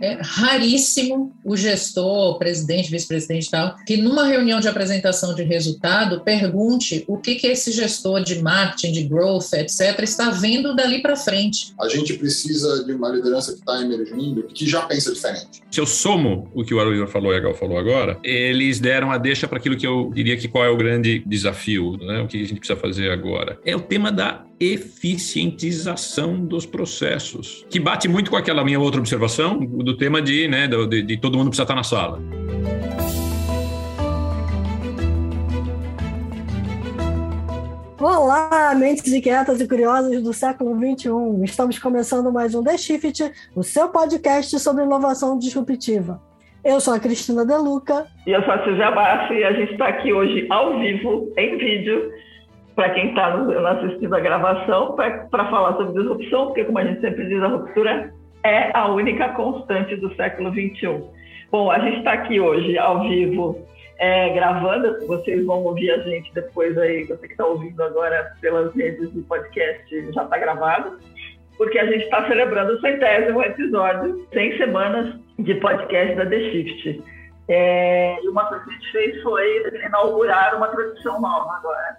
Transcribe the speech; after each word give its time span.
É 0.00 0.18
raríssimo 0.20 1.32
o 1.44 1.56
gestor, 1.56 2.38
presidente, 2.38 2.90
vice-presidente 2.90 3.46
e 3.46 3.50
tal, 3.50 3.76
que 3.86 3.96
numa 3.96 4.24
reunião 4.24 4.60
de 4.60 4.68
apresentação 4.68 5.34
de 5.34 5.42
resultado 5.42 6.20
pergunte 6.20 7.04
o 7.06 7.18
que, 7.18 7.34
que 7.36 7.46
esse 7.46 7.72
gestor 7.72 8.22
de 8.22 8.42
marketing, 8.42 8.92
de 8.92 9.04
growth, 9.04 9.52
etc., 9.54 10.00
está 10.02 10.30
vendo 10.30 10.74
dali 10.74 11.00
para 11.00 11.16
frente. 11.16 11.72
A 11.80 11.88
gente 11.88 12.14
precisa 12.14 12.84
de 12.84 12.92
uma 12.92 13.08
liderança 13.08 13.52
que 13.52 13.58
está 13.58 13.80
emergindo, 13.80 14.44
que 14.44 14.66
já 14.66 14.82
pensa 14.82 15.12
diferente. 15.12 15.62
Se 15.70 15.80
eu 15.80 15.86
somo 15.86 16.50
o 16.54 16.64
que 16.64 16.74
o 16.74 16.80
Aruíra 16.80 17.06
falou 17.06 17.32
e 17.32 17.36
a 17.36 17.40
Gal 17.40 17.54
falou 17.54 17.78
agora, 17.78 18.18
eles 18.22 18.78
deram 18.78 19.10
a 19.10 19.18
deixa 19.18 19.48
para 19.48 19.58
aquilo 19.58 19.76
que 19.76 19.86
eu 19.86 20.10
diria 20.14 20.36
que 20.36 20.48
qual 20.48 20.64
é 20.64 20.70
o 20.70 20.76
grande 20.76 21.22
desafio, 21.26 21.96
né? 21.98 22.20
o 22.20 22.28
que 22.28 22.42
a 22.42 22.46
gente 22.46 22.58
precisa 22.58 22.78
fazer 22.78 23.10
agora. 23.10 23.58
É 23.64 23.74
o 23.74 23.80
tema 23.80 24.12
da 24.12 24.44
eficientização 24.60 26.44
dos 26.44 26.64
processos, 26.64 27.66
que 27.68 27.80
bate 27.80 28.08
muito 28.08 28.30
com 28.30 28.36
aquela 28.36 28.64
minha 28.64 28.78
outra 28.78 29.00
observação 29.00 29.58
do 29.58 29.93
tema 29.96 30.20
de, 30.20 30.48
né, 30.48 30.68
de, 30.68 31.02
de 31.02 31.16
todo 31.16 31.36
mundo 31.36 31.48
precisa 31.48 31.64
estar 31.64 31.74
na 31.74 31.82
sala. 31.82 32.20
Olá, 38.00 38.74
mentes 38.76 39.10
inquietas 39.12 39.60
e 39.62 39.66
curiosas 39.66 40.22
do 40.22 40.32
século 40.34 40.76
XXI. 40.76 41.08
Estamos 41.42 41.78
começando 41.78 42.30
mais 42.30 42.54
um 42.54 42.62
The 42.62 42.76
Shift, 42.76 43.32
o 43.56 43.62
seu 43.62 43.88
podcast 43.88 44.58
sobre 44.58 44.84
inovação 44.84 45.38
disruptiva. 45.38 46.20
Eu 46.62 46.80
sou 46.80 46.92
a 46.92 47.00
Cristina 47.00 47.46
Deluca. 47.46 48.06
E 48.26 48.32
eu 48.32 48.42
sou 48.42 48.52
a 48.52 48.62
Silvia 48.62 48.90
Bassi 48.90 49.32
e 49.32 49.44
a 49.44 49.52
gente 49.52 49.72
está 49.72 49.88
aqui 49.88 50.12
hoje 50.12 50.46
ao 50.50 50.78
vivo, 50.78 51.32
em 51.38 51.56
vídeo, 51.56 52.10
para 52.74 52.90
quem 52.90 53.08
está 53.08 53.34
assistindo 53.70 54.14
a 54.14 54.20
gravação, 54.20 54.94
para 54.94 55.50
falar 55.50 55.76
sobre 55.78 55.98
disrupção, 55.98 56.46
porque, 56.48 56.64
como 56.64 56.78
a 56.78 56.84
gente 56.84 57.00
sempre 57.00 57.26
diz, 57.26 57.42
a 57.42 57.48
ruptura 57.48 58.12
é 58.44 58.70
a 58.74 58.88
única 58.88 59.30
constante 59.30 59.96
do 59.96 60.14
século 60.14 60.50
XXI. 60.50 61.02
Bom, 61.50 61.70
a 61.70 61.78
gente 61.78 61.98
está 61.98 62.12
aqui 62.12 62.38
hoje 62.38 62.76
ao 62.78 63.00
vivo 63.08 63.66
é, 63.98 64.28
gravando, 64.34 65.06
vocês 65.06 65.44
vão 65.46 65.64
ouvir 65.64 65.90
a 65.90 65.98
gente 65.98 66.32
depois 66.34 66.76
aí, 66.76 67.04
você 67.04 67.26
que 67.26 67.32
está 67.32 67.46
ouvindo 67.46 67.82
agora 67.82 68.32
pelas 68.40 68.74
redes 68.74 69.12
de 69.12 69.22
podcast, 69.22 70.12
já 70.12 70.24
está 70.24 70.38
gravado, 70.38 70.98
porque 71.56 71.78
a 71.78 71.86
gente 71.86 72.04
está 72.04 72.26
celebrando 72.26 72.74
o 72.74 72.80
centésimo 72.80 73.42
episódio, 73.42 74.26
100 74.32 74.58
semanas 74.58 75.14
de 75.38 75.54
podcast 75.54 76.14
da 76.16 76.26
The 76.26 76.38
Shift. 76.50 77.02
É, 77.48 78.22
e 78.22 78.28
uma 78.28 78.46
coisa 78.46 78.64
que 78.64 78.70
a 78.70 78.72
gente 78.72 78.92
fez 78.92 79.22
foi 79.22 79.62
inaugurar 79.84 80.56
uma 80.56 80.68
tradição 80.68 81.20
nova 81.20 81.56
agora. 81.56 81.96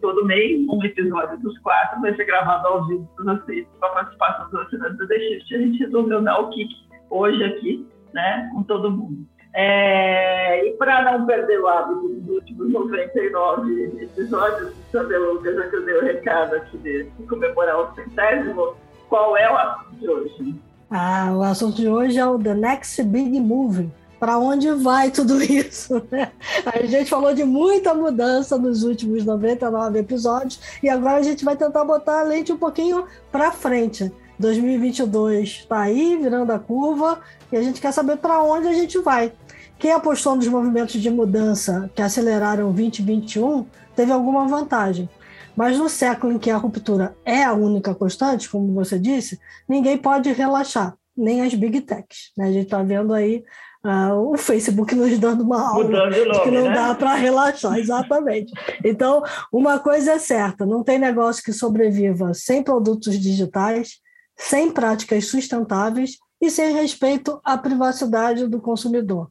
Todo 0.00 0.24
mês, 0.24 0.64
um 0.68 0.82
episódio 0.84 1.38
dos 1.38 1.58
quatro 1.58 2.00
vai 2.00 2.14
ser 2.14 2.24
gravado 2.24 2.68
ao 2.68 2.86
vivo 2.86 3.08
para 3.16 3.34
vocês, 3.34 3.66
com 3.78 3.86
a 3.86 3.90
participação 3.90 4.48
dos 4.50 4.60
assinantes 4.60 4.96
do 4.96 5.08
The 5.08 5.18
Shift. 5.18 5.54
A 5.54 5.58
gente 5.58 5.78
resolveu 5.78 6.22
dar 6.22 6.38
o 6.38 6.50
kick 6.50 6.72
hoje 7.10 7.42
aqui, 7.44 7.86
né, 8.14 8.48
com 8.54 8.62
todo 8.62 8.90
mundo. 8.90 9.26
É, 9.54 10.66
e 10.66 10.72
para 10.74 11.02
não 11.02 11.26
perder 11.26 11.60
o 11.60 11.66
hábito 11.66 12.08
dos 12.08 12.28
últimos 12.28 12.72
99 12.72 14.02
episódios, 14.02 14.72
saber, 14.92 15.18
Lucas, 15.18 15.56
já 15.56 15.68
que 15.68 15.76
eu 15.76 15.84
dei 15.84 15.96
o 15.96 16.04
recado 16.04 16.54
aqui 16.56 16.78
de, 16.78 17.04
de 17.04 17.26
comemorar 17.26 17.80
o 17.80 17.94
centésimo, 17.94 18.74
qual 19.08 19.36
é 19.36 19.50
o 19.50 19.56
assunto 19.56 19.96
de 19.96 20.08
hoje? 20.08 20.60
Ah, 20.90 21.32
o 21.34 21.42
assunto 21.42 21.76
de 21.76 21.88
hoje 21.88 22.18
é 22.18 22.26
o 22.26 22.38
The 22.38 22.54
Next 22.54 23.02
Big 23.02 23.40
Movie 23.40 23.90
para 24.18 24.38
onde 24.38 24.70
vai 24.72 25.10
tudo 25.10 25.42
isso? 25.42 26.02
Né? 26.10 26.30
A 26.64 26.84
gente 26.86 27.10
falou 27.10 27.34
de 27.34 27.44
muita 27.44 27.94
mudança 27.94 28.58
nos 28.58 28.82
últimos 28.82 29.24
99 29.24 29.98
episódios 29.98 30.60
e 30.82 30.88
agora 30.88 31.16
a 31.16 31.22
gente 31.22 31.44
vai 31.44 31.56
tentar 31.56 31.84
botar 31.84 32.20
a 32.20 32.22
lente 32.22 32.52
um 32.52 32.58
pouquinho 32.58 33.04
para 33.30 33.52
frente. 33.52 34.12
2022 34.38 35.48
está 35.48 35.80
aí, 35.80 36.16
virando 36.16 36.52
a 36.52 36.58
curva, 36.58 37.20
e 37.50 37.56
a 37.56 37.62
gente 37.62 37.80
quer 37.80 37.92
saber 37.92 38.18
para 38.18 38.42
onde 38.42 38.68
a 38.68 38.72
gente 38.72 38.98
vai. 38.98 39.32
Quem 39.78 39.92
apostou 39.92 40.36
nos 40.36 40.48
movimentos 40.48 41.00
de 41.00 41.10
mudança 41.10 41.90
que 41.94 42.02
aceleraram 42.02 42.72
2021 42.72 43.66
teve 43.94 44.12
alguma 44.12 44.46
vantagem. 44.46 45.08
Mas 45.54 45.78
no 45.78 45.88
século 45.88 46.34
em 46.34 46.38
que 46.38 46.50
a 46.50 46.56
ruptura 46.56 47.16
é 47.24 47.42
a 47.42 47.54
única 47.54 47.94
constante, 47.94 48.48
como 48.48 48.74
você 48.74 48.98
disse, 48.98 49.40
ninguém 49.66 49.96
pode 49.96 50.30
relaxar, 50.32 50.94
nem 51.16 51.40
as 51.40 51.54
big 51.54 51.80
techs. 51.80 52.30
Né? 52.36 52.48
A 52.48 52.52
gente 52.52 52.64
está 52.64 52.82
vendo 52.82 53.14
aí 53.14 53.42
Uh, 53.86 54.32
o 54.32 54.36
Facebook 54.36 54.96
nos 54.96 55.16
dando 55.16 55.44
uma 55.44 55.70
aula 55.70 55.88
nome, 55.88 56.16
que 56.42 56.50
não 56.50 56.64
né? 56.64 56.74
dá 56.74 56.92
para 56.92 57.14
relaxar, 57.14 57.78
exatamente. 57.78 58.52
Então, 58.84 59.22
uma 59.52 59.78
coisa 59.78 60.14
é 60.14 60.18
certa: 60.18 60.66
não 60.66 60.82
tem 60.82 60.98
negócio 60.98 61.40
que 61.40 61.52
sobreviva 61.52 62.34
sem 62.34 62.64
produtos 62.64 63.16
digitais, 63.16 64.00
sem 64.36 64.72
práticas 64.72 65.28
sustentáveis 65.28 66.16
e 66.40 66.50
sem 66.50 66.74
respeito 66.74 67.40
à 67.44 67.56
privacidade 67.56 68.48
do 68.48 68.60
consumidor. 68.60 69.30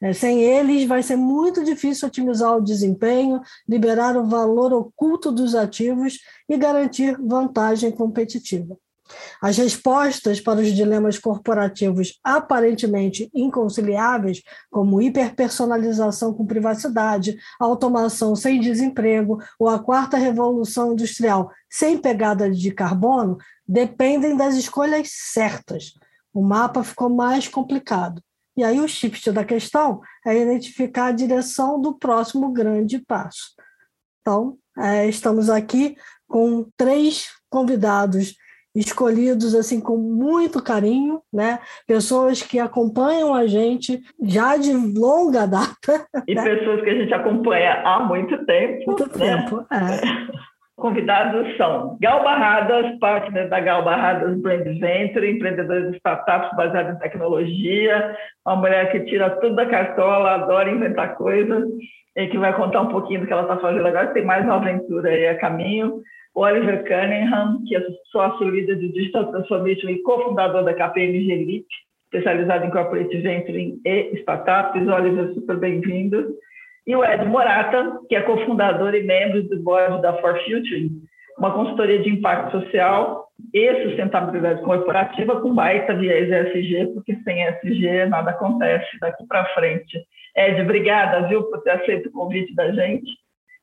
É, 0.00 0.12
sem 0.12 0.40
eles, 0.40 0.86
vai 0.86 1.02
ser 1.02 1.16
muito 1.16 1.64
difícil 1.64 2.06
otimizar 2.06 2.56
o 2.56 2.62
desempenho, 2.62 3.40
liberar 3.68 4.16
o 4.16 4.28
valor 4.28 4.72
oculto 4.72 5.32
dos 5.32 5.56
ativos 5.56 6.20
e 6.48 6.56
garantir 6.56 7.18
vantagem 7.20 7.90
competitiva. 7.90 8.78
As 9.40 9.56
respostas 9.56 10.40
para 10.40 10.60
os 10.60 10.72
dilemas 10.72 11.18
corporativos 11.18 12.18
aparentemente 12.22 13.30
inconciliáveis, 13.34 14.42
como 14.70 15.00
hiperpersonalização 15.00 16.32
com 16.32 16.46
privacidade, 16.46 17.36
automação 17.60 18.34
sem 18.34 18.60
desemprego 18.60 19.38
ou 19.58 19.68
a 19.68 19.78
quarta 19.78 20.16
revolução 20.16 20.92
industrial 20.92 21.50
sem 21.70 21.98
pegada 21.98 22.50
de 22.50 22.70
carbono, 22.70 23.38
dependem 23.66 24.36
das 24.36 24.54
escolhas 24.54 25.08
certas. 25.10 25.92
O 26.32 26.42
mapa 26.42 26.82
ficou 26.82 27.08
mais 27.08 27.48
complicado. 27.48 28.22
E 28.56 28.64
aí 28.64 28.80
o 28.80 28.88
shift 28.88 29.30
da 29.32 29.44
questão 29.44 30.00
é 30.26 30.40
identificar 30.40 31.06
a 31.06 31.12
direção 31.12 31.80
do 31.80 31.94
próximo 31.98 32.52
grande 32.52 32.98
passo. 32.98 33.54
Então, 34.20 34.56
é, 34.78 35.06
estamos 35.06 35.50
aqui 35.50 35.96
com 36.26 36.66
três 36.76 37.28
convidados 37.50 38.34
escolhidos 38.76 39.54
assim 39.54 39.80
com 39.80 39.96
muito 39.96 40.62
carinho, 40.62 41.20
né? 41.32 41.58
Pessoas 41.86 42.42
que 42.42 42.58
acompanham 42.58 43.34
a 43.34 43.46
gente 43.46 44.00
já 44.22 44.56
de 44.56 44.72
longa 44.72 45.46
data. 45.46 46.06
E 46.28 46.34
né? 46.34 46.42
pessoas 46.42 46.82
que 46.82 46.90
a 46.90 46.94
gente 46.94 47.14
acompanha 47.14 47.82
há 47.84 48.00
muito 48.00 48.44
tempo. 48.44 48.84
Muito 48.86 49.18
né? 49.18 49.36
tempo, 49.36 49.66
é. 49.72 50.46
Convidados 50.76 51.56
são 51.56 51.96
Gal 52.02 52.22
Barradas, 52.22 52.98
partner 52.98 53.48
da 53.48 53.60
Gal 53.60 53.82
Barradas 53.82 54.38
Brand 54.42 54.62
Venture, 54.78 55.30
empreendedora 55.30 55.90
de 55.90 55.96
startups 55.96 56.54
baseada 56.54 56.92
em 56.92 56.98
tecnologia, 56.98 58.14
uma 58.44 58.56
mulher 58.56 58.92
que 58.92 59.00
tira 59.06 59.30
tudo 59.40 59.56
da 59.56 59.64
cartola, 59.64 60.34
adora 60.34 60.70
inventar 60.70 61.14
coisas, 61.14 61.64
e 62.14 62.26
que 62.26 62.36
vai 62.36 62.54
contar 62.54 62.82
um 62.82 62.88
pouquinho 62.88 63.20
do 63.20 63.26
que 63.26 63.32
ela 63.32 63.42
está 63.42 63.56
fazendo 63.56 63.86
agora, 63.86 64.08
tem 64.08 64.24
mais 64.24 64.44
uma 64.44 64.56
aventura 64.56 65.08
aí 65.08 65.26
a 65.28 65.38
caminho. 65.38 66.02
Oliver 66.36 66.84
Cunningham, 66.84 67.64
que 67.66 67.74
é 67.74 67.80
sócio 68.12 68.50
líder 68.50 68.76
de 68.76 68.92
Digital 68.92 69.32
Transformation 69.32 69.88
e 69.88 70.02
cofundador 70.02 70.64
da 70.64 70.74
KPMG 70.74 71.32
Elite, 71.32 71.66
especializado 72.04 72.66
em 72.66 72.70
Corporate 72.70 73.16
Venture 73.16 73.80
e 73.82 74.18
Startups. 74.18 74.86
Oliver, 74.86 75.32
super 75.32 75.56
bem-vindo. 75.56 76.36
E 76.86 76.94
o 76.94 77.02
Ed 77.02 77.24
Morata, 77.24 78.00
que 78.06 78.14
é 78.14 78.20
cofundador 78.20 78.94
e 78.94 79.02
membro 79.02 79.42
do 79.44 79.62
board 79.62 80.02
da 80.02 80.12
For 80.20 80.38
Future, 80.44 80.90
uma 81.38 81.54
consultoria 81.54 82.00
de 82.00 82.10
impacto 82.10 82.60
social 82.60 83.28
e 83.54 83.84
sustentabilidade 83.84 84.60
corporativa 84.60 85.40
com 85.40 85.54
baita 85.54 85.94
viés 85.94 86.30
ESG, 86.30 86.92
porque 86.92 87.16
sem 87.24 87.44
ESG 87.44 88.06
nada 88.10 88.32
acontece 88.32 88.98
daqui 89.00 89.26
para 89.26 89.46
frente. 89.54 89.98
Ed, 90.36 90.60
obrigada, 90.60 91.28
viu, 91.28 91.44
por 91.44 91.62
ter 91.62 91.70
aceito 91.70 92.10
o 92.10 92.12
convite 92.12 92.54
da 92.54 92.70
gente 92.72 93.10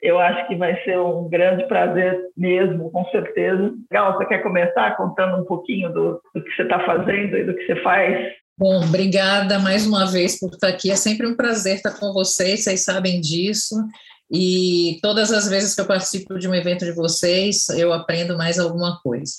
eu 0.04 0.20
acho 0.20 0.48
que 0.50 0.56
vai 0.56 0.76
ser 0.84 1.00
um 1.00 1.30
grande 1.30 1.66
prazer 1.66 2.20
mesmo, 2.36 2.92
com 2.92 3.06
certeza. 3.06 3.74
Gal, 3.90 4.18
você 4.18 4.26
quer 4.26 4.44
começar 4.44 4.98
contando 4.98 5.42
um 5.42 5.46
pouquinho 5.46 5.92
do, 5.94 6.22
do 6.36 6.44
que 6.44 6.52
você 6.54 6.64
está 6.64 6.86
fazendo 6.86 7.38
e 7.38 7.46
do 7.46 7.56
que 7.56 7.66
você 7.66 7.82
faz? 7.82 8.34
Bom, 8.58 8.84
obrigada 8.84 9.58
mais 9.60 9.88
uma 9.88 10.06
vez 10.06 10.38
por 10.38 10.50
estar 10.50 10.68
aqui. 10.68 10.92
É 10.92 10.96
sempre 10.98 11.26
um 11.26 11.38
prazer 11.38 11.78
estar 11.78 11.98
com 11.98 12.12
vocês, 12.12 12.66
vocês 12.66 12.84
sabem 12.84 13.22
disso. 13.22 13.76
E 14.30 15.00
todas 15.02 15.32
as 15.32 15.50
vezes 15.50 15.74
que 15.74 15.80
eu 15.80 15.88
participo 15.88 16.38
de 16.38 16.50
um 16.50 16.54
evento 16.54 16.84
de 16.84 16.92
vocês, 16.92 17.70
eu 17.70 17.94
aprendo 17.94 18.38
mais 18.38 18.60
alguma 18.60 19.00
coisa. 19.02 19.34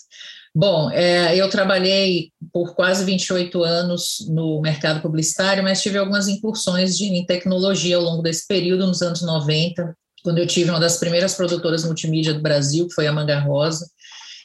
Bom, 0.55 0.91
é, 0.91 1.37
eu 1.37 1.51
trabalhei 1.51 2.31
por 2.53 2.75
quase 2.75 3.05
28 3.05 3.63
anos 3.63 4.25
no 4.31 4.63
mercado 4.63 5.03
publicitário, 5.03 5.63
mas 5.63 5.83
tive 5.83 5.99
algumas 5.99 6.27
incursões 6.27 6.97
de, 6.97 7.05
em 7.07 7.27
tecnologia 7.27 7.97
ao 7.97 8.03
longo 8.03 8.23
desse 8.23 8.47
período, 8.47 8.87
nos 8.87 9.03
anos 9.03 9.21
90, 9.21 9.95
quando 10.25 10.39
eu 10.39 10.47
tive 10.47 10.71
uma 10.71 10.81
das 10.81 10.97
primeiras 10.97 11.35
produtoras 11.35 11.85
multimídia 11.85 12.33
do 12.33 12.41
Brasil, 12.41 12.89
que 12.89 12.95
foi 12.95 13.07
a 13.07 13.13
Manga 13.13 13.39
Rosa. 13.39 13.87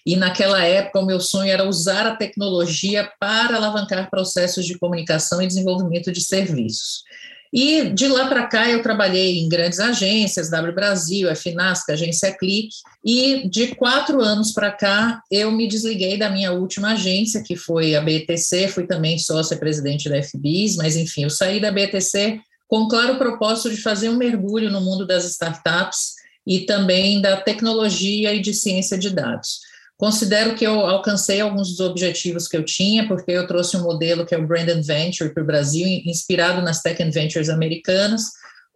E 0.05 0.17
naquela 0.17 0.61
época, 0.63 0.99
o 0.99 1.05
meu 1.05 1.21
sonho 1.21 1.49
era 1.49 1.67
usar 1.67 2.05
a 2.05 2.15
tecnologia 2.15 3.09
para 3.17 3.55
alavancar 3.55 4.09
processos 4.09 4.65
de 4.65 4.77
comunicação 4.77 5.41
e 5.41 5.47
desenvolvimento 5.47 6.11
de 6.11 6.21
serviços. 6.21 7.03
E 7.51 7.89
de 7.89 8.07
lá 8.07 8.27
para 8.27 8.45
cá 8.45 8.69
eu 8.69 8.83
trabalhei 8.83 9.39
em 9.39 9.49
grandes 9.49 9.79
agências, 9.79 10.49
W 10.51 10.75
Brasil, 10.75 11.33
FNASC, 11.35 11.89
Agência 11.89 12.31
Clique, 12.37 12.75
e 13.03 13.47
de 13.49 13.73
quatro 13.75 14.21
anos 14.21 14.51
para 14.51 14.71
cá 14.71 15.21
eu 15.31 15.51
me 15.51 15.67
desliguei 15.67 16.17
da 16.17 16.29
minha 16.29 16.51
última 16.51 16.91
agência, 16.91 17.41
que 17.41 17.55
foi 17.55 17.95
a 17.95 18.01
BTC, 18.01 18.67
fui 18.67 18.85
também 18.85 19.17
sócia-presidente 19.17 20.09
da 20.09 20.21
FBIS, 20.21 20.75
mas 20.75 20.95
enfim, 20.95 21.23
eu 21.23 21.29
saí 21.29 21.59
da 21.59 21.71
BTC 21.71 22.39
com 22.69 22.87
claro 22.87 23.17
propósito 23.17 23.71
de 23.71 23.81
fazer 23.81 24.09
um 24.09 24.15
mergulho 24.15 24.69
no 24.69 24.79
mundo 24.79 25.05
das 25.05 25.25
startups 25.25 26.13
e 26.45 26.61
também 26.61 27.19
da 27.19 27.35
tecnologia 27.35 28.33
e 28.33 28.39
de 28.39 28.53
ciência 28.53 28.97
de 28.97 29.09
dados. 29.09 29.59
Considero 29.97 30.55
que 30.55 30.65
eu 30.65 30.79
alcancei 30.81 31.41
alguns 31.41 31.69
dos 31.69 31.79
objetivos 31.79 32.47
que 32.47 32.55
eu 32.55 32.63
tinha, 32.63 33.07
porque 33.07 33.31
eu 33.31 33.47
trouxe 33.47 33.75
um 33.75 33.83
modelo 33.83 34.25
que 34.25 34.33
é 34.33 34.37
o 34.37 34.47
Brandon 34.47 34.81
Venture 34.81 35.33
para 35.33 35.43
o 35.43 35.45
Brasil, 35.45 35.85
inspirado 36.05 36.61
nas 36.61 36.81
Tech 36.81 37.03
Ventures 37.11 37.49
americanas, 37.49 38.21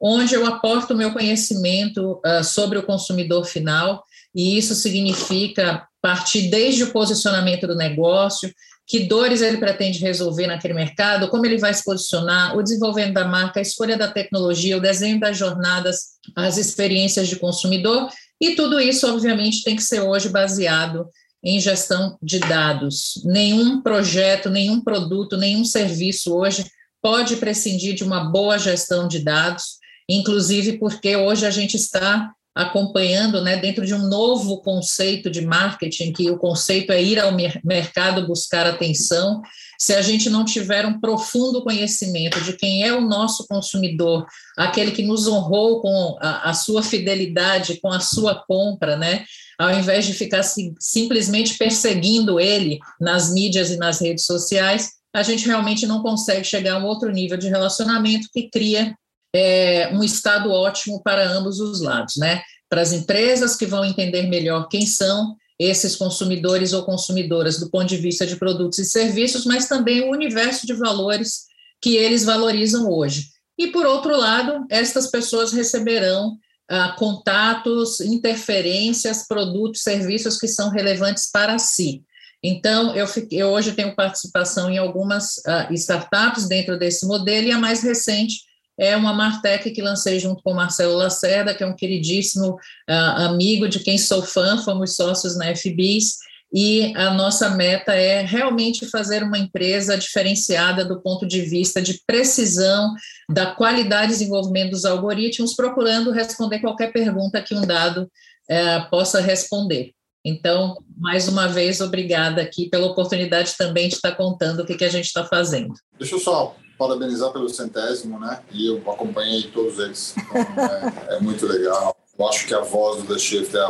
onde 0.02 0.34
eu 0.34 0.46
aporto 0.46 0.94
o 0.94 0.98
meu 0.98 1.14
conhecimento 1.14 2.20
uh, 2.26 2.44
sobre 2.44 2.78
o 2.78 2.84
consumidor 2.84 3.46
final, 3.46 4.04
e 4.36 4.58
isso 4.58 4.74
significa 4.74 5.88
partir 6.02 6.50
desde 6.50 6.84
o 6.84 6.92
posicionamento 6.92 7.68
do 7.68 7.76
negócio, 7.76 8.54
que 8.88 9.02
dores 9.02 9.42
ele 9.42 9.58
pretende 9.58 10.00
resolver 10.00 10.48
naquele 10.48 10.74
mercado, 10.74 11.30
como 11.30 11.46
ele 11.46 11.58
vai 11.58 11.74
se 11.74 11.84
posicionar, 11.84 12.58
o 12.58 12.62
desenvolvimento 12.62 13.14
da 13.14 13.26
marca, 13.26 13.60
a 13.60 13.62
escolha 13.62 13.98
da 13.98 14.12
tecnologia, 14.12 14.78
o 14.78 14.82
desenho 14.82 15.20
das 15.20 15.38
jornadas, 15.38 16.14
as 16.36 16.58
experiências 16.58 17.28
de 17.28 17.38
consumidor, 17.38 18.10
e 18.42 18.56
tudo 18.56 18.80
isso, 18.80 19.08
obviamente, 19.08 19.64
tem 19.64 19.76
que 19.76 19.84
ser 19.84 20.02
hoje 20.02 20.28
baseado 20.28 21.08
em 21.44 21.60
gestão 21.60 22.18
de 22.22 22.40
dados. 22.40 23.22
Nenhum 23.26 23.82
projeto, 23.82 24.50
nenhum 24.50 24.82
produto, 24.82 25.38
nenhum 25.38 25.64
serviço 25.64 26.36
hoje 26.36 26.66
pode 27.02 27.36
prescindir 27.38 27.96
de 27.96 28.04
uma 28.04 28.32
boa 28.32 28.58
gestão 28.58 29.08
de 29.08 29.20
dados, 29.20 29.78
inclusive 30.10 30.78
porque 30.78 31.16
hoje 31.16 31.46
a 31.46 31.50
gente 31.50 31.76
está 31.76 32.34
acompanhando, 32.56 33.42
né, 33.42 33.58
dentro 33.58 33.86
de 33.86 33.94
um 33.94 34.08
novo 34.08 34.62
conceito 34.62 35.30
de 35.30 35.42
marketing, 35.42 36.14
que 36.14 36.30
o 36.30 36.38
conceito 36.38 36.92
é 36.92 37.02
ir 37.02 37.20
ao 37.20 37.32
mercado 37.64 38.28
buscar 38.28 38.68
atenção. 38.68 39.42
Se 39.80 39.94
a 39.94 40.02
gente 40.02 40.30
não 40.30 40.46
tiver 40.46 40.86
um 40.86 41.00
profundo 41.00 41.64
conhecimento 41.64 42.40
de 42.42 42.54
quem 42.54 42.84
é 42.84 42.94
o 42.94 43.02
nosso 43.02 43.48
consumidor, 43.48 44.26
aquele 44.56 44.92
que 44.92 45.02
nos 45.02 45.28
honrou 45.28 45.82
com 45.82 46.18
a, 46.22 46.52
a 46.52 46.54
sua 46.54 46.84
fidelidade, 46.84 47.80
com 47.82 47.90
a 47.90 48.00
sua 48.00 48.36
compra, 48.36 48.96
né, 48.96 49.26
ao 49.58 49.72
invés 49.72 50.06
de 50.06 50.14
ficar 50.14 50.44
si, 50.44 50.74
simplesmente 50.80 51.58
perseguindo 51.58 52.40
ele 52.40 52.80
nas 53.02 53.34
mídias 53.34 53.72
e 53.72 53.78
nas 53.78 54.00
redes 54.00 54.26
sociais, 54.26 54.92
a 55.14 55.24
gente 55.24 55.46
realmente 55.46 55.86
não 55.86 56.02
consegue 56.02 56.44
chegar 56.44 56.76
a 56.76 56.80
um 56.80 56.86
outro 56.86 57.12
nível 57.12 57.38
de 57.38 57.48
relacionamento 57.48 58.28
que 58.34 58.50
cria 58.50 58.96
é, 59.36 59.90
um 59.94 60.04
estado 60.04 60.52
ótimo 60.52 61.02
para 61.02 61.28
ambos 61.28 61.60
os 61.60 61.82
lados, 61.82 62.16
né? 62.18 62.42
Para 62.70 62.82
as 62.82 62.92
empresas 62.92 63.56
que 63.56 63.66
vão 63.66 63.84
entender 63.84 64.24
melhor 64.24 64.68
quem 64.68 64.86
são 64.86 65.36
esses 65.60 65.96
consumidores 65.96 66.74
ou 66.74 66.84
consumidoras 66.84 67.60
do 67.60 67.70
ponto 67.70 67.88
de 67.88 67.98
vista 67.98 68.26
de 68.26 68.36
produtos 68.36 68.80
e 68.80 68.86
serviços, 68.86 69.46
mas 69.46 69.68
também 69.68 70.02
o 70.02 70.12
universo 70.12 70.66
de 70.66 70.74
valores 70.74 71.44
que 71.82 71.96
eles 71.96 72.24
valorizam 72.24 72.90
hoje. 72.90 73.28
E, 73.58 73.68
por 73.68 73.86
outro 73.86 74.18
lado, 74.18 74.66
estas 74.70 75.08
pessoas 75.08 75.52
receberão 75.52 76.38
ah, 76.70 76.96
contatos, 76.98 78.00
interferências, 78.02 79.28
produtos, 79.28 79.82
serviços 79.82 80.38
que 80.38 80.48
são 80.48 80.70
relevantes 80.70 81.30
para 81.32 81.60
si. 81.60 82.04
Então, 82.42 82.96
eu, 82.96 83.08
fiquei, 83.08 83.42
eu 83.42 83.50
hoje 83.50 83.74
tenho 83.74 83.96
participação 83.96 84.70
em 84.70 84.78
algumas 84.78 85.46
ah, 85.46 85.68
startups 85.72 86.48
dentro 86.48 86.78
desse 86.78 87.06
modelo, 87.06 87.48
e 87.48 87.52
a 87.52 87.60
mais 87.60 87.84
recente 87.84 88.42
é 88.78 88.96
uma 88.96 89.14
Martech 89.14 89.70
que 89.72 89.82
lancei 89.82 90.20
junto 90.20 90.42
com 90.42 90.52
o 90.52 90.56
Marcelo 90.56 90.96
Lacerda, 90.96 91.54
que 91.54 91.64
é 91.64 91.68
um 91.68 91.76
queridíssimo 91.76 92.54
uh, 92.90 93.22
amigo 93.30 93.68
de 93.68 93.80
quem 93.80 93.98
sou 93.98 94.24
fã, 94.24 94.58
fomos 94.58 94.96
sócios 94.96 95.38
na 95.38 95.56
FBIS, 95.56 96.18
e 96.56 96.94
a 96.96 97.12
nossa 97.12 97.50
meta 97.50 97.94
é 97.96 98.22
realmente 98.22 98.86
fazer 98.86 99.24
uma 99.24 99.40
empresa 99.40 99.98
diferenciada 99.98 100.86
do 100.86 101.02
ponto 101.02 101.26
de 101.26 101.42
vista 101.42 101.82
de 101.82 102.00
precisão, 102.06 102.94
da 103.28 103.48
qualidade 103.48 104.12
de 104.12 104.20
desenvolvimento 104.20 104.72
dos 104.72 104.86
algoritmos, 104.86 105.56
procurando 105.56 106.12
responder 106.12 106.60
qualquer 106.60 106.94
pergunta 106.94 107.42
que 107.42 107.56
um 107.56 107.66
dado 107.66 108.04
uh, 108.04 108.90
possa 108.92 109.20
responder. 109.20 109.94
Então, 110.26 110.78
mais 110.96 111.28
uma 111.28 111.48
vez, 111.48 111.82
obrigada 111.82 112.42
aqui 112.42 112.70
pela 112.70 112.86
oportunidade 112.86 113.56
também 113.58 113.90
de 113.90 113.96
estar 113.96 114.16
contando 114.16 114.62
o 114.62 114.66
que, 114.66 114.76
que 114.76 114.86
a 114.86 114.90
gente 114.90 115.06
está 115.06 115.26
fazendo. 115.26 115.74
Deixa 115.98 116.16
eu 116.16 116.20
só 116.20 116.56
parabenizar 116.78 117.32
pelo 117.32 117.50
centésimo, 117.50 118.20
né? 118.20 118.44
E 118.52 118.68
eu 118.68 118.78
acompanhei 118.92 119.44
todos 119.52 119.80
eles. 119.80 120.16
Então, 120.18 120.38
é, 120.38 121.16
é, 121.16 121.20
muito 121.20 121.46
legal. 121.46 121.96
Eu 122.18 122.28
acho 122.28 122.48
que 122.48 122.54
a 122.54 122.62
voz 122.62 123.02
do 123.02 123.14
The 123.14 123.20
Shift 123.20 123.56
é 123.56 123.68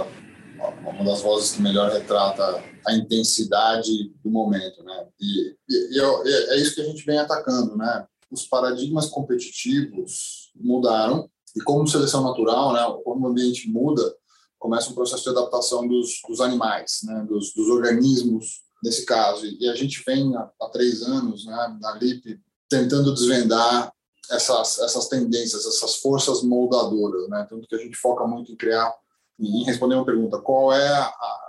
uma 0.85 1.03
das 1.03 1.21
vozes 1.21 1.51
que 1.53 1.61
melhor 1.61 1.91
retrata 1.91 2.63
a 2.85 2.93
intensidade 2.93 4.09
do 4.23 4.29
momento, 4.29 4.83
né? 4.83 5.07
E, 5.19 5.55
e, 5.69 5.97
e 5.97 6.01
é 6.51 6.57
isso 6.57 6.75
que 6.75 6.81
a 6.81 6.85
gente 6.85 7.05
vem 7.05 7.17
atacando, 7.17 7.75
né? 7.77 8.05
Os 8.31 8.47
paradigmas 8.47 9.07
competitivos 9.07 10.51
mudaram 10.55 11.29
e 11.55 11.61
como 11.61 11.87
seleção 11.87 12.23
natural, 12.23 12.73
né? 12.73 12.81
Como 13.03 13.25
o 13.25 13.29
ambiente 13.29 13.69
muda, 13.69 14.15
começa 14.57 14.89
um 14.89 14.95
processo 14.95 15.23
de 15.23 15.29
adaptação 15.29 15.87
dos, 15.87 16.21
dos 16.27 16.39
animais, 16.41 17.01
né? 17.03 17.25
Dos, 17.27 17.53
dos 17.53 17.67
organismos 17.67 18.63
nesse 18.83 19.05
caso. 19.05 19.45
E 19.45 19.69
a 19.69 19.75
gente 19.75 20.03
vem 20.05 20.35
há, 20.35 20.49
há 20.61 20.69
três 20.69 21.03
anos, 21.03 21.45
né? 21.45 21.77
Na 21.79 21.93
LIP 21.95 22.39
tentando 22.73 23.13
desvendar 23.13 23.93
essas, 24.31 24.79
essas 24.79 25.07
tendências, 25.07 25.65
essas 25.65 25.95
forças 25.97 26.41
moldadoras, 26.41 27.29
né? 27.29 27.45
Tanto 27.47 27.67
que 27.67 27.75
a 27.75 27.77
gente 27.77 27.95
foca 27.95 28.25
muito 28.25 28.51
em 28.51 28.55
criar, 28.55 28.91
em 29.39 29.63
responder 29.63 29.95
uma 29.95 30.05
pergunta, 30.05 30.39
qual 30.39 30.73
é 30.73 30.87
a, 30.87 31.43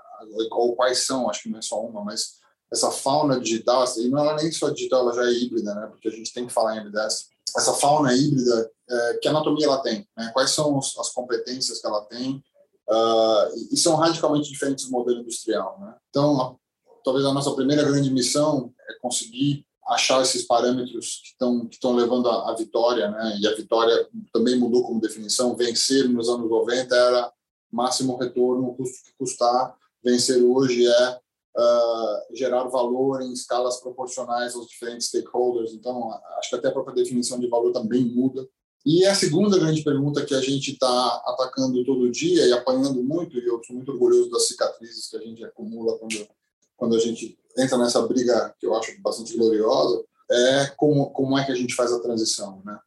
ou 0.51 0.77
quais 0.77 1.07
são, 1.07 1.31
acho 1.31 1.45
que 1.45 1.49
não 1.49 1.59
é 1.59 1.63
só 1.63 1.81
uma, 1.81 2.05
mas 2.05 2.35
essa 2.71 2.91
fauna 2.91 3.41
digital, 3.41 3.85
e 3.97 4.09
não 4.09 4.31
é 4.31 4.37
nem 4.37 4.53
só 4.53 4.69
digital, 4.69 5.01
ela 5.01 5.15
já 5.15 5.25
é 5.31 5.33
híbrida, 5.33 5.75
né? 5.75 5.87
Porque 5.87 6.09
a 6.09 6.11
gente 6.11 6.33
tem 6.33 6.47
que 6.47 6.53
falar 6.53 6.77
em 6.77 6.81
hibridez. 6.81 7.29
Essa 7.57 7.73
fauna 7.73 8.13
híbrida, 8.13 8.71
é, 8.91 9.15
que 9.15 9.29
anatomia 9.29 9.67
ela 9.67 9.79
tem? 9.79 10.07
Né? 10.17 10.31
Quais 10.35 10.51
são 10.51 10.77
as 10.79 11.11
competências 11.11 11.81
que 11.81 11.87
ela 11.87 12.05
tem? 12.07 12.43
Uh, 12.87 13.73
e 13.73 13.77
são 13.79 13.97
radicalmente 13.97 14.51
diferentes 14.51 14.85
do 14.85 14.91
modelo 14.91 15.21
industrial, 15.21 15.79
né? 15.81 15.95
Então, 16.11 16.39
a, 16.41 16.55
talvez 17.03 17.25
a 17.25 17.33
nossa 17.33 17.55
primeira 17.55 17.83
grande 17.83 18.11
missão 18.11 18.75
é 18.91 18.95
conseguir 19.01 19.65
achar 19.87 20.23
esses 20.23 20.47
parâmetros 20.47 21.21
que 21.23 21.29
estão 21.29 21.67
que 21.67 21.75
estão 21.75 21.95
levando 21.95 22.29
à 22.29 22.55
vitória, 22.55 23.11
né? 23.11 23.39
E 23.41 23.47
a 23.47 23.55
vitória 23.55 24.09
também 24.33 24.59
mudou 24.59 24.83
como 24.83 25.01
definição. 25.01 25.57
Vencer 25.57 26.09
nos 26.09 26.29
anos 26.29 26.49
90 26.49 26.95
era 26.95 27.33
máximo 27.71 28.17
retorno, 28.17 28.75
custo 28.75 29.05
que 29.05 29.13
custar. 29.19 29.75
Vencer 30.03 30.43
hoje 30.43 30.87
é 30.87 31.19
uh, 31.57 32.35
gerar 32.37 32.65
valor 32.65 33.23
em 33.23 33.33
escalas 33.33 33.79
proporcionais 33.81 34.55
aos 34.55 34.69
diferentes 34.69 35.09
stakeholders. 35.09 35.73
Então, 35.73 36.11
acho 36.39 36.51
que 36.51 36.57
até 36.57 36.69
a 36.69 36.73
própria 36.73 36.95
definição 36.95 37.39
de 37.39 37.49
valor 37.49 37.73
também 37.73 38.05
muda. 38.05 38.47
E 38.87 39.05
a 39.07 39.15
segunda 39.15 39.59
grande 39.59 39.83
pergunta 39.83 40.25
que 40.25 40.35
a 40.35 40.43
gente 40.43 40.73
está 40.73 41.23
atacando 41.27 41.83
todo 41.85 42.11
dia 42.11 42.47
e 42.47 42.53
apanhando 42.53 43.03
muito, 43.03 43.39
e 43.39 43.47
eu 43.47 43.63
sou 43.65 43.77
muito 43.77 43.91
orgulhoso 43.91 44.31
das 44.31 44.47
cicatrizes 44.47 45.09
que 45.09 45.17
a 45.17 45.21
gente 45.21 45.43
acumula 45.43 45.99
quando, 45.99 46.29
quando 46.77 46.95
a 46.95 46.99
gente 46.99 47.39
entra 47.57 47.79
nessa 47.79 48.03
briga 48.07 48.55
que 48.59 48.67
eu 48.67 48.75
acho 48.75 48.93
bastante 49.01 49.37
gloriosa, 49.37 50.05
é 50.31 50.67
como, 50.77 51.11
como 51.11 51.39
é 51.39 51.45
que 51.45 51.53
a 51.53 51.55
gente 51.55 51.75
faz 51.75 51.93
a 51.93 52.01
transição, 52.01 52.63
né? 52.65 52.79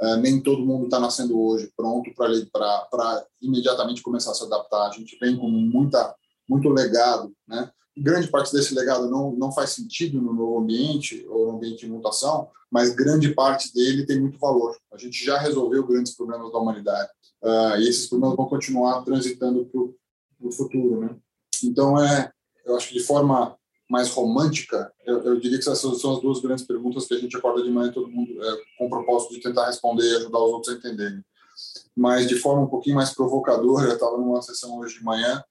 É, 0.00 0.16
nem 0.16 0.42
todo 0.42 0.66
mundo 0.66 0.86
está 0.86 0.98
nascendo 0.98 1.40
hoje 1.40 1.72
pronto 1.76 2.10
para 2.16 3.26
imediatamente 3.40 4.02
começar 4.02 4.32
a 4.32 4.34
se 4.34 4.42
adaptar. 4.42 4.88
A 4.88 4.90
gente 4.90 5.16
vem 5.20 5.36
com 5.36 5.48
muita, 5.48 6.14
muito 6.48 6.68
legado, 6.68 7.32
né? 7.46 7.70
Grande 7.96 8.26
parte 8.26 8.52
desse 8.52 8.74
legado 8.74 9.08
não, 9.08 9.30
não 9.36 9.52
faz 9.52 9.70
sentido 9.70 10.20
no 10.20 10.32
novo 10.32 10.58
ambiente 10.58 11.24
ou 11.28 11.46
no 11.46 11.56
ambiente 11.56 11.86
de 11.86 11.92
mutação, 11.92 12.50
mas 12.70 12.92
grande 12.92 13.32
parte 13.34 13.72
dele 13.72 14.04
tem 14.04 14.20
muito 14.20 14.36
valor. 14.36 14.76
A 14.92 14.96
gente 14.96 15.24
já 15.24 15.38
resolveu 15.38 15.86
grandes 15.86 16.12
problemas 16.16 16.50
da 16.50 16.58
humanidade 16.58 17.08
uh, 17.44 17.76
e 17.78 17.88
esses 17.88 18.08
problemas 18.08 18.36
vão 18.36 18.48
continuar 18.48 19.02
transitando 19.02 19.64
para 19.66 19.80
o 19.80 20.52
futuro, 20.52 21.00
né? 21.02 21.16
Então, 21.62 22.02
é, 22.04 22.32
eu 22.66 22.76
acho 22.76 22.88
que 22.88 22.94
de 22.94 23.04
forma 23.04 23.56
mais 23.94 24.10
romântica, 24.10 24.92
eu, 25.06 25.22
eu, 25.22 25.38
diria 25.38 25.56
que 25.56 25.68
essas 25.68 26.00
são 26.00 26.14
as 26.14 26.20
duas 26.20 26.40
grandes 26.40 26.64
perguntas 26.64 27.06
que 27.06 27.14
a 27.14 27.18
gente 27.18 27.36
acorda 27.36 27.62
de 27.62 27.70
manhã 27.70 27.92
todo 27.92 28.10
mundo 28.10 28.32
é, 28.42 28.56
com 28.76 28.86
o 28.86 28.90
propósito 28.90 29.34
de 29.34 29.40
tentar 29.40 29.66
responder 29.66 30.02
e 30.02 30.16
ajudar 30.16 30.40
os 30.40 30.52
outros 30.52 30.74
a 30.74 30.78
entenderem. 30.78 31.24
Mas 31.96 32.26
de 32.26 32.34
forma 32.34 32.62
um 32.62 32.66
pouquinho 32.66 32.96
mais 32.96 33.14
provocadora, 33.14 33.86
eu 33.86 33.94
estava 33.94 34.18
numa 34.18 34.42
sessão 34.42 34.76
hoje 34.78 34.98
de 34.98 35.04
manhã 35.04 35.44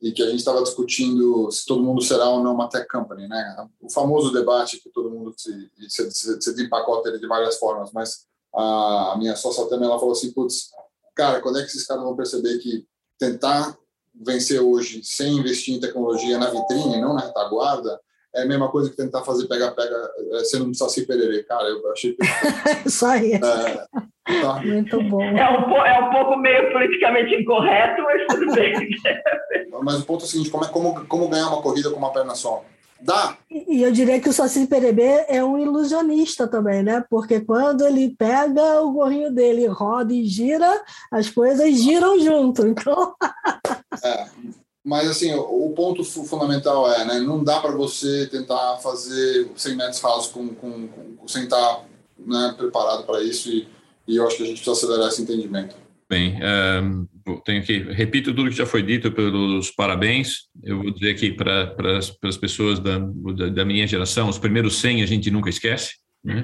e 0.00 0.10
que 0.10 0.22
a 0.22 0.26
gente 0.26 0.38
estava 0.38 0.62
discutindo 0.62 1.50
se 1.50 1.66
todo 1.66 1.82
mundo 1.82 2.00
será 2.00 2.30
ou 2.30 2.42
não 2.42 2.54
uma 2.54 2.70
tech 2.70 2.88
company, 2.88 3.28
né? 3.28 3.68
O 3.78 3.92
famoso 3.92 4.32
debate 4.32 4.80
que 4.80 4.88
todo 4.88 5.10
mundo 5.10 5.34
se, 5.36 5.70
se, 5.90 6.10
se, 6.10 6.40
se 6.40 6.62
empacota 6.62 7.10
ele 7.10 7.18
de 7.18 7.26
várias 7.26 7.58
formas, 7.58 7.92
mas 7.92 8.24
a, 8.54 9.12
a 9.12 9.18
minha 9.18 9.36
sócia 9.36 9.66
também 9.66 9.86
ela 9.86 9.98
falou 9.98 10.12
assim, 10.12 10.32
putz, 10.32 10.70
cara, 11.14 11.42
quando 11.42 11.58
é 11.58 11.60
que 11.60 11.68
esses 11.68 11.86
caras 11.86 12.02
vão 12.02 12.16
perceber 12.16 12.56
que 12.58 12.86
tentar 13.18 13.76
vencer 14.14 14.60
hoje 14.60 15.00
sem 15.02 15.38
investir 15.38 15.74
em 15.74 15.80
tecnologia 15.80 16.38
na 16.38 16.50
vitrine, 16.50 17.00
não 17.00 17.14
na 17.14 17.22
retaguarda, 17.22 17.98
é 18.34 18.42
a 18.42 18.46
mesma 18.46 18.70
coisa 18.70 18.90
que 18.90 18.96
tentar 18.96 19.22
fazer 19.22 19.46
pega-pega 19.46 20.10
sendo 20.44 20.66
um 20.66 20.74
saci 20.74 21.06
pererê. 21.06 21.42
Cara, 21.42 21.68
eu 21.68 21.92
achei... 21.92 22.16
Só 22.88 23.14
isso. 23.16 23.44
É, 23.44 23.86
Tá. 24.24 24.62
Muito 24.62 25.02
bom. 25.04 25.22
É 25.22 25.50
um, 25.50 25.84
é 25.84 25.98
um 25.98 26.10
pouco 26.10 26.36
meio 26.36 26.72
politicamente 26.72 27.34
incorreto, 27.34 28.02
mas 28.02 28.26
tudo 28.28 28.54
bem. 28.54 28.88
mas 29.82 30.00
o 30.00 30.06
ponto 30.06 30.22
é 30.22 30.26
o 30.26 30.28
seguinte: 30.28 30.50
como, 30.50 30.64
é, 30.64 30.68
como, 30.68 31.06
como 31.06 31.28
ganhar 31.28 31.48
uma 31.48 31.60
corrida 31.60 31.90
com 31.90 31.96
uma 31.96 32.12
perna 32.12 32.34
só? 32.34 32.64
Dá. 33.04 33.36
E 33.50 33.82
eu 33.82 33.90
diria 33.90 34.20
que 34.20 34.28
o 34.28 34.32
Saci 34.32 34.66
Perebê 34.66 35.24
é 35.28 35.42
um 35.44 35.58
ilusionista 35.58 36.46
também, 36.46 36.82
né? 36.82 37.04
Porque 37.10 37.40
quando 37.40 37.84
ele 37.84 38.14
pega 38.16 38.80
o 38.80 38.92
gorrinho 38.92 39.32
dele, 39.32 39.66
roda 39.66 40.12
e 40.12 40.24
gira, 40.24 40.82
as 41.10 41.28
coisas 41.28 41.76
giram 41.80 42.20
junto. 42.20 42.66
Então. 42.66 43.14
é, 44.04 44.28
mas 44.84 45.08
assim, 45.08 45.34
o 45.34 45.70
ponto 45.70 46.04
fundamental 46.04 46.90
é, 46.92 47.04
né? 47.04 47.20
Não 47.20 47.42
dá 47.42 47.60
para 47.60 47.72
você 47.72 48.26
tentar 48.28 48.78
fazer 48.78 49.50
100 49.56 49.76
metros 49.76 50.00
rasos 50.00 50.28
com, 50.28 50.48
com, 50.54 50.88
com, 50.88 51.28
sem 51.28 51.44
estar 51.44 51.84
né, 52.18 52.54
preparado 52.56 53.04
para 53.04 53.22
isso 53.22 53.50
e, 53.50 53.68
e 54.06 54.16
eu 54.16 54.26
acho 54.26 54.36
que 54.36 54.42
a 54.44 54.46
gente 54.46 54.62
precisa 54.62 54.86
acelerar 54.86 55.08
esse 55.08 55.22
entendimento. 55.22 55.74
Bem, 56.08 56.38
um, 56.82 57.06
tenho 57.44 57.62
que 57.62 57.78
repito 57.78 58.34
tudo 58.34 58.50
que 58.50 58.56
já 58.56 58.66
foi 58.66 58.82
dito 58.82 59.12
pelos 59.12 59.70
parabéns. 59.70 60.48
Eu 60.62 60.82
vou 60.82 60.90
dizer 60.92 61.10
aqui 61.10 61.32
para 61.32 61.68
para 61.68 61.98
as 61.98 62.36
pessoas 62.36 62.78
da, 62.78 62.98
da 62.98 63.64
minha 63.64 63.86
geração, 63.86 64.28
os 64.28 64.38
primeiros 64.38 64.76
100 64.80 65.02
a 65.02 65.06
gente 65.06 65.30
nunca 65.30 65.50
esquece. 65.50 65.94
Né? 66.24 66.42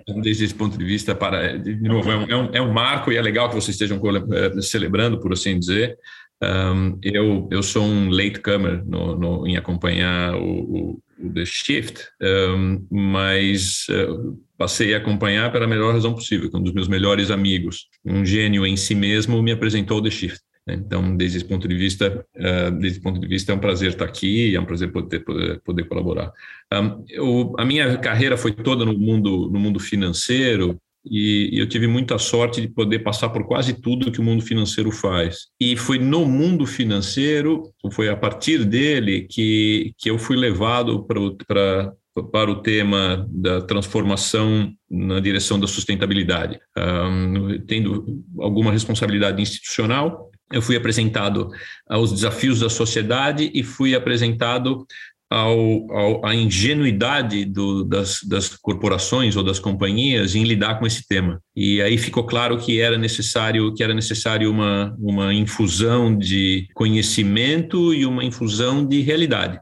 Então, 0.00 0.20
desde 0.20 0.44
esse 0.44 0.54
ponto 0.54 0.76
de 0.76 0.84
vista, 0.84 1.14
para 1.14 1.56
de 1.56 1.76
novo 1.76 2.10
é 2.10 2.16
um, 2.16 2.22
é 2.24 2.36
um, 2.36 2.68
é 2.68 2.72
marco 2.72 3.12
e 3.12 3.16
é 3.16 3.22
legal 3.22 3.48
que 3.48 3.54
vocês 3.54 3.74
estejam 3.74 4.00
eh, 4.32 4.60
celebrando, 4.62 5.20
por 5.20 5.32
assim 5.32 5.58
dizer. 5.58 5.96
Um, 6.42 6.98
eu 7.02 7.48
eu 7.52 7.62
sou 7.62 7.84
um 7.84 8.10
latecomer 8.10 8.84
no, 8.84 9.16
no, 9.16 9.46
em 9.46 9.56
acompanhar 9.56 10.34
o, 10.34 10.42
o, 10.42 11.02
o 11.20 11.32
The 11.32 11.44
Shift, 11.46 12.02
um, 12.20 12.84
mas 12.90 13.86
uh, 13.88 14.36
passei 14.62 14.94
a 14.94 14.98
acompanhar 14.98 15.50
pela 15.50 15.66
melhor 15.66 15.92
razão 15.92 16.14
possível, 16.14 16.48
que 16.48 16.56
um 16.56 16.62
dos 16.62 16.72
meus 16.72 16.86
melhores 16.86 17.32
amigos, 17.32 17.88
um 18.04 18.24
gênio 18.24 18.64
em 18.64 18.76
si 18.76 18.94
mesmo, 18.94 19.42
me 19.42 19.50
apresentou 19.50 20.00
The 20.00 20.08
Shift. 20.08 20.40
Então, 20.68 21.16
desde 21.16 21.38
esse 21.38 21.44
ponto 21.44 21.66
de 21.66 21.74
vista, 21.74 22.24
uh, 22.36 23.02
ponto 23.02 23.18
de 23.18 23.26
vista, 23.26 23.50
é 23.50 23.54
um 23.56 23.58
prazer 23.58 23.90
estar 23.90 24.04
aqui, 24.04 24.54
é 24.54 24.60
um 24.60 24.64
prazer 24.64 24.92
poder 24.92 25.18
poder, 25.24 25.60
poder 25.64 25.84
colaborar. 25.88 26.30
Um, 26.72 27.04
eu, 27.08 27.52
a 27.58 27.64
minha 27.64 27.98
carreira 27.98 28.36
foi 28.36 28.52
toda 28.52 28.84
no 28.84 28.96
mundo 28.96 29.50
no 29.50 29.58
mundo 29.58 29.80
financeiro 29.80 30.78
e, 31.04 31.50
e 31.52 31.58
eu 31.58 31.68
tive 31.68 31.88
muita 31.88 32.16
sorte 32.16 32.60
de 32.60 32.68
poder 32.68 33.00
passar 33.00 33.30
por 33.30 33.44
quase 33.44 33.72
tudo 33.74 34.12
que 34.12 34.20
o 34.20 34.22
mundo 34.22 34.44
financeiro 34.44 34.92
faz. 34.92 35.48
E 35.60 35.76
foi 35.76 35.98
no 35.98 36.24
mundo 36.24 36.64
financeiro, 36.64 37.64
foi 37.90 38.08
a 38.08 38.16
partir 38.16 38.64
dele 38.64 39.26
que 39.28 39.92
que 39.98 40.08
eu 40.08 40.16
fui 40.16 40.36
levado 40.36 41.04
para 41.04 41.92
para 42.30 42.50
o 42.50 42.62
tema 42.62 43.26
da 43.30 43.62
transformação 43.62 44.72
na 44.90 45.18
direção 45.20 45.58
da 45.58 45.66
sustentabilidade. 45.66 46.60
Um, 46.76 47.58
tendo 47.66 48.22
alguma 48.38 48.70
responsabilidade 48.70 49.40
institucional, 49.40 50.30
eu 50.52 50.60
fui 50.60 50.76
apresentado 50.76 51.50
aos 51.88 52.12
desafios 52.12 52.60
da 52.60 52.68
sociedade 52.68 53.50
e 53.54 53.62
fui 53.62 53.94
apresentado 53.94 54.86
ao, 55.32 55.90
ao, 55.90 56.26
à 56.26 56.34
ingenuidade 56.34 57.46
do, 57.46 57.84
das, 57.84 58.22
das, 58.22 58.54
corporações 58.54 59.34
ou 59.34 59.42
das 59.42 59.58
companhias 59.58 60.34
em 60.34 60.44
lidar 60.44 60.78
com 60.78 60.86
esse 60.86 61.06
tema. 61.08 61.40
E 61.56 61.80
aí 61.80 61.96
ficou 61.96 62.26
claro 62.26 62.58
que 62.58 62.78
era 62.80 62.98
necessário 62.98 63.72
que 63.72 63.82
era 63.82 63.94
necessário 63.94 64.50
uma, 64.50 64.94
uma 64.98 65.32
infusão 65.32 66.14
de 66.14 66.68
conhecimento 66.74 67.94
e 67.94 68.04
uma 68.04 68.22
infusão 68.22 68.86
de 68.86 69.00
realidade. 69.00 69.58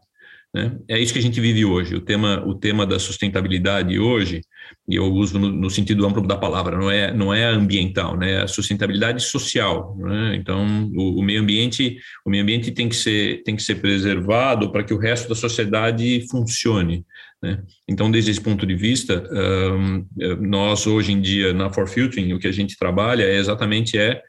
Né? 0.52 0.76
É 0.88 0.99
isso 0.99 1.12
que 1.12 1.19
a 1.19 1.23
gente 1.23 1.40
vive 1.40 1.64
hoje. 1.64 1.95
O 1.95 2.00
tema, 2.00 2.42
o 2.45 2.54
tema 2.54 2.85
da 2.85 2.99
sustentabilidade 2.99 3.99
hoje, 3.99 4.40
e 4.88 4.97
eu 4.97 5.04
uso 5.04 5.38
no, 5.38 5.49
no, 5.49 5.71
sentido 5.71 6.04
amplo 6.04 6.26
da 6.26 6.37
palavra, 6.37 6.76
não 6.76 6.90
é, 6.90 7.14
não 7.14 7.33
é 7.33 7.45
ambiental, 7.45 8.16
né? 8.16 8.33
é 8.33 8.42
a 8.42 8.49
sustentabilidade 8.49 9.23
social. 9.23 9.97
Né? 9.97 10.37
Então, 10.37 10.90
o, 10.95 11.21
o, 11.21 11.23
meio 11.23 11.40
ambiente, 11.40 11.99
o 12.26 12.30
meio 12.30 12.42
ambiente 12.42 12.73
tem 12.73 12.88
que 12.88 12.97
ser, 12.97 13.42
tem 13.45 13.54
que 13.54 13.62
ser 13.62 13.76
preservado 13.76 14.73
para 14.73 14.83
que 14.83 14.92
o 14.92 14.99
resto 14.99 15.28
da 15.28 15.37
sociedade 15.37 16.26
funcione. 16.28 17.04
Né? 17.40 17.62
Então, 17.88 18.11
desde 18.11 18.33
esse 18.33 18.40
ponto 18.40 18.66
de 18.66 18.75
vista, 18.75 19.25
um, 19.33 20.04
nós 20.40 20.85
hoje 20.87 21.12
em 21.12 21.21
dia 21.21 21.52
na 21.52 21.73
For 21.73 21.88
Filtering, 21.88 22.33
o 22.33 22.40
que 22.40 22.49
a 22.49 22.52
gente 22.52 22.76
trabalha 22.76 23.23
é 23.23 23.37
exatamente 23.37 23.97
é, 23.97 24.21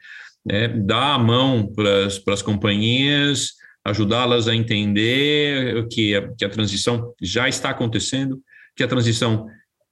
é 0.48 0.68
dar 0.68 1.14
a 1.14 1.18
mão 1.18 1.66
para 1.66 2.06
as 2.06 2.42
companhias 2.42 3.60
ajudá-las 3.84 4.48
a 4.48 4.54
entender 4.54 5.86
que 5.88 6.14
a, 6.14 6.28
que 6.34 6.44
a 6.44 6.48
transição 6.48 7.12
já 7.20 7.48
está 7.48 7.70
acontecendo, 7.70 8.40
que 8.76 8.82
a 8.82 8.88
transição, 8.88 9.46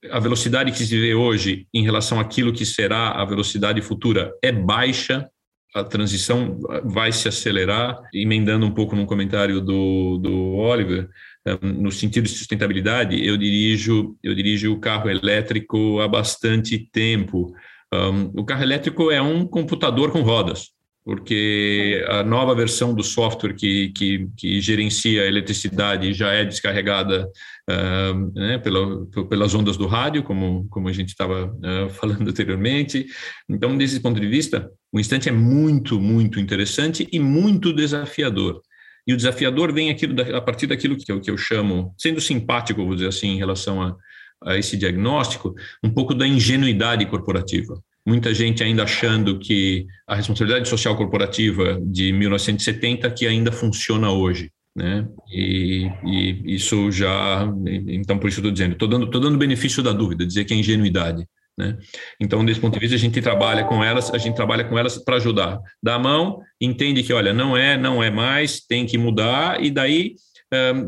a 0.09 0.19
velocidade 0.19 0.71
que 0.71 0.85
se 0.85 0.99
vê 0.99 1.13
hoje 1.13 1.67
em 1.73 1.83
relação 1.83 2.19
àquilo 2.19 2.53
que 2.53 2.65
será 2.65 3.11
a 3.11 3.25
velocidade 3.25 3.81
futura 3.81 4.31
é 4.41 4.51
baixa, 4.51 5.29
a 5.73 5.83
transição 5.83 6.59
vai 6.83 7.11
se 7.11 7.27
acelerar, 7.27 7.97
emendando 8.13 8.65
um 8.65 8.71
pouco 8.71 8.95
no 8.95 9.05
comentário 9.05 9.61
do, 9.61 10.17
do 10.17 10.55
Oliver, 10.55 11.07
eh, 11.45 11.57
no 11.61 11.91
sentido 11.91 12.25
de 12.25 12.31
sustentabilidade, 12.31 13.25
eu 13.25 13.37
dirijo, 13.37 14.17
eu 14.21 14.35
dirijo 14.35 14.73
o 14.73 14.79
carro 14.79 15.09
elétrico 15.09 16.01
há 16.01 16.09
bastante 16.09 16.77
tempo. 16.91 17.53
Um, 17.93 18.41
o 18.41 18.43
carro 18.43 18.63
elétrico 18.63 19.11
é 19.11 19.21
um 19.21 19.45
computador 19.45 20.11
com 20.11 20.21
rodas 20.21 20.71
porque 21.03 22.05
a 22.07 22.23
nova 22.23 22.53
versão 22.53 22.93
do 22.93 23.03
software 23.03 23.55
que, 23.55 23.89
que, 23.89 24.27
que 24.37 24.61
gerencia 24.61 25.23
a 25.23 25.27
eletricidade 25.27 26.13
já 26.13 26.31
é 26.31 26.45
descarregada 26.45 27.27
uh, 27.69 28.31
né, 28.33 28.59
pela, 28.59 29.05
pelas 29.27 29.55
ondas 29.55 29.77
do 29.77 29.87
rádio, 29.87 30.21
como, 30.21 30.67
como 30.69 30.87
a 30.87 30.93
gente 30.93 31.09
estava 31.09 31.45
uh, 31.47 31.89
falando 31.99 32.29
anteriormente. 32.29 33.07
Então, 33.49 33.75
desse 33.75 33.99
ponto 33.99 34.19
de 34.19 34.27
vista, 34.27 34.69
o 34.91 34.99
instante 34.99 35.27
é 35.27 35.31
muito, 35.31 35.99
muito 35.99 36.39
interessante 36.39 37.07
e 37.11 37.19
muito 37.19 37.73
desafiador. 37.73 38.61
E 39.07 39.13
o 39.13 39.17
desafiador 39.17 39.73
vem 39.73 39.89
aquilo, 39.89 40.15
a 40.35 40.41
partir 40.41 40.67
daquilo 40.67 40.95
que 40.95 41.11
eu, 41.11 41.19
que 41.19 41.31
eu 41.31 41.37
chamo, 41.37 41.95
sendo 41.97 42.21
simpático, 42.21 42.85
vou 42.85 42.93
dizer 42.93 43.07
assim, 43.07 43.29
em 43.29 43.37
relação 43.37 43.81
a, 43.81 43.95
a 44.43 44.55
esse 44.55 44.77
diagnóstico, 44.77 45.55
um 45.83 45.89
pouco 45.89 46.13
da 46.13 46.27
ingenuidade 46.27 47.07
corporativa 47.07 47.81
muita 48.05 48.33
gente 48.33 48.63
ainda 48.63 48.83
achando 48.83 49.39
que 49.39 49.85
a 50.07 50.15
responsabilidade 50.15 50.67
social 50.67 50.95
corporativa 50.95 51.79
de 51.83 52.11
1970 52.11 53.09
que 53.11 53.27
ainda 53.27 53.51
funciona 53.51 54.11
hoje. 54.11 54.51
Né? 54.75 55.05
E, 55.31 55.89
e 56.05 56.55
isso 56.55 56.91
já, 56.91 57.45
então 57.87 58.17
por 58.17 58.29
isso 58.29 58.39
estou 58.39 58.51
dizendo, 58.51 58.73
estou 58.73 58.87
dando, 58.87 59.05
dando 59.07 59.37
benefício 59.37 59.83
da 59.83 59.91
dúvida, 59.91 60.25
dizer 60.25 60.45
que 60.45 60.53
é 60.53 60.57
ingenuidade. 60.57 61.25
Né? 61.57 61.77
Então, 62.19 62.43
desse 62.45 62.59
ponto 62.59 62.73
de 62.73 62.79
vista, 62.79 62.95
a 62.95 62.99
gente 62.99 63.21
trabalha 63.21 63.65
com 63.65 63.83
elas, 63.83 64.11
a 64.13 64.17
gente 64.17 64.35
trabalha 64.35 64.63
com 64.63 64.79
elas 64.79 64.97
para 65.03 65.17
ajudar. 65.17 65.59
Dá 65.83 65.95
a 65.95 65.99
mão, 65.99 66.39
entende 66.59 67.03
que, 67.03 67.13
olha, 67.13 67.33
não 67.33 67.55
é, 67.55 67.77
não 67.77 68.01
é 68.01 68.09
mais, 68.09 68.61
tem 68.61 68.85
que 68.85 68.97
mudar, 68.97 69.61
e 69.61 69.69
daí 69.69 70.15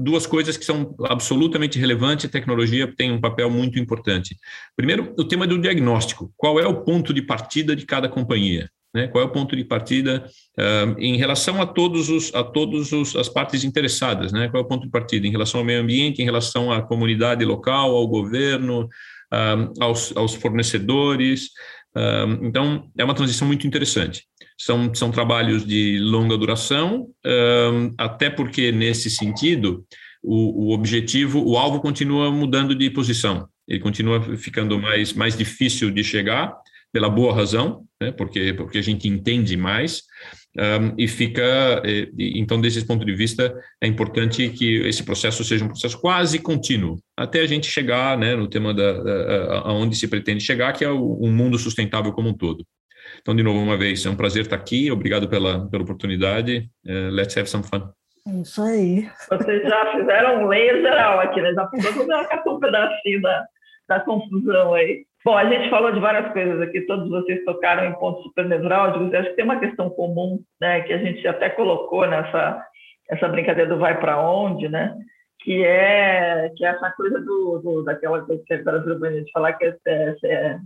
duas 0.01 0.25
coisas 0.25 0.57
que 0.57 0.65
são 0.65 0.95
absolutamente 1.05 1.79
relevantes, 1.79 2.25
a 2.25 2.29
tecnologia 2.29 2.91
tem 2.95 3.11
um 3.11 3.21
papel 3.21 3.49
muito 3.49 3.79
importante. 3.79 4.37
Primeiro, 4.75 5.13
o 5.17 5.23
tema 5.23 5.47
do 5.47 5.59
diagnóstico. 5.59 6.31
Qual 6.35 6.59
é 6.59 6.67
o 6.67 6.83
ponto 6.83 7.13
de 7.13 7.21
partida 7.21 7.75
de 7.75 7.85
cada 7.85 8.09
companhia? 8.09 8.69
Né? 8.93 9.07
Qual 9.07 9.23
é 9.23 9.25
o 9.25 9.31
ponto 9.31 9.55
de 9.55 9.63
partida 9.63 10.23
em 10.99 11.17
relação 11.17 11.61
a 11.61 11.65
todos 11.65 12.09
os 12.09 12.33
a 12.35 12.43
todos 12.43 12.91
os, 12.91 13.15
as 13.15 13.27
partes 13.27 13.63
interessadas, 13.63 14.31
né? 14.31 14.49
Qual 14.49 14.61
é 14.61 14.65
o 14.65 14.67
ponto 14.67 14.83
de 14.83 14.91
partida 14.91 15.25
em 15.25 15.31
relação 15.31 15.61
ao 15.61 15.65
meio 15.65 15.81
ambiente, 15.81 16.21
em 16.21 16.25
relação 16.25 16.71
à 16.71 16.81
comunidade 16.81 17.43
local, 17.43 17.95
ao 17.95 18.07
governo, 18.07 18.87
aos, 19.79 20.15
aos 20.15 20.35
fornecedores. 20.35 21.49
então, 22.41 22.89
é 22.97 23.03
uma 23.03 23.15
transição 23.15 23.47
muito 23.47 23.65
interessante. 23.65 24.25
São, 24.57 24.93
são 24.93 25.11
trabalhos 25.11 25.65
de 25.65 25.99
longa 25.99 26.37
duração, 26.37 27.07
um, 27.25 27.93
até 27.97 28.29
porque, 28.29 28.71
nesse 28.71 29.09
sentido, 29.09 29.85
o, 30.21 30.67
o 30.67 30.73
objetivo, 30.73 31.43
o 31.43 31.57
alvo 31.57 31.81
continua 31.81 32.31
mudando 32.31 32.75
de 32.75 32.89
posição, 32.89 33.47
ele 33.67 33.79
continua 33.79 34.37
ficando 34.37 34.79
mais, 34.79 35.13
mais 35.13 35.37
difícil 35.37 35.91
de 35.91 36.03
chegar, 36.03 36.53
pela 36.93 37.09
boa 37.09 37.33
razão, 37.33 37.83
né, 37.99 38.11
porque, 38.11 38.53
porque 38.53 38.77
a 38.77 38.81
gente 38.81 39.07
entende 39.07 39.57
mais, 39.57 40.03
um, 40.55 40.93
e 40.95 41.07
fica, 41.07 41.81
e, 41.83 42.39
então, 42.39 42.61
desse 42.61 42.85
ponto 42.85 43.03
de 43.03 43.15
vista, 43.15 43.51
é 43.81 43.87
importante 43.87 44.47
que 44.49 44.75
esse 44.81 45.03
processo 45.03 45.43
seja 45.43 45.65
um 45.65 45.69
processo 45.69 45.99
quase 45.99 46.37
contínuo, 46.37 46.99
até 47.17 47.41
a 47.41 47.47
gente 47.47 47.65
chegar 47.65 48.15
né, 48.15 48.35
no 48.35 48.47
tema 48.47 48.73
da, 48.73 49.01
da, 49.01 49.59
aonde 49.61 49.95
se 49.95 50.07
pretende 50.07 50.43
chegar, 50.43 50.71
que 50.73 50.85
é 50.85 50.89
o, 50.89 51.19
um 51.19 51.31
mundo 51.31 51.57
sustentável 51.57 52.13
como 52.13 52.29
um 52.29 52.33
todo. 52.37 52.63
Então, 53.23 53.33
de 53.33 53.41
novo, 53.41 53.57
uma 53.57 53.77
vez, 53.77 54.05
é 54.05 54.09
um 54.09 54.17
prazer 54.17 54.41
estar 54.41 54.57
aqui. 54.57 54.91
Obrigado 54.91 55.29
pela, 55.29 55.65
pela 55.69 55.83
oportunidade. 55.83 56.69
Uh, 56.85 57.09
let's 57.09 57.35
have 57.37 57.49
some 57.49 57.63
fun. 57.63 57.89
É 58.27 58.41
isso 58.41 58.61
aí. 58.61 59.09
Vocês 59.29 59.63
já 59.63 59.91
fizeram 59.93 60.43
um 60.43 60.47
leia 60.47 60.81
geral 60.81 61.21
aqui, 61.21 61.41
né? 61.41 61.53
Já 61.53 61.69
fizeram 61.69 62.01
um 62.47 62.59
pedacinho 62.59 63.21
da, 63.21 63.45
da 63.87 63.99
confusão 64.01 64.73
aí. 64.73 65.05
Bom, 65.23 65.37
a 65.37 65.45
gente 65.45 65.69
falou 65.69 65.93
de 65.93 66.01
várias 66.01 66.33
coisas 66.33 66.59
aqui, 66.61 66.81
todos 66.81 67.09
vocês 67.09 67.45
tocaram 67.45 67.85
em 67.85 67.93
pontos 67.93 68.23
super 68.23 68.45
nevrálgicos. 68.45 69.13
Acho 69.13 69.29
que 69.29 69.35
tem 69.37 69.45
uma 69.45 69.59
questão 69.59 69.89
comum, 69.89 70.41
né, 70.59 70.81
que 70.81 70.91
a 70.91 70.97
gente 70.97 71.25
até 71.25 71.49
colocou 71.49 72.05
nessa 72.05 72.61
essa 73.09 73.27
brincadeira 73.27 73.69
do 73.69 73.79
vai 73.79 73.99
para 73.99 74.19
onde, 74.19 74.67
né? 74.67 74.95
Que 75.39 75.63
é 75.63 76.51
que 76.55 76.65
é 76.65 76.69
essa 76.69 76.91
coisa 76.91 77.19
do, 77.19 77.59
do 77.59 77.83
daquela 77.83 78.21
coisa 78.21 78.43
que 78.45 78.53
a 78.53 78.63
Brasil 78.63 79.05
a 79.05 79.11
gente 79.11 79.31
falar 79.31 79.53
que 79.53 79.65
é, 79.65 79.77
é, 79.85 80.15
é 80.25 80.59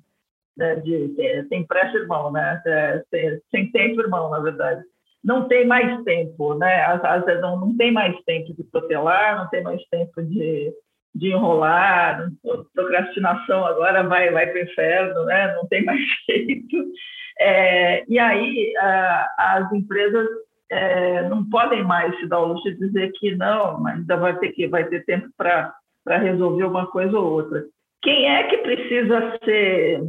né, 0.58 0.76
de, 0.78 1.46
tem 1.50 1.66
pressa, 1.66 1.98
irmão, 1.98 2.32
né? 2.32 2.62
É, 2.66 3.04
sem, 3.10 3.42
sem 3.52 3.72
tempo, 3.72 4.02
irmão, 4.02 4.30
na 4.30 4.40
verdade. 4.40 4.82
Não 5.24 5.48
tem 5.48 5.66
mais 5.66 6.04
tempo, 6.04 6.56
né? 6.56 6.86
Às, 6.86 7.26
vezes 7.26 7.42
não, 7.42 7.60
não 7.60 7.76
tem 7.76 7.92
mais 7.92 8.16
tempo 8.24 8.54
de 8.54 8.64
protelar, 8.64 9.38
não 9.38 9.50
tem 9.50 9.62
mais 9.62 9.82
tempo 9.90 10.24
de, 10.24 10.72
de 11.14 11.30
enrolar, 11.30 12.30
procrastinação 12.74 13.66
agora 13.66 14.04
vai, 14.04 14.32
vai 14.32 14.48
para 14.48 14.60
o 14.60 14.64
inferno, 14.64 15.26
né? 15.26 15.56
Não 15.56 15.68
tem 15.68 15.84
mais 15.84 16.00
jeito. 16.30 16.92
É, 17.40 18.04
e 18.08 18.18
aí 18.18 18.74
a, 18.78 19.28
as 19.38 19.72
empresas 19.72 20.28
é, 20.72 21.28
não 21.30 21.48
podem 21.50 21.84
mais 21.84 22.18
se 22.20 22.28
dar 22.28 22.40
o 22.40 22.48
luxo 22.48 22.64
de 22.64 22.78
dizer 22.78 23.12
que 23.14 23.36
não, 23.36 23.80
mas 23.80 23.96
ainda 23.96 24.18
vai 24.18 24.38
ter 24.40 24.52
que 24.52 24.68
vai 24.68 24.86
ter 24.86 25.06
tempo 25.06 25.28
para 25.38 25.74
resolver 26.06 26.64
uma 26.64 26.88
coisa 26.88 27.18
ou 27.18 27.32
outra. 27.34 27.64
Quem 28.02 28.30
é 28.30 28.44
que 28.44 28.58
precisa 28.60 29.38
ser 29.44 30.02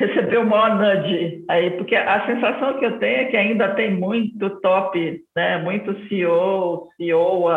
receber 0.00 0.38
o 0.38 0.46
maior 0.46 0.76
nudge 0.76 1.44
aí? 1.48 1.70
Porque 1.72 1.94
a 1.94 2.26
sensação 2.26 2.78
que 2.78 2.86
eu 2.86 2.98
tenho 2.98 3.20
é 3.20 3.24
que 3.26 3.36
ainda 3.36 3.74
tem 3.74 3.90
muito 3.90 4.48
top, 4.60 5.20
né? 5.36 5.58
Muito 5.58 5.94
CEO, 6.08 6.88
CEO, 6.96 7.48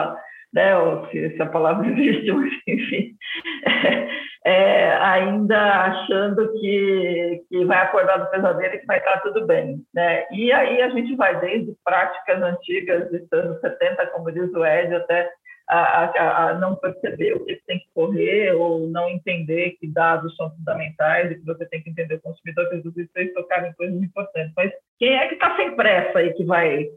né? 0.53 0.77
Ou 0.77 1.07
se, 1.07 1.41
a 1.41 1.45
palavra 1.45 1.87
existe, 1.89 2.29
enfim. 2.67 3.15
É, 4.45 4.97
ainda 4.97 5.57
achando 5.85 6.51
que, 6.59 7.41
que 7.47 7.63
vai 7.63 7.77
acordar 7.77 8.17
do 8.17 8.29
pesadelo 8.29 8.75
e 8.75 8.79
que 8.79 8.85
vai 8.85 8.97
estar 8.97 9.21
tudo 9.21 9.47
bem. 9.47 9.77
Né? 9.93 10.25
E 10.31 10.51
aí 10.51 10.81
a 10.81 10.89
gente 10.89 11.15
vai 11.15 11.39
desde 11.39 11.73
práticas 11.85 12.41
antigas 12.41 13.09
dos 13.09 13.31
anos 13.31 13.61
70, 13.61 14.05
como 14.07 14.33
diz 14.33 14.53
o 14.53 14.65
Ed, 14.65 14.93
até 14.95 15.29
a, 15.73 16.05
a, 16.05 16.49
a, 16.49 16.59
não 16.59 16.75
perceber 16.75 17.33
o 17.33 17.45
que 17.45 17.59
tem 17.65 17.79
que 17.79 17.87
correr 17.95 18.53
ou 18.53 18.87
não 18.87 19.09
entender 19.09 19.71
que 19.79 19.87
dados 19.87 20.35
são 20.35 20.51
fundamentais 20.55 21.31
e 21.31 21.35
que 21.35 21.45
você 21.45 21.65
tem 21.65 21.81
que 21.81 21.89
entender 21.89 22.15
o 22.15 22.21
consumidor, 22.21 22.69
que 22.69 22.81
tudo 22.81 23.01
isso 23.01 23.33
tocar 23.33 23.67
em 23.67 23.73
coisas 23.73 24.01
importantes. 24.01 24.53
Mas 24.55 24.71
quem 24.99 25.17
é 25.17 25.27
que 25.27 25.33
está 25.33 25.55
sem 25.55 25.75
pressa 25.75 26.19
aí 26.19 26.33
que 26.33 26.45
vai 26.45 26.87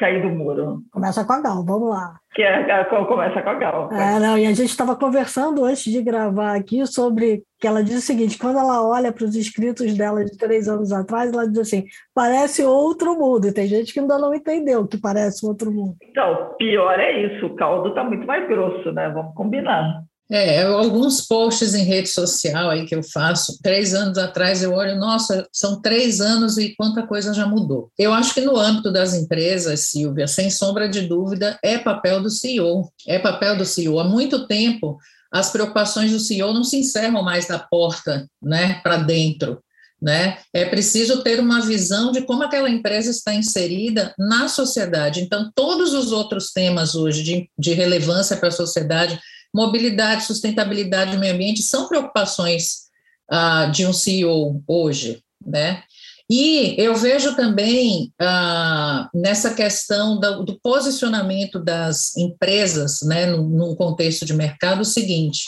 cair 0.00 0.22
do 0.22 0.30
muro. 0.30 0.80
Começa 0.90 1.22
com 1.24 1.32
a 1.34 1.40
Gal, 1.42 1.62
vamos 1.64 1.90
lá. 1.90 2.14
Que 2.34 2.42
é, 2.42 2.84
começa 2.84 3.42
com 3.42 3.50
a 3.50 3.54
Gal. 3.54 3.92
É, 3.92 4.18
não, 4.18 4.38
e 4.38 4.46
a 4.46 4.52
gente 4.54 4.70
estava 4.70 4.96
conversando 4.96 5.62
antes 5.64 5.84
de 5.84 6.02
gravar 6.02 6.56
aqui 6.56 6.86
sobre 6.86 7.42
que 7.60 7.66
ela 7.66 7.84
diz 7.84 7.98
o 7.98 8.00
seguinte: 8.00 8.38
quando 8.38 8.58
ela 8.58 8.82
olha 8.88 9.12
para 9.12 9.24
os 9.24 9.36
inscritos 9.36 9.94
dela 9.94 10.24
de 10.24 10.36
três 10.38 10.66
anos 10.68 10.90
atrás, 10.90 11.30
ela 11.30 11.46
diz 11.46 11.58
assim: 11.58 11.84
parece 12.14 12.64
outro 12.64 13.14
mundo. 13.18 13.46
E 13.46 13.52
tem 13.52 13.66
gente 13.66 13.92
que 13.92 14.00
ainda 14.00 14.18
não 14.18 14.34
entendeu 14.34 14.88
que 14.88 14.98
parece 14.98 15.46
outro 15.46 15.70
mundo. 15.70 15.96
Então, 16.02 16.54
pior 16.58 16.98
é 16.98 17.20
isso, 17.26 17.46
o 17.46 17.54
caldo 17.54 17.90
está 17.90 18.02
muito 18.02 18.26
mais 18.26 18.48
grosso, 18.48 18.90
né? 18.92 19.10
Vamos 19.10 19.34
combinar. 19.34 20.02
É, 20.32 20.62
alguns 20.62 21.26
posts 21.26 21.74
em 21.74 21.82
rede 21.82 22.08
social 22.08 22.70
aí 22.70 22.86
que 22.86 22.94
eu 22.94 23.02
faço, 23.02 23.58
três 23.60 23.92
anos 23.94 24.16
atrás 24.16 24.62
eu 24.62 24.72
olho, 24.72 24.96
nossa, 24.96 25.44
são 25.52 25.82
três 25.82 26.20
anos 26.20 26.56
e 26.56 26.76
quanta 26.76 27.04
coisa 27.04 27.34
já 27.34 27.46
mudou. 27.46 27.90
Eu 27.98 28.12
acho 28.12 28.32
que 28.32 28.40
no 28.40 28.56
âmbito 28.56 28.92
das 28.92 29.12
empresas, 29.12 29.88
Silvia, 29.88 30.28
sem 30.28 30.48
sombra 30.48 30.88
de 30.88 31.02
dúvida, 31.02 31.58
é 31.64 31.76
papel 31.78 32.22
do 32.22 32.30
CEO, 32.30 32.88
é 33.08 33.18
papel 33.18 33.56
do 33.56 33.66
CEO. 33.66 33.98
Há 33.98 34.04
muito 34.04 34.46
tempo, 34.46 34.98
as 35.32 35.50
preocupações 35.50 36.12
do 36.12 36.20
CEO 36.20 36.54
não 36.54 36.62
se 36.62 36.76
encerram 36.76 37.24
mais 37.24 37.48
da 37.48 37.58
porta, 37.58 38.28
né, 38.40 38.80
para 38.84 38.98
dentro. 38.98 39.60
Né? 40.00 40.38
É 40.54 40.64
preciso 40.64 41.22
ter 41.22 41.40
uma 41.40 41.60
visão 41.60 42.10
de 42.10 42.22
como 42.22 42.42
aquela 42.42 42.70
empresa 42.70 43.10
está 43.10 43.34
inserida 43.34 44.14
na 44.16 44.48
sociedade. 44.48 45.20
Então, 45.20 45.50
todos 45.54 45.92
os 45.92 46.10
outros 46.10 46.52
temas 46.52 46.94
hoje 46.94 47.22
de, 47.22 47.50
de 47.58 47.74
relevância 47.74 48.36
para 48.36 48.48
a 48.48 48.52
sociedade, 48.52 49.20
mobilidade, 49.54 50.24
sustentabilidade, 50.24 51.18
meio 51.18 51.34
ambiente 51.34 51.62
são 51.62 51.88
preocupações 51.88 52.88
ah, 53.30 53.66
de 53.66 53.86
um 53.86 53.92
CEO 53.92 54.62
hoje, 54.66 55.22
né? 55.44 55.82
E 56.32 56.76
eu 56.78 56.94
vejo 56.94 57.34
também 57.34 58.12
ah, 58.20 59.10
nessa 59.12 59.52
questão 59.52 60.18
do, 60.20 60.44
do, 60.44 60.60
posicionamento 60.60 61.58
das 61.58 62.16
empresas, 62.16 63.00
né, 63.02 63.26
num 63.26 63.74
contexto 63.74 64.24
de 64.24 64.32
mercado, 64.32 64.82
o 64.82 64.84
seguinte: 64.84 65.44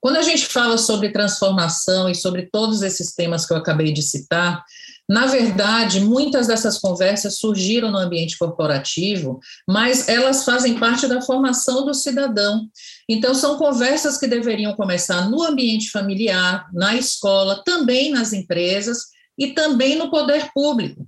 quando 0.00 0.16
a 0.16 0.22
gente 0.22 0.46
fala 0.46 0.78
sobre 0.78 1.12
transformação 1.12 2.08
e 2.08 2.14
sobre 2.14 2.48
todos 2.50 2.80
esses 2.80 3.14
temas 3.14 3.44
que 3.44 3.52
eu 3.52 3.58
acabei 3.58 3.92
de 3.92 4.02
citar, 4.02 4.64
na 5.08 5.26
verdade, 5.26 6.00
muitas 6.00 6.46
dessas 6.46 6.78
conversas 6.78 7.38
surgiram 7.38 7.90
no 7.90 7.98
ambiente 7.98 8.38
corporativo, 8.38 9.38
mas 9.68 10.08
elas 10.08 10.44
fazem 10.44 10.78
parte 10.78 11.06
da 11.06 11.20
formação 11.20 11.84
do 11.84 11.92
cidadão. 11.92 12.66
Então, 13.08 13.34
são 13.34 13.58
conversas 13.58 14.16
que 14.16 14.26
deveriam 14.26 14.74
começar 14.74 15.28
no 15.28 15.42
ambiente 15.42 15.90
familiar, 15.90 16.66
na 16.72 16.94
escola, 16.94 17.62
também 17.64 18.10
nas 18.10 18.32
empresas 18.32 19.04
e 19.38 19.48
também 19.48 19.96
no 19.96 20.10
poder 20.10 20.50
público. 20.54 21.06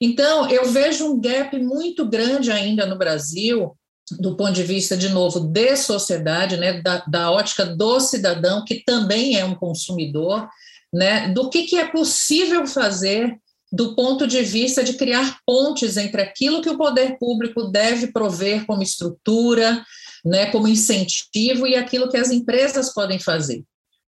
Então, 0.00 0.48
eu 0.48 0.70
vejo 0.70 1.06
um 1.06 1.20
gap 1.20 1.56
muito 1.60 2.04
grande 2.08 2.50
ainda 2.50 2.86
no 2.86 2.98
Brasil, 2.98 3.76
do 4.18 4.36
ponto 4.36 4.52
de 4.52 4.62
vista, 4.62 4.96
de 4.96 5.10
novo, 5.10 5.40
de 5.40 5.76
sociedade, 5.76 6.56
né, 6.56 6.80
da, 6.80 7.04
da 7.06 7.30
ótica 7.30 7.64
do 7.64 8.00
cidadão, 8.00 8.64
que 8.64 8.82
também 8.84 9.36
é 9.36 9.44
um 9.44 9.54
consumidor, 9.54 10.48
né, 10.92 11.28
do 11.28 11.50
que, 11.50 11.64
que 11.64 11.76
é 11.76 11.86
possível 11.86 12.66
fazer 12.66 13.38
do 13.70 13.94
ponto 13.94 14.26
de 14.26 14.42
vista 14.42 14.82
de 14.82 14.94
criar 14.94 15.38
pontes 15.44 15.96
entre 15.96 16.22
aquilo 16.22 16.62
que 16.62 16.70
o 16.70 16.78
poder 16.78 17.18
público 17.18 17.64
deve 17.64 18.08
prover 18.12 18.64
como 18.64 18.82
estrutura, 18.82 19.84
né, 20.24 20.50
como 20.50 20.68
incentivo, 20.68 21.66
e 21.66 21.76
aquilo 21.76 22.08
que 22.08 22.16
as 22.16 22.30
empresas 22.30 22.92
podem 22.92 23.18
fazer. 23.18 23.62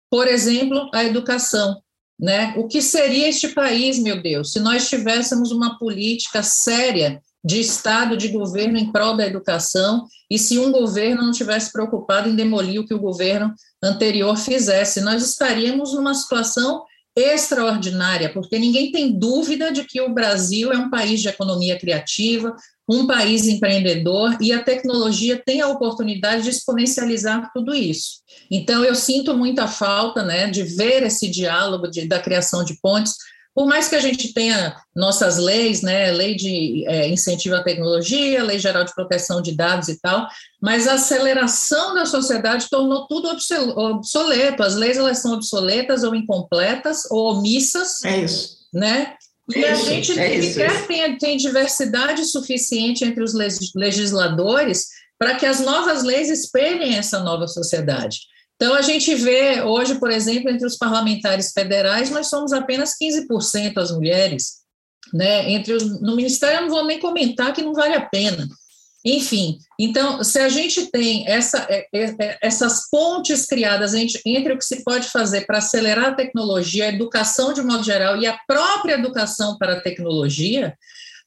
Por 0.09 0.27
exemplo, 0.27 0.89
a 0.93 1.03
educação. 1.03 1.81
Né? 2.17 2.53
O 2.57 2.67
que 2.67 2.81
seria 2.81 3.29
este 3.29 3.49
país, 3.49 3.97
meu 3.97 4.21
Deus, 4.21 4.51
se 4.51 4.59
nós 4.59 4.89
tivéssemos 4.89 5.51
uma 5.51 5.77
política 5.77 6.43
séria 6.43 7.21
de 7.43 7.59
Estado, 7.59 8.17
de 8.17 8.27
governo 8.27 8.77
em 8.77 8.91
prol 8.91 9.15
da 9.15 9.25
educação, 9.25 10.05
e 10.29 10.37
se 10.37 10.59
um 10.59 10.71
governo 10.71 11.23
não 11.23 11.31
tivesse 11.31 11.71
preocupado 11.71 12.29
em 12.29 12.35
demolir 12.35 12.81
o 12.81 12.85
que 12.85 12.93
o 12.93 12.99
governo 12.99 13.53
anterior 13.81 14.37
fizesse, 14.37 15.01
nós 15.01 15.23
estaríamos 15.23 15.93
numa 15.93 16.13
situação 16.13 16.83
extraordinária, 17.15 18.31
porque 18.31 18.57
ninguém 18.59 18.91
tem 18.91 19.17
dúvida 19.17 19.71
de 19.71 19.83
que 19.83 19.99
o 19.99 20.13
Brasil 20.13 20.71
é 20.71 20.77
um 20.77 20.89
país 20.89 21.21
de 21.21 21.27
economia 21.27 21.77
criativa, 21.77 22.55
um 22.87 23.05
país 23.05 23.47
empreendedor, 23.47 24.37
e 24.41 24.51
a 24.51 24.63
tecnologia 24.63 25.41
tem 25.43 25.61
a 25.61 25.67
oportunidade 25.67 26.43
de 26.43 26.49
exponencializar 26.49 27.51
tudo 27.53 27.73
isso. 27.73 28.19
Então, 28.49 28.83
eu 28.83 28.95
sinto 28.95 29.37
muita 29.37 29.67
falta 29.67 30.23
né, 30.23 30.49
de 30.49 30.63
ver 30.63 31.03
esse 31.03 31.27
diálogo 31.27 31.87
de, 31.87 32.07
da 32.07 32.19
criação 32.19 32.63
de 32.63 32.79
pontes, 32.81 33.15
por 33.53 33.67
mais 33.67 33.87
que 33.87 33.95
a 33.95 33.99
gente 33.99 34.33
tenha 34.33 34.75
nossas 34.95 35.37
leis, 35.37 35.81
né, 35.81 36.11
lei 36.11 36.35
de 36.35 36.85
é, 36.87 37.07
incentivo 37.09 37.55
à 37.55 37.63
tecnologia, 37.63 38.43
lei 38.43 38.59
geral 38.59 38.83
de 38.83 38.93
proteção 38.93 39.41
de 39.41 39.55
dados 39.55 39.89
e 39.89 39.99
tal, 39.99 40.27
mas 40.61 40.87
a 40.87 40.93
aceleração 40.93 41.93
da 41.93 42.05
sociedade 42.05 42.69
tornou 42.69 43.07
tudo 43.07 43.29
obsoleto. 43.29 44.63
As 44.63 44.75
leis 44.75 44.97
elas 44.97 45.19
são 45.19 45.33
obsoletas 45.33 46.03
ou 46.03 46.15
incompletas 46.15 47.03
ou 47.09 47.33
omissas. 47.33 48.03
É 48.03 48.19
isso. 48.19 48.59
Né? 48.73 49.15
E 49.53 49.63
é 49.63 49.71
a 49.71 49.75
gente 49.75 50.17
é 50.17 50.35
isso, 50.35 50.59
quer 50.59 50.85
tem, 50.85 51.17
tem 51.17 51.37
diversidade 51.37 52.23
suficiente 52.25 53.03
entre 53.03 53.23
os 53.23 53.33
legisladores 53.75 54.87
para 55.17 55.35
que 55.35 55.45
as 55.45 55.59
novas 55.59 56.03
leis 56.03 56.29
espelhem 56.29 56.95
essa 56.95 57.19
nova 57.19 57.47
sociedade. 57.47 58.19
Então, 58.61 58.75
a 58.75 58.81
gente 58.81 59.15
vê 59.15 59.61
hoje, 59.61 59.95
por 59.95 60.11
exemplo, 60.11 60.49
entre 60.49 60.67
os 60.67 60.75
parlamentares 60.75 61.53
federais, 61.53 62.09
nós 62.09 62.27
somos 62.27 62.51
apenas 62.51 62.93
15% 63.01 63.77
as 63.77 63.89
mulheres. 63.89 64.59
Né? 65.13 65.49
Entre 65.51 65.71
os, 65.71 66.01
no 66.01 66.13
Ministério, 66.13 66.57
eu 66.57 66.61
não 66.63 66.69
vou 66.69 66.85
nem 66.85 66.99
comentar 66.99 67.53
que 67.53 67.61
não 67.61 67.73
vale 67.73 67.93
a 67.93 68.05
pena. 68.05 68.45
Enfim, 69.05 69.59
então, 69.79 70.21
se 70.25 70.39
a 70.39 70.49
gente 70.49 70.87
tem 70.87 71.25
essa, 71.25 71.65
é, 71.69 71.87
é, 71.93 72.03
é, 72.19 72.37
essas 72.41 72.89
pontes 72.89 73.45
criadas 73.45 73.93
entre, 73.93 74.19
entre 74.25 74.51
o 74.51 74.57
que 74.57 74.65
se 74.65 74.83
pode 74.83 75.07
fazer 75.07 75.45
para 75.45 75.59
acelerar 75.59 76.07
a 76.07 76.15
tecnologia, 76.15 76.83
a 76.83 76.89
educação 76.89 77.53
de 77.53 77.61
modo 77.61 77.81
geral 77.81 78.17
e 78.17 78.27
a 78.27 78.37
própria 78.45 78.95
educação 78.95 79.57
para 79.57 79.77
a 79.77 79.81
tecnologia, 79.81 80.75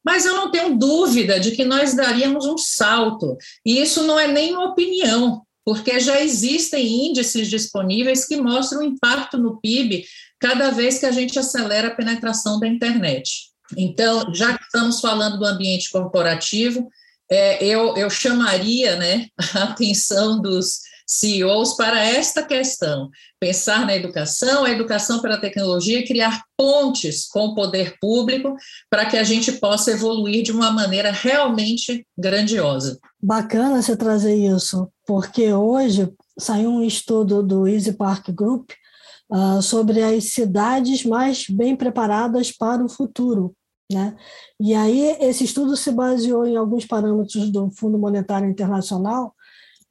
mas 0.04 0.26
eu 0.26 0.34
não 0.34 0.50
tenho 0.50 0.76
dúvida 0.76 1.40
de 1.40 1.52
que 1.52 1.64
nós 1.64 1.94
daríamos 1.94 2.44
um 2.44 2.58
salto. 2.58 3.38
E 3.64 3.80
isso 3.80 4.02
não 4.02 4.20
é 4.20 4.28
nem 4.28 4.52
uma 4.52 4.66
opinião, 4.66 5.42
porque 5.64 6.01
já 6.01 6.20
existem 6.20 7.09
índices 7.09 7.48
disponíveis 7.48 8.25
que 8.25 8.37
mostram 8.37 8.81
o 8.81 8.85
impacto 8.85 9.38
no 9.38 9.61
PIB 9.61 10.05
cada 10.40 10.70
vez 10.70 10.98
que 10.98 11.07
a 11.07 11.12
gente 11.12 11.38
acelera 11.38 11.88
a 11.88 11.94
penetração 11.94 12.59
da 12.59 12.66
internet. 12.66 13.53
Então, 13.77 14.35
já 14.35 14.57
que 14.57 14.64
estamos 14.64 15.01
falando 15.01 15.38
do 15.38 15.46
ambiente 15.46 15.90
corporativo, 15.90 16.88
é, 17.31 17.64
eu, 17.64 17.96
eu 17.96 18.11
chamaria 18.11 18.96
né, 18.96 19.29
a 19.55 19.64
atenção 19.64 20.40
dos 20.40 20.81
CEOs 21.06 21.74
para 21.74 22.04
esta 22.04 22.42
questão: 22.42 23.10
pensar 23.40 23.86
na 23.86 23.94
educação, 23.94 24.64
a 24.64 24.70
educação 24.70 25.20
pela 25.20 25.40
tecnologia 25.40 25.98
e 25.98 26.06
criar 26.06 26.42
pontes 26.56 27.28
com 27.28 27.46
o 27.46 27.54
poder 27.54 27.96
público 28.00 28.54
para 28.90 29.06
que 29.06 29.16
a 29.16 29.24
gente 29.24 29.52
possa 29.52 29.92
evoluir 29.92 30.42
de 30.42 30.52
uma 30.52 30.70
maneira 30.70 31.10
realmente 31.10 32.06
grandiosa. 32.16 32.98
Bacana 33.20 33.82
você 33.82 33.96
trazer 33.96 34.34
isso, 34.34 34.88
porque 35.06 35.52
hoje 35.52 36.12
saiu 36.38 36.70
um 36.70 36.82
estudo 36.82 37.42
do 37.42 37.68
Easy 37.68 37.92
Park 37.92 38.30
Group 38.30 38.70
uh, 39.30 39.62
sobre 39.62 40.02
as 40.02 40.32
cidades 40.32 41.04
mais 41.04 41.46
bem 41.48 41.76
preparadas 41.76 42.52
para 42.52 42.84
o 42.84 42.88
futuro. 42.88 43.54
Né? 43.92 44.16
E 44.58 44.74
aí, 44.74 45.16
esse 45.20 45.44
estudo 45.44 45.76
se 45.76 45.92
baseou 45.92 46.46
em 46.46 46.56
alguns 46.56 46.86
parâmetros 46.86 47.50
do 47.50 47.70
Fundo 47.70 47.98
Monetário 47.98 48.48
Internacional, 48.48 49.34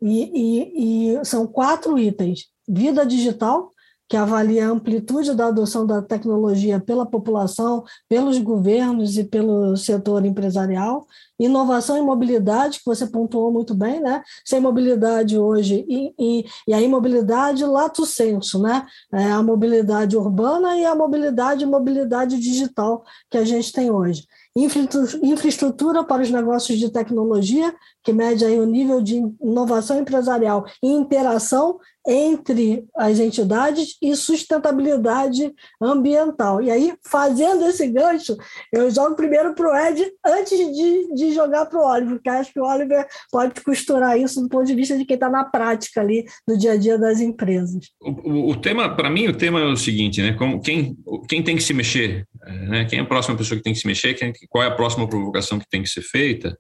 e, 0.02 0.32
e, 0.34 1.14
e 1.20 1.26
são 1.26 1.46
quatro 1.46 1.98
itens: 2.00 2.48
vida 2.68 3.06
digital, 3.06 3.72
que 4.12 4.18
avalia 4.18 4.68
a 4.68 4.70
amplitude 4.70 5.34
da 5.34 5.48
adoção 5.48 5.88
da 5.88 6.02
tecnologia 6.02 6.82
pela 6.82 7.06
população, 7.06 7.86
pelos 8.10 8.38
governos 8.40 9.18
e 9.18 9.24
pelo 9.24 9.78
setor 9.78 10.26
empresarial, 10.26 11.08
inovação 11.40 11.98
e 11.98 12.02
mobilidade, 12.02 12.80
que 12.80 12.86
você 12.86 13.08
pontuou 13.08 13.54
muito 13.54 13.74
bem, 13.74 14.02
né? 14.02 14.22
Sem 14.46 14.60
mobilidade 14.60 15.40
hoje, 15.40 15.86
e, 15.88 16.14
e, 16.20 16.46
e 16.68 16.74
a 16.74 16.82
imobilidade 16.82 17.64
lato 17.64 18.06
senso, 18.06 18.62
né? 18.62 18.86
É 19.14 19.32
a 19.32 19.42
mobilidade 19.42 20.18
urbana 20.18 20.76
e 20.78 20.84
a 20.84 20.94
mobilidade 20.94 21.66
mobilidade 21.66 22.38
digital 22.38 23.06
que 23.30 23.38
a 23.38 23.46
gente 23.46 23.72
tem 23.72 23.90
hoje. 23.90 24.28
Infraestrutura 24.56 26.04
para 26.04 26.22
os 26.22 26.30
negócios 26.30 26.78
de 26.78 26.90
tecnologia, 26.90 27.74
que 28.04 28.12
mede 28.12 28.44
aí 28.44 28.60
o 28.60 28.66
nível 28.66 29.02
de 29.02 29.16
inovação 29.42 30.00
empresarial 30.00 30.66
e 30.84 30.90
interação 30.90 31.80
entre 32.08 32.86
as 32.96 33.20
entidades 33.20 33.96
e 34.02 34.16
sustentabilidade 34.16 35.54
ambiental. 35.82 36.62
E 36.62 36.72
aí, 36.72 36.94
fazendo 37.06 37.66
esse 37.66 37.88
gancho, 37.88 38.36
eu 38.74 38.90
jogo 38.90 39.16
primeiro 39.16 39.54
para 39.54 39.70
o 39.70 39.76
Ed 39.76 40.12
antes 40.26 40.58
de, 40.58 41.14
de 41.14 41.34
jogar 41.34 41.66
para 41.68 41.80
o 41.80 41.86
Oliver, 41.86 42.16
porque 42.16 42.30
acho 42.30 42.52
que 42.52 42.60
o 42.60 42.66
Oliver 42.66 43.08
pode 43.32 43.62
costurar 43.62 44.18
isso 44.20 44.42
do 44.42 44.50
ponto 44.50 44.66
de 44.66 44.76
vista 44.76 44.98
de 44.98 45.06
quem 45.06 45.16
está 45.16 45.30
na 45.30 45.44
prática 45.44 46.02
ali 46.02 46.26
do 46.48 46.58
dia 46.58 46.74
a 46.74 46.78
dia 46.78 46.98
das 46.98 47.20
empresas. 47.20 47.90
O, 48.02 48.52
o 48.52 48.56
tema, 48.56 48.96
para 48.96 49.10
mim, 49.10 49.28
o 49.28 49.36
tema 49.36 49.60
é 49.60 49.66
o 49.66 49.78
seguinte, 49.78 50.22
né? 50.22 50.34
Como, 50.34 50.60
quem, 50.62 50.98
quem 51.28 51.44
tem 51.44 51.56
que 51.56 51.64
se 51.64 51.74
mexer? 51.74 52.26
Né? 52.68 52.86
Quem 52.86 53.00
é 53.00 53.02
a 53.02 53.06
próxima 53.06 53.38
pessoa 53.38 53.58
que 53.58 53.64
tem 53.64 53.74
que 53.74 53.80
se 53.80 53.88
mexer? 53.88 54.14
Quem, 54.14 54.34
qual 54.50 54.64
é 54.64 54.68
a 54.68 54.76
próxima 54.76 55.08
provocação 55.08 55.60
que 55.60 55.70
tem 55.70 55.84
que 55.84 55.90
ser 55.90 56.02
feita? 56.02 56.58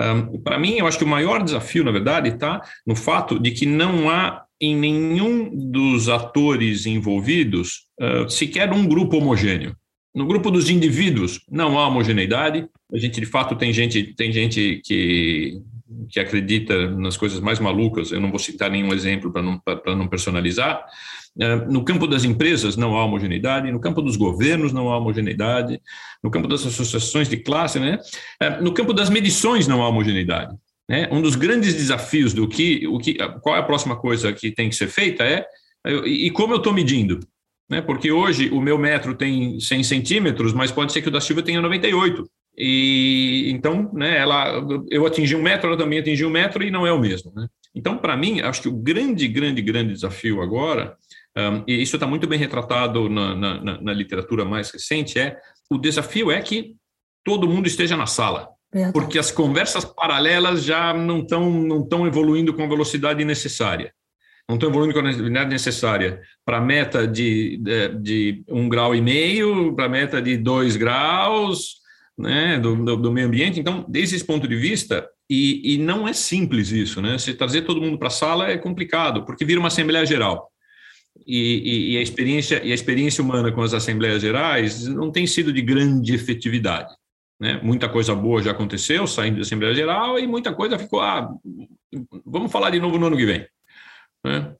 Um, 0.00 0.40
para 0.40 0.58
mim, 0.58 0.78
eu 0.78 0.86
acho 0.86 0.96
que 0.96 1.04
o 1.04 1.08
maior 1.08 1.42
desafio, 1.42 1.84
na 1.84 1.92
verdade, 1.92 2.30
está 2.30 2.62
no 2.86 2.96
fato 2.96 3.38
de 3.38 3.50
que 3.50 3.66
não 3.66 4.08
há 4.08 4.44
em 4.60 4.76
nenhum 4.76 5.50
dos 5.70 6.08
atores 6.08 6.84
envolvidos 6.84 7.86
uh, 8.00 8.28
sequer 8.28 8.72
um 8.72 8.86
grupo 8.86 9.16
homogêneo. 9.16 9.74
No 10.14 10.26
grupo 10.26 10.50
dos 10.50 10.68
indivíduos 10.68 11.40
não 11.50 11.78
há 11.78 11.86
homogeneidade. 11.86 12.68
A 12.92 12.98
gente 12.98 13.20
de 13.20 13.26
fato 13.26 13.56
tem 13.56 13.72
gente 13.72 14.14
tem 14.14 14.32
gente 14.32 14.82
que 14.84 15.60
que 16.08 16.20
acredita 16.20 16.88
nas 16.90 17.16
coisas 17.16 17.40
mais 17.40 17.58
malucas. 17.58 18.12
Eu 18.12 18.20
não 18.20 18.30
vou 18.30 18.38
citar 18.38 18.70
nenhum 18.70 18.92
exemplo 18.92 19.32
para 19.32 19.42
não 19.42 19.58
para 19.58 19.96
não 19.96 20.08
personalizar. 20.08 20.84
Uh, 21.36 21.72
no 21.72 21.84
campo 21.84 22.06
das 22.06 22.24
empresas 22.24 22.76
não 22.76 22.96
há 22.96 23.04
homogeneidade, 23.04 23.70
no 23.70 23.80
campo 23.80 24.02
dos 24.02 24.16
governos 24.16 24.72
não 24.72 24.90
há 24.90 24.98
homogeneidade, 24.98 25.80
no 26.22 26.30
campo 26.30 26.48
das 26.48 26.66
associações 26.66 27.28
de 27.28 27.36
classe, 27.36 27.78
né? 27.78 27.98
Uh, 28.42 28.62
no 28.62 28.74
campo 28.74 28.92
das 28.92 29.08
medições 29.08 29.68
não 29.68 29.82
há 29.82 29.88
homogeneidade. 29.88 30.56
Né? 30.90 31.08
Um 31.12 31.22
dos 31.22 31.36
grandes 31.36 31.72
desafios 31.72 32.34
do 32.34 32.48
que, 32.48 32.84
o 32.88 32.98
que, 32.98 33.14
qual 33.42 33.54
é 33.54 33.60
a 33.60 33.62
próxima 33.62 33.94
coisa 33.94 34.32
que 34.32 34.50
tem 34.50 34.68
que 34.68 34.74
ser 34.74 34.88
feita 34.88 35.22
é 35.22 35.46
e 36.04 36.32
como 36.32 36.52
eu 36.52 36.56
estou 36.58 36.72
medindo, 36.72 37.20
né? 37.70 37.80
Porque 37.80 38.10
hoje 38.10 38.50
o 38.50 38.60
meu 38.60 38.76
metro 38.76 39.14
tem 39.14 39.58
100 39.60 39.84
centímetros, 39.84 40.52
mas 40.52 40.72
pode 40.72 40.92
ser 40.92 41.00
que 41.00 41.08
o 41.08 41.10
da 41.10 41.20
Silvia 41.20 41.44
tenha 41.44 41.62
98. 41.62 42.28
E 42.58 43.50
então, 43.50 43.90
né? 43.94 44.18
Ela, 44.18 44.66
eu 44.90 45.06
atingi 45.06 45.36
um 45.36 45.42
metro, 45.42 45.68
ela 45.68 45.78
também 45.78 46.00
atingiu 46.00 46.28
um 46.28 46.32
metro 46.32 46.62
e 46.62 46.72
não 46.72 46.84
é 46.84 46.92
o 46.92 46.98
mesmo, 46.98 47.32
né? 47.34 47.46
Então, 47.72 47.96
para 47.96 48.16
mim, 48.16 48.40
acho 48.40 48.62
que 48.62 48.68
o 48.68 48.76
grande, 48.76 49.28
grande, 49.28 49.62
grande 49.62 49.94
desafio 49.94 50.42
agora, 50.42 50.96
um, 51.38 51.62
e 51.68 51.80
isso 51.80 51.96
está 51.96 52.06
muito 52.06 52.26
bem 52.26 52.38
retratado 52.38 53.08
na, 53.08 53.34
na, 53.36 53.80
na 53.80 53.92
literatura 53.92 54.44
mais 54.44 54.70
recente, 54.70 55.18
é 55.20 55.38
o 55.70 55.78
desafio 55.78 56.32
é 56.32 56.42
que 56.42 56.74
todo 57.24 57.48
mundo 57.48 57.68
esteja 57.68 57.96
na 57.96 58.06
sala. 58.06 58.48
Verdade. 58.72 58.92
porque 58.92 59.18
as 59.18 59.32
conversas 59.32 59.84
paralelas 59.84 60.62
já 60.62 60.94
não 60.94 61.20
estão 61.20 61.50
não 61.50 61.82
estão 61.82 62.06
evoluindo 62.06 62.54
com 62.54 62.62
a 62.62 62.68
velocidade 62.68 63.24
necessária. 63.24 63.92
Não 64.48 64.56
estão 64.56 64.68
evoluindo 64.68 64.94
com 64.94 65.00
a 65.00 65.10
velocidade 65.10 65.50
necessária 65.50 66.20
para 66.44 66.58
a 66.58 66.60
meta 66.60 67.06
de, 67.06 67.56
de, 67.58 67.88
de, 68.00 68.44
um 68.48 68.68
grau 68.68 68.94
e 68.94 69.00
meio, 69.00 69.74
para 69.74 69.86
a 69.86 69.88
meta 69.88 70.20
de 70.20 70.36
dois 70.36 70.76
graus 70.76 71.80
né, 72.18 72.58
do, 72.58 72.76
do, 72.84 72.96
do, 72.96 73.12
meio 73.12 73.28
ambiente. 73.28 73.60
Então, 73.60 73.84
desde 73.88 74.16
esse 74.16 74.24
ponto 74.24 74.48
de 74.48 74.56
vista, 74.56 75.08
e, 75.28 75.74
e 75.74 75.78
não 75.78 76.06
é 76.06 76.12
simples 76.12 76.72
isso, 76.72 77.00
né? 77.00 77.16
Se 77.18 77.34
trazer 77.34 77.62
todo 77.62 77.80
mundo 77.80 77.96
para 77.96 78.08
a 78.08 78.10
sala 78.10 78.50
é 78.50 78.58
complicado, 78.58 79.24
porque 79.24 79.44
vira 79.44 79.60
uma 79.60 79.68
Assembleia 79.68 80.04
Geral. 80.04 80.50
E, 81.26 81.36
e, 81.36 81.92
e, 81.92 81.98
a 81.98 82.02
experiência 82.02 82.62
e 82.64 82.72
a 82.72 82.74
experiência 82.74 83.22
humana 83.22 83.52
com 83.52 83.62
as 83.62 83.74
assembleias 83.74 84.22
gerais 84.22 84.86
não 84.86 85.10
tem 85.10 85.26
sido 85.26 85.52
de 85.52 85.60
grande 85.60 86.14
efetividade. 86.14 86.92
Né? 87.40 87.58
Muita 87.62 87.88
coisa 87.88 88.14
boa 88.14 88.42
já 88.42 88.50
aconteceu 88.50 89.06
saindo 89.06 89.36
da 89.36 89.42
Assembleia 89.42 89.74
Geral 89.74 90.18
e 90.18 90.26
muita 90.26 90.52
coisa 90.52 90.78
ficou, 90.78 91.00
ah, 91.00 91.30
vamos 92.24 92.52
falar 92.52 92.70
de 92.70 92.78
novo 92.78 92.98
no 92.98 93.06
ano 93.06 93.16
que 93.16 93.24
vem. 93.24 93.46
Né? 94.24 94.54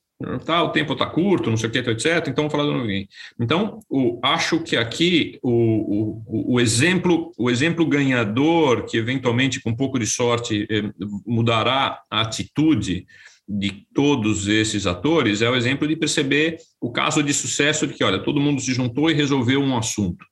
Tá, 0.44 0.62
o 0.62 0.70
tempo 0.70 0.92
está 0.92 1.06
curto, 1.06 1.48
não 1.48 1.56
sei 1.56 1.70
o 1.70 1.72
que, 1.72 1.78
etc. 1.78 2.28
Então, 2.28 2.44
vamos 2.44 2.52
falar 2.52 2.64
do 2.64 2.72
ano 2.72 2.82
que 2.82 2.88
vem. 2.88 3.08
Então, 3.38 3.80
o, 3.88 4.20
acho 4.22 4.62
que 4.62 4.76
aqui 4.76 5.38
o, 5.42 6.22
o, 6.26 6.54
o, 6.54 6.60
exemplo, 6.60 7.32
o 7.38 7.50
exemplo 7.50 7.86
ganhador, 7.86 8.84
que 8.84 8.98
eventualmente, 8.98 9.60
com 9.60 9.70
um 9.70 9.76
pouco 9.76 9.98
de 9.98 10.06
sorte, 10.06 10.66
eh, 10.70 10.90
mudará 11.26 12.02
a 12.10 12.20
atitude 12.20 13.06
de 13.48 13.86
todos 13.94 14.46
esses 14.46 14.86
atores, 14.86 15.40
é 15.40 15.48
o 15.48 15.56
exemplo 15.56 15.88
de 15.88 15.96
perceber 15.96 16.58
o 16.78 16.92
caso 16.92 17.22
de 17.22 17.32
sucesso 17.32 17.86
de 17.86 17.94
que, 17.94 18.04
olha, 18.04 18.22
todo 18.22 18.40
mundo 18.40 18.60
se 18.60 18.74
juntou 18.74 19.10
e 19.10 19.14
resolveu 19.14 19.62
um 19.62 19.76
assunto 19.76 20.29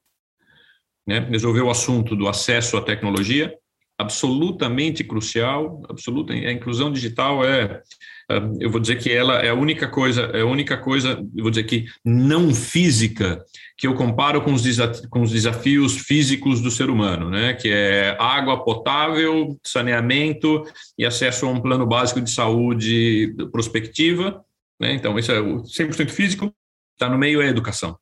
né, 1.09 1.21
resolver 1.21 1.63
o 1.63 1.71
assunto 1.71 2.15
do 2.15 2.29
acesso 2.29 2.77
à 2.77 2.83
tecnologia, 2.83 3.55
absolutamente 3.99 5.03
crucial, 5.03 5.83
absoluta. 5.89 6.35
A 6.35 6.53
inclusão 6.53 6.93
digital 6.93 7.43
é, 7.43 7.83
é, 8.31 8.37
eu 8.61 8.71
vou 8.71 8.79
dizer 8.79 8.97
que 8.97 9.11
ela 9.11 9.41
é 9.41 9.49
a 9.49 9.55
única 9.55 9.89
coisa, 9.89 10.25
é 10.35 10.43
a 10.43 10.47
única 10.47 10.77
coisa, 10.77 11.19
eu 11.35 11.43
vou 11.43 11.51
dizer 11.51 11.65
que 11.65 11.87
não 12.05 12.55
física 12.55 13.43
que 13.79 13.87
eu 13.87 13.95
comparo 13.95 14.43
com 14.43 14.53
os, 14.53 14.63
com 15.09 15.23
os 15.23 15.31
desafios 15.31 15.97
físicos 15.97 16.61
do 16.61 16.71
ser 16.71 16.91
humano, 16.91 17.31
né? 17.31 17.55
Que 17.55 17.71
é 17.71 18.17
água 18.21 18.63
potável, 18.63 19.59
saneamento 19.65 20.63
e 20.99 21.07
acesso 21.07 21.47
a 21.47 21.51
um 21.51 21.61
plano 21.61 21.87
básico 21.87 22.21
de 22.21 22.31
saúde 22.31 23.35
prospectiva, 23.51 24.45
né? 24.79 24.93
Então 24.93 25.19
isso 25.19 25.33
é 25.33 25.41
o 25.41 25.63
100% 25.63 26.11
físico. 26.11 26.55
Está 26.93 27.09
no 27.09 27.17
meio 27.17 27.41
é 27.41 27.47
a 27.47 27.51
educação. 27.51 27.99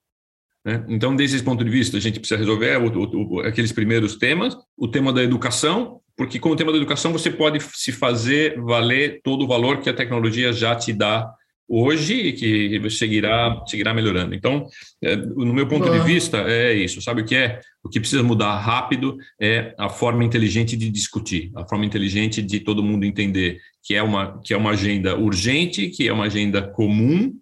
Né? 0.67 0.85
Então, 0.89 1.15
desse 1.15 1.41
ponto 1.45 1.63
de 1.63 1.71
vista, 1.71 1.97
a 1.97 2.01
gente 2.01 2.19
precisa 2.19 2.37
resolver 2.37 2.77
o, 2.79 2.89
o, 2.89 3.35
o, 3.37 3.41
aqueles 3.41 3.71
primeiros 3.71 4.17
temas, 4.17 4.57
o 4.77 4.89
tema 4.89 5.13
da 5.13 5.23
educação, 5.23 6.01
porque 6.17 6.41
com 6.41 6.51
o 6.51 6.57
tema 6.57 6.73
da 6.73 6.79
educação 6.79 7.13
você 7.13 7.31
pode 7.31 7.61
se 7.73 7.93
fazer 7.93 8.61
valer 8.61 9.21
todo 9.23 9.45
o 9.45 9.47
valor 9.47 9.81
que 9.81 9.89
a 9.89 9.95
tecnologia 9.95 10.53
já 10.53 10.75
te 10.75 10.93
dá 10.93 11.31
hoje 11.69 12.15
e 12.15 12.33
que 12.33 12.91
seguirá, 12.91 13.63
seguirá 13.67 13.95
melhorando. 13.95 14.35
Então, 14.35 14.67
é, 15.03 15.15
no 15.15 15.55
meu 15.55 15.69
ponto 15.69 15.87
Boa. 15.87 15.99
de 15.99 16.05
vista, 16.05 16.39
é 16.39 16.75
isso. 16.75 17.01
Sabe 17.01 17.23
o 17.23 17.25
que 17.25 17.37
é? 17.37 17.61
O 17.85 17.89
que 17.89 18.01
precisa 18.01 18.23
mudar 18.23 18.59
rápido 18.59 19.17
é 19.41 19.73
a 19.79 19.89
forma 19.89 20.25
inteligente 20.25 20.77
de 20.77 20.91
discutir, 20.91 21.53
a 21.55 21.65
forma 21.65 21.85
inteligente 21.85 22.43
de 22.43 22.61
todo 22.61 22.83
mundo 22.83 23.05
entender 23.05 23.59
que 23.85 23.95
é 23.95 24.03
uma, 24.03 24.41
que 24.43 24.53
é 24.53 24.57
uma 24.57 24.71
agenda 24.71 25.17
urgente, 25.17 25.89
que 25.91 26.09
é 26.09 26.13
uma 26.13 26.25
agenda 26.25 26.63
comum, 26.63 27.33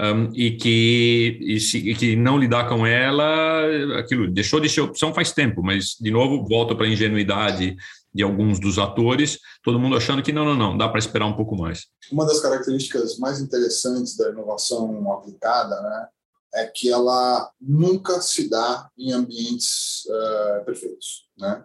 um, 0.00 0.32
e, 0.32 0.52
que, 0.56 1.38
e, 1.42 1.58
se, 1.58 1.78
e, 1.78 1.94
que 1.94 2.14
não 2.14 2.38
lidar 2.38 2.68
com 2.68 2.86
ela, 2.86 3.98
aquilo 3.98 4.30
deixou 4.30 4.60
de 4.60 4.68
ser 4.68 4.80
opção 4.80 5.12
faz 5.12 5.32
tempo, 5.32 5.62
mas, 5.62 5.96
de 6.00 6.10
novo, 6.10 6.46
volta 6.46 6.74
para 6.74 6.86
a 6.86 6.88
ingenuidade 6.88 7.76
de 8.14 8.22
alguns 8.22 8.60
dos 8.60 8.78
atores, 8.78 9.38
todo 9.62 9.78
mundo 9.78 9.96
achando 9.96 10.22
que 10.22 10.32
não, 10.32 10.44
não, 10.44 10.54
não, 10.54 10.78
dá 10.78 10.88
para 10.88 10.98
esperar 10.98 11.26
um 11.26 11.36
pouco 11.36 11.56
mais. 11.56 11.86
Uma 12.10 12.24
das 12.26 12.40
características 12.40 13.18
mais 13.18 13.40
interessantes 13.40 14.16
da 14.16 14.30
inovação 14.30 15.12
aplicada 15.12 15.80
né, 15.82 16.08
é 16.54 16.66
que 16.66 16.90
ela 16.90 17.50
nunca 17.60 18.20
se 18.20 18.48
dá 18.48 18.88
em 18.96 19.12
ambientes 19.12 20.04
uh, 20.06 20.64
perfeitos. 20.64 21.28
Né? 21.36 21.64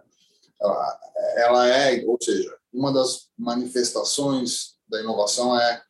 Ela, 0.60 0.98
ela 1.36 1.68
é, 1.68 2.04
ou 2.06 2.18
seja, 2.20 2.54
uma 2.72 2.92
das 2.92 3.28
manifestações 3.38 4.74
da 4.88 5.00
inovação 5.00 5.58
é 5.58 5.82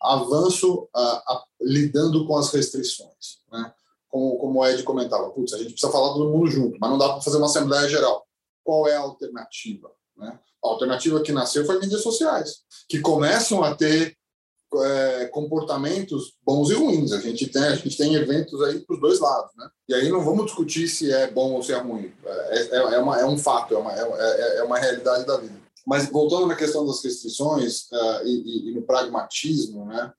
avanço 0.00 0.88
lidando 1.60 2.26
com 2.26 2.36
as 2.36 2.52
restrições. 2.52 3.38
Né? 3.50 3.72
Como, 4.08 4.38
como 4.38 4.60
o 4.60 4.66
Ed 4.66 4.82
comentava, 4.82 5.30
putz, 5.30 5.52
a 5.52 5.58
gente 5.58 5.72
precisa 5.72 5.92
falar 5.92 6.12
todo 6.12 6.30
mundo 6.30 6.50
junto, 6.50 6.78
mas 6.80 6.90
não 6.90 6.98
dá 6.98 7.10
para 7.10 7.22
fazer 7.22 7.36
uma 7.38 7.46
Assembleia 7.46 7.88
Geral. 7.88 8.26
Qual 8.64 8.88
é 8.88 8.96
a 8.96 9.00
alternativa? 9.00 9.90
Né? 10.16 10.38
A 10.64 10.68
alternativa 10.68 11.20
que 11.20 11.32
nasceu 11.32 11.64
foi 11.64 11.78
mídias 11.78 12.02
sociais, 12.02 12.62
que 12.88 13.00
começam 13.00 13.62
a 13.62 13.74
ter 13.74 14.16
é, 14.74 15.26
comportamentos 15.26 16.34
bons 16.42 16.70
e 16.70 16.74
ruins. 16.74 17.12
A 17.12 17.20
gente 17.20 17.46
tem, 17.46 17.62
a 17.62 17.74
gente 17.74 17.96
tem 17.96 18.14
eventos 18.14 18.60
aí 18.62 18.80
para 18.80 18.94
os 18.94 19.00
dois 19.00 19.20
lados. 19.20 19.52
Né? 19.56 19.68
E 19.88 19.94
aí 19.94 20.08
não 20.08 20.24
vamos 20.24 20.46
discutir 20.46 20.88
se 20.88 21.12
é 21.12 21.30
bom 21.30 21.52
ou 21.52 21.62
se 21.62 21.72
é 21.72 21.78
ruim. 21.78 22.12
É, 22.24 22.58
é, 22.58 22.76
é, 22.76 22.98
uma, 22.98 23.20
é 23.20 23.24
um 23.24 23.38
fato, 23.38 23.74
é 23.74 23.78
uma, 23.78 23.92
é, 23.92 24.00
é, 24.00 24.58
é 24.58 24.62
uma 24.62 24.78
realidade 24.78 25.24
da 25.24 25.36
vida. 25.36 25.65
Mas 25.86 26.10
voltando 26.10 26.48
na 26.48 26.56
questão 26.56 26.84
das 26.84 27.02
restrições 27.02 27.82
uh, 27.92 28.26
e, 28.26 28.70
e, 28.70 28.74
no 28.74 28.82
pragmatismo, 28.82 29.86
né? 29.86 30.12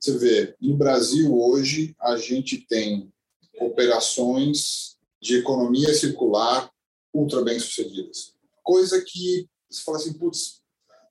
você 0.00 0.18
vê, 0.18 0.56
no 0.60 0.76
Brasil 0.76 1.32
hoje, 1.34 1.94
a 2.00 2.16
gente 2.16 2.66
tem 2.66 3.12
operações 3.60 4.96
de 5.22 5.38
economia 5.38 5.94
circular 5.94 6.68
ultra 7.14 7.42
bem 7.42 7.60
sucedidas. 7.60 8.34
Coisa 8.62 9.00
que 9.00 9.48
você 9.70 9.82
fala 9.82 9.98
assim, 9.98 10.12
putz, 10.14 10.60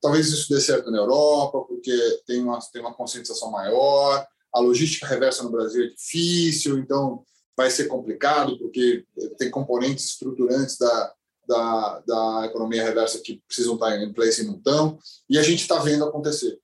talvez 0.01 0.27
isso 0.27 0.53
dê 0.53 0.59
certo 0.59 0.91
na 0.91 0.97
Europa, 0.97 1.61
porque 1.61 2.21
tem 2.27 2.43
uma, 2.43 2.59
tem 2.71 2.81
uma 2.81 2.93
conscientização 2.93 3.49
maior, 3.49 4.27
a 4.53 4.59
logística 4.59 5.07
reversa 5.07 5.43
no 5.43 5.49
Brasil 5.49 5.85
é 5.85 5.87
difícil, 5.87 6.77
então 6.77 7.23
vai 7.55 7.71
ser 7.71 7.85
complicado, 7.85 8.57
porque 8.59 9.05
tem 9.37 9.49
componentes 9.49 10.05
estruturantes 10.05 10.77
da, 10.77 11.13
da, 11.47 12.03
da 12.06 12.45
economia 12.45 12.84
reversa 12.84 13.21
que 13.21 13.41
precisam 13.47 13.75
estar 13.75 13.97
em 13.97 14.13
place 14.13 14.41
e 14.41 14.45
não 14.45 14.56
estão, 14.56 14.97
e 15.29 15.38
a 15.38 15.43
gente 15.43 15.62
está 15.62 15.79
vendo 15.79 16.06
acontecer 16.06 16.60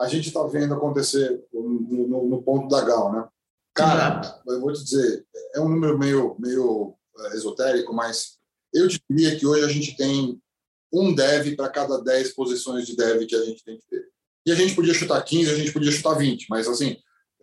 a 0.00 0.08
gente 0.08 0.28
está 0.28 0.42
vendo 0.44 0.72
acontecer 0.72 1.44
no, 1.52 1.62
no, 1.62 2.28
no, 2.28 2.42
ponto 2.42 2.68
da 2.68 2.80
Gal, 2.80 3.12
né? 3.12 3.28
Cara, 3.74 4.40
eu 4.46 4.58
vou 4.58 4.72
te 4.72 4.82
dizer, 4.82 5.26
é 5.54 5.60
um 5.60 5.68
número 5.68 5.98
meio, 5.98 6.36
meio 6.38 6.94
eh, 7.18 7.36
esotérico, 7.36 7.92
mas 7.92 8.38
eu 8.72 8.88
diria 8.88 9.38
que 9.38 9.46
hoje 9.46 9.62
a 9.62 9.68
gente 9.68 9.94
tem 9.96 10.40
um 10.90 11.14
dev 11.14 11.54
para 11.54 11.68
cada 11.68 12.00
10 12.00 12.34
posições 12.34 12.86
de 12.86 12.96
dev 12.96 13.26
que 13.26 13.36
a 13.36 13.44
gente 13.44 13.62
tem 13.62 13.78
que 13.78 13.86
ter. 13.86 14.08
E 14.46 14.50
a 14.50 14.54
gente 14.54 14.74
podia 14.74 14.94
chutar 14.94 15.22
15, 15.22 15.50
a 15.50 15.54
gente 15.54 15.72
podia 15.72 15.92
chutar 15.92 16.14
20, 16.14 16.46
mas 16.48 16.66
assim, 16.66 16.96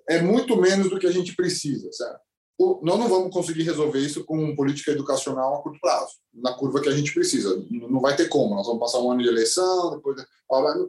é 0.10 0.20
muito 0.20 0.58
menos 0.60 0.90
do 0.90 0.98
que 0.98 1.06
a 1.06 1.12
gente 1.12 1.36
precisa, 1.36 1.92
certo? 1.92 2.22
Nós 2.60 3.00
não 3.00 3.08
vamos 3.08 3.32
conseguir 3.32 3.64
resolver 3.64 4.00
isso 4.00 4.24
com 4.24 4.56
política 4.56 4.92
educacional 4.92 5.56
a 5.56 5.62
curto 5.62 5.80
prazo, 5.80 6.14
na 6.34 6.54
curva 6.54 6.82
que 6.82 6.90
a 6.90 6.96
gente 6.96 7.14
precisa. 7.14 7.64
Não 7.70 8.00
vai 8.00 8.16
ter 8.16 8.28
como. 8.30 8.56
Nós 8.56 8.66
vamos 8.66 8.80
passar 8.80 9.00
um 9.00 9.12
ano 9.12 9.22
de 9.22 9.28
eleição, 9.28 9.92
depois 9.92 10.18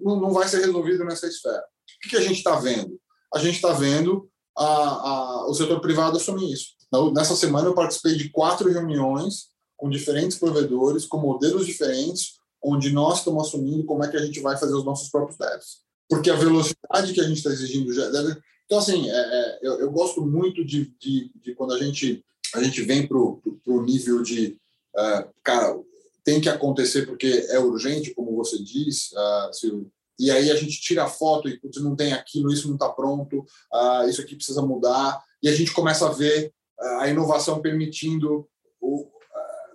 não 0.03 0.33
vai 0.33 0.49
ser 0.49 0.61
resolvido 0.61 1.05
nessa 1.05 1.27
esfera. 1.27 1.63
O 2.05 2.09
que 2.09 2.17
a 2.17 2.23
gente 2.23 2.39
está 2.39 2.57
vendo? 2.57 2.99
A 3.35 3.39
gente 3.39 3.57
está 3.57 3.73
vendo 3.73 4.29
a, 4.57 4.65
a, 4.65 5.47
o 5.49 5.55
setor 5.55 5.81
privado 5.81 6.17
assumir 6.17 6.53
isso. 6.53 6.69
Nessa 7.13 7.37
semana 7.37 7.69
eu 7.69 7.75
participei 7.75 8.17
de 8.17 8.31
quatro 8.31 8.71
reuniões 8.71 9.49
com 9.77 9.91
diferentes 9.91 10.39
provedores, 10.39 11.07
com 11.07 11.19
modelos 11.19 11.67
diferentes, 11.67 12.39
onde 12.63 12.91
nós 12.91 13.19
estamos 13.19 13.47
assumindo 13.47 13.85
como 13.85 14.03
é 14.03 14.09
que 14.09 14.17
a 14.17 14.25
gente 14.25 14.41
vai 14.41 14.57
fazer 14.57 14.75
os 14.75 14.85
nossos 14.85 15.11
próprios 15.11 15.39
devs. 15.39 15.87
Porque 16.09 16.31
a 16.31 16.35
velocidade 16.35 17.13
que 17.13 17.21
a 17.21 17.25
gente 17.25 17.37
está 17.37 17.51
exigindo 17.51 17.93
já 17.93 18.09
deve 18.09 18.41
então, 18.69 18.79
assim, 18.79 19.09
é, 19.09 19.15
é, 19.15 19.59
eu, 19.63 19.81
eu, 19.81 19.91
gosto 19.91 20.21
muito 20.21 20.63
de, 20.63 20.95
de, 21.01 21.33
de, 21.43 21.55
quando 21.55 21.73
a 21.73 21.79
gente, 21.79 22.23
a 22.55 22.63
gente 22.63 22.83
vem 22.83 23.07
para 23.07 23.17
o 23.17 23.83
nível 23.83 24.23
de, 24.23 24.59
uh, 24.95 25.27
cara, 25.43 25.81
tem 26.23 26.39
que 26.39 26.51
acontecer 26.51 27.07
porque 27.07 27.47
é 27.49 27.59
urgente, 27.59 28.13
como 28.13 28.37
você 28.37 28.63
diz, 28.63 29.11
uh, 29.13 29.91
e 30.19 30.31
aí 30.31 30.51
a 30.51 30.55
gente 30.55 30.83
tira 30.83 31.05
a 31.05 31.09
foto 31.09 31.49
e 31.49 31.59
putz, 31.59 31.83
não 31.83 31.97
tem 31.97 32.13
aquilo, 32.13 32.53
isso 32.53 32.67
não 32.67 32.75
está 32.75 32.91
pronto, 32.91 33.39
uh, 33.73 34.07
isso 34.07 34.21
aqui 34.21 34.37
precisa 34.37 34.61
mudar, 34.61 35.19
e 35.43 35.49
a 35.49 35.55
gente 35.55 35.73
começa 35.73 36.07
a 36.07 36.13
ver 36.13 36.53
a 37.01 37.09
inovação 37.09 37.63
permitindo 37.63 38.47
o, 38.83 39.09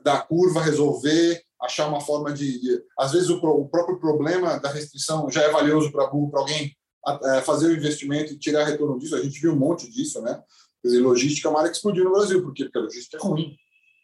da 0.04 0.20
curva 0.22 0.62
resolver, 0.62 1.42
achar 1.60 1.88
uma 1.88 2.00
forma 2.00 2.32
de, 2.32 2.62
de 2.62 2.84
às 3.00 3.14
vezes 3.14 3.30
o, 3.30 3.38
o, 3.38 3.68
próprio 3.68 4.00
problema 4.00 4.60
da 4.60 4.70
restrição 4.70 5.32
já 5.32 5.42
é 5.42 5.50
valioso 5.50 5.92
para 5.92 6.04
alguém 6.04 6.76
fazer 7.44 7.68
o 7.68 7.76
investimento 7.76 8.34
e 8.34 8.38
tirar 8.38 8.66
retorno 8.66 8.98
disso. 8.98 9.16
A 9.16 9.22
gente 9.22 9.39
viu 9.39 9.54
um 9.54 9.58
monte 9.60 9.89
disso, 9.89 10.22
né? 10.22 10.42
Quer 10.82 10.89
dizer, 10.89 11.02
logística 11.02 11.48
é 11.48 11.52
uma 11.52 11.60
área 11.60 11.72
que 11.72 11.78
explodiu 11.78 12.04
no 12.06 12.12
Brasil. 12.12 12.42
Por 12.42 12.54
quê? 12.54 12.66
Porque 12.66 12.78
a 12.78 12.82
logística 12.82 13.18
é 13.18 13.20
ruim, 13.20 13.56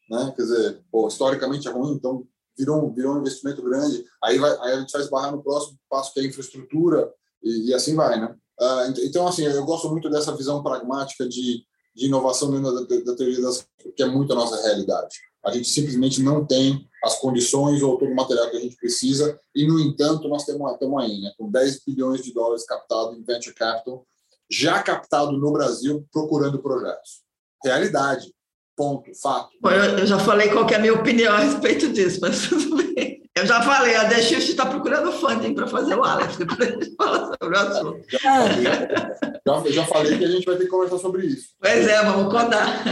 né? 0.10 0.34
Quer 0.36 0.44
dizer, 0.44 0.84
pô, 0.92 1.08
historicamente 1.08 1.68
é 1.68 1.72
ruim, 1.72 1.94
então 1.94 2.26
virou, 2.58 2.94
virou 2.94 3.16
um 3.16 3.20
investimento 3.20 3.62
grande. 3.62 4.04
Aí, 4.24 4.38
vai, 4.38 4.52
aí 4.60 4.74
a 4.74 4.80
gente 4.80 4.92
vai 4.92 5.02
esbarrar 5.02 5.32
no 5.32 5.44
próximo 5.44 5.78
passo, 5.90 6.14
que 6.14 6.20
é 6.20 6.24
a 6.24 6.26
infraestrutura, 6.28 7.12
e, 7.44 7.70
e 7.70 7.74
assim 7.74 7.96
vai, 7.96 8.20
né? 8.20 8.36
Uh, 8.60 9.06
então, 9.06 9.26
assim, 9.26 9.44
eu 9.44 9.66
gosto 9.66 9.90
muito 9.90 10.10
dessa 10.10 10.36
visão 10.36 10.62
pragmática 10.62 11.28
de, 11.28 11.64
de 11.96 12.06
inovação 12.06 12.52
dentro 12.52 12.74
da, 12.74 12.82
da, 12.82 13.04
da 13.04 13.16
teoria 13.16 13.42
das 13.42 13.66
que 13.96 14.04
é 14.04 14.06
muito 14.06 14.34
a 14.34 14.36
nossa 14.36 14.62
realidade. 14.62 15.16
A 15.44 15.52
gente 15.52 15.68
simplesmente 15.70 16.22
não 16.22 16.46
tem 16.46 16.88
as 17.04 17.18
condições 17.20 17.82
ou 17.82 17.98
todo 17.98 18.12
o 18.12 18.16
material 18.16 18.50
que 18.50 18.58
a 18.58 18.60
gente 18.60 18.76
precisa, 18.76 19.40
e, 19.56 19.66
no 19.66 19.80
entanto, 19.80 20.28
nós 20.28 20.42
estamos, 20.42 20.72
estamos 20.74 21.02
aí, 21.02 21.22
né, 21.22 21.32
com 21.38 21.50
10 21.50 21.84
bilhões 21.86 22.24
de 22.24 22.34
dólares 22.34 22.66
captado 22.66 23.16
em 23.16 23.24
venture 23.24 23.56
capital, 23.56 24.06
já 24.50 24.82
captado 24.84 25.32
no 25.32 25.52
Brasil, 25.52 26.06
procurando 26.12 26.62
projetos. 26.62 27.22
Realidade, 27.64 28.34
ponto, 28.76 29.12
fato. 29.22 29.50
Eu, 29.64 30.00
eu 30.00 30.08
já 30.08 30.20
falei 30.20 30.50
qual 30.50 30.68
é 30.70 30.76
a 30.76 30.80
minha 30.80 30.94
opinião 30.94 31.34
a 31.34 31.40
respeito 31.40 31.92
disso, 31.92 32.20
mas 32.22 32.48
tudo 32.48 32.76
bem. 32.94 33.29
Eu 33.40 33.46
já 33.46 33.62
falei, 33.62 33.96
a 33.96 34.04
The 34.06 34.22
Shift 34.22 34.52
está 34.52 34.66
procurando 34.66 35.14
funding 35.14 35.54
para 35.54 35.66
fazer 35.66 35.96
o 35.96 36.04
Alex, 36.04 36.36
depois 36.36 36.60
a 36.60 36.72
gente 36.72 36.94
fala 36.98 37.32
sobre 37.42 37.58
o 37.58 37.60
assunto. 37.60 38.02
Já, 38.10 38.48
já, 38.50 39.72
já, 39.72 39.86
falei 39.86 40.18
que 40.18 40.26
a 40.26 40.28
gente 40.28 40.46
vai 40.46 40.58
ter 40.58 40.66
que 40.66 40.70
conversar 40.70 40.98
sobre 40.98 41.26
isso. 41.26 41.48
Pois 41.62 41.88
é, 41.88 42.04
vamos 42.04 42.34
contar. 42.34 42.84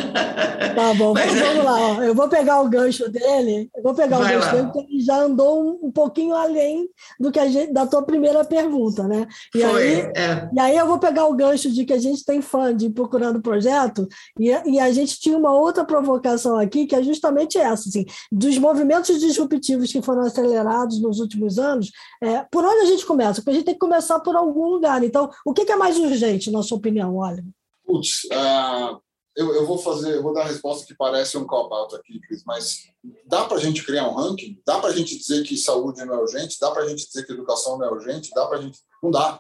Tá 0.74 0.94
bom, 0.94 1.14
Mas 1.14 1.34
vamos 1.34 1.58
é. 1.58 1.64
lá. 1.64 1.78
Ó. 1.80 2.04
Eu 2.04 2.16
vou 2.16 2.30
pegar 2.30 2.62
o 2.62 2.70
gancho 2.70 3.10
dele, 3.10 3.70
eu 3.76 3.84
vou 3.84 3.94
pegar 3.94 4.20
vai 4.20 4.36
o 4.36 4.40
gancho 4.40 4.48
lá. 4.48 4.54
dele, 4.54 4.70
porque 4.72 4.94
ele 4.94 5.04
já 5.04 5.18
andou 5.18 5.64
um, 5.64 5.88
um, 5.88 5.92
pouquinho 5.92 6.34
além 6.34 6.88
do 7.20 7.32
que 7.32 7.40
a 7.40 7.48
gente, 7.48 7.74
da 7.74 7.86
tua 7.86 8.04
primeira 8.04 8.46
pergunta, 8.46 9.04
né? 9.08 9.28
E 9.54 9.62
Foi, 9.62 9.84
aí, 9.84 10.12
é. 10.16 10.50
E 10.54 10.60
aí 10.60 10.78
eu 10.78 10.88
vou 10.88 10.98
pegar 10.98 11.26
o 11.26 11.36
gancho 11.36 11.70
de 11.72 11.84
que 11.84 11.94
a 11.94 12.00
gente 12.00 12.24
tem 12.24 12.42
funding 12.42 12.92
procurando 12.92 13.42
projeto, 13.42 14.08
e, 14.40 14.50
e 14.50 14.80
a 14.80 14.92
gente 14.92 15.20
tinha 15.20 15.38
uma 15.38 15.54
outra 15.54 15.84
provocação 15.84 16.58
aqui, 16.58 16.86
que 16.86 16.96
é 16.96 17.04
justamente 17.04 17.58
essa, 17.58 17.90
assim, 17.90 18.06
dos 18.32 18.58
movimentos 18.58 19.20
disruptivos 19.20 19.92
que 19.92 20.02
foram 20.02 20.24
acelerados 20.38 21.02
nos 21.02 21.20
últimos 21.20 21.58
anos, 21.58 21.92
é, 22.22 22.44
por 22.52 22.64
onde 22.64 22.82
a 22.82 22.86
gente 22.86 23.06
começa? 23.06 23.42
Porque 23.42 23.52
a 23.52 23.54
gente 23.54 23.66
tem 23.66 23.74
que 23.74 23.80
começar 23.80 24.20
por 24.20 24.36
algum 24.36 24.68
lugar. 24.68 25.04
Então, 25.04 25.30
o 25.46 25.54
que 25.54 25.72
é 25.72 25.76
mais 25.76 25.98
urgente, 25.98 26.52
na 26.52 26.64
sua 26.64 26.78
opinião, 26.78 27.18
Olha? 27.18 27.44
Putz, 27.86 28.26
uh, 28.26 29.02
eu, 29.36 29.54
eu, 29.56 29.66
vou 29.66 29.78
fazer, 29.78 30.16
eu 30.16 30.24
vou 30.24 30.34
dar 30.34 30.42
a 30.42 30.48
resposta 30.48 30.86
que 30.86 30.96
parece 30.96 31.38
um 31.38 31.46
cop-out 31.46 31.96
aqui, 31.96 32.20
Cris, 32.20 32.44
mas 32.46 32.80
dá 33.26 33.46
para 33.46 33.58
a 33.58 33.60
gente 33.60 33.86
criar 33.86 34.10
um 34.10 34.14
ranking? 34.14 34.62
Dá 34.66 34.80
para 34.80 34.90
a 34.90 34.94
gente 34.94 35.18
dizer 35.18 35.44
que 35.44 35.56
saúde 35.56 36.04
não 36.04 36.16
é 36.16 36.18
urgente? 36.18 36.58
Dá 36.60 36.70
para 36.72 36.84
a 36.84 36.88
gente 36.88 37.08
dizer 37.08 37.26
que 37.26 37.32
educação 37.32 37.78
não 37.78 37.86
é 37.86 37.92
urgente? 37.92 38.30
Dá 38.36 38.46
para 38.46 38.62
gente... 38.62 38.80
Não 39.02 39.10
dá. 39.10 39.40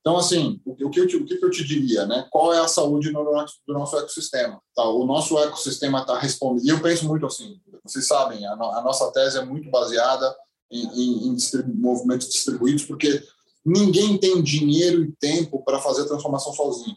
Então, 0.00 0.16
assim, 0.16 0.60
o 0.64 0.90
que, 0.90 1.00
eu 1.00 1.06
te, 1.06 1.16
o 1.16 1.24
que 1.24 1.42
eu 1.42 1.50
te 1.50 1.64
diria, 1.64 2.06
né? 2.06 2.26
Qual 2.30 2.52
é 2.52 2.60
a 2.60 2.68
saúde 2.68 3.10
nosso, 3.10 3.56
do 3.66 3.74
nosso 3.74 3.96
ecossistema? 3.98 4.60
Tá, 4.74 4.84
o 4.84 5.04
nosso 5.04 5.38
ecossistema 5.38 6.00
está 6.00 6.18
respondendo. 6.18 6.64
E 6.64 6.68
eu 6.68 6.80
penso 6.80 7.06
muito 7.06 7.26
assim, 7.26 7.60
vocês 7.82 8.06
sabem, 8.06 8.46
a, 8.46 8.52
a 8.52 8.82
nossa 8.82 9.10
tese 9.12 9.38
é 9.38 9.44
muito 9.44 9.70
baseada 9.70 10.34
em, 10.70 10.86
em, 10.86 11.28
em 11.28 11.34
distribu 11.34 11.74
movimentos 11.74 12.28
distribuídos, 12.28 12.84
porque 12.84 13.22
ninguém 13.64 14.16
tem 14.18 14.42
dinheiro 14.42 15.02
e 15.02 15.12
tempo 15.12 15.64
para 15.64 15.80
fazer 15.80 16.02
a 16.02 16.08
transformação 16.08 16.52
sozinho. 16.52 16.96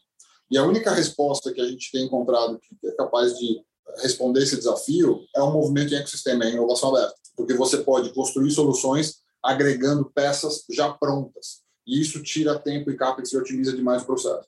E 0.50 0.58
a 0.58 0.64
única 0.64 0.92
resposta 0.92 1.52
que 1.52 1.60
a 1.60 1.68
gente 1.68 1.92
tem 1.92 2.06
encontrado 2.06 2.60
que 2.60 2.88
é 2.88 2.92
capaz 2.92 3.38
de 3.38 3.62
responder 3.98 4.44
esse 4.44 4.56
desafio 4.56 5.26
é 5.36 5.42
um 5.42 5.52
movimento 5.52 5.94
em 5.94 5.98
ecossistema, 5.98 6.46
é 6.46 6.52
inovação 6.52 6.96
aberta, 6.96 7.16
porque 7.36 7.54
você 7.54 7.78
pode 7.78 8.14
construir 8.14 8.52
soluções 8.52 9.16
agregando 9.44 10.12
peças 10.14 10.64
já 10.70 10.92
prontas 10.92 11.67
e 11.88 12.02
isso 12.02 12.22
tira 12.22 12.60
tempo 12.60 12.92
e 12.92 12.98
capex 12.98 13.32
e 13.32 13.38
otimiza 13.38 13.76
demais 13.76 14.04
o 14.04 14.06
processo. 14.06 14.48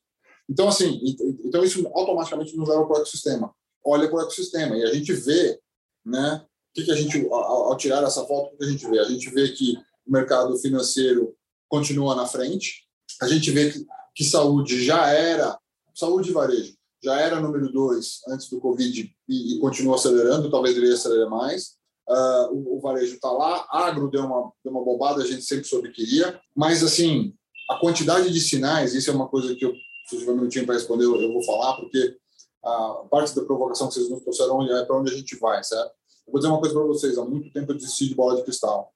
Então, 0.49 0.67
assim, 0.67 0.99
então 1.45 1.63
isso 1.63 1.87
automaticamente 1.93 2.55
nos 2.57 2.67
leva 2.67 2.85
para 2.85 2.97
o 2.97 2.97
ecossistema. 2.97 3.53
Olha 3.85 4.09
para 4.09 4.17
o 4.17 4.21
ecossistema 4.21 4.77
e 4.77 4.83
a 4.83 4.93
gente 4.93 5.13
vê, 5.13 5.59
né, 6.05 6.43
o 6.43 6.73
que, 6.73 6.85
que 6.85 6.91
a 6.91 6.95
gente, 6.95 7.25
ao, 7.27 7.71
ao 7.71 7.77
tirar 7.77 8.03
essa 8.03 8.25
foto, 8.25 8.53
o 8.53 8.57
que 8.57 8.65
a 8.65 8.69
gente 8.69 8.87
vê? 8.89 8.99
A 8.99 9.05
gente 9.05 9.29
vê 9.29 9.49
que 9.49 9.77
o 10.05 10.11
mercado 10.11 10.57
financeiro 10.57 11.35
continua 11.67 12.15
na 12.15 12.25
frente, 12.25 12.87
a 13.21 13.27
gente 13.27 13.51
vê 13.51 13.71
que, 13.71 13.85
que 14.15 14.23
saúde 14.23 14.83
já 14.83 15.07
era, 15.09 15.57
saúde 15.95 16.29
e 16.29 16.33
varejo, 16.33 16.73
já 17.03 17.19
era 17.19 17.39
número 17.39 17.71
dois 17.71 18.19
antes 18.27 18.49
do 18.49 18.59
Covid 18.59 19.15
e, 19.27 19.55
e 19.55 19.59
continua 19.59 19.95
acelerando, 19.95 20.49
talvez 20.49 20.75
deveria 20.75 20.95
acelerar 20.95 21.29
mais. 21.29 21.78
Uh, 22.09 22.51
o, 22.51 22.77
o, 22.77 22.81
varejo 22.81 23.13
está 23.13 23.31
lá, 23.31 23.67
agro 23.69 24.09
deu 24.09 24.25
uma, 24.25 24.51
deu 24.63 24.73
uma 24.73 24.83
bobada, 24.83 25.21
a 25.21 25.27
gente 25.27 25.43
sempre 25.43 25.65
soube 25.65 25.91
que 25.91 26.01
iria, 26.01 26.41
mas 26.55 26.83
assim, 26.83 27.35
a 27.69 27.77
quantidade 27.79 28.31
de 28.31 28.39
sinais, 28.39 28.95
isso 28.95 29.11
é 29.11 29.13
uma 29.13 29.27
coisa 29.27 29.53
que 29.55 29.63
eu, 29.63 29.71
se 30.07 30.17
tiver 30.17 30.31
um 30.31 30.37
minutinho 30.37 30.65
para 30.65 30.73
responder, 30.73 31.05
eu, 31.05 31.21
eu, 31.21 31.31
vou 31.31 31.43
falar, 31.43 31.75
porque 31.75 32.17
a 32.65 33.05
parte 33.11 33.35
da 33.35 33.43
provocação 33.43 33.87
que 33.87 33.93
vocês 33.93 34.09
nos 34.09 34.23
trouxeram 34.23 34.59
é 34.75 34.83
para 34.85 34.99
onde 34.99 35.13
a 35.13 35.15
gente 35.15 35.35
vai, 35.35 35.63
certo? 35.63 35.91
Eu 36.25 36.31
vou 36.31 36.39
dizer 36.39 36.51
uma 36.51 36.59
coisa 36.59 36.73
para 36.73 36.83
vocês, 36.83 37.15
há 37.15 37.23
muito 37.23 37.53
tempo 37.53 37.71
eu 37.71 37.77
desisti 37.77 38.07
de 38.07 38.15
bola 38.15 38.37
de 38.37 38.43
cristal. 38.43 38.91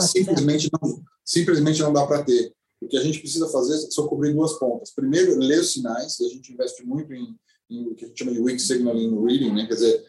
simplesmente, 0.00 0.68
não, 0.72 1.02
simplesmente 1.24 1.80
não 1.82 1.92
dá 1.92 2.04
para 2.04 2.24
ter. 2.24 2.52
O 2.80 2.88
que 2.88 2.96
a 2.96 3.02
gente 3.02 3.20
precisa 3.20 3.48
fazer 3.48 3.78
são 3.92 4.08
cobrir 4.08 4.32
duas 4.32 4.58
pontas. 4.58 4.92
Primeiro, 4.92 5.38
ler 5.38 5.60
os 5.60 5.72
sinais, 5.72 6.20
a 6.20 6.28
gente 6.28 6.52
investe 6.52 6.84
muito 6.84 7.12
em, 7.14 7.36
em 7.70 7.86
o 7.86 7.94
que 7.94 8.04
a 8.04 8.08
gente 8.08 8.18
chama 8.18 8.32
de 8.32 8.40
weak 8.40 8.60
signaling 8.60 9.24
reading, 9.24 9.52
né? 9.52 9.66
quer 9.66 9.74
dizer, 9.74 10.04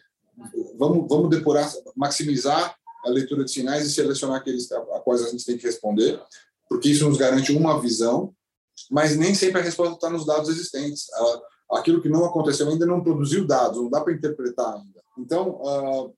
vamos, 0.78 1.08
vamos 1.08 1.30
depurar, 1.30 1.70
maximizar 1.96 2.76
a 3.04 3.10
leitura 3.10 3.44
de 3.44 3.50
sinais 3.50 3.86
e 3.86 3.92
selecionar 3.92 4.38
aqueles 4.38 4.70
a, 4.72 4.78
a 4.78 5.00
quais 5.00 5.22
a 5.22 5.30
gente 5.30 5.44
tem 5.44 5.58
que 5.58 5.66
responder, 5.66 6.20
porque 6.68 6.90
isso 6.90 7.08
nos 7.08 7.18
garante 7.18 7.52
uma 7.52 7.80
visão, 7.80 8.34
mas 8.90 9.16
nem 9.16 9.34
sempre 9.34 9.60
a 9.60 9.64
resposta 9.64 9.94
está 9.94 10.10
nos 10.10 10.26
dados 10.26 10.48
existentes. 10.48 11.06
Aquilo 11.70 12.00
que 12.00 12.08
não 12.08 12.24
aconteceu 12.24 12.68
ainda 12.68 12.86
não 12.86 13.02
produziu 13.02 13.46
dados, 13.46 13.80
não 13.80 13.90
dá 13.90 14.00
para 14.00 14.12
interpretar 14.12 14.74
ainda. 14.74 15.02
Então, 15.18 15.60
uh, 15.62 16.14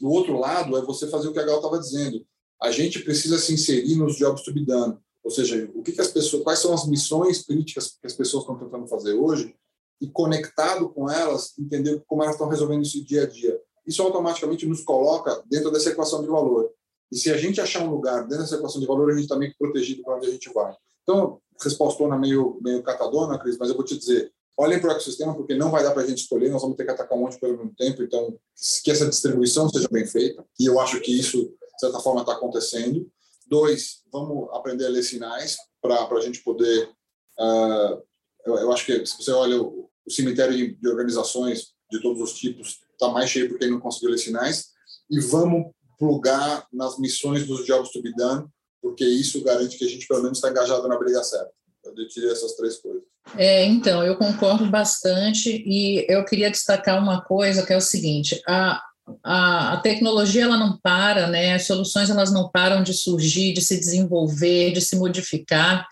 o 0.00 0.08
outro 0.10 0.38
lado 0.38 0.76
é 0.76 0.82
você 0.82 1.08
fazer 1.08 1.28
o 1.28 1.32
que 1.32 1.38
a 1.38 1.44
Gal 1.44 1.56
estava 1.56 1.78
dizendo. 1.78 2.24
A 2.62 2.70
gente 2.70 3.00
precisa 3.00 3.38
se 3.38 3.52
inserir 3.52 3.96
nos 3.96 4.16
jobs 4.16 4.42
to 4.42 4.52
be 4.52 4.64
done. 4.64 4.96
Ou 5.22 5.30
seja, 5.30 5.70
o 5.74 5.82
que, 5.82 5.92
que 5.92 6.00
as 6.00 6.08
pessoas, 6.08 6.42
quais 6.42 6.58
são 6.58 6.72
as 6.72 6.86
missões 6.86 7.44
críticas 7.44 7.98
que 8.00 8.06
as 8.06 8.14
pessoas 8.14 8.42
estão 8.42 8.58
tentando 8.58 8.86
fazer 8.86 9.14
hoje 9.14 9.54
e 10.00 10.08
conectado 10.08 10.88
com 10.88 11.10
elas, 11.10 11.58
entender 11.58 12.02
como 12.06 12.22
elas 12.22 12.34
estão 12.34 12.48
resolvendo 12.48 12.82
isso 12.82 13.04
dia 13.04 13.22
a 13.22 13.26
dia. 13.26 13.60
Isso 13.86 14.02
automaticamente 14.02 14.66
nos 14.66 14.82
coloca 14.82 15.42
dentro 15.46 15.70
dessa 15.70 15.90
equação 15.90 16.20
de 16.20 16.28
valor. 16.28 16.70
E 17.10 17.16
se 17.16 17.30
a 17.30 17.36
gente 17.36 17.60
achar 17.60 17.82
um 17.82 17.90
lugar 17.90 18.22
dentro 18.22 18.44
dessa 18.44 18.56
equação 18.56 18.80
de 18.80 18.86
valor, 18.86 19.10
a 19.10 19.14
gente 19.14 19.22
está 19.22 19.36
meio 19.36 19.54
protegido 19.58 20.02
para 20.02 20.16
onde 20.16 20.26
a 20.26 20.30
gente 20.30 20.52
vai. 20.52 20.76
Então, 21.02 21.40
respostona 21.62 22.18
meio, 22.18 22.58
meio 22.62 22.82
catadona, 22.82 23.38
Cris, 23.38 23.56
mas 23.58 23.70
eu 23.70 23.74
vou 23.74 23.84
te 23.84 23.96
dizer, 23.96 24.30
olhem 24.56 24.78
para 24.78 24.90
o 24.90 24.92
ecossistema, 24.92 25.34
porque 25.34 25.54
não 25.54 25.70
vai 25.70 25.82
dar 25.82 25.92
para 25.92 26.02
a 26.02 26.06
gente 26.06 26.18
escolher, 26.18 26.50
nós 26.50 26.60
vamos 26.60 26.76
ter 26.76 26.84
que 26.84 26.90
atacar 26.90 27.16
um 27.16 27.22
monte 27.22 27.40
pelo 27.40 27.56
mesmo 27.56 27.74
tempo, 27.74 28.02
então 28.02 28.38
que 28.84 28.90
essa 28.90 29.08
distribuição 29.08 29.68
seja 29.68 29.88
bem 29.90 30.06
feita, 30.06 30.44
e 30.60 30.66
eu 30.66 30.78
acho 30.78 31.00
que 31.00 31.18
isso, 31.18 31.44
de 31.44 31.80
certa 31.80 31.98
forma, 32.00 32.20
está 32.20 32.34
acontecendo. 32.34 33.10
Dois, 33.46 34.02
vamos 34.12 34.48
aprender 34.52 34.84
a 34.84 34.90
ler 34.90 35.02
sinais 35.02 35.56
para 35.80 36.06
a 36.06 36.20
gente 36.20 36.42
poder... 36.42 36.90
Uh, 37.38 38.02
eu, 38.44 38.56
eu, 38.56 38.72
acho 38.72 38.84
que 38.84 39.06
se 39.06 39.16
você 39.16 39.30
olha 39.30 39.62
o, 39.62 39.87
o 40.08 40.10
cemitério 40.10 40.56
de, 40.56 40.74
de 40.74 40.88
organizações 40.88 41.74
de 41.90 42.00
todos 42.00 42.20
os 42.20 42.38
tipos, 42.38 42.78
está 42.92 43.08
mais 43.08 43.30
cheio 43.30 43.48
porque 43.48 43.66
não 43.66 43.80
conseguiu 43.80 44.10
ler 44.10 44.18
sinais, 44.18 44.68
e 45.10 45.20
vamos 45.20 45.70
plugar 45.98 46.66
nas 46.72 46.98
missões 46.98 47.46
dos 47.46 47.64
jobs 47.64 47.90
to 47.90 48.02
be 48.02 48.12
done, 48.14 48.46
porque 48.80 49.04
isso 49.04 49.42
garante 49.42 49.76
que 49.76 49.84
a 49.84 49.88
gente 49.88 50.06
pelo 50.06 50.22
menos 50.22 50.38
está 50.38 50.50
engajado 50.50 50.86
na 50.88 50.98
briga 50.98 51.22
certa. 51.22 51.50
Eu 51.84 51.94
diria 51.94 52.32
essas 52.32 52.54
três 52.54 52.78
coisas. 52.78 53.02
É, 53.36 53.64
então, 53.64 54.04
eu 54.04 54.16
concordo 54.16 54.66
bastante 54.66 55.62
e 55.66 56.04
eu 56.08 56.24
queria 56.24 56.50
destacar 56.50 57.02
uma 57.02 57.22
coisa 57.22 57.64
que 57.64 57.72
é 57.72 57.76
o 57.76 57.80
seguinte: 57.80 58.40
a, 58.46 58.80
a, 59.24 59.72
a, 59.74 59.76
tecnologia 59.80 60.44
ela 60.44 60.56
não 60.56 60.78
para, 60.78 61.26
né? 61.26 61.54
As 61.54 61.66
soluções 61.66 62.10
elas 62.10 62.32
não 62.32 62.50
param 62.50 62.82
de 62.82 62.92
surgir, 62.94 63.52
de 63.52 63.62
se 63.62 63.78
desenvolver, 63.78 64.72
de 64.72 64.80
se 64.80 64.96
modificar. 64.96 65.86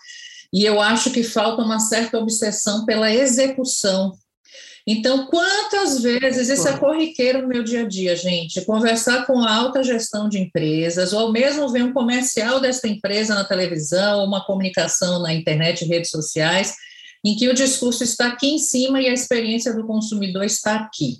E 0.53 0.63
eu 0.63 0.81
acho 0.81 1.11
que 1.11 1.23
falta 1.23 1.61
uma 1.61 1.79
certa 1.79 2.17
obsessão 2.17 2.85
pela 2.85 3.11
execução 3.11 4.13
então, 4.89 5.27
quantas 5.27 6.01
vezes 6.01 6.47
isso 6.47 6.65
é 6.65 6.77
corriqueiro 6.77 7.41
no 7.41 7.49
meu 7.49 7.61
dia 7.61 7.81
a 7.81 7.87
dia, 7.87 8.15
gente? 8.15 8.63
Conversar 8.63 9.25
com 9.25 9.37
a 9.41 9.53
alta 9.53 9.83
gestão 9.83 10.29
de 10.29 10.39
empresas, 10.39 11.11
ou 11.11 11.29
mesmo 11.29 11.67
ver 11.67 11.83
um 11.83 11.91
comercial 11.91 12.61
dessa 12.61 12.87
empresa 12.87 13.35
na 13.35 13.43
televisão, 13.43 14.23
uma 14.23 14.45
comunicação 14.45 15.21
na 15.21 15.33
internet 15.33 15.83
redes 15.83 16.09
sociais, 16.09 16.73
em 17.21 17.35
que 17.35 17.49
o 17.49 17.53
discurso 17.53 18.01
está 18.01 18.27
aqui 18.27 18.47
em 18.47 18.57
cima 18.57 19.01
e 19.01 19.09
a 19.09 19.13
experiência 19.13 19.75
do 19.75 19.85
consumidor 19.85 20.45
está 20.45 20.75
aqui. 20.75 21.17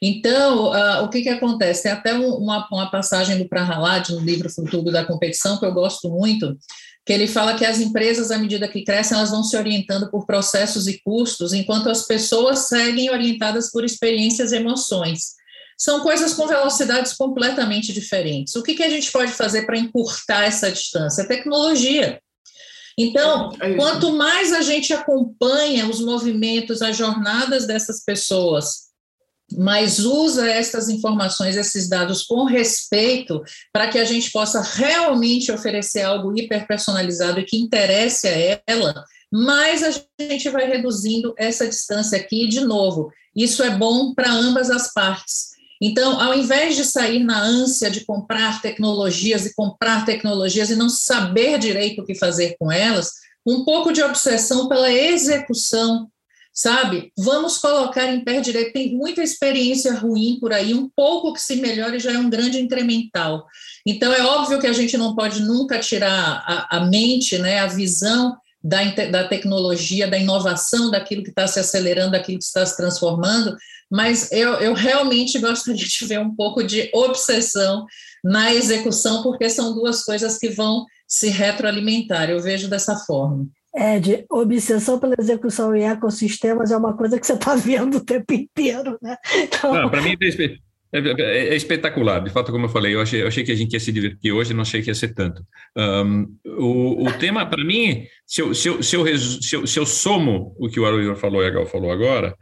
Então, 0.00 0.70
uh, 0.70 1.04
o 1.04 1.08
que, 1.08 1.22
que 1.22 1.28
acontece? 1.28 1.82
Tem 1.82 1.92
até 1.92 2.14
uma, 2.14 2.68
uma 2.70 2.88
passagem 2.88 3.36
do 3.36 3.48
Prahalad, 3.48 4.10
no 4.10 4.20
livro 4.20 4.48
Futuro 4.48 4.92
da 4.92 5.04
Competição, 5.04 5.58
que 5.58 5.66
eu 5.66 5.74
gosto 5.74 6.08
muito, 6.08 6.56
que 7.04 7.12
ele 7.12 7.26
fala 7.26 7.56
que 7.56 7.64
as 7.64 7.80
empresas, 7.80 8.30
à 8.30 8.38
medida 8.38 8.68
que 8.68 8.84
crescem, 8.84 9.16
elas 9.16 9.30
vão 9.30 9.42
se 9.42 9.56
orientando 9.56 10.10
por 10.10 10.24
processos 10.24 10.86
e 10.86 11.00
custos, 11.02 11.52
enquanto 11.52 11.90
as 11.90 12.06
pessoas 12.06 12.68
seguem 12.68 13.10
orientadas 13.10 13.70
por 13.70 13.84
experiências 13.84 14.52
e 14.52 14.56
emoções. 14.56 15.34
São 15.76 16.00
coisas 16.00 16.32
com 16.34 16.46
velocidades 16.46 17.12
completamente 17.14 17.92
diferentes. 17.92 18.54
O 18.54 18.62
que, 18.62 18.74
que 18.74 18.84
a 18.84 18.88
gente 18.88 19.10
pode 19.10 19.32
fazer 19.32 19.66
para 19.66 19.78
encurtar 19.78 20.44
essa 20.44 20.70
distância? 20.70 21.22
É 21.22 21.26
tecnologia. 21.26 22.20
Então, 22.96 23.50
é 23.60 23.74
quanto 23.74 24.12
mais 24.12 24.52
a 24.52 24.60
gente 24.60 24.92
acompanha 24.92 25.88
os 25.88 25.98
movimentos, 25.98 26.82
as 26.82 26.96
jornadas 26.96 27.66
dessas 27.66 28.04
pessoas, 28.04 28.91
mas 29.56 29.98
usa 29.98 30.48
essas 30.48 30.88
informações, 30.88 31.56
esses 31.56 31.88
dados 31.88 32.22
com 32.22 32.44
respeito, 32.44 33.42
para 33.72 33.88
que 33.88 33.98
a 33.98 34.04
gente 34.04 34.30
possa 34.30 34.60
realmente 34.60 35.50
oferecer 35.52 36.02
algo 36.02 36.36
hiperpersonalizado 36.36 37.40
e 37.40 37.44
que 37.44 37.56
interesse 37.56 38.28
a 38.28 38.60
ela, 38.66 39.04
mas 39.32 39.82
a 39.82 39.90
gente 40.20 40.48
vai 40.50 40.66
reduzindo 40.66 41.34
essa 41.38 41.66
distância 41.66 42.18
aqui 42.18 42.46
de 42.46 42.60
novo. 42.60 43.10
Isso 43.34 43.62
é 43.62 43.70
bom 43.70 44.12
para 44.14 44.30
ambas 44.30 44.70
as 44.70 44.92
partes. 44.92 45.52
Então, 45.80 46.20
ao 46.20 46.34
invés 46.34 46.76
de 46.76 46.84
sair 46.84 47.24
na 47.24 47.42
ânsia 47.42 47.90
de 47.90 48.04
comprar 48.04 48.62
tecnologias 48.62 49.46
e 49.46 49.54
comprar 49.54 50.04
tecnologias 50.04 50.70
e 50.70 50.76
não 50.76 50.88
saber 50.88 51.58
direito 51.58 52.02
o 52.02 52.04
que 52.04 52.14
fazer 52.14 52.54
com 52.58 52.70
elas, 52.70 53.10
um 53.44 53.64
pouco 53.64 53.90
de 53.90 54.02
obsessão 54.02 54.68
pela 54.68 54.92
execução 54.92 56.08
sabe? 56.52 57.12
Vamos 57.16 57.58
colocar 57.58 58.12
em 58.12 58.22
pé 58.22 58.40
direito. 58.40 58.72
Tem 58.72 58.94
muita 58.94 59.22
experiência 59.22 59.94
ruim 59.94 60.38
por 60.40 60.52
aí, 60.52 60.74
um 60.74 60.88
pouco 60.94 61.32
que 61.32 61.40
se 61.40 61.56
melhore 61.56 61.98
já 61.98 62.12
é 62.12 62.18
um 62.18 62.28
grande 62.28 62.60
incremental. 62.60 63.46
Então, 63.86 64.12
é 64.12 64.22
óbvio 64.22 64.60
que 64.60 64.66
a 64.66 64.72
gente 64.72 64.96
não 64.96 65.14
pode 65.14 65.40
nunca 65.40 65.78
tirar 65.78 66.44
a, 66.46 66.76
a 66.76 66.80
mente, 66.86 67.38
né, 67.38 67.60
a 67.60 67.66
visão 67.66 68.36
da, 68.62 68.84
da 69.10 69.26
tecnologia, 69.26 70.06
da 70.06 70.18
inovação, 70.18 70.90
daquilo 70.90 71.22
que 71.22 71.30
está 71.30 71.46
se 71.46 71.58
acelerando, 71.58 72.12
daquilo 72.12 72.38
que 72.38 72.44
está 72.44 72.64
se 72.64 72.76
transformando, 72.76 73.56
mas 73.90 74.30
eu, 74.30 74.54
eu 74.54 74.72
realmente 74.72 75.38
gostaria 75.38 75.84
de 75.84 76.06
ver 76.06 76.20
um 76.20 76.34
pouco 76.34 76.62
de 76.62 76.88
obsessão 76.94 77.84
na 78.22 78.54
execução, 78.54 79.22
porque 79.22 79.50
são 79.50 79.74
duas 79.74 80.04
coisas 80.04 80.38
que 80.38 80.48
vão 80.48 80.86
se 81.08 81.28
retroalimentar. 81.28 82.30
Eu 82.30 82.40
vejo 82.40 82.68
dessa 82.68 82.96
forma. 82.96 83.46
É, 83.74 83.98
de 83.98 84.26
obsessão 84.30 84.98
pela 84.98 85.14
execução 85.18 85.74
em 85.74 85.88
ecossistemas 85.88 86.70
é 86.70 86.76
uma 86.76 86.94
coisa 86.94 87.18
que 87.18 87.26
você 87.26 87.32
está 87.32 87.54
vendo 87.54 87.96
o 87.96 88.04
tempo 88.04 88.32
inteiro, 88.32 88.98
né? 89.00 89.16
Então... 89.34 89.88
Para 89.88 90.02
mim 90.02 90.14
é, 90.92 90.98
é, 90.98 91.48
é, 91.48 91.56
espetacular. 91.56 92.22
De 92.22 92.30
fato, 92.30 92.52
como 92.52 92.66
eu 92.66 92.68
falei, 92.68 92.94
eu 92.94 93.00
achei, 93.00 93.22
eu 93.22 93.28
achei 93.28 93.42
que 93.42 93.50
a 93.50 93.54
gente 93.54 93.72
ia 93.72 93.80
se 93.80 93.90
divertir 93.90 94.30
hoje, 94.30 94.52
não 94.52 94.60
achei 94.60 94.82
que 94.82 94.90
ia 94.90 94.94
ser 94.94 95.14
tanto. 95.14 95.42
Um, 95.74 96.36
o, 96.44 97.06
o 97.06 97.12
tema, 97.14 97.46
para 97.46 97.64
mim, 97.64 98.04
se 98.26 98.42
eu, 98.42 98.54
se, 98.54 98.68
eu, 98.68 98.82
se, 98.82 98.94
eu, 98.94 99.18
se, 99.18 99.56
eu, 99.56 99.66
se 99.66 99.78
eu 99.78 99.86
somo 99.86 100.54
o 100.58 100.68
que 100.68 100.78
o 100.78 100.84
Aroio 100.84 101.16
falou 101.16 101.42
e 101.42 101.46
a 101.46 101.50
Gal 101.50 101.64
falou 101.64 101.90
agora, 101.90 102.36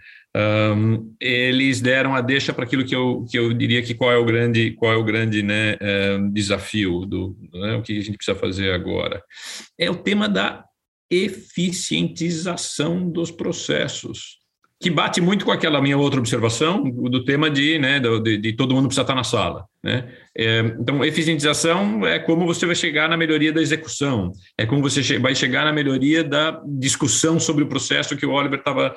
um, 0.76 1.14
eles 1.20 1.80
deram 1.80 2.14
a 2.14 2.20
deixa 2.20 2.52
para 2.52 2.64
aquilo 2.64 2.84
que 2.84 2.94
eu, 2.94 3.24
que 3.30 3.38
eu 3.38 3.52
diria 3.52 3.82
que 3.82 3.94
qual 3.94 4.10
é 4.10 4.16
o 4.16 4.24
grande, 4.24 4.72
qual 4.72 4.92
é 4.92 4.96
o 4.96 5.04
grande 5.04 5.42
né, 5.42 5.76
um, 6.18 6.30
desafio, 6.30 7.06
do, 7.06 7.36
né, 7.52 7.76
o 7.76 7.82
que 7.82 7.98
a 7.98 8.02
gente 8.02 8.16
precisa 8.16 8.36
fazer 8.36 8.72
agora. 8.72 9.22
É 9.78 9.88
o 9.88 9.96
tema 9.96 10.28
da 10.28 10.64
eficientização 11.10 13.10
dos 13.10 13.30
processos, 13.30 14.40
que 14.82 14.88
bate 14.88 15.20
muito 15.20 15.44
com 15.44 15.50
aquela 15.50 15.82
minha 15.82 15.98
outra 15.98 16.18
observação 16.18 16.82
do 16.82 17.22
tema 17.22 17.50
de, 17.50 17.78
né, 17.78 18.00
de, 18.00 18.38
de 18.38 18.52
todo 18.54 18.74
mundo 18.74 18.86
precisa 18.86 19.02
estar 19.02 19.14
na 19.14 19.24
sala. 19.24 19.66
Né? 19.84 20.10
É, 20.34 20.60
então, 20.80 21.04
eficientização 21.04 22.06
é 22.06 22.18
como 22.18 22.46
você 22.46 22.64
vai 22.64 22.74
chegar 22.74 23.06
na 23.06 23.16
melhoria 23.16 23.52
da 23.52 23.60
execução, 23.60 24.32
é 24.56 24.64
como 24.64 24.80
você 24.80 25.02
che 25.02 25.18
vai 25.18 25.34
chegar 25.34 25.66
na 25.66 25.72
melhoria 25.72 26.24
da 26.24 26.62
discussão 26.66 27.38
sobre 27.38 27.64
o 27.64 27.68
processo 27.68 28.16
que 28.16 28.24
o 28.24 28.32
Oliver 28.32 28.58
estava 28.58 28.94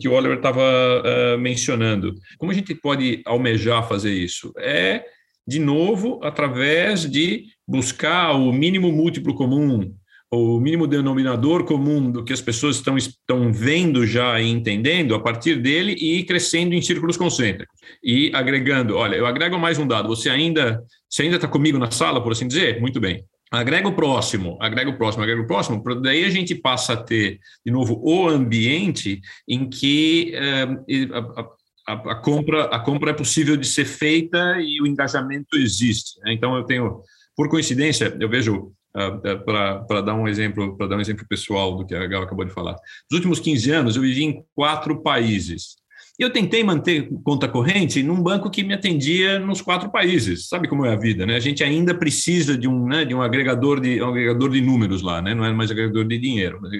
que 0.00 0.08
o 0.08 0.12
Oliver 0.12 0.36
estava 0.36 0.62
uh, 0.62 1.38
mencionando. 1.38 2.14
Como 2.38 2.52
a 2.52 2.54
gente 2.54 2.74
pode 2.74 3.20
almejar 3.26 3.88
fazer 3.88 4.12
isso? 4.12 4.52
É 4.58 5.04
de 5.46 5.58
novo 5.58 6.20
através 6.22 7.10
de 7.10 7.44
buscar 7.66 8.32
o 8.32 8.52
mínimo 8.52 8.92
múltiplo 8.92 9.34
comum, 9.34 9.94
o 10.34 10.60
mínimo 10.60 10.86
denominador 10.86 11.64
comum 11.64 12.10
do 12.10 12.24
que 12.24 12.32
as 12.32 12.40
pessoas 12.40 12.76
estão, 12.76 12.96
estão 12.96 13.52
vendo 13.52 14.06
já 14.06 14.40
e 14.40 14.48
entendendo 14.48 15.14
a 15.14 15.20
partir 15.20 15.56
dele 15.60 15.92
e 15.92 16.24
crescendo 16.24 16.74
em 16.74 16.82
círculos 16.82 17.16
concêntricos. 17.16 17.74
E 18.02 18.30
agregando, 18.34 18.96
olha, 18.96 19.16
eu 19.16 19.26
agrego 19.26 19.58
mais 19.58 19.78
um 19.78 19.86
dado, 19.86 20.08
você 20.08 20.28
ainda 20.28 20.82
você 21.08 21.22
ainda 21.22 21.36
está 21.36 21.46
comigo 21.46 21.78
na 21.78 21.92
sala, 21.92 22.20
por 22.20 22.32
assim 22.32 22.48
dizer? 22.48 22.80
Muito 22.80 23.00
bem. 23.00 23.24
Agrega 23.48 23.86
o 23.86 23.94
próximo, 23.94 24.58
agrega 24.60 24.90
o 24.90 24.98
próximo, 24.98 25.22
agrega 25.22 25.42
o 25.42 25.46
próximo, 25.46 25.80
daí 26.02 26.24
a 26.24 26.30
gente 26.30 26.56
passa 26.56 26.94
a 26.94 26.96
ter, 26.96 27.38
de 27.64 27.70
novo, 27.70 28.00
o 28.02 28.28
ambiente 28.28 29.20
em 29.48 29.68
que 29.68 30.32
eh, 30.34 31.06
a, 31.12 31.92
a, 31.92 32.12
a, 32.12 32.14
compra, 32.16 32.64
a 32.64 32.80
compra 32.80 33.12
é 33.12 33.14
possível 33.14 33.56
de 33.56 33.68
ser 33.68 33.84
feita 33.84 34.56
e 34.60 34.80
o 34.82 34.86
engajamento 34.88 35.56
existe. 35.56 36.18
Né? 36.24 36.32
Então, 36.32 36.56
eu 36.56 36.64
tenho, 36.64 37.00
por 37.36 37.48
coincidência, 37.48 38.16
eu 38.18 38.28
vejo 38.28 38.72
para 38.94 40.00
dar 40.00 40.14
um 40.14 40.28
exemplo, 40.28 40.76
para 40.76 40.86
dar 40.86 40.96
um 40.96 41.00
exemplo 41.00 41.26
pessoal 41.28 41.76
do 41.76 41.84
que 41.84 41.94
a 41.94 42.06
Gal 42.06 42.22
acabou 42.22 42.44
de 42.44 42.52
falar. 42.52 42.76
Nos 43.10 43.18
últimos 43.18 43.40
15 43.40 43.70
anos, 43.72 43.96
eu 43.96 44.02
vivi 44.02 44.22
em 44.22 44.44
quatro 44.54 45.02
países. 45.02 45.76
Eu 46.16 46.30
tentei 46.30 46.62
manter 46.62 47.08
conta 47.24 47.48
corrente 47.48 48.00
num 48.00 48.22
banco 48.22 48.48
que 48.48 48.62
me 48.62 48.72
atendia 48.72 49.40
nos 49.40 49.60
quatro 49.60 49.90
países. 49.90 50.48
Sabe 50.48 50.68
como 50.68 50.86
é 50.86 50.92
a 50.92 50.96
vida, 50.96 51.26
né? 51.26 51.34
A 51.34 51.40
gente 51.40 51.64
ainda 51.64 51.92
precisa 51.92 52.56
de 52.56 52.68
um, 52.68 52.86
né, 52.86 53.04
de 53.04 53.12
um 53.12 53.20
agregador 53.20 53.80
de 53.80 54.00
um 54.00 54.10
agregador 54.10 54.50
de 54.50 54.60
números 54.60 55.02
lá, 55.02 55.20
né? 55.20 55.34
Não 55.34 55.44
é 55.44 55.52
mais 55.52 55.72
agregador 55.72 56.04
de 56.04 56.16
dinheiro, 56.16 56.60
mas 56.62 56.72
é. 56.72 56.78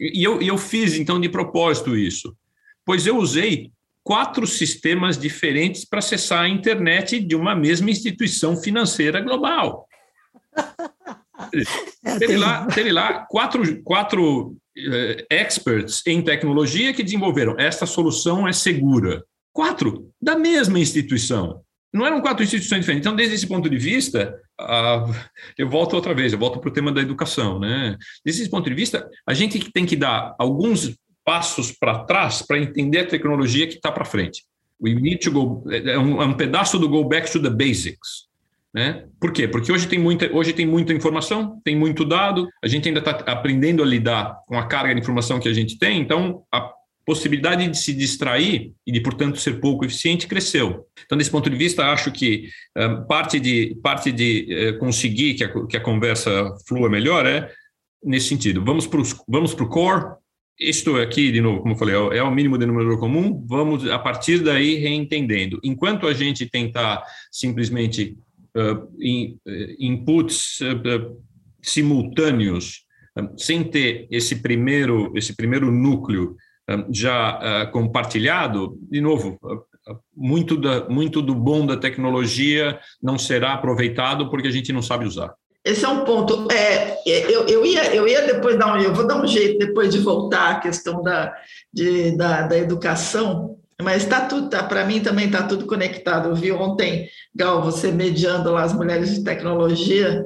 E 0.00 0.26
eu, 0.26 0.42
eu 0.42 0.58
fiz 0.58 0.98
então 0.98 1.20
de 1.20 1.28
propósito 1.28 1.96
isso, 1.96 2.36
pois 2.84 3.06
eu 3.06 3.16
usei 3.16 3.70
quatro 4.02 4.46
sistemas 4.46 5.16
diferentes 5.16 5.84
para 5.84 6.00
acessar 6.00 6.42
a 6.42 6.48
internet 6.48 7.20
de 7.20 7.36
uma 7.36 7.54
mesma 7.54 7.90
instituição 7.90 8.56
financeira 8.56 9.20
global. 9.20 9.86
É, 12.04 12.18
teve, 12.18 12.36
lá, 12.36 12.66
teve 12.66 12.92
lá 12.92 13.26
quatro, 13.28 13.82
quatro 13.82 14.56
eh, 14.76 15.26
experts 15.30 16.02
em 16.06 16.22
tecnologia 16.22 16.92
que 16.92 17.02
desenvolveram 17.02 17.56
esta 17.58 17.86
solução 17.86 18.46
é 18.46 18.52
segura. 18.52 19.24
Quatro 19.52 20.10
da 20.20 20.36
mesma 20.36 20.78
instituição. 20.78 21.62
não 21.92 22.04
eram 22.04 22.20
quatro 22.20 22.44
instituições 22.44 22.80
diferentes. 22.80 23.06
Então, 23.06 23.16
desde 23.16 23.34
esse 23.34 23.46
ponto 23.46 23.70
de 23.70 23.78
vista, 23.78 24.38
uh, 24.60 25.14
eu 25.56 25.68
volto 25.68 25.94
outra 25.94 26.14
vez, 26.14 26.32
eu 26.32 26.38
volto 26.38 26.58
para 26.60 26.68
o 26.68 26.72
tema 26.72 26.92
da 26.92 27.00
educação. 27.00 27.58
Né? 27.58 27.96
Desde 28.22 28.42
esse 28.42 28.50
ponto 28.50 28.68
de 28.68 28.74
vista, 28.74 29.08
a 29.26 29.32
gente 29.32 29.58
tem 29.72 29.86
que 29.86 29.96
dar 29.96 30.34
alguns 30.38 30.94
passos 31.24 31.72
para 31.72 32.04
trás 32.04 32.42
para 32.42 32.58
entender 32.58 33.00
a 33.00 33.06
tecnologia 33.06 33.66
que 33.66 33.74
está 33.74 33.90
para 33.90 34.04
frente. 34.04 34.44
We 34.78 34.94
need 34.94 35.20
to 35.20 35.30
go, 35.30 35.64
é 35.70 35.98
um, 35.98 36.20
é 36.20 36.26
um 36.26 36.34
pedaço 36.34 36.78
do 36.78 36.86
go 36.86 37.02
back 37.04 37.30
to 37.32 37.40
the 37.40 37.48
basics. 37.48 38.26
Né? 38.76 39.06
Por 39.18 39.32
quê? 39.32 39.48
Porque 39.48 39.72
hoje 39.72 39.88
tem, 39.88 39.98
muita, 39.98 40.30
hoje 40.30 40.52
tem 40.52 40.66
muita 40.66 40.92
informação, 40.92 41.58
tem 41.64 41.74
muito 41.74 42.04
dado, 42.04 42.46
a 42.62 42.68
gente 42.68 42.86
ainda 42.86 43.00
está 43.00 43.12
aprendendo 43.32 43.82
a 43.82 43.86
lidar 43.86 44.38
com 44.46 44.58
a 44.58 44.66
carga 44.66 44.94
de 44.94 45.00
informação 45.00 45.40
que 45.40 45.48
a 45.48 45.52
gente 45.54 45.78
tem, 45.78 45.98
então 45.98 46.42
a 46.52 46.70
possibilidade 47.06 47.66
de 47.66 47.78
se 47.78 47.94
distrair 47.94 48.72
e 48.86 48.92
de, 48.92 49.00
portanto, 49.00 49.38
ser 49.38 49.60
pouco 49.60 49.86
eficiente 49.86 50.26
cresceu. 50.26 50.84
Então, 51.06 51.16
desse 51.16 51.30
ponto 51.30 51.48
de 51.48 51.56
vista, 51.56 51.86
acho 51.86 52.12
que 52.12 52.50
um, 52.76 53.06
parte 53.06 53.40
de, 53.40 53.78
parte 53.82 54.12
de 54.12 54.74
uh, 54.74 54.78
conseguir 54.78 55.34
que 55.34 55.44
a, 55.44 55.66
que 55.66 55.76
a 55.78 55.80
conversa 55.80 56.52
flua 56.68 56.90
melhor 56.90 57.24
é 57.24 57.50
nesse 58.04 58.28
sentido. 58.28 58.62
Vamos 58.62 58.86
para 58.86 59.00
o 59.00 59.04
vamos 59.26 59.54
core, 59.54 60.16
isto 60.58 60.96
aqui, 60.96 61.30
de 61.30 61.40
novo, 61.40 61.60
como 61.60 61.74
eu 61.74 61.78
falei, 61.78 61.94
é 62.18 62.22
o 62.22 62.30
mínimo 62.30 62.58
denominador 62.58 62.98
comum, 62.98 63.44
vamos, 63.46 63.88
a 63.88 63.98
partir 63.98 64.40
daí, 64.40 64.76
reentendendo. 64.76 65.60
Enquanto 65.62 66.06
a 66.06 66.12
gente 66.12 66.44
tentar 66.46 67.02
simplesmente 67.30 68.16
uh, 68.16 68.16
uh, 68.16 68.25
inputs 69.78 70.60
uh, 70.60 71.22
simultâneos, 71.62 72.84
sem 73.36 73.64
ter 73.64 74.06
esse 74.10 74.36
primeiro, 74.42 75.12
esse 75.16 75.34
primeiro 75.34 75.70
núcleo 75.72 76.36
já 76.92 77.66
compartilhado, 77.72 78.76
de 78.90 79.00
novo, 79.00 79.38
muito, 80.14 80.56
da, 80.56 80.88
muito 80.88 81.22
do 81.22 81.34
bom 81.34 81.64
da 81.64 81.76
tecnologia 81.76 82.78
não 83.02 83.18
será 83.18 83.54
aproveitado 83.54 84.28
porque 84.28 84.48
a 84.48 84.50
gente 84.50 84.72
não 84.72 84.82
sabe 84.82 85.06
usar. 85.06 85.32
Esse 85.64 85.84
é 85.84 85.88
um 85.88 86.04
ponto. 86.04 86.46
É, 86.52 86.96
eu, 87.04 87.44
eu, 87.46 87.66
ia, 87.66 87.92
eu 87.92 88.06
ia 88.06 88.22
depois 88.22 88.56
dar 88.56 88.76
um, 88.76 88.80
eu 88.80 88.94
vou 88.94 89.04
dar 89.04 89.20
um 89.20 89.26
jeito 89.26 89.58
depois 89.58 89.92
de 89.92 89.98
voltar 89.98 90.50
à 90.50 90.60
questão 90.60 91.02
da, 91.02 91.34
de, 91.72 92.16
da, 92.16 92.42
da 92.42 92.56
educação, 92.56 93.58
mas 93.82 94.04
está 94.04 94.22
tudo, 94.22 94.48
tá, 94.48 94.62
para 94.62 94.84
mim 94.84 95.00
também 95.00 95.26
está 95.26 95.42
tudo 95.42 95.66
conectado. 95.66 96.30
Eu 96.30 96.34
vi 96.34 96.50
ontem, 96.52 97.08
Gal, 97.34 97.62
você 97.62 97.92
mediando 97.92 98.52
lá 98.52 98.62
as 98.62 98.72
mulheres 98.72 99.14
de 99.14 99.24
tecnologia, 99.24 100.24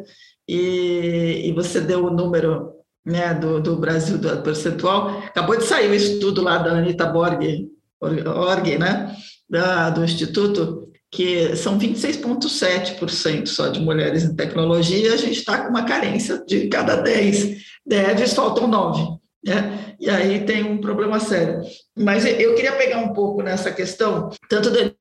e, 0.50 1.48
e 1.48 1.52
você 1.52 1.80
deu 1.80 2.04
o 2.04 2.10
número 2.10 2.72
né, 3.04 3.32
do, 3.34 3.60
do 3.60 3.76
Brasil 3.76 4.18
do 4.18 4.42
percentual. 4.42 5.20
Acabou 5.20 5.56
de 5.56 5.64
sair 5.64 5.88
o 5.88 5.94
estudo 5.94 6.42
lá 6.42 6.58
da 6.58 6.72
Anitta 6.72 7.06
Borg, 7.06 7.68
Org, 8.00 8.78
né, 8.78 9.14
da, 9.48 9.90
do 9.90 10.04
Instituto, 10.04 10.88
que 11.10 11.54
são 11.56 11.78
26,7% 11.78 13.46
só 13.46 13.68
de 13.68 13.80
mulheres 13.80 14.24
em 14.24 14.34
tecnologia, 14.34 15.12
a 15.12 15.16
gente 15.16 15.38
está 15.38 15.62
com 15.62 15.70
uma 15.70 15.84
carência 15.84 16.42
de 16.46 16.68
cada 16.68 16.96
10 16.96 17.58
devs, 17.86 18.32
faltam 18.32 18.66
9. 18.66 19.20
Né? 19.44 19.94
E 19.98 20.10
aí 20.10 20.44
tem 20.44 20.62
um 20.64 20.78
problema 20.78 21.18
sério. 21.18 21.62
Mas 21.96 22.26
eu 22.26 22.54
queria 22.54 22.72
pegar 22.72 22.98
um 22.98 23.12
pouco 23.12 23.42
nessa 23.42 23.70
questão, 23.72 24.30
tanto 24.48 24.70
da, 24.70 24.92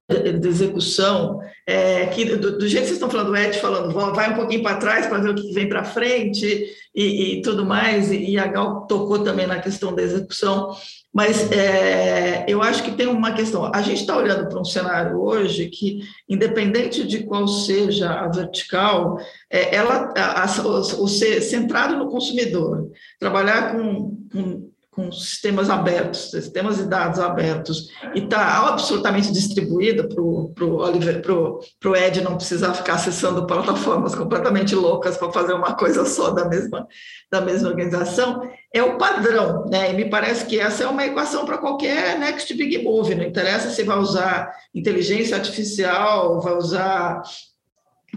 execução, 0.48 1.40
é, 1.68 2.06
que 2.08 2.26
do, 2.26 2.58
do, 2.58 2.68
jeito 2.68 2.84
que 2.84 2.88
vocês 2.88 2.92
estão 2.92 3.10
falando, 3.10 3.32
o 3.32 3.38
Ed 3.38 3.60
falando, 3.60 3.94
vai 3.94 4.32
um 4.32 4.36
pouquinho 4.36 4.64
para 4.64 4.78
trás 4.78 5.08
para 5.08 5.20
ver 5.20 5.32
o 5.32 5.36
que 5.36 5.52
vem 5.54 5.68
para 5.68 5.84
frente 5.84 6.66
e, 6.96 7.38
e, 7.38 7.42
tudo 7.42 7.66
mais, 7.66 8.12
e, 8.12 8.32
e 8.32 8.40
a 8.40 8.48
Gal 8.48 8.88
tocou 8.88 9.20
também 9.20 9.46
na 9.46 9.60
questão 9.60 9.94
da 9.94 10.02
execução. 10.02 10.74
Mas 11.14 11.52
é, 11.52 12.46
eu 12.48 12.62
acho 12.62 12.84
que 12.84 12.92
tem 12.92 13.08
uma 13.08 13.34
questão. 13.34 13.72
A 13.74 13.82
gente 13.82 14.02
está 14.02 14.16
olhando 14.16 14.48
para 14.48 14.60
um 14.60 14.66
cenário 14.66 15.20
hoje 15.20 15.68
que, 15.68 16.02
independente 16.28 17.06
de 17.06 17.24
qual 17.24 17.48
seja 17.48 18.12
a 18.12 18.28
vertical, 18.28 19.18
é, 19.50 19.76
ela, 19.76 20.14
a, 20.16 20.44
a, 20.44 20.62
o, 20.70 21.08
ser 21.08 21.42
centrado 21.42 21.98
no 21.98 22.10
consumidor, 22.10 22.92
trabalhar 23.20 23.76
com, 23.76 24.18
com 24.32 24.70
com 24.92 25.12
sistemas 25.12 25.70
abertos, 25.70 26.32
sistemas 26.32 26.78
de 26.78 26.86
dados 26.86 27.20
abertos, 27.20 27.90
e 28.16 28.20
está 28.20 28.68
absolutamente 28.68 29.32
distribuída 29.32 30.08
para 30.08 30.22
o 30.22 31.96
Ed 31.96 32.22
não 32.22 32.36
precisar 32.36 32.74
ficar 32.74 32.96
acessando 32.96 33.46
plataformas 33.46 34.16
completamente 34.16 34.74
loucas 34.74 35.16
para 35.16 35.32
fazer 35.32 35.54
uma 35.54 35.74
coisa 35.76 36.06
só 36.06 36.32
da 36.32 36.46
mesma, 36.46 36.88
da 37.32 37.40
mesma 37.40 37.70
organização, 37.70 38.42
é 38.74 38.82
o 38.82 38.98
padrão, 38.98 39.66
né? 39.68 39.92
E 39.92 39.94
me 39.96 40.10
parece 40.10 40.46
que 40.46 40.60
essa 40.60 40.84
é 40.84 40.88
uma 40.88 41.06
equação 41.06 41.46
para 41.46 41.58
qualquer 41.58 42.18
next 42.18 42.54
big 42.56 42.84
move, 42.84 43.16
não 43.16 43.24
interessa 43.24 43.70
se 43.70 43.84
vai 43.84 43.98
usar 43.98 44.52
inteligência 44.74 45.38
artificial, 45.38 46.42
vai 46.42 46.56
usar 46.56 47.22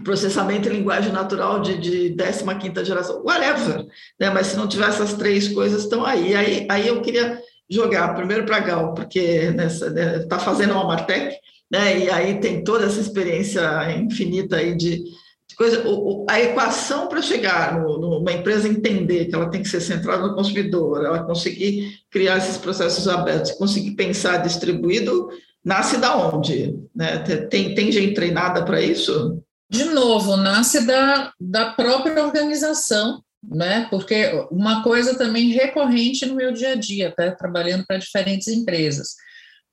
processamento 0.01 0.67
em 0.67 0.73
linguagem 0.73 1.11
natural 1.11 1.61
de, 1.61 1.77
de 1.77 2.15
15ª 2.15 2.83
geração, 2.83 3.23
whatever, 3.23 3.85
né? 4.19 4.29
mas 4.29 4.47
se 4.47 4.57
não 4.57 4.67
tiver 4.67 4.89
essas 4.89 5.13
três 5.13 5.47
coisas, 5.49 5.83
estão 5.83 6.05
aí. 6.05 6.35
aí. 6.35 6.67
Aí 6.69 6.87
eu 6.87 7.01
queria 7.01 7.39
jogar 7.69 8.13
primeiro 8.15 8.45
para 8.45 8.57
a 8.57 8.59
Gal, 8.59 8.93
porque 8.93 9.19
está 9.19 9.89
né, 9.89 10.19
tá 10.27 10.39
fazendo 10.39 10.73
uma 10.73 10.85
Martech, 10.85 11.35
né? 11.71 11.99
e 11.99 12.09
aí 12.09 12.39
tem 12.39 12.63
toda 12.63 12.85
essa 12.85 12.99
experiência 12.99 13.61
infinita 13.97 14.57
aí 14.57 14.75
de, 14.75 14.97
de 14.97 15.55
coisa. 15.55 15.87
O, 15.87 16.25
a 16.29 16.39
equação 16.39 17.07
para 17.07 17.21
chegar 17.21 17.79
no, 17.79 17.97
numa 17.97 18.31
empresa 18.31 18.67
entender 18.67 19.25
que 19.25 19.35
ela 19.35 19.49
tem 19.49 19.61
que 19.61 19.69
ser 19.69 19.81
centrada 19.81 20.27
no 20.27 20.35
consumidor, 20.35 21.05
ela 21.05 21.23
conseguir 21.23 21.99
criar 22.11 22.37
esses 22.37 22.57
processos 22.57 23.07
abertos, 23.07 23.51
conseguir 23.51 23.91
pensar 23.91 24.37
distribuído, 24.37 25.29
nasce 25.63 25.97
da 25.97 26.15
onde? 26.15 26.77
Né? 26.95 27.17
Tem, 27.49 27.73
tem 27.73 27.91
gente 27.91 28.13
treinada 28.13 28.63
para 28.63 28.81
isso? 28.81 29.42
De 29.73 29.85
novo, 29.85 30.37
nasce 30.37 30.85
da, 30.85 31.33
da 31.41 31.71
própria 31.71 32.23
organização, 32.23 33.23
né? 33.43 33.87
Porque 33.89 34.31
uma 34.51 34.83
coisa 34.83 35.17
também 35.17 35.49
recorrente 35.49 36.27
no 36.27 36.35
meu 36.35 36.53
dia 36.53 36.73
a 36.73 36.75
dia, 36.75 37.07
até 37.09 37.31
trabalhando 37.31 37.83
para 37.87 37.97
diferentes 37.97 38.47
empresas. 38.47 39.15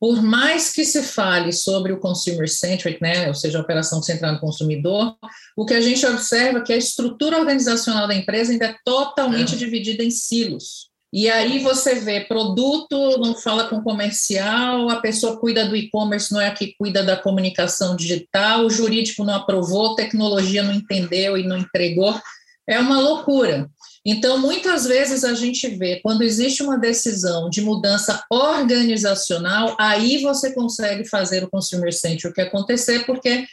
Por 0.00 0.22
mais 0.22 0.72
que 0.72 0.86
se 0.86 1.02
fale 1.02 1.52
sobre 1.52 1.92
o 1.92 2.00
consumer 2.00 2.48
centric, 2.48 2.98
né, 3.02 3.28
ou 3.28 3.34
seja, 3.34 3.58
a 3.58 3.60
operação 3.60 4.02
centrada 4.02 4.32
no 4.32 4.40
consumidor, 4.40 5.14
o 5.54 5.66
que 5.66 5.74
a 5.74 5.80
gente 5.82 6.06
observa 6.06 6.60
é 6.60 6.62
que 6.62 6.72
a 6.72 6.78
estrutura 6.78 7.38
organizacional 7.38 8.08
da 8.08 8.14
empresa 8.14 8.52
ainda 8.52 8.68
é 8.68 8.76
totalmente 8.82 9.54
é. 9.54 9.58
dividida 9.58 10.02
em 10.02 10.10
silos. 10.10 10.89
E 11.12 11.28
aí 11.28 11.58
você 11.58 11.96
vê 11.96 12.20
produto, 12.20 13.18
não 13.18 13.34
fala 13.34 13.68
com 13.68 13.82
comercial, 13.82 14.88
a 14.88 15.00
pessoa 15.00 15.38
cuida 15.40 15.66
do 15.66 15.74
e-commerce, 15.74 16.32
não 16.32 16.40
é 16.40 16.46
a 16.46 16.54
que 16.54 16.74
cuida 16.78 17.02
da 17.02 17.16
comunicação 17.16 17.96
digital, 17.96 18.64
o 18.64 18.70
jurídico 18.70 19.24
não 19.24 19.34
aprovou, 19.34 19.96
tecnologia 19.96 20.62
não 20.62 20.72
entendeu 20.72 21.36
e 21.36 21.42
não 21.42 21.58
entregou. 21.58 22.14
É 22.64 22.78
uma 22.78 23.00
loucura. 23.00 23.68
Então, 24.06 24.38
muitas 24.38 24.86
vezes 24.86 25.24
a 25.24 25.34
gente 25.34 25.66
vê, 25.76 26.00
quando 26.00 26.22
existe 26.22 26.62
uma 26.62 26.78
decisão 26.78 27.50
de 27.50 27.60
mudança 27.60 28.24
organizacional, 28.30 29.76
aí 29.80 30.22
você 30.22 30.54
consegue 30.54 31.04
fazer 31.08 31.42
o 31.42 31.50
consumer 31.50 31.92
centric 31.92 32.40
acontecer, 32.40 33.04
porque 33.04 33.44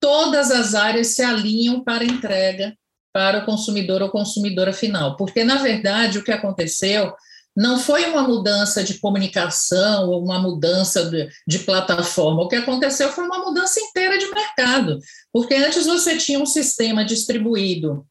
todas 0.00 0.50
as 0.50 0.74
áreas 0.74 1.14
se 1.14 1.22
alinham 1.22 1.82
para 1.82 2.04
entrega 2.04 2.76
para 3.14 3.38
o 3.38 3.46
consumidor 3.46 4.02
ou 4.02 4.10
consumidora 4.10 4.72
final. 4.72 5.16
Porque, 5.16 5.44
na 5.44 5.62
verdade, 5.62 6.18
o 6.18 6.24
que 6.24 6.32
aconteceu 6.32 7.14
não 7.56 7.78
foi 7.78 8.06
uma 8.06 8.24
mudança 8.26 8.82
de 8.82 8.94
comunicação 8.94 10.10
ou 10.10 10.24
uma 10.24 10.40
mudança 10.40 11.08
de, 11.08 11.28
de, 11.46 11.60
plataforma. 11.60 12.42
O 12.42 12.48
que 12.48 12.56
aconteceu 12.56 13.12
foi 13.12 13.24
uma 13.24 13.38
mudança 13.38 13.78
inteira 13.78 14.18
de 14.18 14.26
mercado. 14.26 14.98
Porque 15.32 15.54
antes 15.54 15.86
você 15.86 16.16
tinha 16.16 16.40
um 16.40 16.46
sistema 16.46 17.04
distribuído, 17.04 18.04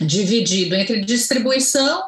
dividido 0.00 0.74
entre 0.74 1.04
distribuição 1.04 2.02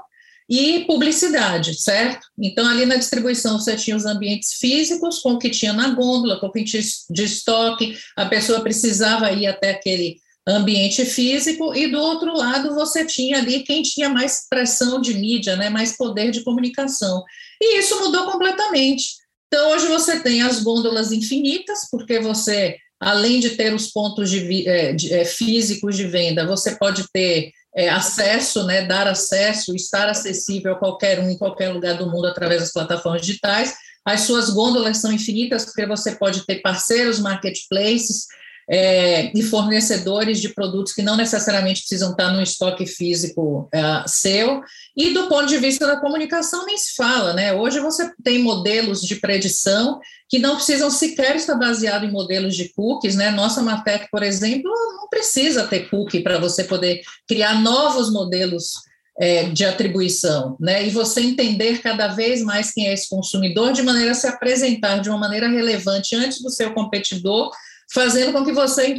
e 0.48 0.84
publicidade, 0.86 1.74
certo? 1.74 2.26
Então, 2.38 2.66
ali 2.66 2.86
na 2.86 2.96
distribuição, 2.96 3.58
você 3.58 3.76
tinha 3.76 3.94
os 3.94 4.06
ambientes 4.06 4.54
físicos, 4.54 5.18
com 5.18 5.34
o 5.34 5.38
que 5.38 5.50
tinha 5.50 5.74
na 5.74 5.90
gôndola, 5.90 6.40
com 6.40 6.46
o 6.46 6.52
que 6.52 6.64
tinha 6.64 6.82
de 7.10 7.24
estoque, 7.24 7.96
a 8.16 8.24
pessoa 8.24 8.62
precisava 8.62 9.30
ir 9.30 9.46
até 9.46 9.72
aquele 9.72 10.16
ambiente 10.46 11.04
físico, 11.04 11.74
e 11.74 11.86
do 11.90 12.00
outro 12.00 12.36
lado 12.36 12.74
você 12.74 13.04
tinha 13.04 13.38
ali 13.38 13.62
quem 13.62 13.82
tinha 13.82 14.08
mais 14.08 14.46
pressão 14.48 15.00
de 15.00 15.14
mídia, 15.14 15.56
né, 15.56 15.68
mais 15.68 15.96
poder 15.96 16.30
de 16.30 16.42
comunicação. 16.42 17.22
E 17.60 17.78
isso 17.78 17.98
mudou 18.00 18.24
completamente. 18.30 19.20
Então, 19.46 19.70
hoje 19.70 19.86
você 19.86 20.20
tem 20.20 20.42
as 20.42 20.62
gôndolas 20.62 21.12
infinitas, 21.12 21.88
porque 21.90 22.20
você, 22.20 22.76
além 23.00 23.40
de 23.40 23.50
ter 23.50 23.74
os 23.74 23.88
pontos 23.88 24.30
de, 24.30 24.68
é, 24.68 24.92
de, 24.92 25.12
é, 25.12 25.24
físicos 25.24 25.96
de 25.96 26.06
venda, 26.06 26.46
você 26.46 26.76
pode 26.76 27.04
ter 27.12 27.50
é, 27.74 27.88
acesso, 27.88 28.64
né, 28.64 28.86
dar 28.86 29.06
acesso, 29.06 29.74
estar 29.74 30.08
acessível 30.08 30.72
a 30.72 30.78
qualquer 30.78 31.20
um 31.20 31.28
em 31.28 31.36
qualquer 31.36 31.70
lugar 31.70 31.98
do 31.98 32.10
mundo 32.10 32.26
através 32.26 32.60
das 32.60 32.72
plataformas 32.72 33.22
digitais. 33.22 33.74
As 34.04 34.22
suas 34.22 34.50
gôndolas 34.50 34.98
são 34.98 35.12
infinitas, 35.12 35.64
porque 35.64 35.86
você 35.86 36.12
pode 36.12 36.46
ter 36.46 36.62
parceiros, 36.62 37.18
marketplaces, 37.18 38.26
é, 38.72 39.36
e 39.36 39.42
fornecedores 39.42 40.40
de 40.40 40.50
produtos 40.50 40.92
que 40.92 41.02
não 41.02 41.16
necessariamente 41.16 41.80
precisam 41.80 42.12
estar 42.12 42.30
no 42.30 42.40
estoque 42.40 42.86
físico 42.86 43.68
é, 43.74 44.04
seu. 44.06 44.62
E 44.96 45.12
do 45.12 45.26
ponto 45.28 45.46
de 45.46 45.58
vista 45.58 45.88
da 45.88 46.00
comunicação, 46.00 46.64
nem 46.64 46.78
se 46.78 46.94
fala, 46.94 47.32
né? 47.32 47.52
Hoje 47.52 47.80
você 47.80 48.08
tem 48.22 48.38
modelos 48.38 49.02
de 49.02 49.16
predição 49.16 49.98
que 50.28 50.38
não 50.38 50.54
precisam 50.54 50.88
sequer 50.88 51.34
estar 51.34 51.56
baseados 51.56 52.08
em 52.08 52.12
modelos 52.12 52.54
de 52.54 52.68
cookies, 52.68 53.16
né? 53.16 53.32
Nossa 53.32 53.60
Martech, 53.60 54.06
por 54.08 54.22
exemplo, 54.22 54.70
não 54.96 55.08
precisa 55.08 55.66
ter 55.66 55.90
cookie 55.90 56.20
para 56.20 56.38
você 56.38 56.62
poder 56.62 57.00
criar 57.26 57.60
novos 57.60 58.12
modelos 58.12 58.74
é, 59.18 59.50
de 59.50 59.64
atribuição, 59.64 60.56
né? 60.60 60.86
E 60.86 60.90
você 60.90 61.20
entender 61.20 61.82
cada 61.82 62.06
vez 62.06 62.40
mais 62.40 62.70
quem 62.70 62.86
é 62.86 62.94
esse 62.94 63.08
consumidor, 63.10 63.72
de 63.72 63.82
maneira 63.82 64.12
a 64.12 64.14
se 64.14 64.28
apresentar 64.28 64.98
de 64.98 65.08
uma 65.08 65.18
maneira 65.18 65.48
relevante 65.48 66.14
antes 66.14 66.40
do 66.40 66.50
seu 66.50 66.72
competidor 66.72 67.50
fazendo 67.92 68.32
com 68.32 68.44
que 68.44 68.52
você, 68.52 68.94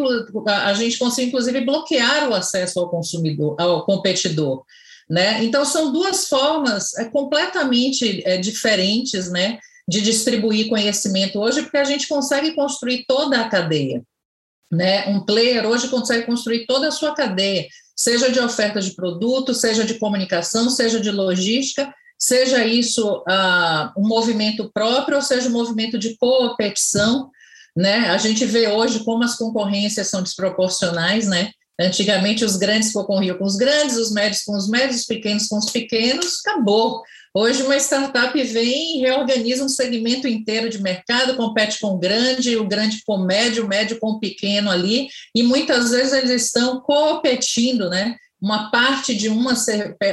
a 0.46 0.74
gente 0.74 0.98
consiga, 0.98 1.28
inclusive, 1.28 1.62
bloquear 1.62 2.30
o 2.30 2.34
acesso 2.34 2.80
ao 2.80 2.90
consumidor, 2.90 3.56
ao 3.60 3.86
competidor. 3.86 4.64
Né? 5.10 5.44
Então, 5.44 5.66
são 5.66 5.92
duas 5.92 6.28
formas 6.28 6.98
é, 6.98 7.06
completamente 7.06 8.22
é, 8.26 8.38
diferentes 8.38 9.30
né, 9.30 9.60
de 9.88 10.02
distribuir 10.02 10.70
conhecimento 10.70 11.40
hoje, 11.40 11.64
porque 11.64 11.78
a 11.78 11.84
gente 11.84 12.08
consegue 12.08 12.54
construir 12.54 13.06
toda 13.08 13.40
a 13.40 13.50
cadeia. 13.50 14.04
Né? 14.72 15.08
Um 15.08 15.26
player 15.26 15.66
hoje 15.66 15.90
consegue 15.90 16.26
construir 16.26 16.66
toda 16.66 16.88
a 16.88 16.92
sua 16.92 17.14
cadeia, 17.14 17.68
seja 17.96 18.32
de 18.32 18.40
oferta 18.40 18.80
de 18.80 18.96
produto, 18.96 19.54
seja 19.54 19.84
de 19.84 19.96
comunicação, 19.96 20.70
seja 20.70 21.00
de 21.00 21.12
logística, 21.12 21.94
seja 22.18 22.66
isso 22.66 23.24
ah, 23.28 23.92
um 23.98 24.08
movimento 24.08 24.72
próprio, 24.74 25.18
ou 25.18 25.22
seja 25.22 25.50
um 25.50 25.54
movimento 25.54 25.98
de 25.98 26.16
competição, 26.18 27.30
né? 27.76 28.10
A 28.10 28.18
gente 28.18 28.46
vê 28.46 28.68
hoje 28.68 29.04
como 29.04 29.24
as 29.24 29.36
concorrências 29.36 30.08
são 30.08 30.22
desproporcionais, 30.22 31.28
né? 31.28 31.52
Antigamente 31.80 32.46
os 32.46 32.58
grandes 32.58 32.92
concorriam 32.92 33.38
com 33.38 33.46
os 33.46 33.56
grandes, 33.56 33.98
os 33.98 34.12
médios 34.12 34.44
com 34.44 34.56
os 34.56 34.70
médios, 34.70 35.02
os 35.02 35.06
pequenos 35.06 35.48
com 35.48 35.58
os 35.58 35.72
pequenos, 35.72 36.40
acabou. 36.46 37.02
Hoje 37.34 37.64
uma 37.64 37.78
startup 37.78 38.44
vem 38.44 38.98
e 38.98 39.00
reorganiza 39.00 39.64
um 39.64 39.70
segmento 39.70 40.28
inteiro 40.28 40.70
de 40.70 40.82
mercado, 40.82 41.38
compete 41.38 41.80
com 41.80 41.96
o 41.96 41.98
grande, 41.98 42.58
o 42.58 42.68
grande 42.68 43.02
com 43.06 43.16
o 43.16 43.26
médio, 43.26 43.64
o 43.64 43.68
médio 43.68 43.98
com 44.00 44.12
o 44.12 44.20
pequeno 44.20 44.70
ali, 44.70 45.08
e 45.34 45.42
muitas 45.42 45.92
vezes 45.92 46.12
eles 46.12 46.46
estão 46.46 46.82
competindo, 46.82 47.90
né? 47.90 48.18
Uma 48.40 48.70
parte 48.70 49.16
de 49.16 49.30
uma 49.30 49.54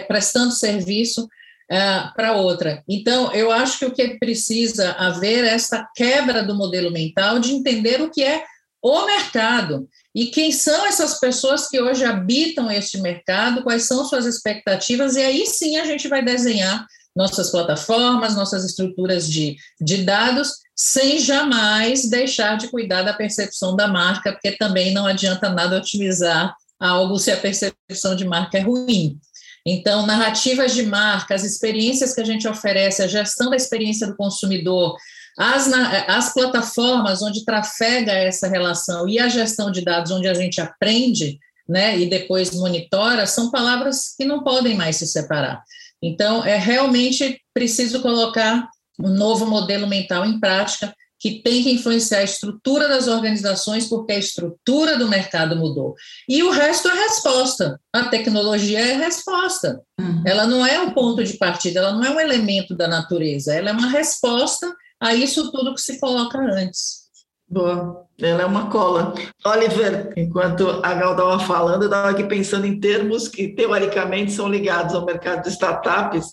prestando 0.07 0.53
serviço 0.53 1.29
uh, 1.71 2.15
para 2.15 2.37
outra. 2.37 2.83
Então, 2.89 3.33
eu 3.33 3.51
acho 3.51 3.79
que 3.79 3.87
o 3.87 3.93
que 3.93 4.19
precisa 4.19 4.93
haver 4.93 5.45
é 5.45 5.49
essa 5.49 5.89
quebra 5.95 6.43
do 6.43 6.55
modelo 6.55 6.91
mental 6.91 7.39
de 7.39 7.53
entender 7.53 8.01
o 8.01 8.11
que 8.11 8.23
é 8.23 8.45
o 8.83 9.07
mercado 9.07 9.89
e 10.15 10.27
quem 10.27 10.51
são 10.51 10.87
essas 10.87 11.19
pessoas 11.19 11.69
que 11.69 11.81
hoje 11.81 12.05
habitam 12.05 12.71
este 12.71 13.01
mercado, 13.01 13.63
quais 13.63 13.85
são 13.85 14.05
suas 14.05 14.25
expectativas, 14.25 15.17
e 15.17 15.23
aí 15.23 15.47
sim 15.47 15.77
a 15.77 15.85
gente 15.85 16.09
vai 16.09 16.25
desenhar 16.25 16.87
nossas 17.15 17.51
plataformas, 17.51 18.37
nossas 18.37 18.65
estruturas 18.65 19.29
de, 19.29 19.57
de 19.81 20.05
dados, 20.05 20.53
sem 20.75 21.19
jamais 21.19 22.09
deixar 22.09 22.57
de 22.57 22.69
cuidar 22.69 23.03
da 23.03 23.13
percepção 23.13 23.75
da 23.75 23.89
marca, 23.89 24.33
porque 24.33 24.53
também 24.53 24.93
não 24.93 25.07
adianta 25.07 25.49
nada 25.51 25.77
otimizar 25.77 26.55
algo 26.79 27.19
se 27.19 27.33
a 27.33 27.37
percepção 27.37 28.15
de 28.15 28.25
marca 28.25 28.59
é 28.59 28.63
ruim. 28.63 29.19
Então, 29.67 30.07
narrativas 30.07 30.75
de 30.75 30.83
marca, 30.85 31.35
as 31.35 31.45
experiências 31.45 32.15
que 32.15 32.21
a 32.21 32.25
gente 32.25 32.49
oferece, 32.49 33.03
a 33.03 33.07
gestão 33.07 33.51
da 33.51 33.57
experiência 33.57 34.07
do 34.07 34.17
consumidor, 34.17 34.97
as, 35.39 35.71
as 36.09 36.33
plataformas 36.33 37.23
onde 37.23 37.45
trafega 37.45 38.13
essa 38.13 38.49
relação 38.49 39.09
e 39.09 39.19
a 39.19 39.29
gestão 39.29 39.71
de 39.71 39.83
dados 39.83 40.11
onde 40.11 40.27
a 40.27 40.35
gente 40.35 40.61
aprende, 40.61 41.39
né, 41.69 41.99
e 41.99 42.09
depois 42.09 42.55
monitora, 42.55 43.27
são 43.27 43.51
palavras 43.51 44.15
que 44.17 44.25
não 44.25 44.43
podem 44.43 44.75
mais 44.75 44.97
se 44.97 45.07
separar. 45.07 45.63
Então, 46.03 46.45
é 46.45 46.57
realmente 46.57 47.41
preciso 47.53 48.01
colocar 48.01 48.69
um 48.99 49.11
novo 49.11 49.47
modelo 49.47 49.87
mental 49.87 50.25
em 50.25 50.41
prática 50.41 50.93
que 51.19 51.43
tem 51.43 51.63
que 51.63 51.73
influenciar 51.73 52.19
a 52.19 52.25
estrutura 52.25 52.89
das 52.89 53.09
organizações, 53.09 53.87
porque 53.87 54.13
a 54.13 54.19
estrutura 54.19 54.97
do 54.97 55.09
mercado 55.09 55.57
mudou. 55.57 55.95
E 56.29 56.43
o 56.43 56.51
resto 56.51 56.89
é 56.89 56.95
resposta. 56.95 57.81
A 57.93 58.05
tecnologia 58.05 58.79
é 58.79 58.93
resposta. 58.95 59.81
Uhum. 59.99 60.23
Ela 60.25 60.47
não 60.47 60.65
é 60.65 60.81
um 60.81 60.93
ponto 60.93 61.25
de 61.25 61.37
partida, 61.37 61.81
ela 61.81 61.93
não 61.93 62.05
é 62.05 62.11
um 62.11 62.21
elemento 62.21 62.75
da 62.75 62.87
natureza, 62.87 63.55
ela 63.55 63.71
é 63.71 63.73
uma 63.73 63.89
resposta 63.89 64.73
a 65.01 65.15
isso 65.15 65.51
tudo 65.51 65.75
que 65.75 65.81
se 65.81 65.99
coloca 65.99 66.39
antes. 66.39 67.09
Boa, 67.51 68.05
ela 68.21 68.43
é 68.43 68.45
uma 68.45 68.69
cola. 68.69 69.15
Oliver, 69.47 70.13
enquanto 70.19 70.69
a 70.85 70.93
Gal 70.93 71.13
estava 71.13 71.39
falando, 71.41 71.85
eu 71.85 71.89
estava 71.89 72.11
aqui 72.11 72.25
pensando 72.25 72.67
em 72.67 72.79
termos 72.79 73.27
que 73.27 73.49
teoricamente 73.49 74.33
são 74.33 74.49
ligados 74.49 74.95
ao 74.95 75.07
mercado 75.07 75.45
de 75.45 75.49
startups, 75.49 76.27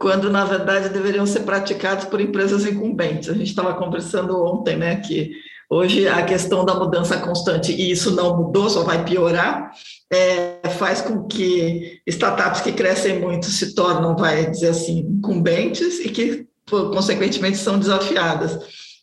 quando 0.00 0.30
na 0.30 0.46
verdade 0.46 0.88
deveriam 0.88 1.26
ser 1.26 1.40
praticados 1.40 2.06
por 2.06 2.22
empresas 2.22 2.64
incumbentes. 2.64 3.28
A 3.28 3.34
gente 3.34 3.50
estava 3.50 3.74
conversando 3.74 4.42
ontem, 4.42 4.74
né, 4.74 4.96
que 4.96 5.30
hoje 5.68 6.08
a 6.08 6.24
questão 6.24 6.64
da 6.64 6.74
mudança 6.74 7.18
constante, 7.18 7.70
e 7.70 7.90
isso 7.90 8.10
não 8.12 8.34
mudou, 8.34 8.70
só 8.70 8.82
vai 8.82 9.04
piorar, 9.04 9.70
é, 10.10 10.70
faz 10.78 11.02
com 11.02 11.24
que 11.24 12.00
startups 12.06 12.62
que 12.62 12.72
crescem 12.72 13.20
muito 13.20 13.46
se 13.46 13.74
tornam, 13.74 14.16
vai 14.16 14.50
dizer 14.50 14.68
assim, 14.68 15.00
incumbentes 15.00 16.00
e 16.00 16.08
que, 16.08 16.46
consequentemente, 16.66 17.58
são 17.58 17.78
desafiadas. 17.78 18.58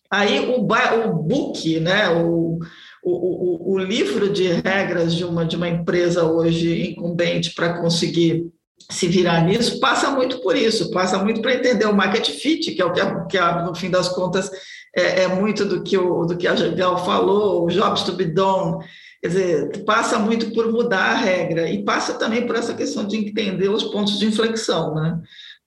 Aí 0.10 0.50
o, 0.50 0.62
o 0.62 1.14
book, 1.14 1.80
né, 1.80 2.10
o, 2.10 2.58
o, 3.04 3.74
o, 3.74 3.78
livro 3.78 4.34
de 4.34 4.48
regras 4.48 5.14
de 5.14 5.24
uma, 5.24 5.46
de 5.46 5.56
uma 5.56 5.70
empresa 5.70 6.24
hoje 6.24 6.90
incumbente 6.90 7.54
para 7.54 7.80
conseguir 7.80 8.52
se 8.90 9.08
virar 9.08 9.42
nisso, 9.42 9.80
passa 9.80 10.10
muito 10.12 10.40
por 10.40 10.56
isso, 10.56 10.90
passa 10.92 11.18
muito 11.18 11.42
para 11.42 11.56
entender 11.56 11.86
o 11.86 11.96
market 11.96 12.30
fit, 12.30 12.72
que 12.72 12.82
é 12.82 12.86
o 12.86 12.94
que, 12.94 13.02
que 13.30 13.40
no 13.64 13.76
fim 13.76 13.90
das 13.90 14.08
contas 14.10 14.50
é, 14.96 15.24
é, 15.24 15.28
muito 15.28 15.66
do 15.66 15.84
que, 15.84 15.98
o, 15.98 16.26
do 16.26 16.38
que 16.38 16.48
a 16.48 16.54
Gal 16.54 17.04
falou, 17.04 17.66
o 17.66 17.70
jobs 17.70 18.04
to 18.04 18.14
be 18.14 18.26
done, 18.26 18.84
quer 19.22 19.28
dizer, 19.28 19.84
passa 19.84 20.18
muito 20.18 20.52
por 20.52 20.72
mudar 20.72 21.12
a 21.12 21.16
regra 21.16 21.70
e 21.70 21.84
passa 21.84 22.14
também 22.14 22.48
por 22.48 22.56
essa 22.56 22.74
questão 22.74 23.06
de 23.06 23.18
entender 23.18 23.70
os 23.70 23.84
pontos 23.84 24.18
de 24.18 24.26
inflexão, 24.26 24.96
né? 24.96 25.20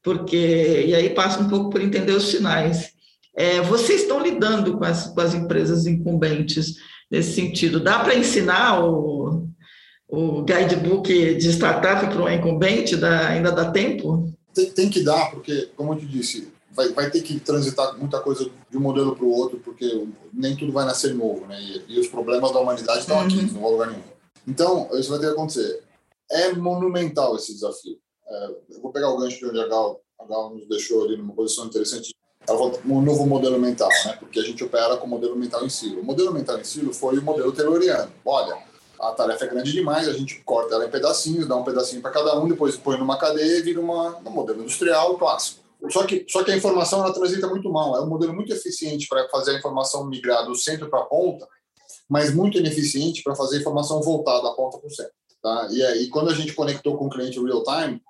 Porque, 0.03 0.85
e 0.87 0.95
aí 0.95 1.11
passa 1.11 1.41
um 1.41 1.49
pouco 1.49 1.69
por 1.69 1.83
entender 1.83 2.13
os 2.13 2.31
sinais. 2.31 2.91
É, 3.37 3.61
vocês 3.61 4.03
estão 4.03 4.19
lidando 4.23 4.79
com 4.79 4.85
as, 4.85 5.09
com 5.09 5.21
as 5.21 5.35
empresas 5.35 5.87
incumbentes 5.87 6.77
nesse 7.11 7.35
sentido? 7.35 7.79
Dá 7.79 7.99
para 7.99 8.15
ensinar 8.15 8.83
o, 8.83 9.47
o 10.11 10.43
guidebook 10.43 11.37
de 11.37 11.49
startup 11.51 12.07
para 12.07 12.23
um 12.23 12.29
incumbente? 12.29 12.97
Dá, 12.97 13.29
ainda 13.29 13.53
dá 13.53 13.71
tempo? 13.71 14.33
Tem, 14.53 14.71
tem, 14.71 14.91
que 14.91 15.03
dar, 15.03 15.31
porque, 15.31 15.71
como 15.77 15.95
eu 15.95 15.99
te 15.99 16.07
disse, 16.07 16.53
vai, 16.73 16.89
vai 16.89 17.11
ter 17.11 17.23
que 17.23 17.39
transitar 17.39 17.97
muita 17.97 18.21
coisa 18.21 18.51
de 18.69 18.77
um 18.77 18.81
modelo 18.81 19.15
para 19.15 19.25
o 19.25 19.31
outro, 19.31 19.59
porque 19.61 20.07
nem 20.33 20.57
tudo 20.57 20.73
vai 20.73 20.85
nascer 20.85 21.15
novo, 21.15 21.47
né? 21.47 21.61
E, 21.61 21.97
e 21.97 22.01
os 22.01 22.09
problemas 22.09 22.53
da 22.53 22.59
humanidade 22.59 23.01
estão 23.01 23.19
uhum. 23.19 23.25
aqui, 23.25 23.43
não 23.53 23.61
vão 23.61 23.71
lugar 23.71 23.91
nenhum. 23.91 24.03
Então, 24.47 24.89
isso 24.95 25.11
vai 25.11 25.21
ter 25.21 25.27
que 25.27 25.33
acontecer. 25.33 25.83
É 26.31 26.53
monumental 26.53 27.37
esse 27.37 27.55
desafio. 27.55 27.97
É, 28.29 28.51
eu 28.71 28.81
vou 28.81 28.93
pegar 28.93 29.11
o 29.11 29.19
gancho 29.19 29.39
de 29.39 29.47
onde 29.47 29.61
a 29.61 29.69
Gal, 29.69 30.01
a 30.19 30.25
Gal 30.25 30.51
nos 30.55 30.69
deixou 30.69 31.05
ali 31.05 31.17
numa 31.17 31.33
posição 31.33 31.67
interessante. 31.67 32.15
Ela 32.49 32.59
falou 32.59 32.81
um 32.87 33.03
novo 33.03 33.27
modelo 33.27 33.59
mental, 33.59 33.89
né? 34.07 34.17
Porque 34.19 34.41
a 34.41 34.43
gente 34.43 34.65
opera 34.65 34.97
com 34.97 35.07
o 35.07 35.11
modelo 35.11 35.37
mental 35.37 35.65
em 35.65 35.69
silo. 35.69 36.01
O 36.01 36.05
modelo 36.05 36.33
mental 36.33 36.59
em 36.59 36.65
silo 36.65 36.93
foi 36.93 37.19
o 37.19 37.23
modelo 37.23 37.53
tayloriano. 37.53 38.11
Olha, 38.25 38.57
a 39.01 39.13
tarefa 39.13 39.47
é 39.47 39.49
grande 39.49 39.73
demais, 39.73 40.07
a 40.07 40.13
gente 40.13 40.43
corta 40.45 40.75
ela 40.75 40.85
em 40.85 40.91
pedacinhos, 40.91 41.49
dá 41.49 41.57
um 41.57 41.65
pedacinho 41.65 42.03
para 42.03 42.11
cada 42.11 42.39
um, 42.39 42.47
depois 42.47 42.77
põe 42.77 42.99
numa 42.99 43.17
cadeia 43.17 43.59
e 43.59 43.63
vira 43.63 43.81
uma, 43.81 44.19
um 44.19 44.31
modelo 44.31 44.61
industrial 44.61 45.17
clássico. 45.17 45.61
Só 45.91 46.07
que, 46.07 46.27
só 46.29 46.45
que 46.45 46.51
a 46.51 46.57
informação 46.57 47.03
ela 47.03 47.15
transita 47.15 47.49
muito 47.49 47.71
mal. 47.73 47.97
É 47.97 48.03
um 48.03 48.07
modelo 48.07 48.35
muito 48.35 48.53
eficiente 48.53 49.09
para 49.09 49.27
fazer 49.31 49.53
a 49.53 49.59
informação 49.59 50.07
migrar 50.07 50.45
do 50.45 50.55
centro 50.55 50.91
para 50.91 51.01
a 51.01 51.07
ponta, 51.07 51.49
mas 52.07 52.35
muito 52.35 52.59
ineficiente 52.59 53.23
para 53.23 53.35
fazer 53.35 53.57
a 53.57 53.61
informação 53.61 54.03
voltar 54.03 54.41
da 54.43 54.53
ponta 54.53 54.77
para 54.79 54.87
o 54.87 54.91
centro. 54.91 55.15
Tá? 55.43 55.69
E 55.71 55.83
aí, 55.83 56.09
quando 56.09 56.29
a 56.29 56.35
gente 56.35 56.53
conectou 56.53 56.99
com 56.99 57.07
o 57.07 57.11
cliente 57.11 57.41
real 57.43 57.65
time, 57.65 58.03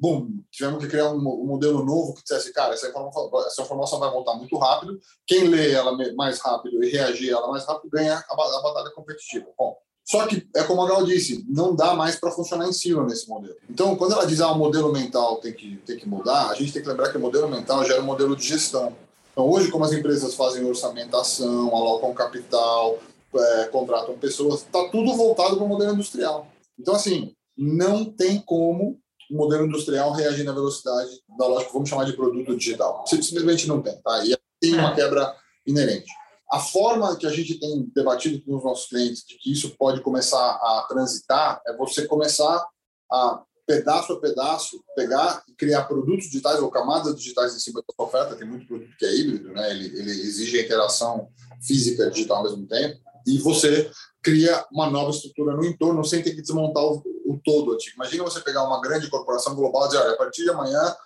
boom, 0.00 0.42
tivemos 0.50 0.82
que 0.82 0.90
criar 0.90 1.10
um, 1.12 1.18
um, 1.18 1.46
modelo 1.46 1.84
novo 1.84 2.14
que 2.14 2.22
dissesse, 2.22 2.52
cara, 2.52 2.74
essa 2.74 2.88
informação, 2.88 3.30
essa 3.46 3.62
informação 3.62 4.00
vai 4.00 4.10
voltar 4.10 4.34
muito 4.34 4.58
rápido, 4.58 4.98
quem 5.24 5.44
lê 5.44 5.70
ela 5.70 5.96
mais 6.16 6.40
rápido 6.40 6.82
e 6.82 6.90
reagir 6.90 7.30
ela 7.30 7.48
mais 7.48 7.64
rápido 7.64 7.88
ganha 7.90 8.16
a, 8.16 8.32
a 8.32 8.62
batalha 8.62 8.90
competitiva. 8.90 9.46
Bom, 9.56 9.76
só 10.06 10.24
que, 10.28 10.46
é 10.54 10.62
como 10.62 10.82
a 10.82 10.88
Gal 10.88 11.04
disse, 11.04 11.44
não 11.48 11.74
dá 11.74 11.92
mais 11.92 12.14
para 12.14 12.30
funcionar 12.30 12.68
em 12.68 12.72
silo 12.72 13.04
nesse 13.04 13.28
modelo. 13.28 13.56
Então, 13.68 13.96
quando 13.96 14.12
ela 14.12 14.24
diz 14.24 14.36
que 14.36 14.42
ah, 14.42 14.52
o 14.52 14.58
modelo 14.58 14.92
mental 14.92 15.38
tem 15.38 15.52
que, 15.52 15.78
tem 15.84 15.98
que 15.98 16.08
mudar, 16.08 16.48
a 16.48 16.54
gente 16.54 16.72
tem 16.72 16.80
que 16.80 16.88
lembrar 16.88 17.10
que 17.10 17.16
o 17.16 17.20
modelo 17.20 17.48
mental 17.48 17.84
gera 17.84 18.00
um 18.00 18.04
modelo 18.04 18.36
de 18.36 18.46
gestão. 18.46 18.94
Então, 19.32 19.50
hoje, 19.50 19.68
como 19.68 19.84
as 19.84 19.92
empresas 19.92 20.34
fazem 20.34 20.64
orçamentação, 20.64 21.74
alocam 21.74 22.14
capital, 22.14 23.00
é, 23.34 23.64
contratam 23.64 24.16
pessoas, 24.16 24.60
está 24.60 24.88
tudo 24.90 25.12
voltado 25.16 25.56
para 25.56 25.64
o 25.64 25.68
modelo 25.68 25.94
industrial. 25.94 26.46
Então, 26.78 26.94
assim, 26.94 27.34
não 27.58 28.04
tem 28.04 28.40
como 28.40 29.00
o 29.28 29.36
modelo 29.36 29.66
industrial 29.66 30.12
reagir 30.12 30.44
na 30.44 30.52
velocidade 30.52 31.20
da 31.36 31.48
lógica, 31.48 31.72
vamos 31.72 31.88
chamar 31.88 32.04
de 32.04 32.12
produto 32.12 32.56
digital. 32.56 33.04
Simplesmente 33.08 33.66
não 33.66 33.82
tem, 33.82 33.96
tá? 33.96 34.24
E 34.24 34.36
tem 34.60 34.74
uma 34.74 34.92
é. 34.92 34.94
quebra 34.94 35.34
inerente. 35.66 36.12
A 36.50 36.60
forma 36.60 37.16
que 37.16 37.26
a 37.26 37.30
gente 37.30 37.58
tem 37.58 37.90
debatido 37.94 38.42
com 38.44 38.56
os 38.56 38.64
nossos 38.64 38.88
clientes 38.88 39.24
de 39.26 39.36
que 39.36 39.52
isso 39.52 39.76
pode 39.76 40.00
começar 40.00 40.38
a 40.38 40.86
transitar 40.88 41.60
é 41.66 41.76
você 41.76 42.06
começar 42.06 42.64
a 43.10 43.42
pedaço 43.66 44.12
a 44.12 44.20
pedaço 44.20 44.80
pegar 44.94 45.42
e 45.48 45.52
criar 45.54 45.84
produtos 45.84 46.26
digitais 46.26 46.60
ou 46.60 46.70
camadas 46.70 47.16
digitais 47.16 47.54
em 47.54 47.58
cima 47.58 47.80
da 47.80 47.94
sua 47.94 48.06
oferta. 48.06 48.36
Tem 48.36 48.46
muito 48.46 48.66
produto 48.66 48.96
que 48.96 49.04
é 49.04 49.12
híbrido, 49.12 49.48
né? 49.48 49.70
Ele, 49.72 49.86
ele 49.98 50.10
exige 50.10 50.62
interação 50.62 51.28
física 51.60 52.04
e 52.04 52.10
digital 52.10 52.38
ao 52.38 52.42
mesmo 52.44 52.66
tempo. 52.66 53.00
E 53.26 53.38
você 53.38 53.90
cria 54.22 54.64
uma 54.70 54.88
nova 54.88 55.10
estrutura 55.10 55.56
no 55.56 55.64
entorno 55.64 56.04
sem 56.04 56.22
ter 56.22 56.34
que 56.34 56.42
desmontar 56.42 56.84
o, 56.84 57.02
o 57.26 57.40
todo. 57.44 57.76
Imagina 57.96 58.22
você 58.22 58.40
pegar 58.40 58.62
uma 58.62 58.80
grande 58.80 59.10
corporação 59.10 59.56
global 59.56 59.86
e 59.86 59.88
dizer, 59.88 60.00
olha, 60.00 60.12
a 60.12 60.16
partir 60.16 60.44
de 60.44 60.50
amanhã 60.50 60.96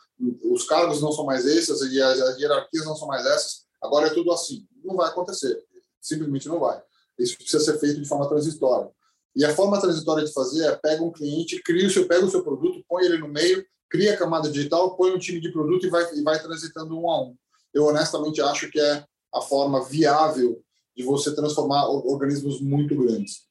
os 0.53 0.65
cargos 0.65 1.01
não 1.01 1.13
são 1.13 1.25
mais 1.25 1.47
esses 1.47 1.81
e 1.81 2.03
as 2.03 2.39
hierarquias 2.39 2.85
não 2.85 2.95
são 2.95 3.09
mais 3.09 3.25
essas, 3.25 3.65
agora 3.83 4.09
é 4.09 4.15
tudo 4.15 4.33
assim. 4.33 4.67
Não 4.85 4.97
vai 4.97 5.09
acontecer, 5.09 5.63
simplesmente 6.01 6.49
não 6.49 6.59
vai. 6.59 6.83
Isso 7.19 7.37
precisa 7.37 7.63
ser 7.63 7.79
feito 7.79 8.01
de 8.01 8.09
forma 8.09 8.29
transitória. 8.29 8.91
E 9.37 9.45
a 9.45 9.55
forma 9.55 9.81
transitória 9.81 10.25
de 10.25 10.33
fazer 10.33 10.65
é 10.65 10.77
pega 10.77 11.03
um 11.03 11.13
cliente, 11.13 11.63
cria 11.63 11.87
o 11.87 11.91
seu, 11.91 12.09
pega 12.09 12.25
o 12.25 12.31
seu 12.31 12.43
produto, 12.43 12.85
põe 12.89 13.05
ele 13.05 13.19
no 13.19 13.29
meio, 13.29 13.65
cria 13.89 14.15
a 14.15 14.17
camada 14.17 14.51
digital, 14.51 14.97
põe 14.97 15.13
um 15.13 15.19
time 15.19 15.41
de 15.41 15.53
produto 15.53 15.87
e 15.87 15.91
vai, 15.91 16.15
e 16.15 16.23
vai 16.23 16.41
transitando 16.41 16.99
um 16.99 17.09
a 17.09 17.23
um. 17.23 17.37
Eu 17.73 17.87
honestamente 17.87 18.41
acho 18.41 18.71
que 18.71 18.81
é 18.81 19.05
a 19.33 19.41
forma 19.41 19.85
viável 19.85 20.63
de 20.97 21.05
você 21.05 21.35
transformar 21.35 21.89
organismos 21.89 22.61
muito 22.61 22.97
grandes 22.97 23.45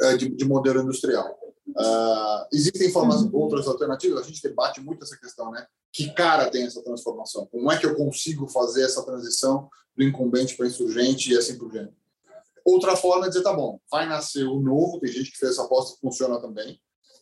é, 0.00 0.16
de, 0.16 0.28
de 0.28 0.44
modelo 0.44 0.82
industrial. 0.82 1.38
Uh, 1.68 2.46
existem 2.52 2.90
formas, 2.90 3.22
uhum. 3.22 3.30
outras 3.34 3.68
alternativas, 3.68 4.20
a 4.20 4.26
gente 4.26 4.42
debate 4.42 4.80
muito 4.80 5.04
essa 5.04 5.16
questão, 5.16 5.52
né? 5.52 5.64
Que 5.92 6.12
cara 6.12 6.50
tem 6.50 6.64
essa 6.64 6.82
transformação? 6.82 7.46
Como 7.46 7.70
é 7.70 7.78
que 7.78 7.86
eu 7.86 7.96
consigo 7.96 8.48
fazer 8.48 8.84
essa 8.84 9.04
transição 9.04 9.68
do 9.96 10.04
incumbente 10.04 10.56
para 10.56 10.66
insurgente 10.66 11.32
e 11.32 11.36
assim 11.36 11.58
por 11.58 11.70
diante? 11.70 11.94
Outra 12.64 12.96
forma 12.96 13.26
é 13.26 13.28
dizer, 13.28 13.42
tá 13.42 13.52
bom, 13.52 13.80
vai 13.90 14.06
nascer 14.06 14.44
o 14.44 14.60
novo, 14.60 15.00
tem 15.00 15.10
gente 15.10 15.32
que 15.32 15.38
fez 15.38 15.52
essa 15.52 15.64
aposta 15.64 15.94
que 15.94 16.00
funciona 16.00 16.40
também. 16.40 16.80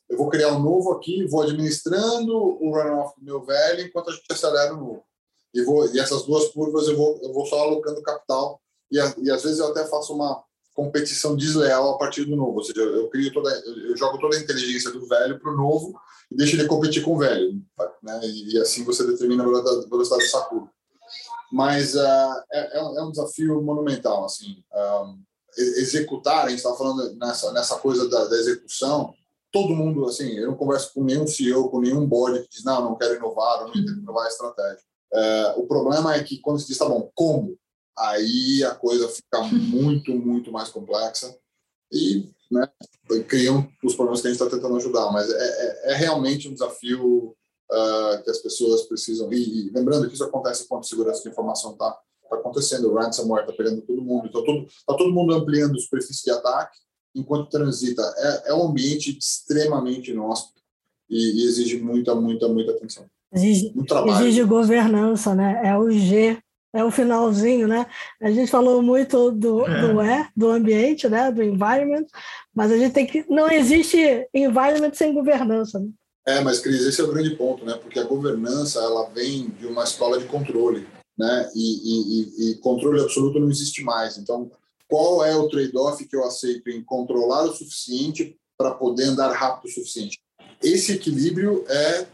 Eu 0.09 0.17
vou 0.17 0.29
criar 0.29 0.53
um 0.53 0.63
novo 0.63 0.93
aqui, 0.93 1.27
vou 1.27 1.43
administrando 1.43 2.35
o 2.35 2.71
runoff 2.71 3.19
do 3.19 3.25
meu 3.25 3.43
velho 3.43 3.83
enquanto 3.83 4.11
a 4.11 4.13
gente 4.13 4.25
acelera 4.31 4.75
o 4.75 4.79
novo. 4.79 5.05
E, 5.55 5.63
vou, 5.63 5.87
e 5.95 5.99
essas 5.99 6.25
duas 6.25 6.49
curvas 6.49 6.89
eu 6.89 6.97
vou, 6.97 7.19
eu 7.23 7.33
vou 7.33 7.47
só 7.47 7.61
alocando 7.61 8.03
capital 8.03 8.61
e, 8.91 8.99
a, 8.99 9.15
e 9.19 9.31
às 9.31 9.43
vezes 9.43 9.59
eu 9.59 9.69
até 9.69 9.87
faço 9.87 10.15
uma 10.15 10.43
competição 10.79 11.35
desleal 11.35 11.91
a 11.91 11.99
partir 11.99 12.25
do 12.25 12.37
novo. 12.37 12.59
Ou 12.59 12.63
seja, 12.63 12.81
eu 12.81 13.11
crio 13.11 13.33
toda, 13.33 13.51
eu 13.51 13.97
jogo 13.97 14.17
toda 14.17 14.37
a 14.37 14.41
inteligência 14.41 14.93
do 14.93 15.05
velho 15.09 15.41
para 15.41 15.53
o 15.53 15.57
novo 15.57 16.01
e 16.31 16.37
deixo 16.37 16.55
ele 16.55 16.69
competir 16.69 17.03
com 17.03 17.17
o 17.17 17.19
velho, 17.19 17.61
né? 18.01 18.21
E, 18.23 18.55
e 18.55 18.59
assim 18.59 18.85
você 18.85 19.05
determina 19.05 19.43
a 19.43 19.47
velocidade, 19.47 20.23
do 20.23 20.31
Sakura. 20.31 20.71
Mas 21.51 21.97
uh, 21.97 22.45
é, 22.53 22.79
é, 22.79 23.03
um 23.03 23.11
desafio 23.11 23.61
monumental, 23.61 24.25
assim. 24.25 24.63
Um, 24.73 25.21
executar, 25.57 26.45
a 26.45 26.49
gente 26.49 26.59
está 26.59 26.73
falando 26.75 27.17
nessa, 27.17 27.51
nessa 27.53 27.77
coisa 27.79 28.09
da, 28.09 28.27
da, 28.27 28.37
execução, 28.37 29.13
todo 29.51 29.75
mundo, 29.75 30.05
assim, 30.05 30.31
eu 30.39 30.49
não 30.49 30.57
converso 30.57 30.93
com 30.95 31.03
nenhum 31.03 31.27
CEO, 31.27 31.71
com 31.71 31.81
nenhum 31.81 32.07
board 32.07 32.41
que 32.43 32.51
diz, 32.51 32.63
não, 32.63 32.83
não 32.85 32.95
quero 32.97 33.17
inovar, 33.17 33.65
não 33.65 33.73
quero 33.73 33.89
inovar 33.89 34.27
a 34.27 34.29
estratégia. 34.29 34.85
É, 35.13 35.55
o 35.57 35.67
problema 35.67 36.15
é 36.15 36.23
que 36.23 36.39
quando 36.39 36.61
se 36.61 36.69
diz, 36.69 36.79
tá 36.79 36.89
bom, 36.89 37.11
como? 37.17 37.59
Aí 37.99 38.65
a 38.65 38.75
coisa 38.75 39.09
fica 39.09 39.43
muito, 39.43 40.13
muito 40.15 40.53
mais 40.53 40.69
complexa 40.69 41.37
e 41.93 42.31
né, 42.51 42.69
criam 43.27 43.69
os 43.83 43.95
problemas 43.95 44.21
que 44.21 44.29
a 44.29 44.31
gente 44.31 44.41
está 44.41 44.55
tentando 44.55 44.77
ajudar, 44.77 45.11
mas 45.13 45.31
é, 45.31 45.35
é, 45.35 45.93
é 45.93 45.95
realmente 45.95 46.49
um 46.49 46.53
desafio 46.53 47.35
uh, 47.71 48.23
que 48.23 48.31
as 48.31 48.39
pessoas 48.39 48.83
precisam, 48.83 49.33
e, 49.33 49.69
e, 49.69 49.71
lembrando 49.71 50.09
que 50.09 50.15
isso 50.15 50.25
acontece 50.25 50.67
quando 50.67 50.81
a 50.81 50.87
segurança 50.87 51.23
de 51.23 51.29
informação 51.29 51.73
está 51.73 51.99
está 52.29 52.37
acontecendo. 52.37 52.91
O 52.91 52.95
ransomware 52.95 53.45
está 53.45 53.55
pegando 53.55 53.81
todo 53.83 54.03
mundo. 54.03 54.27
Então, 54.29 54.45
todo, 54.45 54.67
tá 54.87 54.95
todo 54.95 55.13
mundo 55.13 55.35
ampliando 55.35 55.75
a 55.75 55.81
superfície 55.81 56.25
de 56.25 56.31
ataque 56.31 56.79
enquanto 57.15 57.49
transita. 57.49 58.03
É, 58.17 58.51
é 58.51 58.55
um 58.55 58.69
ambiente 58.69 59.17
extremamente 59.19 60.11
inóspito 60.11 60.61
e, 61.09 61.43
e 61.43 61.45
exige 61.47 61.81
muita, 61.81 62.15
muita, 62.15 62.47
muita 62.49 62.73
atenção. 62.73 63.07
Exige, 63.33 63.75
exige 64.11 64.45
governança, 64.45 65.35
né? 65.35 65.61
É 65.65 65.77
o 65.77 65.91
G, 65.91 66.39
é 66.73 66.85
o 66.85 66.91
finalzinho, 66.91 67.67
né? 67.67 67.87
A 68.21 68.31
gente 68.31 68.51
falou 68.51 68.83
muito 68.83 69.31
do, 69.31 69.67
é. 69.67 69.81
do 69.81 70.03
E, 70.03 70.29
do 70.37 70.51
ambiente, 70.51 71.09
né? 71.09 71.31
Do 71.33 71.43
environment, 71.43 72.07
mas 72.55 72.71
a 72.71 72.79
gente 72.79 72.93
tem 72.93 73.07
que. 73.07 73.25
Não 73.29 73.51
existe 73.51 74.27
environment 74.35 74.93
sem 74.95 75.15
governança. 75.15 75.79
Né? 75.79 75.89
É, 76.27 76.41
mas 76.41 76.61
Cris, 76.61 76.83
esse 76.83 77.01
é 77.01 77.05
o 77.05 77.13
grande 77.13 77.31
ponto, 77.37 77.65
né? 77.65 77.75
Porque 77.75 77.99
a 77.99 78.05
governança 78.05 78.81
ela 78.81 79.09
vem 79.11 79.49
de 79.51 79.67
uma 79.67 79.85
escola 79.85 80.19
de 80.19 80.27
controle 80.27 80.87
né? 81.19 81.51
E, 81.55 81.81
e, 81.83 82.51
e, 82.53 82.55
controle 82.59 83.01
absoluto 83.01 83.41
não 83.41 83.51
existe 83.51 83.83
mais. 83.83 84.17
Então, 84.17 84.51
qual 84.87 85.25
é 85.25 85.35
o 85.37 85.49
trade-off 85.49 86.07
que 86.07 86.15
eu 86.15 86.25
aceito 86.25 86.71
em 86.71 86.83
controlar 86.83 87.43
o 87.43 87.53
suficiente 87.53 88.39
para 88.57 88.71
poder 88.71 89.05
andar 89.05 89.33
rápido 89.33 89.69
o 89.69 89.75
suficiente? 89.75 90.21
Esse 90.63 90.93
equilíbrio 90.93 91.65
é 91.69 92.07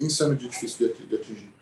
insano 0.00 0.34
de 0.34 0.48
difícil 0.48 0.92
de 1.08 1.14
atingir. 1.14 1.55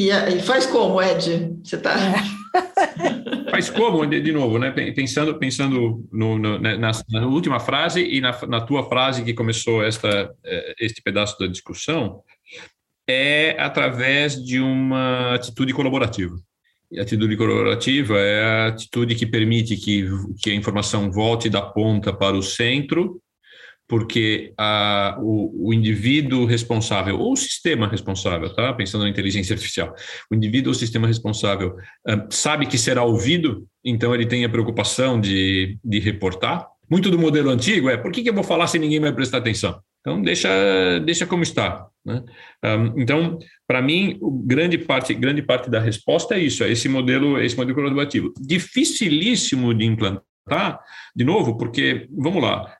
E, 0.00 0.08
e 0.08 0.40
faz 0.40 0.64
como, 0.64 1.02
Ed? 1.02 1.58
Você 1.62 1.76
está. 1.76 1.94
faz 3.50 3.68
como, 3.68 4.06
de, 4.06 4.32
novo, 4.32 4.58
né? 4.58 4.70
Pensando, 4.70 5.38
pensando 5.38 6.02
no, 6.10 6.38
no, 6.38 6.58
né, 6.58 6.78
na, 6.78 6.90
na, 7.10 7.26
última 7.26 7.60
frase 7.60 8.02
e 8.02 8.18
na, 8.18 8.34
na 8.46 8.62
tua 8.62 8.88
frase 8.88 9.22
que 9.22 9.34
começou 9.34 9.84
esta, 9.84 10.34
eh, 10.42 10.74
este 10.80 11.02
pedaço 11.02 11.38
da 11.38 11.46
discussão, 11.46 12.22
é 13.06 13.54
através 13.60 14.42
de 14.42 14.58
uma 14.58 15.34
atitude 15.34 15.74
colaborativa. 15.74 16.34
E 16.90 16.98
a 16.98 17.02
atitude 17.02 17.36
colaborativa 17.36 18.18
é 18.18 18.42
a 18.42 18.66
atitude 18.68 19.14
que 19.14 19.26
permite 19.26 19.76
que, 19.76 20.08
que 20.42 20.50
a 20.50 20.54
informação 20.54 21.12
volte 21.12 21.50
da 21.50 21.60
ponta 21.60 22.10
para 22.10 22.34
o 22.34 22.42
centro, 22.42 23.20
porque 23.90 24.54
a, 24.56 25.18
o, 25.20 25.68
o, 25.68 25.74
indivíduo 25.74 26.46
responsável, 26.46 27.18
ou 27.18 27.32
o 27.32 27.36
sistema 27.36 27.88
responsável, 27.88 28.54
tá? 28.54 28.72
pensando 28.72 29.02
na 29.02 29.10
inteligência 29.10 29.52
artificial, 29.52 29.92
o 30.30 30.34
indivíduo 30.36 30.70
ou 30.70 30.76
o 30.76 30.78
sistema 30.78 31.08
responsável 31.08 31.74
sabe 32.30 32.66
que 32.66 32.78
será 32.78 33.02
ouvido, 33.02 33.66
então 33.84 34.14
ele 34.14 34.26
tem 34.26 34.44
a 34.44 34.48
preocupação 34.48 35.20
de, 35.20 35.76
de 35.84 35.98
reportar. 35.98 36.68
Muito 36.88 37.10
do 37.10 37.18
modelo 37.18 37.50
antigo 37.50 37.90
é, 37.90 37.96
por 37.96 38.12
que, 38.12 38.22
que 38.22 38.30
eu 38.30 38.34
vou 38.34 38.44
falar 38.44 38.68
se 38.68 38.78
ninguém 38.78 39.00
vai 39.00 39.12
prestar 39.12 39.38
atenção? 39.38 39.80
Então, 40.00 40.22
deixa, 40.22 40.48
deixa 41.04 41.26
como 41.26 41.42
está. 41.42 41.86
Né? 42.04 42.22
Um, 42.64 43.00
então, 43.00 43.38
para 43.66 43.82
mim, 43.82 44.18
grande 44.46 44.78
parte, 44.78 45.12
grande 45.14 45.42
parte 45.42 45.68
da 45.68 45.80
resposta 45.80 46.36
é 46.36 46.38
isso, 46.38 46.62
é 46.62 46.70
esse 46.70 46.88
modelo, 46.88 47.40
esse 47.40 47.56
modelo 47.56 47.74
colaborativo. 47.74 48.32
Dificilíssimo 48.40 49.74
de 49.74 49.84
implantar, 49.84 50.80
de 51.14 51.24
novo, 51.24 51.58
porque, 51.58 52.06
vamos 52.10 52.42
lá, 52.42 52.72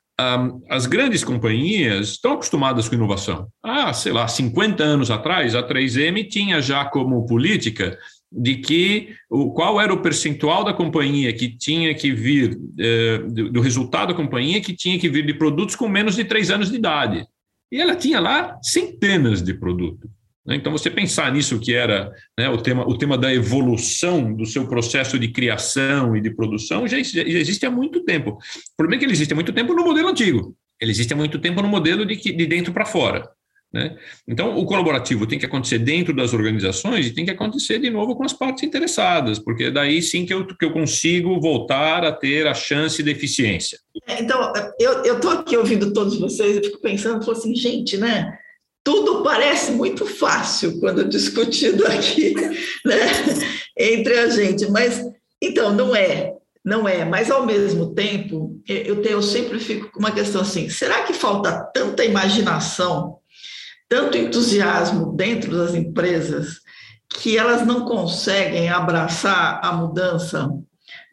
as 0.69 0.85
grandes 0.85 1.23
companhias 1.23 2.09
estão 2.09 2.33
acostumadas 2.33 2.87
com 2.87 2.95
inovação. 2.95 3.47
Ah, 3.63 3.93
sei 3.93 4.11
lá, 4.11 4.27
50 4.27 4.83
anos 4.83 5.11
atrás, 5.11 5.55
a 5.55 5.67
3M 5.67 6.27
tinha 6.27 6.61
já 6.61 6.85
como 6.85 7.25
política 7.25 7.97
de 8.31 8.55
que 8.55 9.09
o, 9.29 9.51
qual 9.51 9.81
era 9.81 9.93
o 9.93 10.01
percentual 10.01 10.63
da 10.63 10.73
companhia 10.73 11.33
que 11.33 11.49
tinha 11.49 11.93
que 11.93 12.13
vir, 12.13 12.57
eh, 12.79 13.17
do, 13.27 13.51
do, 13.51 13.61
resultado 13.61 14.09
da 14.09 14.13
companhia 14.13 14.61
que 14.61 14.73
tinha 14.73 14.97
que 14.97 15.09
vir 15.09 15.25
de 15.25 15.33
produtos 15.33 15.75
com 15.75 15.89
menos 15.89 16.15
de 16.15 16.23
três 16.23 16.49
anos 16.49 16.69
de 16.69 16.77
idade. 16.77 17.25
E 17.69 17.79
ela 17.79 17.95
tinha 17.95 18.19
lá 18.19 18.57
centenas 18.61 19.41
de 19.41 19.53
produtos. 19.53 20.09
Né? 20.45 20.55
Então, 20.55 20.71
você 20.71 20.89
pensar 20.89 21.31
nisso 21.31 21.59
que 21.59 21.73
era 21.73 22.11
né, 22.37 22.49
o, 22.49 22.57
tema, 22.57 22.87
o 22.87 22.97
tema 22.97 23.17
da 23.17 23.33
evolução 23.33 24.33
do 24.33 24.45
seu 24.45 24.67
processo 24.67 25.17
de 25.19 25.27
criação 25.29 26.15
e 26.15 26.21
de 26.21 26.31
produção 26.31 26.87
já, 26.87 27.01
já 27.01 27.21
existe 27.23 27.65
há 27.65 27.71
muito 27.71 28.03
tempo. 28.03 28.31
O 28.31 28.75
problema 28.77 28.97
é 28.97 28.99
que 28.99 29.05
ele 29.05 29.13
existe 29.13 29.31
há 29.31 29.35
muito 29.35 29.53
tempo 29.53 29.73
no 29.73 29.83
modelo 29.83 30.09
antigo. 30.09 30.55
Ele 30.79 30.91
existe 30.91 31.13
há 31.13 31.15
muito 31.15 31.39
tempo 31.39 31.61
no 31.61 31.67
modelo 31.67 32.05
de, 32.05 32.15
de 32.15 32.45
dentro 32.45 32.73
para 32.73 32.85
fora. 32.85 33.29
Né? 33.73 33.95
Então, 34.27 34.57
o 34.57 34.65
colaborativo 34.65 35.25
tem 35.25 35.39
que 35.39 35.45
acontecer 35.45 35.79
dentro 35.79 36.13
das 36.13 36.33
organizações 36.33 37.05
e 37.05 37.13
tem 37.13 37.23
que 37.23 37.31
acontecer 37.31 37.79
de 37.79 37.89
novo 37.89 38.15
com 38.15 38.23
as 38.23 38.33
partes 38.33 38.63
interessadas, 38.63 39.39
porque 39.39 39.65
é 39.65 39.71
daí 39.71 40.01
sim 40.01 40.25
que 40.25 40.33
eu, 40.33 40.45
que 40.45 40.65
eu 40.65 40.73
consigo 40.73 41.39
voltar 41.39 42.03
a 42.03 42.11
ter 42.11 42.47
a 42.47 42.53
chance 42.53 43.01
de 43.01 43.09
eficiência. 43.09 43.79
É, 44.07 44.21
então, 44.21 44.51
eu 44.79 45.15
estou 45.15 45.31
aqui 45.31 45.55
ouvindo 45.55 45.93
todos 45.93 46.19
vocês 46.19 46.57
e 46.57 46.63
fico 46.63 46.81
pensando, 46.81 47.31
assim, 47.31 47.55
gente, 47.55 47.95
né? 47.95 48.37
Tudo 48.83 49.23
parece 49.23 49.71
muito 49.71 50.05
fácil 50.05 50.79
quando 50.79 51.07
discutido 51.07 51.85
aqui, 51.87 52.33
né? 52.85 52.97
Entre 53.77 54.17
a 54.17 54.29
gente, 54.29 54.69
mas 54.69 55.03
então 55.41 55.73
não 55.73 55.95
é, 55.95 56.33
não 56.63 56.87
é. 56.87 57.05
Mas 57.05 57.29
ao 57.29 57.45
mesmo 57.45 57.93
tempo, 57.93 58.61
eu, 58.67 59.01
tenho, 59.01 59.13
eu 59.13 59.21
sempre 59.21 59.59
fico 59.59 59.91
com 59.91 59.99
uma 59.99 60.11
questão 60.11 60.41
assim: 60.41 60.69
será 60.69 61.03
que 61.03 61.13
falta 61.13 61.63
tanta 61.73 62.03
imaginação 62.03 63.21
tanto 63.91 64.17
entusiasmo 64.17 65.11
dentro 65.11 65.57
das 65.57 65.75
empresas 65.75 66.61
que 67.09 67.37
elas 67.37 67.67
não 67.67 67.83
conseguem 67.83 68.69
abraçar 68.69 69.59
a 69.61 69.73
mudança 69.73 70.49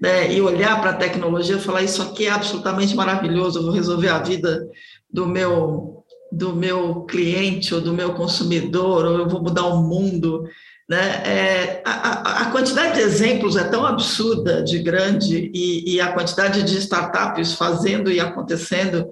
né, 0.00 0.32
e 0.32 0.40
olhar 0.40 0.80
para 0.80 0.90
a 0.90 0.96
tecnologia 0.96 1.56
e 1.56 1.60
falar 1.60 1.82
isso 1.82 2.00
aqui 2.00 2.26
é 2.26 2.30
absolutamente 2.30 2.94
maravilhoso, 2.94 3.58
eu 3.58 3.64
vou 3.64 3.72
resolver 3.72 4.10
a 4.10 4.20
vida 4.20 4.64
do 5.12 5.26
meu 5.26 5.97
do 6.30 6.54
meu 6.54 7.02
cliente 7.02 7.74
ou 7.74 7.80
do 7.80 7.92
meu 7.92 8.14
consumidor, 8.14 9.04
ou 9.04 9.18
eu 9.18 9.28
vou 9.28 9.42
mudar 9.42 9.66
o 9.66 9.82
mundo. 9.82 10.48
Né? 10.88 11.22
É, 11.24 11.82
a, 11.84 12.42
a, 12.42 12.50
quantidade 12.50 12.94
de 12.94 13.00
exemplos 13.00 13.56
é 13.56 13.64
tão 13.64 13.84
absurda 13.84 14.62
de 14.62 14.78
grande 14.78 15.50
e, 15.52 15.94
e 15.94 16.00
a 16.00 16.12
quantidade 16.12 16.62
de 16.62 16.78
startups 16.78 17.52
fazendo 17.52 18.10
e 18.10 18.18
acontecendo 18.18 19.06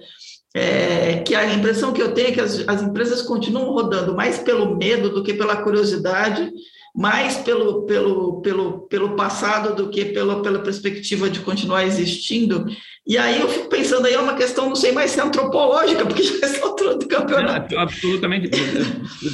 é, 0.55 1.19
que 1.19 1.35
a 1.35 1.53
impressão 1.53 1.93
que 1.93 2.01
eu 2.01 2.14
tenho 2.14 2.29
é 2.29 2.33
que 2.33 2.41
as, 2.41 2.67
as 2.67 2.83
empresas 2.83 3.21
continuam 3.21 3.73
rodando 3.73 4.14
mais 4.14 4.39
pelo 4.39 4.75
medo 4.75 5.11
do 5.11 5.23
que 5.23 5.35
pela 5.35 5.57
curiosidade 5.57 6.51
mais 6.97 7.37
pelo, 7.37 7.83
pelo, 7.83 8.41
pelo, 8.41 8.81
pelo 8.89 9.14
passado 9.14 9.77
do 9.77 9.91
que 9.91 10.07
pela, 10.07 10.43
pela 10.43 10.61
perspectiva 10.61 11.29
de 11.29 11.41
continuar 11.41 11.85
existindo. 11.85 12.64
E 13.07 13.17
aí 13.17 13.41
eu 13.41 13.49
fico 13.49 13.69
pensando 13.69 14.07
aí 14.07 14.15
é 14.15 14.19
uma 14.19 14.35
questão, 14.35 14.69
não 14.69 14.75
sei 14.75 14.91
mais 14.91 15.13
se 15.13 15.21
é 15.21 15.23
antropológica, 15.23 16.05
porque 16.05 16.25
já 16.25 16.45
é 16.45 16.65
outro 16.65 16.99
do 16.99 17.07
campeonato. 17.07 17.73
É, 17.73 17.79
absolutamente. 17.79 18.51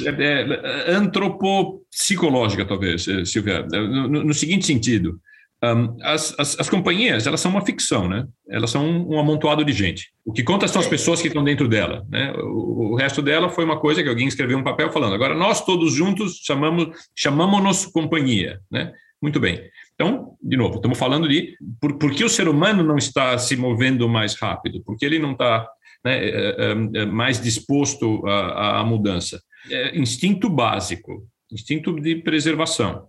É, 0.05 0.09
é, 0.09 0.91
é, 0.91 0.91
antropopsicológica, 0.91 2.65
talvez, 2.65 3.07
eh, 3.07 3.25
Silvia, 3.25 3.63
no, 3.63 4.23
no 4.25 4.33
seguinte 4.33 4.67
sentido. 4.67 5.19
Um, 5.63 5.97
as, 6.03 6.37
as, 6.37 6.59
as, 6.59 6.69
companhias, 6.69 7.25
elas 7.25 7.39
são 7.39 7.49
uma 7.49 7.65
ficção, 7.65 8.07
né? 8.07 8.27
Elas 8.49 8.69
são 8.69 8.85
um, 8.85 9.15
um 9.15 9.19
amontoado 9.19 9.63
de 9.63 9.71
gente. 9.71 10.11
O 10.25 10.33
que 10.33 10.43
conta 10.43 10.67
são 10.67 10.81
as 10.81 10.87
pessoas 10.87 11.21
que 11.21 11.29
estão 11.29 11.41
dentro 11.41 11.69
dela, 11.69 12.05
né? 12.09 12.33
O, 12.37 12.91
o, 12.91 12.95
resto 12.95 13.21
dela 13.21 13.49
foi 13.49 13.63
uma 13.63 13.79
coisa 13.79 14.03
que 14.03 14.09
alguém 14.09 14.27
escreveu 14.27 14.57
um 14.57 14.63
papel 14.63 14.91
falando. 14.91 15.15
Agora, 15.15 15.33
nós 15.33 15.63
todos 15.65 15.93
juntos 15.93 16.41
chamamos 16.43 16.89
chamamos-nos 17.15 17.85
companhia, 17.85 18.59
né? 18.69 18.91
Muito 19.21 19.39
bem. 19.39 19.61
Então, 20.03 20.35
de 20.41 20.57
novo, 20.57 20.75
estamos 20.75 20.99
falando 20.99 21.29
de 21.29 21.55
por, 21.79 21.97
por 21.97 22.11
que 22.11 22.25
o 22.25 22.29
ser 22.29 22.49
humano 22.49 22.83
não 22.83 22.97
está 22.97 23.37
se 23.37 23.55
movendo 23.55 24.09
mais 24.09 24.35
rápido? 24.35 24.83
Por 24.83 24.97
que 24.97 25.05
ele 25.05 25.17
não 25.17 25.31
está 25.31 25.65
né, 26.03 26.25
é, 26.25 26.55
é, 26.57 27.01
é 27.01 27.05
mais 27.05 27.41
disposto 27.41 28.21
à, 28.27 28.83
mudança? 28.83 29.41
É 29.71 29.97
instinto 29.97 30.49
básico, 30.49 31.25
instinto 31.49 31.95
de 32.01 32.17
preservação 32.17 33.07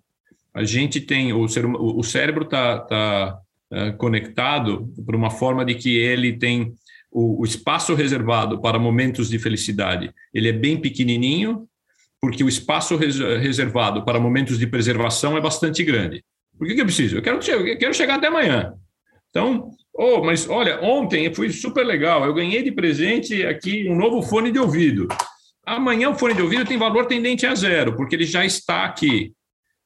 a 0.55 0.63
gente 0.63 1.01
tem 1.01 1.33
o, 1.33 1.49
ser, 1.49 1.67
o 1.67 2.01
cérebro 2.05 2.45
está 2.45 2.79
tá, 2.79 3.39
é, 3.73 3.91
conectado 3.91 4.89
por 5.05 5.17
uma 5.17 5.29
forma 5.29 5.65
de 5.65 5.75
que 5.75 5.97
ele 5.97 6.35
tem 6.35 6.73
o, 7.11 7.43
o, 7.43 7.45
espaço 7.45 7.93
reservado 7.93 8.61
para 8.61 8.79
momentos 8.79 9.29
de 9.29 9.37
felicidade. 9.37 10.13
Ele 10.33 10.49
é 10.49 10.53
bem 10.53 10.81
pequenininho, 10.81 11.67
porque 12.21 12.45
o 12.45 12.49
espaço 12.49 12.95
res, 12.95 13.19
reservado 13.19 14.05
para 14.05 14.21
momentos 14.21 14.57
de 14.57 14.67
preservação 14.69 15.37
é 15.37 15.41
bastante 15.41 15.83
grande. 15.83 16.25
Por 16.59 16.67
que, 16.67 16.75
que 16.75 16.81
eu 16.81 16.87
preciso? 16.87 17.17
Eu 17.17 17.23
quero, 17.23 17.39
eu 17.39 17.79
quero 17.79 17.95
chegar 17.95 18.17
até 18.17 18.29
amanhã. 18.29 18.73
Então, 19.31 19.71
oh, 19.93 20.23
mas 20.23 20.49
olha, 20.49 20.81
ontem 20.81 21.33
foi 21.35 21.51
super 21.51 21.85
legal. 21.85 22.25
Eu 22.25 22.35
ganhei 22.35 22.63
de 22.63 22.71
presente 22.71 23.45
aqui 23.45 23.89
um 23.89 23.97
novo 23.97 24.23
fone 24.23 24.53
de 24.53 24.59
ouvido. 24.59 25.09
Amanhã 25.67 26.11
o 26.11 26.15
fone 26.15 26.35
de 26.35 26.43
ouvido 26.43 26.65
tem 26.65 26.79
valor 26.79 27.07
tendente 27.07 27.47
a 27.47 27.55
zero, 27.55 27.97
porque 27.97 28.15
ele 28.15 28.27
já 28.27 28.45
está 28.45 28.85
aqui. 28.85 29.33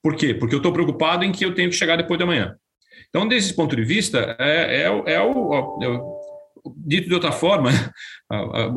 Por 0.03 0.15
quê? 0.17 0.35
Porque 0.35 0.55
eu 0.55 0.59
estou 0.59 0.73
preocupado 0.73 1.25
em 1.25 1.33
que 1.33 1.45
eu 1.45 1.55
tenho 1.55 1.71
que 1.71 1.77
chegar 1.77 1.97
depois 1.97 2.19
de 2.19 2.25
amanhã. 2.25 2.55
Então, 3.09 3.27
desse 3.27 3.55
ponto 3.55 3.75
de 3.75 3.85
vista, 3.85 4.37
é, 4.39 4.83
é, 4.83 4.83
é, 4.83 4.91
o, 4.91 5.09
é 5.09 5.21
o, 5.23 6.21
dito 6.77 7.09
de 7.09 7.15
outra 7.15 7.33
forma, 7.33 7.71
a, 8.31 8.37
a, 8.37 8.73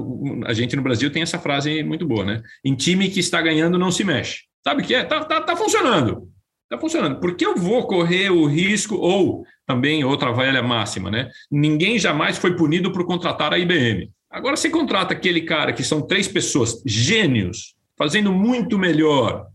a, 0.47 0.53
gente 0.53 0.75
no 0.75 0.81
Brasil 0.81 1.11
tem 1.11 1.21
essa 1.21 1.39
frase 1.39 1.83
muito 1.83 2.07
boa, 2.07 2.23
né? 2.23 2.41
Em 2.63 2.75
time 2.75 3.09
que 3.09 3.19
está 3.19 3.41
ganhando, 3.41 3.77
não 3.77 3.91
se 3.91 4.03
mexe. 4.03 4.43
Sabe 4.63 4.83
o 4.83 4.85
que 4.85 4.95
é? 4.95 5.03
Tá, 5.03 5.23
tá, 5.25 5.41
tá 5.41 5.55
funcionando. 5.55 6.30
Tá 6.71 6.77
funcionando. 6.77 7.19
Por 7.19 7.35
que 7.35 7.45
eu 7.45 7.53
vou 7.53 7.85
correr 7.85 8.29
o 8.29 8.45
risco, 8.45 8.95
ou 8.95 9.45
também 9.67 10.05
outra 10.05 10.31
velha 10.31 10.63
máxima, 10.63 11.11
né? 11.11 11.29
Ninguém 11.51 11.99
jamais 11.99 12.37
foi 12.37 12.55
punido 12.55 12.93
por 12.93 13.05
contratar 13.05 13.51
a 13.51 13.59
IBM. 13.59 14.09
Agora, 14.29 14.55
você 14.55 14.69
contrata 14.69 15.13
aquele 15.13 15.41
cara 15.41 15.73
que 15.73 15.83
são 15.83 16.01
três 16.01 16.29
pessoas, 16.29 16.81
gênios, 16.85 17.75
fazendo 17.97 18.31
muito 18.31 18.79
melhor, 18.79 19.47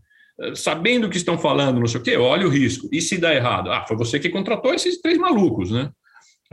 sabendo 0.53 1.07
o 1.07 1.09
que 1.09 1.17
estão 1.17 1.39
falando, 1.39 1.79
não 1.79 1.87
sei 1.87 1.99
o 1.99 2.03
quê, 2.03 2.15
olha 2.17 2.45
o 2.45 2.51
risco. 2.51 2.87
E 2.91 3.01
se 3.01 3.17
dá 3.17 3.33
errado? 3.33 3.71
Ah, 3.71 3.83
foi 3.87 3.97
você 3.97 4.19
que 4.19 4.29
contratou 4.29 4.71
esses 4.71 5.01
três 5.01 5.17
malucos, 5.17 5.71
né? 5.71 5.89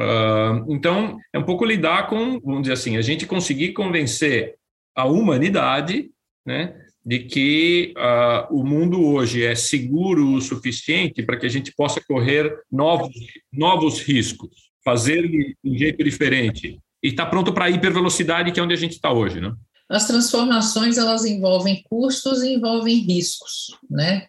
Uh, 0.01 0.73
então, 0.73 1.19
é 1.31 1.39
um 1.39 1.45
pouco 1.45 1.67
lidar 1.67 2.09
com, 2.09 2.41
vamos 2.41 2.63
dizer 2.63 2.73
assim, 2.73 2.97
a 2.97 3.03
gente 3.03 3.27
conseguir 3.27 3.75
convencer 3.75 4.55
a 4.97 5.05
humanidade, 5.05 6.11
né, 6.47 6.75
de 7.05 7.21
que 7.21 7.95
uh, 7.97 8.55
o 8.55 8.65
mundo 8.65 9.05
hoje 9.05 9.45
é 9.45 9.55
seguro 9.55 10.33
o 10.33 10.41
suficiente 10.41 11.23
para 11.23 11.37
que 11.37 11.45
a 11.45 11.51
gente 11.51 11.73
possa 11.77 12.01
correr 12.01 12.57
novos, 12.73 13.15
novos 13.53 14.01
riscos, 14.01 14.71
fazer 14.83 15.29
de 15.29 15.57
um 15.63 15.77
jeito 15.77 16.03
diferente 16.03 16.81
e 17.03 17.09
está 17.09 17.27
pronto 17.27 17.53
para 17.53 17.67
a 17.67 17.71
hipervelocidade 17.71 18.51
que 18.51 18.59
é 18.59 18.63
onde 18.63 18.75
a 18.75 18.79
gente 18.79 18.93
está 18.93 19.13
hoje, 19.13 19.41
né? 19.41 19.53
As 19.91 20.07
transformações 20.07 20.97
elas 20.97 21.27
envolvem 21.27 21.83
custos 21.85 22.43
e 22.43 22.55
envolvem 22.55 23.01
riscos, 23.01 23.77
né? 23.91 24.27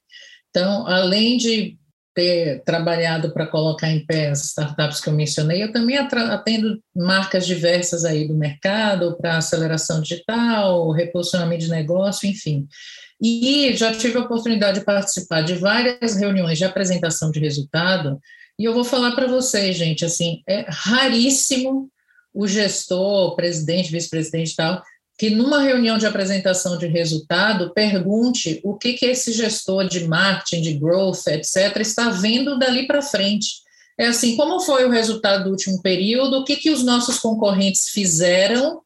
Então, 0.50 0.86
além 0.86 1.38
de 1.38 1.78
ter 2.16 2.64
trabalhado 2.64 3.34
para 3.34 3.46
colocar 3.46 3.92
em 3.92 4.06
pé 4.06 4.30
as 4.30 4.46
startups 4.46 5.02
que 5.02 5.10
eu 5.10 5.14
mencionei, 5.14 5.62
eu 5.62 5.72
também 5.72 5.98
atendo 5.98 6.82
marcas 6.96 7.46
diversas 7.46 8.06
aí 8.06 8.26
do 8.26 8.34
mercado 8.34 9.18
para 9.18 9.38
aceleração 9.38 10.02
digital, 10.02 10.90
reposicionamento 10.92 11.66
de 11.66 11.70
negócio, 11.70 12.28
enfim. 12.28 12.66
E 13.22 13.74
já 13.76 13.94
tive 13.94 14.18
a 14.18 14.22
oportunidade 14.22 14.80
de 14.80 14.86
participar 14.86 15.42
de 15.42 15.56
várias 15.56 16.16
reuniões 16.16 16.58
de 16.58 16.64
apresentação 16.64 17.30
de 17.30 17.40
resultado, 17.40 18.20
e 18.58 18.64
eu 18.64 18.74
vou 18.74 18.86
falar 18.86 19.12
para 19.12 19.28
vocês, 19.28 19.76
gente, 19.76 20.06
assim, 20.06 20.42
é 20.48 20.66
raríssimo 20.70 21.90
o 22.34 22.48
gestor, 22.48 23.36
presidente, 23.36 23.92
vice-presidente 23.92 24.54
e 24.54 24.56
tal, 24.56 24.82
que 25.18 25.30
numa 25.30 25.62
reunião 25.62 25.98
de 25.98 26.06
apresentação 26.06 26.78
de 26.78 26.88
resultado 26.88 27.74
pergunte 27.74 28.60
o 28.64 28.76
que, 28.76 28.94
que 28.94 29.06
esse 29.06 29.32
gestor 29.32 29.88
de 29.88 30.06
marketing, 30.08 30.62
de 30.62 30.74
growth, 30.74 31.28
etc., 31.28 31.78
está 31.80 32.10
vendo 32.10 32.60
dali 32.60 32.86
para 32.86 33.02
frente. 33.02 33.64
É 33.98 34.08
assim, 34.08 34.36
como 34.36 34.60
foi 34.60 34.86
o 34.86 34.92
resultado 34.92 35.46
do 35.46 35.52
último 35.52 35.82
período, 35.82 36.40
o 36.40 36.44
que, 36.44 36.58
que 36.58 36.70
os 36.70 36.84
nossos 36.84 37.18
concorrentes 37.20 37.90
fizeram, 37.90 38.82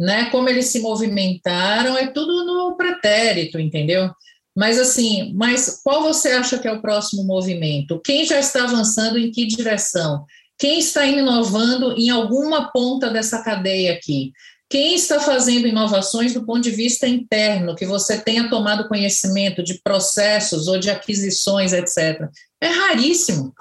né, 0.00 0.30
como 0.30 0.48
eles 0.48 0.66
se 0.66 0.80
movimentaram, 0.80 1.96
é 1.96 2.08
tudo 2.08 2.44
no 2.44 2.76
pretérito, 2.76 3.58
entendeu? 3.60 4.10
Mas 4.56 4.80
assim, 4.80 5.32
mas 5.34 5.80
qual 5.84 6.02
você 6.02 6.30
acha 6.30 6.58
que 6.58 6.66
é 6.66 6.72
o 6.72 6.82
próximo 6.82 7.22
movimento? 7.22 8.00
Quem 8.04 8.24
já 8.24 8.40
está 8.40 8.64
avançando 8.64 9.16
em 9.16 9.30
que 9.30 9.46
direção? 9.46 10.24
Quem 10.58 10.80
está 10.80 11.06
inovando 11.06 11.92
em 11.96 12.10
alguma 12.10 12.72
ponta 12.72 13.08
dessa 13.08 13.40
cadeia 13.44 13.92
aqui? 13.92 14.32
Quem 14.70 14.94
está 14.94 15.18
fazendo 15.18 15.66
inovações 15.66 16.34
do 16.34 16.44
ponto 16.44 16.60
de 16.60 16.70
vista 16.70 17.08
interno, 17.08 17.74
que 17.74 17.86
você 17.86 18.18
tenha 18.18 18.50
tomado 18.50 18.86
conhecimento 18.86 19.62
de 19.62 19.80
processos 19.82 20.68
ou 20.68 20.78
de 20.78 20.90
aquisições, 20.90 21.72
etc. 21.72 22.28
É 22.60 22.66
raríssimo, 22.68 23.54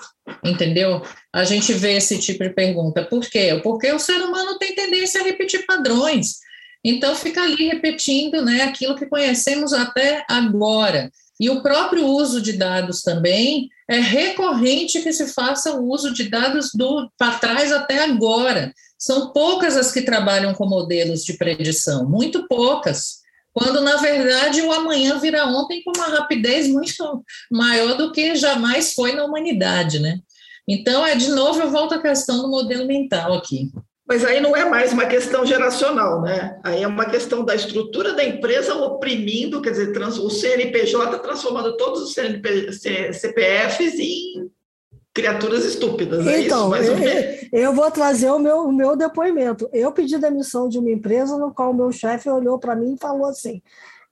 entendeu? 0.43 1.01
A 1.31 1.45
gente 1.45 1.71
vê 1.73 1.93
esse 1.93 2.19
tipo 2.19 2.43
de 2.43 2.49
pergunta. 2.49 3.05
Por 3.05 3.21
quê? 3.21 3.59
Porque 3.63 3.89
o 3.91 3.99
ser 3.99 4.21
humano 4.21 4.57
tem 4.57 4.75
tendência 4.75 5.21
a 5.21 5.23
repetir 5.23 5.65
padrões. 5.65 6.39
Então, 6.83 7.15
fica 7.15 7.41
ali 7.41 7.67
repetindo 7.67 8.43
né, 8.43 8.63
aquilo 8.63 8.95
que 8.95 9.05
conhecemos 9.05 9.71
até 9.73 10.25
agora. 10.29 11.09
E 11.39 11.49
o 11.49 11.61
próprio 11.61 12.05
uso 12.05 12.41
de 12.41 12.53
dados 12.53 13.01
também 13.01 13.69
é 13.89 13.99
recorrente 13.99 15.01
que 15.01 15.13
se 15.13 15.27
faça 15.33 15.75
o 15.75 15.89
uso 15.89 16.13
de 16.13 16.29
dados 16.29 16.71
do 16.73 17.09
para 17.17 17.37
trás 17.37 17.71
até 17.71 18.03
agora. 18.03 18.73
São 18.97 19.31
poucas 19.31 19.77
as 19.77 19.91
que 19.91 20.01
trabalham 20.01 20.53
com 20.53 20.65
modelos 20.65 21.23
de 21.23 21.33
predição, 21.33 22.09
muito 22.09 22.47
poucas. 22.47 23.17
Quando, 23.53 23.81
na 23.81 23.97
verdade, 23.97 24.61
o 24.61 24.71
amanhã 24.71 25.17
vira 25.19 25.45
ontem 25.45 25.83
com 25.83 25.91
uma 25.95 26.07
rapidez 26.07 26.67
muito 26.67 27.23
maior 27.51 27.95
do 27.95 28.11
que 28.11 28.35
jamais 28.35 28.93
foi 28.93 29.13
na 29.13 29.25
humanidade, 29.25 29.99
né? 29.99 30.19
Então, 30.67 31.05
é 31.05 31.15
de 31.15 31.29
novo, 31.29 31.61
eu 31.61 31.71
volto 31.71 31.93
à 31.93 32.01
questão 32.01 32.41
do 32.41 32.49
modelo 32.49 32.85
mental 32.85 33.33
aqui. 33.33 33.71
Mas 34.07 34.23
aí 34.23 34.39
não 34.39 34.55
é 34.55 34.63
mais 34.63 34.93
uma 34.93 35.05
questão 35.05 35.45
geracional, 35.45 36.21
né? 36.21 36.59
Aí 36.63 36.81
é 36.81 36.87
uma 36.87 37.09
questão 37.09 37.43
da 37.43 37.53
estrutura 37.55 38.13
da 38.13 38.23
empresa 38.23 38.73
oprimindo, 38.75 39.61
quer 39.61 39.71
dizer, 39.71 39.91
trans, 39.91 40.17
o 40.17 40.29
CNPJ 40.29 41.19
transformando 41.19 41.75
todos 41.75 42.01
os 42.03 42.13
CNP, 42.13 42.71
CPFs 42.71 43.99
em 43.99 44.49
criaturas 45.17 45.65
estúpidas. 45.65 46.27
É 46.27 46.41
então, 46.41 46.75
isso, 46.75 46.91
eu, 47.51 47.59
eu, 47.59 47.73
vou 47.73 47.89
trazer 47.89 48.29
o 48.29 48.37
meu, 48.37 48.65
o 48.65 48.71
meu 48.71 48.95
depoimento. 48.95 49.67
Eu 49.73 49.91
pedi 49.91 50.15
demissão 50.19 50.69
de 50.69 50.77
uma 50.77 50.91
empresa 50.91 51.35
no 51.39 51.51
qual 51.51 51.71
o 51.71 51.73
meu 51.73 51.91
chefe 51.91 52.29
olhou 52.29 52.59
para 52.59 52.75
mim 52.75 52.93
e 52.93 52.99
falou 52.99 53.25
assim: 53.25 53.59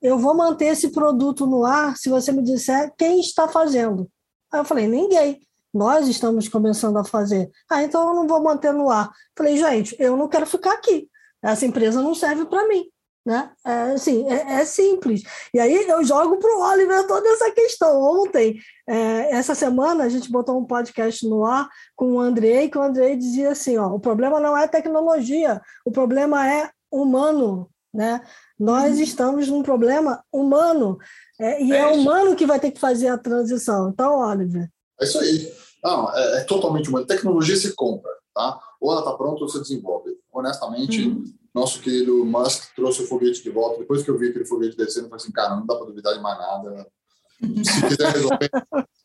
eu 0.02 0.18
vou 0.18 0.34
manter 0.34 0.66
esse 0.66 0.90
produto 0.90 1.46
no 1.46 1.64
ar 1.64 1.96
se 1.96 2.08
você 2.08 2.32
me 2.32 2.42
disser 2.42 2.92
quem 2.98 3.20
está 3.20 3.46
fazendo. 3.46 4.10
Aí 4.52 4.60
eu 4.60 4.64
falei: 4.64 4.88
ninguém. 4.88 5.40
Nós 5.72 6.08
estamos 6.08 6.48
começando 6.48 6.96
a 6.96 7.04
fazer. 7.04 7.50
Ah, 7.70 7.82
então 7.82 8.08
eu 8.08 8.14
não 8.14 8.26
vou 8.26 8.42
manter 8.42 8.72
no 8.72 8.88
ar. 8.88 9.10
Falei, 9.36 9.58
gente, 9.58 9.94
eu 9.98 10.16
não 10.16 10.26
quero 10.26 10.46
ficar 10.46 10.72
aqui. 10.72 11.06
Essa 11.42 11.66
empresa 11.66 12.00
não 12.00 12.14
serve 12.14 12.46
para 12.46 12.66
mim. 12.66 12.86
Né? 13.26 13.50
É, 13.66 13.72
assim, 13.90 14.24
é, 14.30 14.60
é, 14.60 14.64
simples. 14.64 15.24
E 15.52 15.58
aí 15.58 15.88
eu 15.88 16.04
jogo 16.04 16.36
para 16.36 16.56
o 16.56 16.60
Oliver 16.60 17.08
toda 17.08 17.28
essa 17.28 17.50
questão. 17.50 18.00
Ontem, 18.00 18.60
é, 18.88 19.34
essa 19.34 19.52
semana, 19.52 20.04
a 20.04 20.08
gente 20.08 20.30
botou 20.30 20.56
um 20.56 20.64
podcast 20.64 21.28
no 21.28 21.44
ar 21.44 21.68
com 21.96 22.12
o 22.12 22.20
Andrei, 22.20 22.68
que 22.68 22.78
o 22.78 22.82
Andrei 22.82 23.16
dizia 23.16 23.50
assim: 23.50 23.76
ó, 23.78 23.88
o 23.88 23.98
problema 23.98 24.38
não 24.38 24.56
é 24.56 24.68
tecnologia, 24.68 25.60
o 25.84 25.90
problema 25.90 26.48
é 26.48 26.70
humano. 26.88 27.68
Né? 27.92 28.20
Nós 28.56 28.96
uhum. 28.96 29.02
estamos 29.02 29.48
num 29.48 29.62
problema 29.62 30.22
humano. 30.32 30.96
É, 31.40 31.60
e 31.64 31.72
é, 31.72 31.78
é 31.78 31.86
humano 31.88 32.36
que 32.36 32.46
vai 32.46 32.60
ter 32.60 32.70
que 32.70 32.78
fazer 32.78 33.08
a 33.08 33.18
transição. 33.18 33.88
Então, 33.88 34.20
Oliver. 34.20 34.70
É 35.00 35.04
isso 35.04 35.18
aí. 35.18 35.52
Não, 35.82 36.14
é, 36.14 36.38
é 36.38 36.40
totalmente 36.44 36.88
humano. 36.88 37.06
Tecnologia 37.06 37.56
se 37.56 37.74
compra, 37.74 38.12
tá? 38.32 38.60
Ou 38.80 38.92
ela 38.92 39.00
está 39.00 39.14
pronta 39.14 39.42
ou 39.42 39.48
você 39.48 39.58
desenvolve. 39.58 40.16
Honestamente, 40.32 41.08
uhum. 41.08 41.24
Nosso 41.56 41.80
querido 41.80 42.22
Musk 42.22 42.74
trouxe 42.76 43.02
o 43.02 43.06
foguete 43.06 43.42
de 43.42 43.48
volta. 43.48 43.78
Depois 43.78 44.02
que 44.02 44.10
eu 44.10 44.18
vi 44.18 44.28
aquele 44.28 44.44
foguete 44.44 44.76
descendo, 44.76 45.06
eu 45.06 45.10
falei 45.10 45.24
assim, 45.24 45.32
cara, 45.32 45.56
não 45.56 45.64
dá 45.64 45.74
para 45.74 45.86
duvidar 45.86 46.12
de 46.12 46.20
mais 46.20 46.38
nada. 46.38 46.86
Se 47.40 47.88
quiser 47.88 48.12
resolver, 48.12 48.50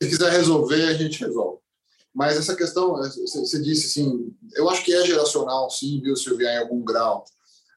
se 0.01 0.09
quiser 0.09 0.31
resolver, 0.31 0.83
a 0.83 0.93
gente 0.93 1.23
resolve. 1.23 1.59
Mas 2.13 2.37
essa 2.37 2.53
questão, 2.53 2.97
você 2.97 3.61
disse 3.61 3.87
assim, 3.87 4.35
eu 4.53 4.69
acho 4.69 4.83
que 4.83 4.93
é 4.93 5.05
geracional, 5.05 5.69
sim, 5.69 6.01
viu, 6.01 6.13
Silvia, 6.17 6.53
em 6.55 6.57
algum 6.57 6.83
grau. 6.83 7.23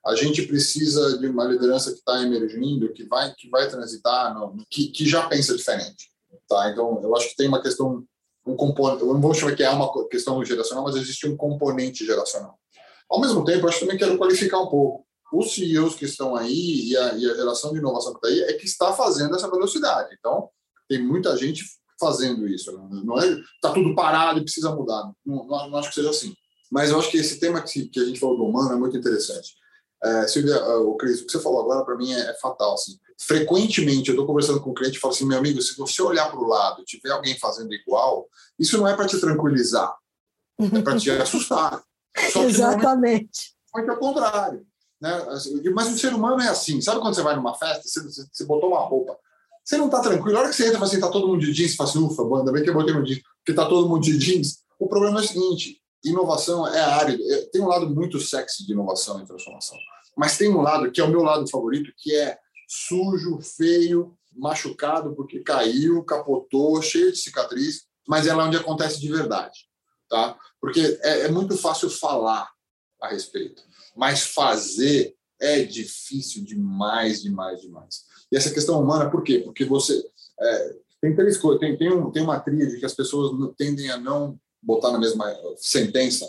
A 0.04 0.16
gente 0.16 0.42
precisa 0.42 1.18
de 1.18 1.28
uma 1.28 1.44
liderança 1.44 1.92
que 1.92 1.98
está 1.98 2.20
emergindo, 2.20 2.92
que 2.92 3.04
vai, 3.04 3.32
que 3.32 3.48
vai 3.48 3.68
transitar, 3.68 4.34
no, 4.34 4.56
que, 4.68 4.88
que 4.88 5.06
já 5.06 5.28
pensa 5.28 5.56
diferente. 5.56 6.10
Tá? 6.48 6.68
Então, 6.70 7.00
eu 7.00 7.14
acho 7.16 7.28
que 7.28 7.36
tem 7.36 7.46
uma 7.46 7.62
questão, 7.62 8.04
um 8.44 8.56
componente, 8.56 9.02
eu 9.02 9.14
não 9.14 9.20
vou 9.20 9.32
chamar 9.32 9.54
que 9.54 9.62
é 9.62 9.70
uma 9.70 10.08
questão 10.08 10.44
geracional, 10.44 10.82
mas 10.82 10.96
existe 10.96 11.28
um 11.28 11.36
componente 11.36 12.04
geracional. 12.04 12.58
Ao 13.14 13.20
mesmo 13.20 13.44
tempo, 13.44 13.68
acho 13.68 13.78
que 13.78 13.84
também 13.84 13.96
quero 13.96 14.18
qualificar 14.18 14.60
um 14.60 14.66
pouco. 14.66 15.06
Os 15.32 15.54
CEOs 15.54 15.94
que 15.94 16.04
estão 16.04 16.34
aí 16.34 16.88
e 16.90 16.96
a, 16.96 17.14
e 17.14 17.30
a 17.30 17.34
geração 17.34 17.72
de 17.72 17.78
inovação 17.78 18.12
que 18.12 18.26
está 18.26 18.28
aí 18.28 18.50
é 18.50 18.52
que 18.54 18.66
está 18.66 18.92
fazendo 18.92 19.36
essa 19.36 19.48
velocidade. 19.48 20.16
Então, 20.18 20.48
tem 20.88 21.00
muita 21.00 21.36
gente 21.36 21.64
fazendo 21.98 22.48
isso. 22.48 22.72
Né? 22.72 23.02
Não 23.04 23.20
é 23.20 23.28
está 23.28 23.72
tudo 23.72 23.94
parado 23.94 24.40
e 24.40 24.42
precisa 24.42 24.74
mudar. 24.74 25.12
Não, 25.24 25.46
não, 25.46 25.70
não, 25.70 25.78
acho 25.78 25.90
que 25.90 25.94
seja 25.94 26.10
assim. 26.10 26.34
Mas 26.72 26.90
eu 26.90 26.98
acho 26.98 27.08
que 27.08 27.18
esse 27.18 27.38
tema 27.38 27.62
que, 27.62 27.86
que 27.86 28.00
a 28.00 28.04
gente 28.04 28.18
falou 28.18 28.36
do 28.36 28.44
humano 28.46 28.72
é 28.72 28.76
muito 28.76 28.96
interessante. 28.96 29.54
É, 30.02 30.26
Silvia, 30.26 30.60
o 30.78 30.96
Cris, 30.96 31.20
o 31.20 31.26
que 31.26 31.30
você 31.30 31.38
falou 31.38 31.60
agora 31.60 31.84
para 31.84 31.96
mim 31.96 32.12
é, 32.12 32.30
é, 32.30 32.34
fatal. 32.34 32.74
Assim. 32.74 32.98
Frequentemente 33.16 34.08
eu 34.08 34.14
estou 34.14 34.26
conversando 34.26 34.60
com 34.60 34.70
o 34.70 34.74
cliente 34.74 34.98
e 34.98 35.00
falo 35.00 35.14
assim, 35.14 35.24
meu 35.24 35.38
amigo, 35.38 35.62
se 35.62 35.76
você 35.76 36.02
olhar 36.02 36.28
para 36.28 36.40
o 36.40 36.48
lado 36.48 36.82
e 36.82 36.84
tiver 36.84 37.10
alguém 37.10 37.38
fazendo 37.38 37.72
igual, 37.72 38.26
isso 38.58 38.76
não 38.76 38.88
é 38.88 38.96
para 38.96 39.06
te 39.06 39.20
tranquilizar, 39.20 39.94
é 40.60 40.82
para 40.82 40.98
te 40.98 41.10
assustar. 41.12 41.80
Exatamente. 42.16 43.54
Foi 43.70 43.88
ao 43.88 43.96
contrário. 43.96 44.66
Né? 45.00 45.12
Assim, 45.28 45.62
mas 45.70 45.92
o 45.92 45.98
ser 45.98 46.14
humano 46.14 46.40
é 46.40 46.48
assim. 46.48 46.80
Sabe 46.80 47.00
quando 47.00 47.14
você 47.14 47.22
vai 47.22 47.36
numa 47.36 47.54
festa, 47.54 47.82
você, 47.82 48.26
você 48.32 48.44
botou 48.44 48.70
uma 48.70 48.80
roupa, 48.80 49.18
você 49.64 49.76
não 49.76 49.86
está 49.86 50.00
tranquilo. 50.00 50.36
A 50.36 50.40
hora 50.40 50.48
que 50.50 50.56
você 50.56 50.66
entra 50.66 50.78
e 50.78 50.82
assim, 50.82 50.96
está 50.96 51.10
todo 51.10 51.26
mundo 51.26 51.40
de 51.40 51.52
jeans, 51.52 51.70
você 51.70 51.76
fala 51.76 51.90
assim, 51.90 51.98
ufa, 51.98 52.22
ainda 52.22 52.52
bem 52.52 52.62
que 52.62 52.70
eu 52.70 52.74
botei 52.74 52.94
no 52.94 53.04
jeans, 53.04 53.22
porque 53.38 53.52
está 53.52 53.66
todo 53.66 53.88
mundo 53.88 54.02
de 54.02 54.16
jeans. 54.18 54.62
O 54.78 54.88
problema 54.88 55.20
é 55.20 55.22
o 55.22 55.26
seguinte, 55.26 55.80
inovação 56.04 56.66
é 56.66 56.80
árido. 56.80 57.22
É, 57.32 57.46
tem 57.46 57.62
um 57.62 57.68
lado 57.68 57.88
muito 57.88 58.20
sexy 58.20 58.66
de 58.66 58.72
inovação 58.72 59.20
e 59.20 59.26
transformação. 59.26 59.78
Mas 60.16 60.38
tem 60.38 60.48
um 60.48 60.60
lado, 60.60 60.90
que 60.92 61.00
é 61.00 61.04
o 61.04 61.10
meu 61.10 61.22
lado 61.22 61.48
favorito, 61.50 61.92
que 61.96 62.14
é 62.14 62.38
sujo, 62.68 63.40
feio, 63.40 64.16
machucado 64.36 65.14
porque 65.14 65.40
caiu, 65.40 66.04
capotou, 66.04 66.80
cheio 66.82 67.12
de 67.12 67.18
cicatriz, 67.18 67.82
mas 68.06 68.26
é 68.26 68.34
lá 68.34 68.44
onde 68.44 68.56
acontece 68.56 69.00
de 69.00 69.08
verdade. 69.08 69.60
Tá? 70.08 70.38
Porque 70.60 70.98
é, 71.02 71.22
é 71.22 71.28
muito 71.28 71.56
fácil 71.56 71.90
falar 71.90 72.50
a 73.00 73.08
respeito, 73.08 73.62
mas 73.96 74.22
fazer 74.22 75.14
é 75.40 75.62
difícil 75.62 76.44
demais, 76.44 77.22
demais, 77.22 77.60
demais. 77.60 78.04
E 78.30 78.36
essa 78.36 78.50
questão 78.50 78.80
humana, 78.80 79.10
por 79.10 79.22
quê? 79.22 79.40
Porque 79.40 79.64
você. 79.64 80.02
É, 80.40 80.76
tem 81.00 81.14
três 81.14 81.36
coisas. 81.36 81.60
Tem, 81.60 81.76
tem, 81.76 81.92
um, 81.92 82.10
tem 82.10 82.22
uma 82.22 82.40
tríade 82.40 82.78
que 82.78 82.86
as 82.86 82.94
pessoas 82.94 83.32
tendem 83.56 83.90
a 83.90 83.98
não 83.98 84.38
botar 84.62 84.90
na 84.90 84.98
mesma 84.98 85.30
sentença, 85.58 86.26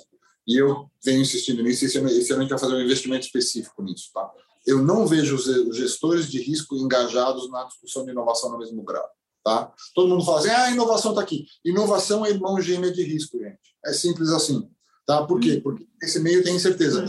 e 0.48 0.58
eu 0.58 0.90
venho 1.04 1.22
insistindo 1.22 1.64
nisso. 1.64 1.86
Esse 1.86 1.98
ano, 1.98 2.10
esse 2.10 2.32
ano 2.32 2.42
a 2.42 2.44
gente 2.44 2.52
vai 2.52 2.60
fazer 2.60 2.74
um 2.76 2.82
investimento 2.82 3.26
específico 3.26 3.82
nisso. 3.82 4.12
Tá? 4.14 4.30
Eu 4.66 4.84
não 4.84 5.08
vejo 5.08 5.36
os 5.36 5.76
gestores 5.76 6.30
de 6.30 6.42
risco 6.42 6.76
engajados 6.76 7.50
na 7.50 7.64
discussão 7.64 8.06
de 8.06 8.12
inovação 8.12 8.52
no 8.52 8.58
mesmo 8.58 8.84
grau. 8.84 9.08
Tá? 9.46 9.72
Todo 9.94 10.10
mundo 10.10 10.26
fala 10.26 10.40
assim: 10.40 10.50
ah, 10.50 10.64
a 10.64 10.72
inovação 10.72 11.12
está 11.12 11.22
aqui. 11.22 11.46
Inovação 11.64 12.26
é 12.26 12.32
irmão 12.32 12.60
gêmea 12.60 12.92
de 12.92 13.04
risco, 13.04 13.38
gente. 13.38 13.60
É 13.86 13.94
simples 13.94 14.32
assim. 14.32 14.68
Tá? 15.06 15.24
Por 15.24 15.40
quê? 15.40 15.62
Porque 15.64 15.88
esse 16.02 16.20
meio 16.20 16.44
tem 16.44 16.58
certeza. 16.58 17.06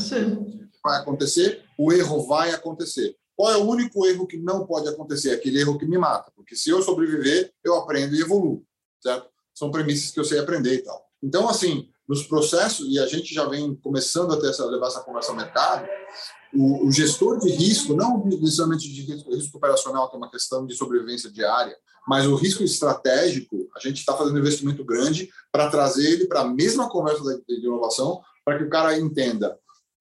Vai 0.84 1.00
acontecer, 1.00 1.64
o 1.78 1.90
erro 1.90 2.26
vai 2.26 2.50
acontecer. 2.52 3.16
Qual 3.34 3.50
é 3.50 3.56
o 3.56 3.64
único 3.64 4.06
erro 4.06 4.26
que 4.26 4.36
não 4.36 4.66
pode 4.66 4.86
acontecer? 4.86 5.30
Aquele 5.30 5.60
erro 5.60 5.78
que 5.78 5.86
me 5.86 5.96
mata. 5.96 6.30
Porque 6.36 6.54
se 6.54 6.68
eu 6.68 6.82
sobreviver, 6.82 7.52
eu 7.64 7.74
aprendo 7.74 8.14
e 8.14 8.20
evoluo, 8.20 8.62
certo? 9.02 9.28
São 9.54 9.70
premissas 9.70 10.10
que 10.10 10.20
eu 10.20 10.24
sei 10.24 10.38
aprender 10.38 10.74
e 10.74 10.82
tal. 10.82 11.06
Então, 11.22 11.48
assim, 11.48 11.88
nos 12.08 12.22
processos, 12.22 12.86
e 12.88 12.98
a 12.98 13.06
gente 13.06 13.34
já 13.34 13.46
vem 13.46 13.74
começando 13.76 14.32
a 14.32 14.40
ter 14.40 14.50
essa, 14.50 14.64
levar 14.66 14.88
essa 14.88 15.02
conversa 15.02 15.30
ao 15.30 15.36
mercado, 15.36 15.88
o, 16.54 16.86
o 16.86 16.92
gestor 16.92 17.38
de 17.38 17.50
risco, 17.50 17.94
não 17.94 18.24
necessariamente 18.24 18.92
de 18.92 19.02
risco, 19.02 19.34
risco 19.34 19.58
operacional, 19.58 20.08
que 20.08 20.16
é 20.16 20.18
uma 20.18 20.30
questão 20.30 20.66
de 20.66 20.74
sobrevivência 20.74 21.30
diária, 21.30 21.76
mas 22.06 22.26
o 22.26 22.36
risco 22.36 22.62
estratégico, 22.62 23.68
a 23.76 23.80
gente 23.80 23.98
está 23.98 24.16
fazendo 24.16 24.36
um 24.36 24.38
investimento 24.38 24.84
grande 24.84 25.28
para 25.50 25.68
trazer 25.68 26.08
ele 26.08 26.26
para 26.26 26.42
a 26.42 26.48
mesma 26.48 26.88
conversa 26.88 27.22
de 27.48 27.66
inovação, 27.66 28.20
para 28.44 28.58
que 28.58 28.64
o 28.64 28.70
cara 28.70 28.96
entenda 28.96 29.58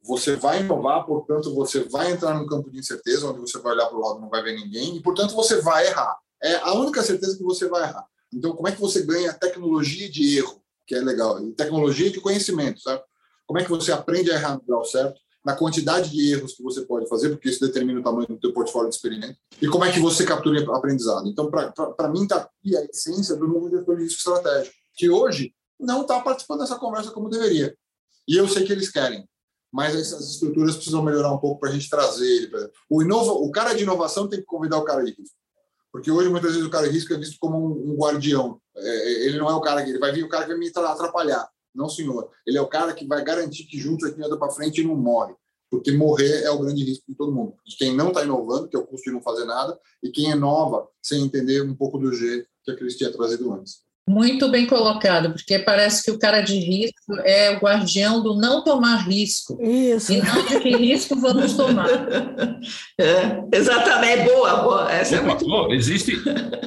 você 0.08 0.36
vai 0.36 0.62
inovar, 0.62 1.06
portanto, 1.06 1.54
você 1.54 1.84
vai 1.84 2.12
entrar 2.12 2.36
num 2.36 2.46
campo 2.46 2.70
de 2.70 2.78
incerteza, 2.78 3.28
onde 3.28 3.40
você 3.40 3.58
vai 3.58 3.74
olhar 3.74 3.88
para 3.88 3.98
o 3.98 4.00
lado 4.00 4.20
e 4.20 4.22
não 4.22 4.30
vai 4.30 4.44
ver 4.44 4.56
ninguém, 4.56 4.96
e, 4.96 5.02
portanto, 5.02 5.34
você 5.34 5.62
vai 5.62 5.88
errar. 5.88 6.16
É 6.42 6.56
a 6.58 6.74
única 6.74 7.02
certeza 7.02 7.36
que 7.36 7.44
você 7.44 7.68
vai 7.68 7.84
errar. 7.84 8.06
Então, 8.32 8.56
como 8.56 8.68
é 8.68 8.72
que 8.72 8.80
você 8.80 9.02
ganha 9.02 9.34
tecnologia 9.34 10.10
de 10.10 10.38
erro, 10.38 10.62
que 10.86 10.96
é 10.96 11.00
legal, 11.00 11.40
tecnologia 11.54 12.10
de 12.10 12.20
conhecimento, 12.20 12.80
sabe? 12.80 13.02
Como 13.46 13.60
é 13.60 13.64
que 13.64 13.70
você 13.70 13.92
aprende 13.92 14.32
a 14.32 14.36
errar 14.36 14.56
no 14.56 14.64
grau 14.64 14.84
certo, 14.84 15.20
na 15.44 15.56
quantidade 15.56 16.10
de 16.10 16.32
erros 16.32 16.54
que 16.54 16.64
você 16.64 16.82
pode 16.82 17.08
fazer, 17.08 17.30
porque 17.30 17.50
isso 17.50 17.60
determina 17.60 18.00
o 18.00 18.04
tamanho 18.04 18.28
do 18.28 18.40
seu 18.40 18.52
portfólio 18.52 18.90
de 18.90 18.96
experimento, 18.96 19.38
e 19.62 19.68
como 19.68 19.86
é 19.86 19.92
que 19.92 20.00
você 20.00 20.26
captura 20.26 20.60
aprendizado. 20.76 21.28
Então, 21.28 21.52
para 21.52 22.10
mim, 22.10 22.24
está 22.24 22.38
aqui 22.38 22.76
a 22.76 22.84
essência 22.86 23.36
do 23.36 23.48
novo 23.48 23.70
gestor 23.70 23.98
de 23.98 24.04
risco 24.04 24.18
estratégico, 24.18 24.76
que 24.96 25.10
hoje 25.10 25.54
não 25.80 26.02
está 26.02 26.20
participando 26.22 26.62
dessa 26.62 26.80
conversa 26.80 27.12
como 27.12 27.30
deveria. 27.30 27.76
E 28.28 28.36
eu 28.38 28.48
sei 28.48 28.66
que 28.66 28.72
eles 28.72 28.90
querem 28.90 29.28
mas 29.76 29.94
essas 29.94 30.30
estruturas 30.30 30.76
precisam 30.76 31.04
melhorar 31.04 31.34
um 31.34 31.38
pouco 31.38 31.60
para 31.60 31.68
a 31.68 31.72
gente 31.74 31.90
trazer 31.90 32.26
ele. 32.26 32.50
O, 32.90 33.02
inova, 33.02 33.32
o 33.32 33.52
cara 33.52 33.74
de 33.74 33.84
inovação 33.84 34.26
tem 34.26 34.40
que 34.40 34.46
convidar 34.46 34.78
o 34.78 34.86
cara 34.86 35.04
de 35.04 35.12
risco. 35.12 35.36
Porque 35.96 36.12
hoje, 36.12 36.28
muitas 36.28 36.52
vezes, 36.52 36.68
o 36.68 36.70
cara 36.70 36.92
risco 36.92 37.14
é 37.14 37.18
visto 37.18 37.38
como 37.40 37.58
um, 37.58 37.96
guardião. 37.96 38.60
É, 38.76 38.86
é 38.86 39.28
ele 39.28 39.38
não 39.38 39.50
é 39.50 39.54
o 39.54 39.62
cara 39.62 39.82
que 39.82 39.92
ele 39.92 39.98
vai 39.98 40.12
vir 40.12 40.26
o 40.26 40.28
cara 40.28 40.44
que 40.44 40.50
vai 40.50 40.60
me 40.60 40.68
atrapalhar. 40.68 41.50
Não, 41.74 41.88
senhor. 41.88 42.30
Ele 42.46 42.58
é 42.58 42.62
o 42.62 42.68
cara 42.68 42.94
que 42.94 43.08
vai 43.08 43.24
garantir 43.24 43.64
que 43.64 43.80
juntos 43.80 44.04
a 44.04 44.10
gente 44.10 44.22
anda 44.22 44.38
para 44.38 44.52
frente 44.52 44.82
e 44.82 44.84
não 44.84 44.94
morre. 44.94 45.34
Porque 45.72 45.94
morrer 45.94 46.44
é 46.44 46.50
o 46.52 46.60
grande 46.60 46.84
risco 46.84 47.06
de 47.08 47.16
todo 47.16 47.32
mundo. 47.32 47.56
De 47.66 47.78
quem 47.78 47.96
não 47.96 48.10
está 48.10 48.26
inovando, 48.26 48.68
que 48.68 48.76
é 48.76 48.80
o 48.80 48.86
custo 48.86 49.06
de 49.06 49.16
não 49.16 49.22
fazer 49.22 49.46
nada, 49.46 49.80
e 50.04 50.12
quem 50.12 50.32
inova 50.32 50.86
sem 51.02 51.24
entender 51.24 51.62
um 51.62 51.74
pouco 51.74 51.98
do 51.98 52.12
jeito 52.12 52.46
que 52.66 52.72
a 52.72 52.76
Cris 52.76 52.98
tinha 52.98 53.10
trazido 53.10 53.54
antes. 53.54 53.85
Muito 54.08 54.52
bem 54.52 54.68
colocado, 54.68 55.32
porque 55.32 55.58
parece 55.58 56.04
que 56.04 56.12
o 56.12 56.20
cara 56.20 56.42
de 56.42 56.60
risco 56.60 57.20
é 57.24 57.52
o 57.56 57.60
guardião 57.60 58.22
do 58.22 58.36
não 58.36 58.64
tomar 58.64 58.98
risco. 58.98 59.58
Isso. 59.60 60.14
E 60.14 60.22
não 60.22 60.46
de 60.46 60.60
que 60.60 60.78
risco 60.78 61.16
vamos 61.20 61.54
tomar. 61.56 61.88
É, 63.00 63.58
exatamente, 63.58 64.24
boa, 64.24 64.56
boa. 64.64 64.92
Essa 64.92 65.16
é 65.16 65.20
Opa, 65.20 65.28
é 65.28 65.30
muito 65.30 65.46
boa. 65.46 65.76
Existe, 65.76 66.14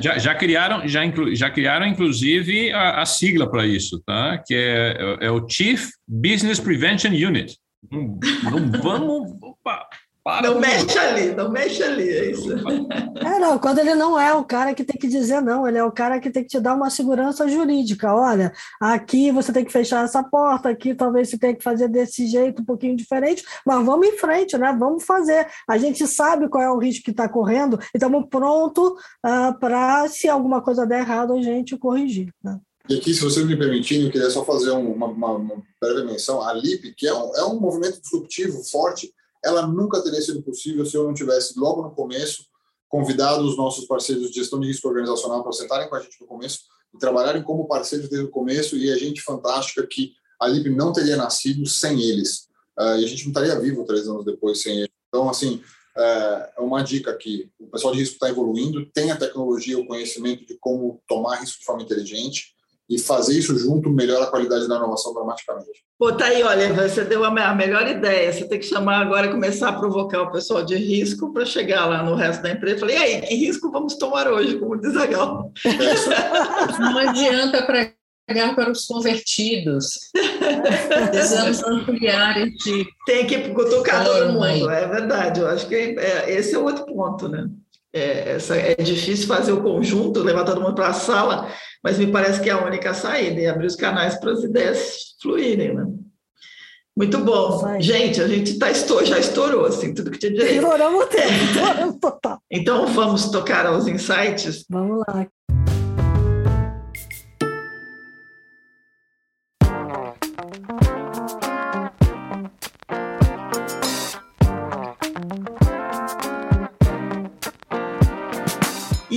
já, 0.00 0.18
já, 0.18 0.34
criaram, 0.34 0.86
já, 0.86 1.04
inclu, 1.04 1.34
já 1.34 1.50
criaram, 1.50 1.86
inclusive, 1.86 2.70
a, 2.72 3.00
a 3.00 3.06
sigla 3.06 3.50
para 3.50 3.66
isso, 3.66 4.00
tá? 4.04 4.38
que 4.46 4.54
é, 4.54 5.18
é 5.22 5.30
o 5.30 5.48
Chief 5.48 5.88
Business 6.06 6.60
Prevention 6.60 7.10
Unit. 7.10 7.56
Não, 7.90 8.18
não 8.44 8.80
vamos. 8.80 9.32
Opa, 9.42 9.88
para 10.28 10.50
não 10.50 10.60
mexe 10.60 10.98
ali, 10.98 11.34
não 11.34 11.50
mexe 11.50 11.82
ali, 11.82 12.06
é 12.06 12.30
isso. 12.32 12.52
É, 12.52 13.38
não, 13.38 13.58
quando 13.58 13.78
ele 13.78 13.94
não 13.94 14.20
é 14.20 14.34
o 14.34 14.44
cara 14.44 14.74
que 14.74 14.84
tem 14.84 15.00
que 15.00 15.08
dizer 15.08 15.40
não, 15.40 15.66
ele 15.66 15.78
é 15.78 15.82
o 15.82 15.90
cara 15.90 16.20
que 16.20 16.28
tem 16.28 16.42
que 16.42 16.50
te 16.50 16.60
dar 16.60 16.74
uma 16.74 16.90
segurança 16.90 17.48
jurídica. 17.48 18.12
Olha, 18.12 18.52
aqui 18.78 19.30
você 19.30 19.54
tem 19.54 19.64
que 19.64 19.72
fechar 19.72 20.04
essa 20.04 20.22
porta, 20.22 20.68
aqui 20.68 20.94
talvez 20.94 21.30
você 21.30 21.38
tenha 21.38 21.56
que 21.56 21.64
fazer 21.64 21.88
desse 21.88 22.26
jeito 22.26 22.60
um 22.60 22.64
pouquinho 22.66 22.94
diferente, 22.94 23.42
mas 23.64 23.82
vamos 23.82 24.06
em 24.06 24.18
frente, 24.18 24.58
né? 24.58 24.76
Vamos 24.78 25.02
fazer. 25.02 25.46
A 25.66 25.78
gente 25.78 26.06
sabe 26.06 26.46
qual 26.46 26.62
é 26.62 26.70
o 26.70 26.76
risco 26.76 27.04
que 27.04 27.10
está 27.10 27.26
correndo 27.26 27.78
e 27.94 27.96
estamos 27.96 28.26
prontos 28.28 28.90
uh, 28.90 28.96
ah, 29.22 29.56
para, 29.58 30.08
se 30.08 30.28
alguma 30.28 30.60
coisa 30.60 30.86
der 30.86 31.00
errado, 31.00 31.32
a 31.32 31.40
gente 31.40 31.74
corrigir. 31.78 32.34
Né? 32.44 32.58
E 32.86 32.98
aqui, 32.98 33.14
se 33.14 33.24
você 33.24 33.42
me 33.44 33.56
permitir, 33.56 34.04
eu 34.04 34.10
queria 34.10 34.28
só 34.28 34.44
fazer 34.44 34.72
uma, 34.72 35.06
uma, 35.06 35.30
uma 35.30 35.62
breve 35.80 36.04
menção. 36.04 36.42
A 36.42 36.52
LIP, 36.52 36.92
que 36.94 37.08
é 37.08 37.14
um, 37.14 37.34
é 37.34 37.44
um 37.44 37.58
movimento 37.58 37.98
disruptivo 38.02 38.62
forte, 38.62 39.10
ela 39.48 39.66
nunca 39.66 40.02
teria 40.02 40.20
sido 40.20 40.42
possível 40.42 40.84
se 40.86 40.96
eu 40.96 41.04
não 41.04 41.14
tivesse, 41.14 41.58
logo 41.58 41.82
no 41.82 41.90
começo, 41.90 42.44
convidado 42.88 43.42
os 43.44 43.56
nossos 43.56 43.86
parceiros 43.86 44.30
de 44.30 44.36
gestão 44.36 44.58
de 44.60 44.68
risco 44.68 44.88
organizacional 44.88 45.42
para 45.42 45.52
sentarem 45.52 45.88
com 45.88 45.96
a 45.96 46.00
gente 46.00 46.20
no 46.20 46.26
começo 46.26 46.60
e 46.94 46.98
trabalharem 46.98 47.42
como 47.42 47.66
parceiros 47.66 48.08
desde 48.08 48.26
o 48.26 48.30
começo 48.30 48.76
e 48.76 48.90
a 48.90 48.96
gente 48.96 49.20
fantástica 49.20 49.86
que 49.86 50.12
a 50.40 50.46
LIB 50.46 50.70
não 50.70 50.92
teria 50.92 51.16
nascido 51.16 51.66
sem 51.66 52.00
eles. 52.00 52.48
Uh, 52.78 52.96
e 53.00 53.04
a 53.04 53.08
gente 53.08 53.24
não 53.24 53.30
estaria 53.30 53.58
vivo 53.58 53.84
três 53.84 54.06
anos 54.08 54.24
depois 54.24 54.62
sem 54.62 54.78
eles. 54.78 54.90
Então, 55.08 55.28
assim, 55.28 55.60
é, 55.96 56.52
é 56.58 56.60
uma 56.60 56.82
dica 56.82 57.10
aqui. 57.10 57.50
O 57.58 57.66
pessoal 57.66 57.92
de 57.92 58.00
risco 58.00 58.14
está 58.14 58.28
evoluindo, 58.28 58.86
tem 58.86 59.10
a 59.10 59.16
tecnologia, 59.16 59.78
o 59.78 59.86
conhecimento 59.86 60.46
de 60.46 60.56
como 60.58 61.02
tomar 61.08 61.40
risco 61.40 61.58
de 61.58 61.64
forma 61.64 61.82
inteligente 61.82 62.54
e 62.88 62.98
fazer 62.98 63.38
isso 63.38 63.56
junto 63.58 63.90
melhora 63.90 64.24
a 64.24 64.28
qualidade 64.28 64.66
da 64.66 64.76
inovação 64.76 65.12
dramaticamente. 65.12 65.84
Pô, 65.98 66.12
tá 66.12 66.26
aí, 66.26 66.42
olha, 66.42 66.72
você 66.72 67.04
deu 67.04 67.22
a 67.24 67.54
melhor 67.54 67.86
ideia. 67.86 68.32
Você 68.32 68.48
tem 68.48 68.58
que 68.58 68.64
chamar 68.64 69.02
agora 69.02 69.26
e 69.26 69.30
começar 69.30 69.68
a 69.68 69.78
provocar 69.78 70.22
o 70.22 70.30
pessoal 70.30 70.64
de 70.64 70.76
risco 70.76 71.32
para 71.32 71.44
chegar 71.44 71.86
lá 71.86 72.02
no 72.02 72.14
resto 72.14 72.42
da 72.42 72.50
empresa. 72.50 72.80
Falei, 72.80 72.96
e 72.96 72.98
aí, 72.98 73.20
que 73.20 73.34
risco 73.34 73.70
vamos 73.70 73.96
tomar 73.96 74.28
hoje, 74.28 74.58
como 74.58 74.80
diz 74.80 74.96
a 74.96 75.06
Gal? 75.06 75.52
Não 76.78 76.98
adianta 76.98 77.66
pregar 77.66 78.54
para 78.54 78.70
os 78.70 78.86
convertidos. 78.86 79.98
Precisamos 81.10 81.62
ampliar 81.64 82.38
este. 82.38 82.86
Tem 83.04 83.26
que 83.26 83.50
cutucar 83.50 84.04
todo 84.04 84.32
mundo, 84.32 84.70
é 84.70 84.86
verdade. 84.86 85.40
Eu 85.40 85.48
acho 85.48 85.68
que 85.68 85.74
é, 85.74 86.32
esse 86.32 86.54
é 86.54 86.58
outro 86.58 86.86
ponto, 86.86 87.28
né? 87.28 87.50
É, 87.92 88.34
essa, 88.34 88.54
é 88.54 88.74
difícil 88.76 89.26
fazer 89.26 89.52
o 89.52 89.62
conjunto, 89.62 90.22
levar 90.22 90.44
todo 90.44 90.60
mundo 90.60 90.74
para 90.74 90.88
a 90.88 90.92
sala, 90.92 91.48
mas 91.82 91.98
me 91.98 92.06
parece 92.06 92.40
que 92.40 92.50
é 92.50 92.52
a 92.52 92.64
única 92.64 92.94
saída, 92.94 93.40
e 93.40 93.46
abrir 93.46 93.66
os 93.66 93.76
canais 93.76 94.18
para 94.18 94.32
as 94.32 94.42
ideias 94.42 95.16
fluírem, 95.20 95.74
né? 95.74 95.86
Muito 96.96 97.18
bom. 97.18 97.80
Gente, 97.80 98.20
a 98.20 98.26
gente 98.26 98.58
tá 98.58 98.72
estourou, 98.72 99.06
já 99.06 99.18
estourou, 99.20 99.66
assim, 99.66 99.94
tudo 99.94 100.10
que 100.10 100.18
tinha 100.18 100.32
direito. 100.32 100.64
Estouramos 100.64 101.04
o 101.04 101.06
tempo, 101.06 101.44
estouramos 101.44 101.96
total. 102.00 102.42
Então, 102.50 102.86
vamos 102.88 103.30
tocar 103.30 103.66
aos 103.66 103.86
insights? 103.86 104.64
Vamos 104.68 105.04
lá. 105.06 105.28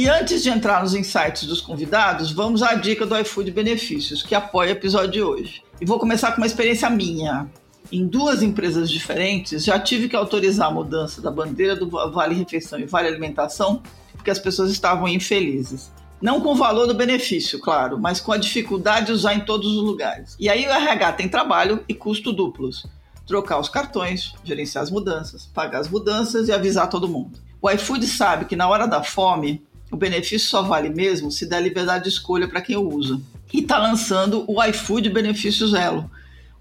E 0.02 0.10
antes 0.10 0.42
de 0.42 0.50
entrar 0.50 0.82
nos 0.82 0.96
insights 0.96 1.44
dos 1.44 1.62
convidados, 1.62 2.32
vamos 2.32 2.64
à 2.64 2.74
dica 2.74 3.06
do 3.06 3.16
iFood 3.20 3.52
Benefícios, 3.52 4.24
que 4.24 4.34
apoia 4.34 4.70
o 4.70 4.72
episódio 4.72 5.12
de 5.12 5.22
hoje. 5.22 5.64
E 5.80 5.86
vou 5.86 6.00
começar 6.00 6.32
com 6.32 6.38
uma 6.38 6.48
experiência 6.48 6.90
minha. 6.90 7.48
Em 7.92 8.08
duas 8.08 8.42
empresas 8.42 8.90
diferentes, 8.90 9.64
já 9.64 9.80
tive 9.80 10.10
que 10.10 10.16
autorizar 10.16 10.70
a 10.70 10.72
mudança 10.72 11.22
da 11.22 11.30
bandeira 11.30 11.76
do 11.76 11.88
Vale 11.88 12.34
Refeição 12.34 12.80
e 12.80 12.86
Vale 12.86 13.10
Alimentação 13.10 13.84
porque 14.14 14.32
as 14.32 14.40
pessoas 14.40 14.72
estavam 14.72 15.08
infelizes. 15.08 15.92
Não 16.20 16.42
com 16.42 16.54
o 16.54 16.56
valor 16.56 16.88
do 16.88 16.96
benefício, 16.96 17.60
claro, 17.60 18.00
mas 18.00 18.20
com 18.20 18.32
a 18.32 18.38
dificuldade 18.38 19.06
de 19.06 19.12
usar 19.12 19.36
em 19.36 19.46
todos 19.46 19.68
os 19.68 19.84
lugares. 19.84 20.36
E 20.40 20.50
aí 20.50 20.66
o 20.66 20.72
RH 20.72 21.14
tem 21.14 21.30
trabalho 21.30 21.86
e 21.88 21.94
custo 21.94 22.34
duplos. 22.34 22.88
Trocar 23.28 23.60
os 23.60 23.70
cartões, 23.70 24.34
gerenciar 24.44 24.84
as 24.84 24.90
mudanças, 24.90 25.46
pagar 25.54 25.78
as 25.78 25.88
mudanças 25.88 26.48
e 26.48 26.52
avisar 26.52 26.90
todo 26.90 27.08
mundo. 27.08 27.38
O 27.62 27.70
iFood 27.70 28.08
sabe 28.08 28.46
que 28.46 28.56
na 28.56 28.68
hora 28.68 28.88
da 28.88 29.04
fome, 29.04 29.64
o 29.92 29.98
benefício 29.98 30.48
só 30.48 30.62
vale 30.62 30.90
mesmo 30.90 31.30
se 31.30 31.46
der 31.46 31.62
liberdade 31.62 32.06
de 32.06 32.10
escolha 32.10 32.48
para 32.48 32.62
quem 32.62 32.78
o 32.78 32.88
usa. 32.88 33.22
E 33.54 33.60
está 33.60 33.78
lançando 33.78 34.46
o 34.48 34.64
iFood 34.64 35.10
Benefícios 35.10 35.74
Elo, 35.74 36.10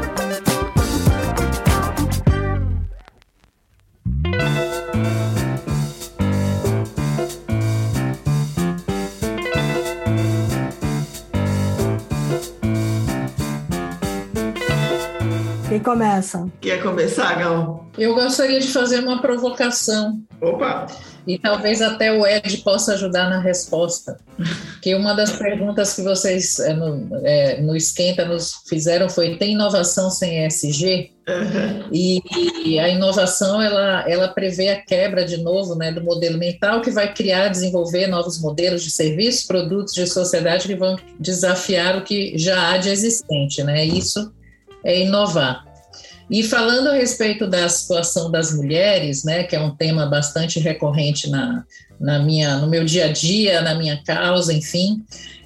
Quem 15.75 15.83
começa? 15.83 16.49
Quer 16.61 16.81
começar, 16.81 17.37
Gal? 17.37 17.85
Eu 17.99 18.15
gostaria 18.15 18.61
de 18.61 18.69
fazer 18.69 19.01
uma 19.01 19.21
provocação. 19.21 20.23
Opa! 20.41 20.87
E 21.27 21.37
talvez 21.37 21.83
até 21.83 22.13
o 22.13 22.25
Ed 22.25 22.59
possa 22.59 22.95
ajudar 22.95 23.29
na 23.29 23.41
resposta. 23.41 24.19
Que 24.81 24.95
uma 24.95 25.15
das 25.15 25.33
perguntas 25.33 25.93
que 25.95 26.03
vocês 26.03 26.61
é, 26.61 26.75
no, 26.75 27.09
é, 27.25 27.61
no 27.61 27.75
Esquenta 27.75 28.25
nos 28.25 28.53
fizeram 28.69 29.09
foi: 29.09 29.37
tem 29.37 29.55
inovação 29.55 30.11
sem 30.11 30.47
ESG? 30.47 31.11
Uhum. 31.29 31.89
E, 31.91 32.23
e, 32.65 32.79
a 32.79 32.89
inovação 32.89 33.61
ela, 33.61 34.09
ela 34.09 34.29
prevê 34.29 34.69
a 34.69 34.81
quebra 34.81 35.25
de 35.25 35.39
novo 35.39 35.75
né, 35.75 35.91
do 35.91 36.05
modelo 36.05 36.39
mental 36.39 36.83
que 36.83 36.91
vai 36.93 37.13
criar, 37.13 37.49
desenvolver 37.49 38.07
novos 38.07 38.41
modelos 38.41 38.85
de 38.85 38.93
serviços, 38.93 39.45
produtos 39.45 39.93
de 39.93 40.07
sociedade 40.07 40.69
que 40.69 40.77
vão 40.77 40.97
desafiar 41.19 41.99
o 41.99 42.05
que 42.05 42.39
já 42.39 42.71
há 42.71 42.77
de 42.77 42.91
existente. 42.91 43.65
Né? 43.65 43.85
Isso 43.87 44.33
é 44.85 45.01
inovar. 45.01 45.65
E 46.31 46.43
falando 46.43 46.89
a 46.89 46.95
respeito 46.95 47.47
da 47.47 47.69
situação 47.69 48.31
das 48.31 48.55
mulheres, 48.55 49.25
né, 49.25 49.45
que 49.45 49.55
é 49.55 49.61
um 49.61 49.75
tema 49.75 50.07
bastante 50.07 50.59
recorrente 50.59 51.29
na, 51.29 51.65
na 52.01 52.19
minha, 52.19 52.59
no 52.59 52.67
meu 52.67 52.85
dia 52.85 53.07
a 53.07 53.13
dia, 53.13 53.61
na 53.61 53.75
minha 53.75 54.03
causa, 54.03 54.53
enfim, 54.53 55.05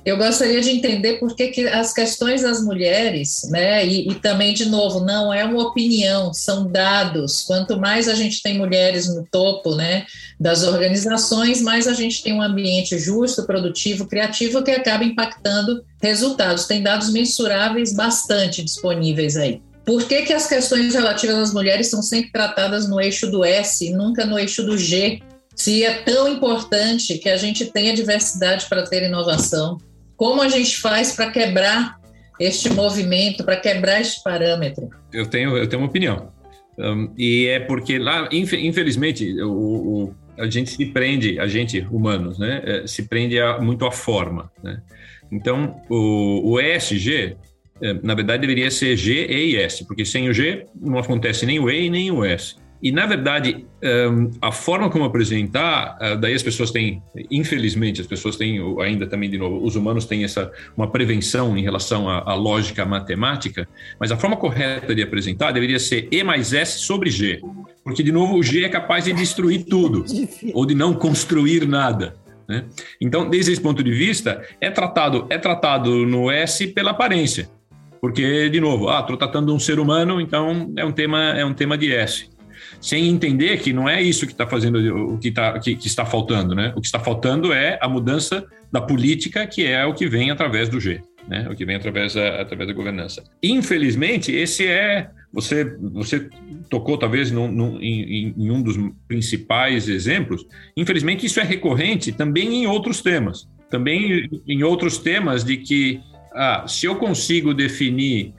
eu 0.08 0.16
gostaria 0.16 0.60
de 0.60 0.70
entender 0.70 1.18
por 1.18 1.36
que, 1.36 1.48
que 1.48 1.68
as 1.68 1.92
questões 1.92 2.42
das 2.42 2.64
mulheres, 2.64 3.46
né, 3.50 3.86
e, 3.86 4.08
e, 4.08 4.14
também, 4.14 4.54
de 4.54 4.66
novo, 4.66 5.00
não 5.00 5.32
é 5.32 5.44
uma 5.44 5.62
opinião, 5.62 6.32
são 6.32 6.66
dados. 6.66 7.42
Quanto 7.42 7.78
mais 7.78 8.08
a 8.08 8.14
gente 8.14 8.42
tem 8.42 8.56
mulheres 8.56 9.06
no 9.14 9.26
topo 9.30 9.74
né, 9.74 10.06
das 10.40 10.62
organizações, 10.62 11.60
mais 11.60 11.86
a 11.86 11.92
gente 11.92 12.22
tem 12.22 12.32
um 12.32 12.40
ambiente 12.40 12.98
justo, 12.98 13.44
produtivo, 13.44 14.06
criativo, 14.06 14.62
que 14.62 14.70
acaba 14.70 15.04
impactando 15.04 15.84
resultados. 16.00 16.64
Tem 16.64 16.82
dados 16.82 17.12
mensuráveis 17.12 17.92
bastante 17.92 18.62
disponíveis 18.62 19.36
aí. 19.36 19.60
Por 19.84 20.04
que, 20.04 20.22
que 20.22 20.32
as 20.32 20.46
questões 20.46 20.94
relativas 20.94 21.36
às 21.36 21.52
mulheres 21.52 21.88
são 21.88 22.02
sempre 22.02 22.30
tratadas 22.30 22.88
no 22.88 23.00
eixo 23.00 23.30
do 23.30 23.44
S 23.44 23.86
e 23.86 23.90
nunca 23.90 24.24
no 24.24 24.38
eixo 24.38 24.62
do 24.62 24.76
G? 24.76 25.20
Se 25.54 25.82
é 25.82 26.02
tão 26.02 26.28
importante 26.28 27.18
que 27.18 27.28
a 27.28 27.36
gente 27.36 27.66
tenha 27.66 27.92
diversidade 27.92 28.66
para 28.68 28.84
ter 28.84 29.02
inovação, 29.02 29.78
como 30.18 30.42
a 30.42 30.48
gente 30.48 30.76
faz 30.76 31.14
para 31.14 31.30
quebrar 31.30 31.96
este 32.38 32.68
movimento, 32.68 33.44
para 33.44 33.56
quebrar 33.56 34.00
este 34.00 34.22
parâmetro? 34.22 34.90
Eu 35.12 35.24
tenho, 35.24 35.56
eu 35.56 35.66
tenho 35.66 35.80
uma 35.80 35.88
opinião. 35.88 36.30
Um, 36.76 37.10
e 37.16 37.46
é 37.46 37.60
porque 37.60 37.98
lá, 37.98 38.28
infelizmente, 38.30 39.40
o, 39.42 39.50
o, 39.50 40.14
a 40.36 40.50
gente 40.50 40.70
se 40.70 40.86
prende, 40.86 41.40
a 41.40 41.46
gente, 41.46 41.80
humanos, 41.90 42.38
né, 42.38 42.62
é, 42.64 42.86
se 42.86 43.04
prende 43.04 43.40
a, 43.40 43.58
muito 43.58 43.86
à 43.86 43.90
forma. 43.90 44.50
Né? 44.62 44.82
Então, 45.30 45.80
o, 45.88 46.52
o 46.52 46.60
ESG 46.60 47.36
é, 47.80 47.94
na 48.02 48.14
verdade, 48.14 48.40
deveria 48.40 48.70
ser 48.70 48.96
G, 48.96 49.26
E 49.26 49.52
e 49.52 49.56
S, 49.56 49.84
porque 49.86 50.04
sem 50.04 50.28
o 50.28 50.34
G 50.34 50.66
não 50.74 50.98
acontece 50.98 51.46
nem 51.46 51.60
o 51.60 51.70
E 51.70 51.88
nem 51.88 52.10
o 52.10 52.24
S. 52.24 52.56
E, 52.82 52.92
na 52.92 53.06
verdade, 53.06 53.66
a 54.40 54.52
forma 54.52 54.88
como 54.88 55.04
apresentar, 55.04 55.96
ah, 56.00 56.14
daí 56.14 56.34
as 56.34 56.42
pessoas 56.42 56.70
têm, 56.70 57.02
infelizmente, 57.30 58.00
as 58.00 58.06
pessoas 58.06 58.36
têm 58.36 58.60
ainda 58.80 59.06
também, 59.06 59.28
de 59.28 59.36
novo, 59.36 59.64
os 59.64 59.74
humanos 59.74 60.04
têm 60.04 60.24
essa, 60.24 60.50
uma 60.76 60.88
prevenção 60.88 61.56
em 61.56 61.62
relação 61.62 62.08
à, 62.08 62.30
à 62.30 62.34
lógica 62.34 62.84
matemática, 62.84 63.68
mas 63.98 64.12
a 64.12 64.16
forma 64.16 64.36
correta 64.36 64.94
de 64.94 65.02
apresentar 65.02 65.52
deveria 65.52 65.78
ser 65.78 66.08
E 66.10 66.22
mais 66.22 66.52
S 66.52 66.78
sobre 66.78 67.10
G, 67.10 67.40
porque, 67.82 68.02
de 68.02 68.12
novo, 68.12 68.36
o 68.36 68.42
G 68.42 68.64
é 68.64 68.68
capaz 68.68 69.04
de 69.04 69.12
destruir 69.12 69.64
tudo, 69.70 70.04
ou 70.54 70.64
de 70.64 70.74
não 70.74 70.94
construir 70.94 71.66
nada. 71.66 72.16
Né? 72.48 72.64
Então, 73.00 73.28
desde 73.28 73.52
esse 73.52 73.60
ponto 73.60 73.82
de 73.82 73.90
vista, 73.90 74.42
é 74.60 74.70
tratado, 74.70 75.26
é 75.28 75.36
tratado 75.36 76.06
no 76.06 76.30
S 76.30 76.66
pela 76.68 76.92
aparência. 76.92 77.48
Porque, 78.00 78.48
de 78.48 78.60
novo, 78.60 78.88
ah, 78.88 79.00
estou 79.00 79.16
tratando 79.16 79.46
de 79.46 79.52
um 79.52 79.58
ser 79.58 79.78
humano, 79.80 80.20
então 80.20 80.72
é 80.76 80.84
um 80.84 80.92
tema, 80.92 81.18
é 81.36 81.44
um 81.44 81.52
tema 81.52 81.76
de 81.76 81.92
S. 81.92 82.28
Sem 82.80 83.08
entender 83.08 83.58
que 83.60 83.72
não 83.72 83.88
é 83.88 84.00
isso 84.02 84.26
que 84.26 84.32
está 84.32 84.46
fazendo, 84.46 85.14
o 85.14 85.18
que, 85.18 85.30
tá, 85.30 85.58
que, 85.58 85.74
que 85.74 85.86
está 85.86 86.04
faltando, 86.04 86.54
né? 86.54 86.72
O 86.76 86.80
que 86.80 86.86
está 86.86 86.98
faltando 86.98 87.52
é 87.52 87.78
a 87.80 87.88
mudança 87.88 88.44
da 88.70 88.80
política, 88.80 89.46
que 89.46 89.66
é 89.66 89.84
o 89.84 89.94
que 89.94 90.06
vem 90.06 90.30
através 90.30 90.68
do 90.68 90.80
G, 90.80 91.00
né? 91.26 91.48
O 91.50 91.56
que 91.56 91.64
vem 91.64 91.76
através 91.76 92.14
da, 92.14 92.40
através 92.40 92.68
da 92.68 92.74
governança. 92.74 93.24
Infelizmente, 93.42 94.32
esse 94.32 94.66
é 94.66 95.10
você, 95.32 95.76
você 95.92 96.28
tocou 96.70 96.96
talvez 96.96 97.30
em, 97.30 98.34
em, 98.36 98.50
um 98.50 98.62
dos 98.62 98.76
principais 99.06 99.88
exemplos. 99.88 100.46
Infelizmente, 100.76 101.26
isso 101.26 101.40
é 101.40 101.42
recorrente 101.42 102.12
também 102.12 102.62
em 102.62 102.66
outros 102.66 103.02
temas. 103.02 103.48
Também 103.70 104.28
em 104.46 104.62
outros 104.62 104.96
temas 104.96 105.44
de 105.44 105.58
que 105.58 106.00
ah, 106.32 106.64
se 106.66 106.86
eu 106.86 106.96
consigo 106.96 107.52
definir 107.52 108.34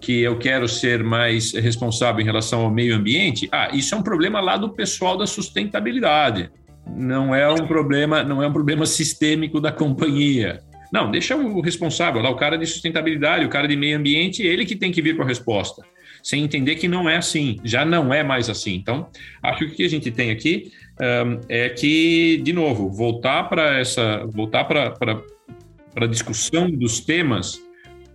que 0.00 0.20
eu 0.20 0.38
quero 0.38 0.68
ser 0.68 1.02
mais 1.02 1.52
responsável 1.52 2.20
em 2.20 2.24
relação 2.24 2.62
ao 2.62 2.70
meio 2.70 2.96
ambiente, 2.96 3.48
ah, 3.52 3.68
isso 3.72 3.94
é 3.94 3.98
um 3.98 4.02
problema 4.02 4.40
lá 4.40 4.56
do 4.56 4.70
pessoal 4.70 5.16
da 5.16 5.26
sustentabilidade. 5.26 6.50
Não 6.86 7.34
é 7.34 7.50
um 7.50 7.66
problema, 7.66 8.22
não 8.22 8.42
é 8.42 8.46
um 8.46 8.52
problema 8.52 8.86
sistêmico 8.86 9.60
da 9.60 9.72
companhia. 9.72 10.60
Não, 10.92 11.10
deixa 11.10 11.34
o 11.34 11.60
responsável 11.60 12.22
lá, 12.22 12.30
o 12.30 12.36
cara 12.36 12.56
de 12.56 12.66
sustentabilidade, 12.66 13.44
o 13.44 13.48
cara 13.48 13.66
de 13.66 13.76
meio 13.76 13.98
ambiente, 13.98 14.42
ele 14.42 14.64
que 14.64 14.76
tem 14.76 14.92
que 14.92 15.02
vir 15.02 15.16
com 15.16 15.22
a 15.22 15.26
resposta, 15.26 15.82
sem 16.22 16.44
entender 16.44 16.76
que 16.76 16.86
não 16.86 17.10
é 17.10 17.16
assim, 17.16 17.58
já 17.64 17.84
não 17.84 18.14
é 18.14 18.22
mais 18.22 18.48
assim. 18.48 18.74
Então, 18.74 19.08
acho 19.42 19.58
que 19.58 19.64
o 19.64 19.70
que 19.70 19.84
a 19.84 19.90
gente 19.90 20.10
tem 20.10 20.30
aqui 20.30 20.70
um, 21.00 21.40
é 21.48 21.68
que, 21.68 22.40
de 22.44 22.52
novo, 22.52 22.90
voltar 22.90 23.44
para 23.44 23.78
essa, 23.78 24.24
voltar 24.26 24.64
para 24.64 24.94
a 25.96 26.06
discussão 26.06 26.70
dos 26.70 27.00
temas 27.00 27.63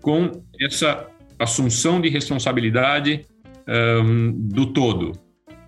com 0.01 0.31
essa 0.59 1.07
assunção 1.37 2.01
de 2.01 2.09
responsabilidade 2.09 3.25
um, 3.67 4.31
do 4.33 4.67
todo. 4.67 5.13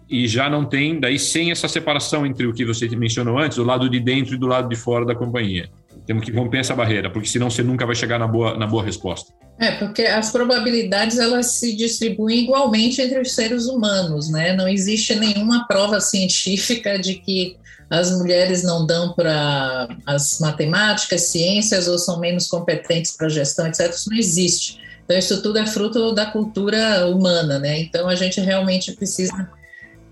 E 0.09 0.27
já 0.27 0.49
não 0.49 0.65
tem, 0.65 0.99
daí, 0.99 1.17
sem 1.17 1.51
essa 1.51 1.69
separação 1.69 2.25
entre 2.25 2.45
o 2.45 2.53
que 2.53 2.65
você 2.65 2.87
mencionou 2.89 3.39
antes, 3.39 3.57
o 3.57 3.63
lado 3.63 3.89
de 3.89 3.99
dentro 3.99 4.35
e 4.35 4.37
do 4.37 4.45
lado 4.45 4.67
de 4.67 4.75
fora 4.75 5.05
da 5.05 5.15
companhia. 5.15 5.69
Temos 6.05 6.25
que 6.25 6.31
romper 6.31 6.57
essa 6.57 6.75
barreira, 6.75 7.09
porque 7.09 7.29
senão 7.29 7.49
você 7.49 7.63
nunca 7.63 7.85
vai 7.85 7.95
chegar 7.95 8.19
na 8.19 8.27
boa, 8.27 8.57
na 8.57 8.67
boa 8.67 8.83
resposta. 8.83 9.31
É, 9.57 9.71
porque 9.71 10.01
as 10.01 10.31
probabilidades 10.31 11.17
elas 11.17 11.53
se 11.53 11.75
distribuem 11.75 12.39
igualmente 12.39 13.01
entre 13.01 13.21
os 13.21 13.31
seres 13.31 13.67
humanos, 13.67 14.29
né? 14.29 14.53
Não 14.53 14.67
existe 14.67 15.15
nenhuma 15.15 15.65
prova 15.67 16.01
científica 16.01 16.99
de 16.99 17.15
que 17.15 17.55
as 17.91 18.09
mulheres 18.17 18.63
não 18.63 18.85
dão 18.85 19.11
para 19.11 19.89
as 20.05 20.39
matemáticas, 20.39 21.23
ciências 21.23 21.89
ou 21.89 21.99
são 21.99 22.19
menos 22.21 22.47
competentes 22.47 23.11
para 23.11 23.27
gestão, 23.27 23.67
etc. 23.67 23.89
Isso 23.89 24.09
não 24.09 24.17
existe. 24.17 24.79
Então, 25.03 25.17
isso 25.17 25.41
tudo 25.41 25.59
é 25.59 25.67
fruto 25.67 26.13
da 26.13 26.25
cultura 26.25 27.05
humana, 27.07 27.59
né? 27.59 27.77
Então, 27.79 28.07
a 28.07 28.15
gente 28.15 28.39
realmente 28.39 28.93
precisa 28.93 29.49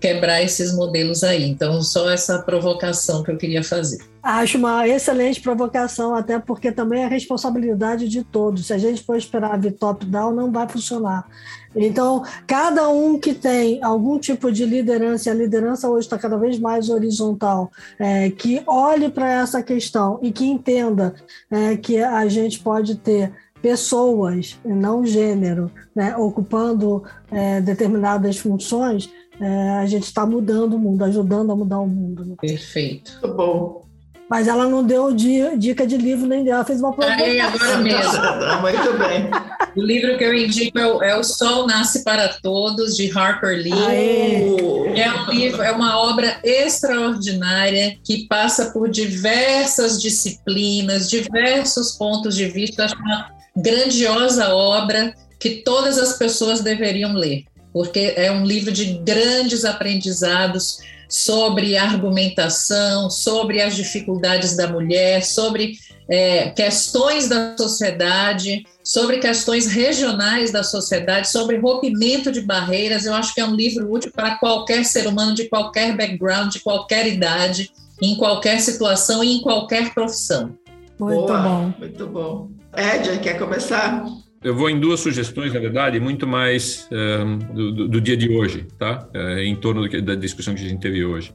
quebrar 0.00 0.42
esses 0.42 0.74
modelos 0.74 1.22
aí. 1.22 1.48
Então, 1.48 1.82
só 1.82 2.10
essa 2.10 2.38
provocação 2.40 3.22
que 3.22 3.30
eu 3.30 3.36
queria 3.36 3.62
fazer. 3.62 3.98
Acho 4.22 4.58
uma 4.58 4.86
excelente 4.86 5.40
provocação, 5.40 6.14
até 6.14 6.38
porque 6.38 6.72
também 6.72 7.04
é 7.04 7.06
responsabilidade 7.06 8.08
de 8.08 8.22
todos. 8.24 8.66
Se 8.66 8.72
a 8.72 8.78
gente 8.78 9.02
for 9.02 9.16
esperar 9.16 9.58
vir 9.58 9.72
top-down, 9.72 10.32
não 10.32 10.50
vai 10.50 10.68
funcionar. 10.68 11.26
Então, 11.74 12.24
cada 12.46 12.88
um 12.88 13.18
que 13.18 13.32
tem 13.32 13.82
algum 13.82 14.18
tipo 14.18 14.50
de 14.50 14.64
liderança, 14.64 15.28
e 15.28 15.32
a 15.32 15.34
liderança 15.34 15.88
hoje 15.88 16.06
está 16.06 16.18
cada 16.18 16.36
vez 16.36 16.58
mais 16.58 16.90
horizontal, 16.90 17.70
é, 17.98 18.30
que 18.30 18.62
olhe 18.66 19.08
para 19.08 19.30
essa 19.30 19.62
questão 19.62 20.18
e 20.20 20.32
que 20.32 20.44
entenda 20.44 21.14
é, 21.50 21.76
que 21.76 21.98
a 21.98 22.26
gente 22.26 22.58
pode 22.60 22.96
ter 22.96 23.32
pessoas, 23.62 24.58
não 24.64 25.04
gênero, 25.04 25.70
né, 25.94 26.16
ocupando 26.16 27.04
é, 27.30 27.60
determinadas 27.60 28.38
funções, 28.38 29.10
é, 29.40 29.70
a 29.78 29.86
gente 29.86 30.04
está 30.04 30.26
mudando 30.26 30.74
o 30.74 30.78
mundo, 30.78 31.04
ajudando 31.04 31.50
a 31.50 31.56
mudar 31.56 31.80
o 31.80 31.86
mundo. 31.86 32.24
Né? 32.24 32.34
Perfeito. 32.40 33.12
Muito 33.22 33.34
bom. 33.34 33.90
Mas 34.28 34.46
ela 34.46 34.68
não 34.68 34.84
deu 34.84 35.12
dica 35.12 35.84
de 35.84 35.96
livro 35.96 36.24
nem 36.24 36.44
dela, 36.44 36.64
fez 36.64 36.80
uma 36.80 36.92
pergunta. 36.94 37.24
Aí, 37.24 37.40
agora 37.40 37.78
mesmo. 37.78 38.12
Muito 38.62 38.98
bem. 38.98 39.28
O 39.76 39.82
livro 39.82 40.16
que 40.16 40.22
eu 40.22 40.32
indico 40.32 40.78
é 40.78 40.86
o, 40.86 41.02
é 41.02 41.18
o, 41.18 41.24
Sol 41.24 41.66
Nasce 41.66 42.04
para 42.04 42.28
Todos, 42.40 42.96
de 42.96 43.10
Harper 43.10 43.56
Lee. 43.56 43.72
Aê. 43.72 45.00
É 45.00 45.12
um 45.12 45.30
livro, 45.32 45.62
é 45.62 45.72
uma 45.72 45.98
obra 45.98 46.38
extraordinária 46.44 47.96
que 48.04 48.28
passa 48.28 48.70
por 48.70 48.88
diversas 48.88 50.00
disciplinas, 50.00 51.10
diversos 51.10 51.96
pontos 51.96 52.36
de 52.36 52.46
vista. 52.46 52.84
Acho 52.84 52.94
uma 52.96 53.30
grandiosa 53.56 54.54
obra 54.54 55.12
que 55.40 55.62
todas 55.64 55.98
as 55.98 56.16
pessoas 56.16 56.60
deveriam 56.60 57.14
ler 57.14 57.49
porque 57.72 58.14
é 58.16 58.30
um 58.30 58.44
livro 58.44 58.72
de 58.72 58.98
grandes 59.04 59.64
aprendizados 59.64 60.78
sobre 61.08 61.76
argumentação, 61.76 63.10
sobre 63.10 63.60
as 63.60 63.74
dificuldades 63.74 64.56
da 64.56 64.68
mulher, 64.68 65.24
sobre 65.24 65.72
é, 66.08 66.50
questões 66.50 67.28
da 67.28 67.56
sociedade, 67.56 68.64
sobre 68.82 69.18
questões 69.18 69.66
regionais 69.66 70.52
da 70.52 70.62
sociedade, 70.62 71.28
sobre 71.28 71.58
rompimento 71.58 72.30
de 72.30 72.40
barreiras. 72.40 73.06
Eu 73.06 73.14
acho 73.14 73.34
que 73.34 73.40
é 73.40 73.44
um 73.44 73.54
livro 73.54 73.92
útil 73.92 74.12
para 74.12 74.36
qualquer 74.36 74.84
ser 74.84 75.06
humano 75.06 75.34
de 75.34 75.48
qualquer 75.48 75.96
background, 75.96 76.52
de 76.52 76.60
qualquer 76.60 77.06
idade, 77.06 77.70
em 78.00 78.16
qualquer 78.16 78.60
situação 78.60 79.22
e 79.22 79.36
em 79.36 79.40
qualquer 79.40 79.92
profissão. 79.92 80.56
Muito 80.98 81.26
Boa, 81.26 81.38
bom. 81.38 81.74
Muito 81.78 82.06
bom. 82.06 82.48
Ed, 82.76 83.18
quer 83.20 83.38
começar? 83.38 84.04
Eu 84.42 84.54
vou 84.54 84.70
em 84.70 84.80
duas 84.80 85.00
sugestões, 85.00 85.52
na 85.52 85.60
verdade, 85.60 86.00
muito 86.00 86.26
mais 86.26 86.88
um, 86.90 87.36
do, 87.38 87.88
do, 87.88 88.00
dia 88.00 88.16
de 88.16 88.30
hoje, 88.30 88.66
tá? 88.78 89.06
É, 89.12 89.44
em 89.44 89.54
torno 89.54 89.86
do, 89.86 90.02
da 90.02 90.14
discussão 90.14 90.54
que 90.54 90.64
a 90.64 90.68
gente 90.68 90.80
teve 90.80 91.04
hoje. 91.04 91.34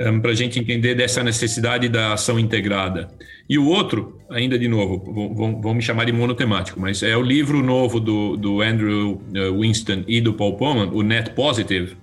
um, 0.00 0.20
para 0.20 0.32
a 0.32 0.34
gente 0.34 0.58
entender 0.58 0.96
dessa 0.96 1.22
necessidade 1.22 1.88
da 1.88 2.14
ação 2.14 2.40
integrada. 2.40 3.06
E 3.48 3.56
o 3.56 3.68
outro, 3.68 4.17
ainda 4.30 4.58
de 4.58 4.68
novo, 4.68 5.32
vão, 5.34 5.60
vão 5.60 5.74
me 5.74 5.82
chamar 5.82 6.04
de 6.04 6.12
monotemático, 6.12 6.78
mas 6.80 7.02
é 7.02 7.16
o 7.16 7.22
livro 7.22 7.62
novo 7.62 7.98
do, 7.98 8.36
do 8.36 8.60
Andrew 8.60 9.22
eh, 9.34 9.50
Winston 9.50 10.04
e 10.06 10.20
do 10.20 10.34
Paul 10.34 10.56
Pullman, 10.56 10.90
o 10.92 11.02
Net 11.02 11.30
Positive, 11.30 11.96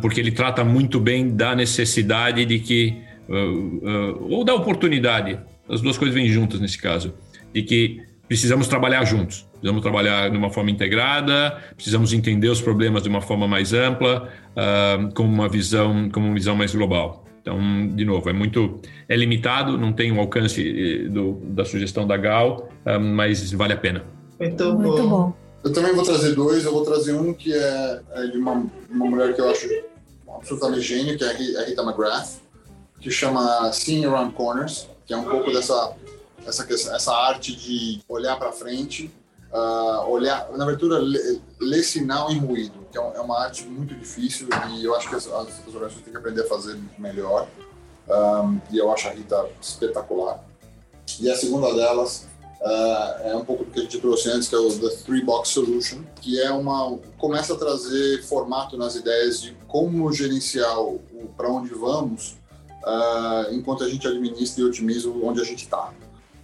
porque 0.00 0.20
ele 0.20 0.32
trata 0.32 0.64
muito 0.64 0.98
bem 0.98 1.36
da 1.36 1.54
necessidade 1.54 2.44
de 2.46 2.58
que, 2.58 2.96
uh, 3.28 4.32
ou 4.32 4.44
da 4.44 4.54
oportunidade, 4.54 5.38
as 5.68 5.82
duas 5.82 5.98
coisas 5.98 6.14
vêm 6.14 6.28
juntas 6.28 6.60
nesse 6.60 6.78
caso, 6.78 7.12
de 7.52 7.62
que 7.62 8.00
precisamos 8.26 8.68
trabalhar 8.68 9.04
juntos, 9.04 9.46
precisamos 9.52 9.82
trabalhar 9.82 10.30
de 10.30 10.36
uma 10.36 10.50
forma 10.50 10.70
integrada, 10.70 11.58
precisamos 11.74 12.12
entender 12.12 12.48
os 12.48 12.60
problemas 12.60 13.02
de 13.02 13.08
uma 13.08 13.20
forma 13.20 13.46
mais 13.46 13.74
ampla, 13.74 14.30
uh, 14.52 15.12
com 15.12 15.24
uma 15.24 15.48
visão, 15.48 16.08
com 16.08 16.20
uma 16.20 16.34
visão 16.34 16.56
mais 16.56 16.74
global. 16.74 17.25
Então, 17.46 17.86
de 17.94 18.04
novo, 18.04 18.28
é 18.28 18.32
muito 18.32 18.80
é 19.08 19.14
limitado, 19.14 19.78
não 19.78 19.92
tem 19.92 20.10
o 20.10 20.18
alcance 20.18 20.60
eh, 20.60 21.08
do, 21.08 21.34
da 21.44 21.64
sugestão 21.64 22.04
da 22.04 22.16
Gal, 22.16 22.68
ah, 22.84 22.98
mas 22.98 23.52
vale 23.52 23.72
a 23.72 23.76
pena. 23.76 24.04
Muito, 24.40 24.74
muito 24.74 25.08
bom. 25.08 25.32
Eu 25.62 25.72
também 25.72 25.94
vou 25.94 26.02
trazer 26.04 26.34
dois. 26.34 26.64
Eu 26.64 26.72
vou 26.72 26.84
trazer 26.84 27.12
um 27.14 27.32
que 27.32 27.54
é, 27.54 28.00
é 28.14 28.26
de 28.26 28.36
uma, 28.36 28.66
uma 28.90 29.06
mulher 29.06 29.32
que 29.32 29.40
eu 29.40 29.48
acho 29.48 29.68
absolutamente 30.28 30.80
gênio, 30.80 31.16
que 31.16 31.22
é 31.22 31.28
a 31.28 31.64
Rita 31.64 31.82
McGrath, 31.82 32.40
que 33.00 33.12
chama 33.12 33.72
Seeing 33.72 34.04
Around 34.06 34.34
Corners, 34.34 34.88
que 35.06 35.14
é 35.14 35.16
um 35.16 35.24
pouco 35.24 35.52
dessa 35.52 35.94
essa, 36.44 36.66
essa 36.72 37.12
arte 37.12 37.54
de 37.54 38.00
olhar 38.08 38.36
para 38.36 38.50
frente 38.50 39.08
uh, 39.56 40.10
olhar, 40.10 40.50
na 40.52 40.64
abertura, 40.64 40.98
ler, 40.98 41.82
sinal 41.82 42.30
em 42.30 42.38
ruído, 42.38 42.86
que 42.92 42.98
é, 42.98 43.00
é, 43.00 43.20
uma 43.20 43.40
arte 43.40 43.64
muito 43.64 43.94
difícil 43.94 44.48
e 44.70 44.84
eu 44.84 44.94
acho 44.94 45.08
que 45.08 45.14
as, 45.14 45.26
as, 45.26 45.32
as 45.32 45.66
organizações 45.68 46.02
têm 46.02 46.12
que 46.12 46.18
aprender 46.18 46.42
a 46.42 46.46
fazer 46.46 46.78
melhor. 46.98 47.48
Um, 48.08 48.60
e 48.70 48.78
eu 48.78 48.92
acho 48.92 49.08
a 49.08 49.10
Rita 49.10 49.46
espetacular. 49.60 50.44
E 51.20 51.30
a 51.30 51.36
segunda 51.36 51.72
delas 51.74 52.26
uh, 52.60 53.22
é 53.22 53.36
um 53.36 53.44
pouco 53.44 53.64
do 53.64 53.70
que 53.70 53.80
a 53.80 53.82
gente 53.82 53.98
trouxe 53.98 54.28
antes, 54.28 54.48
que 54.48 54.54
é 54.54 54.58
o 54.58 54.78
The 54.78 54.88
Three 55.04 55.24
Box 55.24 55.48
Solution, 55.48 56.02
que 56.20 56.40
é 56.40 56.50
uma 56.50 56.98
começa 57.18 57.54
a 57.54 57.56
trazer 57.56 58.22
formato 58.22 58.76
nas 58.76 58.94
ideias 58.94 59.40
de 59.40 59.56
como 59.66 60.12
gerenciar 60.12 60.78
o, 60.78 61.00
o 61.14 61.28
para 61.36 61.48
onde 61.48 61.70
vamos, 61.74 62.36
uh, 62.84 63.52
enquanto 63.52 63.82
a 63.82 63.88
gente 63.88 64.06
administra 64.06 64.62
e 64.62 64.66
otimiza 64.66 65.08
onde 65.08 65.40
a 65.40 65.44
gente 65.44 65.64
está. 65.64 65.92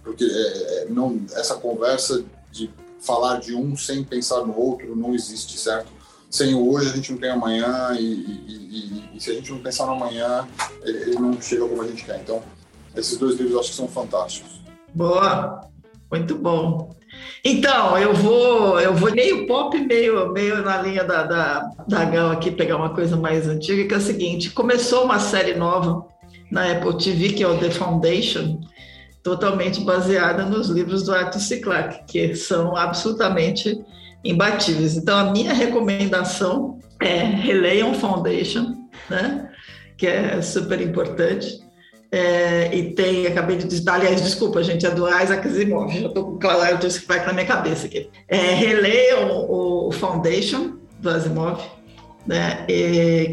Porque 0.03 0.25
é, 0.25 0.87
não, 0.89 1.21
essa 1.33 1.55
conversa 1.55 2.25
de 2.51 2.69
falar 3.05 3.39
de 3.39 3.53
um 3.53 3.75
sem 3.75 4.03
pensar 4.03 4.41
no 4.41 4.57
outro 4.57 4.95
não 4.95 5.13
existe, 5.13 5.57
certo? 5.57 5.91
Sem 6.29 6.55
o 6.55 6.71
hoje 6.71 6.89
a 6.89 6.95
gente 6.95 7.11
não 7.11 7.19
tem 7.19 7.29
amanhã 7.29 7.91
e, 7.93 8.03
e, 8.03 9.03
e, 9.13 9.17
e 9.17 9.21
se 9.21 9.29
a 9.29 9.33
gente 9.35 9.51
não 9.51 9.59
pensar 9.59 9.85
no 9.85 9.91
amanhã, 9.91 10.47
ele, 10.83 10.97
ele, 10.97 11.15
não 11.15 11.39
chega 11.39 11.67
como 11.67 11.81
a 11.81 11.87
gente 11.87 12.03
quer. 12.03 12.19
Então, 12.19 12.41
esses 12.95 13.17
dois 13.17 13.35
livros 13.35 13.53
eu 13.53 13.59
acho 13.59 13.69
que 13.69 13.75
são 13.75 13.87
fantásticos. 13.87 14.61
Boa, 14.93 15.61
muito 16.11 16.35
bom. 16.35 16.95
Então, 17.45 17.97
eu 17.97 18.13
vou, 18.13 18.79
eu 18.79 18.93
vou 18.95 19.11
meio 19.11 19.45
pop, 19.45 19.77
meio, 19.77 20.31
meio 20.31 20.63
na 20.63 20.81
linha 20.81 21.03
da, 21.03 21.23
da, 21.23 21.59
da 21.87 22.05
Gal 22.05 22.31
aqui, 22.31 22.49
pegar 22.49 22.77
uma 22.77 22.95
coisa 22.95 23.17
mais 23.17 23.47
antiga, 23.47 23.85
que 23.85 23.93
é 23.93 23.97
o 23.97 24.01
seguinte: 24.01 24.49
começou 24.49 25.03
uma 25.03 25.19
série 25.19 25.53
nova 25.53 26.05
na 26.49 26.71
Apple 26.71 26.97
TV, 26.97 27.33
que 27.33 27.43
é 27.43 27.47
o 27.47 27.59
The 27.59 27.69
Foundation, 27.71 28.61
totalmente 29.23 29.81
baseada 29.81 30.43
nos 30.43 30.67
livros 30.67 31.03
do 31.03 31.13
Arthur 31.15 31.39
C. 31.39 31.59
Clarke, 31.61 32.03
que 32.05 32.35
são 32.35 32.75
absolutamente 32.75 33.81
imbatíveis. 34.23 34.97
Então, 34.97 35.17
a 35.17 35.31
minha 35.31 35.53
recomendação 35.53 36.77
é 36.99 37.19
releiam 37.23 37.93
Foundation, 37.93 38.75
né? 39.09 39.49
que 39.97 40.05
é 40.05 40.41
super 40.41 40.81
importante. 40.81 41.63
É, 42.11 42.75
e 42.75 42.93
tem, 42.93 43.25
acabei 43.25 43.57
de 43.57 43.67
dizer, 43.67 43.89
aliás, 43.89 44.21
desculpa, 44.21 44.61
gente, 44.61 44.85
é 44.85 44.91
do 44.91 45.07
Isaac 45.07 45.47
Asimov, 45.47 45.91
já 45.91 46.07
estou 46.07 46.37
com 46.37 46.47
o 46.47 46.47
Arthur 46.47 46.91
C. 46.91 46.99
Clarke 46.99 47.25
na 47.25 47.33
minha 47.33 47.45
cabeça 47.45 47.87
aqui. 47.87 48.07
É, 48.27 48.53
releiam 48.53 49.31
o, 49.49 49.87
o 49.87 49.91
Foundation, 49.91 50.73
do 50.99 51.09
Asimov, 51.09 51.59
né, 52.25 52.65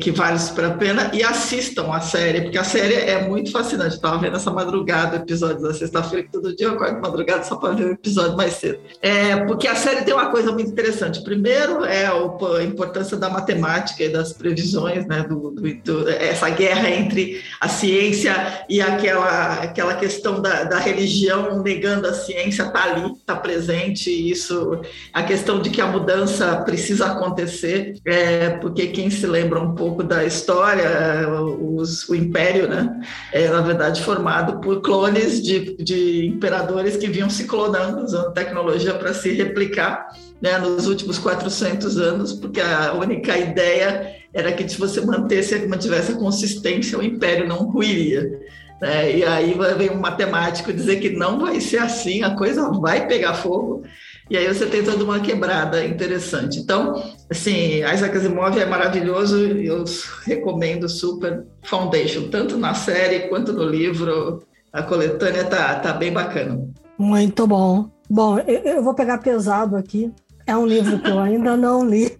que 0.00 0.10
vale 0.10 0.38
super 0.38 0.64
a 0.64 0.70
pena, 0.70 1.10
e 1.12 1.22
assistam 1.22 1.92
a 1.92 2.00
série, 2.00 2.42
porque 2.42 2.58
a 2.58 2.64
série 2.64 2.94
é 2.94 3.26
muito 3.26 3.50
fascinante. 3.50 3.94
Estava 3.94 4.18
vendo 4.18 4.36
essa 4.36 4.50
madrugada 4.50 5.16
o 5.16 5.20
episódio 5.20 5.62
da 5.62 5.74
sexta-feira, 5.74 6.24
que 6.24 6.32
todo 6.32 6.54
dia 6.54 6.66
eu 6.66 6.74
acordo 6.74 7.00
madrugada 7.00 7.44
só 7.44 7.56
para 7.56 7.74
ver 7.74 7.84
o 7.84 7.92
episódio 7.92 8.36
mais 8.36 8.54
cedo. 8.54 8.78
É, 9.00 9.36
porque 9.44 9.68
a 9.68 9.74
série 9.74 10.02
tem 10.02 10.14
uma 10.14 10.30
coisa 10.30 10.52
muito 10.52 10.70
interessante. 10.70 11.22
Primeiro 11.22 11.84
é 11.84 12.06
a 12.06 12.64
importância 12.64 13.16
da 13.16 13.28
matemática 13.28 14.02
e 14.02 14.08
das 14.08 14.32
previsões, 14.32 15.06
né, 15.06 15.22
do, 15.22 15.50
do, 15.50 15.62
do 15.62 16.08
essa 16.08 16.48
guerra 16.50 16.90
entre 16.90 17.42
a 17.60 17.68
ciência 17.68 18.64
e 18.68 18.80
aquela, 18.80 19.54
aquela 19.62 19.94
questão 19.94 20.40
da, 20.40 20.64
da 20.64 20.78
religião 20.78 21.62
negando 21.62 22.06
a 22.06 22.14
ciência 22.14 22.64
está 22.64 22.84
ali, 22.84 23.12
está 23.12 23.36
presente, 23.36 24.10
isso, 24.10 24.80
a 25.12 25.22
questão 25.22 25.60
de 25.60 25.70
que 25.70 25.80
a 25.80 25.86
mudança 25.86 26.56
precisa 26.62 27.06
acontecer, 27.06 27.94
é, 28.04 28.50
porque 28.50 28.79
porque 28.80 28.86
quem 28.86 29.10
se 29.10 29.26
lembra 29.26 29.60
um 29.60 29.74
pouco 29.74 30.02
da 30.02 30.24
história, 30.24 31.28
os, 31.60 32.08
o 32.08 32.14
Império, 32.14 32.66
né, 32.66 33.02
é 33.32 33.48
na 33.48 33.60
verdade 33.60 34.00
formado 34.00 34.58
por 34.60 34.80
clones 34.80 35.42
de, 35.42 35.76
de 35.76 36.26
imperadores 36.26 36.96
que 36.96 37.06
vinham 37.06 37.28
se 37.28 37.44
clonando, 37.44 38.02
usando 38.02 38.32
tecnologia 38.32 38.94
para 38.94 39.12
se 39.12 39.32
replicar 39.32 40.08
né, 40.40 40.56
nos 40.56 40.86
últimos 40.86 41.18
400 41.18 41.98
anos, 41.98 42.32
porque 42.32 42.60
a 42.60 42.94
única 42.94 43.36
ideia 43.36 44.14
era 44.32 44.50
que 44.50 44.66
se 44.66 44.78
você 44.78 45.00
mantesse, 45.02 45.66
mantivesse 45.66 46.12
a 46.12 46.16
consistência, 46.16 46.98
o 46.98 47.02
Império 47.02 47.46
não 47.46 47.70
ruiria. 47.70 48.40
Né? 48.80 49.18
E 49.18 49.24
aí 49.24 49.54
vem 49.76 49.90
um 49.90 50.00
matemático 50.00 50.72
dizer 50.72 51.00
que 51.00 51.10
não 51.10 51.38
vai 51.38 51.60
ser 51.60 51.78
assim, 51.78 52.22
a 52.22 52.34
coisa 52.34 52.70
vai 52.70 53.06
pegar 53.06 53.34
fogo. 53.34 53.82
E 54.30 54.36
aí 54.36 54.46
você 54.46 54.64
tem 54.64 54.84
toda 54.84 55.02
uma 55.02 55.18
quebrada 55.18 55.84
interessante. 55.84 56.60
Então, 56.60 57.02
assim, 57.28 57.82
Isaac 57.82 58.16
Asimov 58.16 58.56
é 58.56 58.64
maravilhoso, 58.64 59.36
eu 59.36 59.84
recomendo 60.24 60.88
super 60.88 61.44
Foundation, 61.64 62.28
tanto 62.30 62.56
na 62.56 62.72
série 62.72 63.28
quanto 63.28 63.52
no 63.52 63.64
livro. 63.64 64.40
A 64.72 64.84
coletânea 64.84 65.42
tá, 65.44 65.74
tá 65.80 65.92
bem 65.92 66.12
bacana. 66.12 66.64
Muito 66.96 67.44
bom. 67.44 67.90
Bom, 68.08 68.38
eu 68.38 68.84
vou 68.84 68.94
pegar 68.94 69.18
pesado 69.18 69.76
aqui. 69.76 70.12
É 70.46 70.56
um 70.56 70.64
livro 70.64 71.00
que 71.00 71.10
eu 71.10 71.18
ainda 71.18 71.56
não 71.56 71.84
li. 71.84 72.16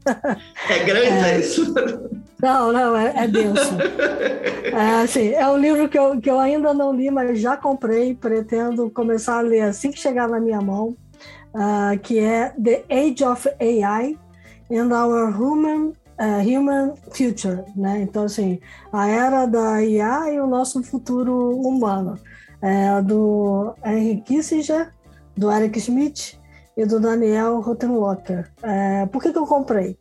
É 0.69 0.79
grande 0.85 1.07
é, 1.07 1.39
isso? 1.39 1.73
Não, 2.43 2.73
não, 2.73 2.97
é, 2.97 3.13
é 3.17 3.29
denso. 3.29 3.77
É, 4.65 5.03
assim, 5.03 5.29
é 5.31 5.47
um 5.49 5.59
livro 5.59 5.89
que 5.89 5.99
eu, 5.99 6.21
que 6.21 6.31
eu 6.31 6.41
ainda 6.41 6.73
não 6.73 6.93
li, 6.93 7.11
mas 7.11 7.39
já 7.41 7.57
comprei, 7.57 8.15
pretendo 8.15 8.91
começar 8.91 9.39
a 9.39 9.43
ler 9.43 9.63
assim 9.63 9.91
que 9.91 9.99
chegar 9.99 10.29
na 10.29 10.41
minha 10.41 10.61
mão 10.61 10.97
uh, 11.55 11.99
que 12.01 12.19
é 12.19 12.51
The 12.51 12.85
Age 12.89 13.25
of 13.25 13.49
AI 13.61 14.19
and 14.71 14.93
Our 14.93 15.31
Human 15.31 15.93
uh, 16.21 16.41
Human 16.43 16.95
Future, 17.13 17.65
né? 17.75 18.03
Então 18.03 18.25
assim, 18.25 18.61
a 18.93 19.09
era 19.09 19.47
da 19.47 19.83
IA 19.83 20.35
e 20.35 20.41
o 20.41 20.47
nosso 20.47 20.83
futuro 20.83 21.57
humano, 21.59 22.19
é, 22.61 23.01
do 23.01 23.75
Henry 23.85 24.21
Kissinger, 24.21 24.93
do 25.37 25.51
Eric 25.51 25.81
Schmidt 25.81 26.39
e 26.77 26.85
do 26.85 27.01
Daniel 27.01 27.61
Rottenlocker. 27.61 28.51
É, 28.63 29.07
por 29.07 29.23
que, 29.23 29.33
que 29.33 29.39
eu 29.39 29.47
comprei? 29.47 29.99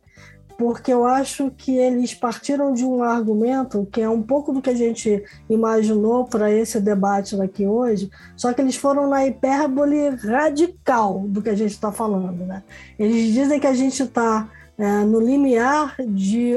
Porque 0.60 0.92
eu 0.92 1.06
acho 1.06 1.50
que 1.52 1.74
eles 1.78 2.12
partiram 2.12 2.74
de 2.74 2.84
um 2.84 3.02
argumento 3.02 3.88
que 3.90 4.02
é 4.02 4.08
um 4.10 4.20
pouco 4.20 4.52
do 4.52 4.60
que 4.60 4.68
a 4.68 4.74
gente 4.74 5.24
imaginou 5.48 6.26
para 6.26 6.52
esse 6.52 6.78
debate 6.78 7.34
daqui 7.34 7.66
hoje, 7.66 8.10
só 8.36 8.52
que 8.52 8.60
eles 8.60 8.76
foram 8.76 9.08
na 9.08 9.26
hipérbole 9.26 10.10
radical 10.10 11.20
do 11.26 11.40
que 11.40 11.48
a 11.48 11.54
gente 11.54 11.70
está 11.70 11.90
falando. 11.90 12.44
Né? 12.44 12.62
Eles 12.98 13.32
dizem 13.32 13.58
que 13.58 13.66
a 13.66 13.72
gente 13.72 14.02
está 14.02 14.50
é, 14.76 15.02
no 15.02 15.18
limiar 15.18 15.96
de, 15.98 16.56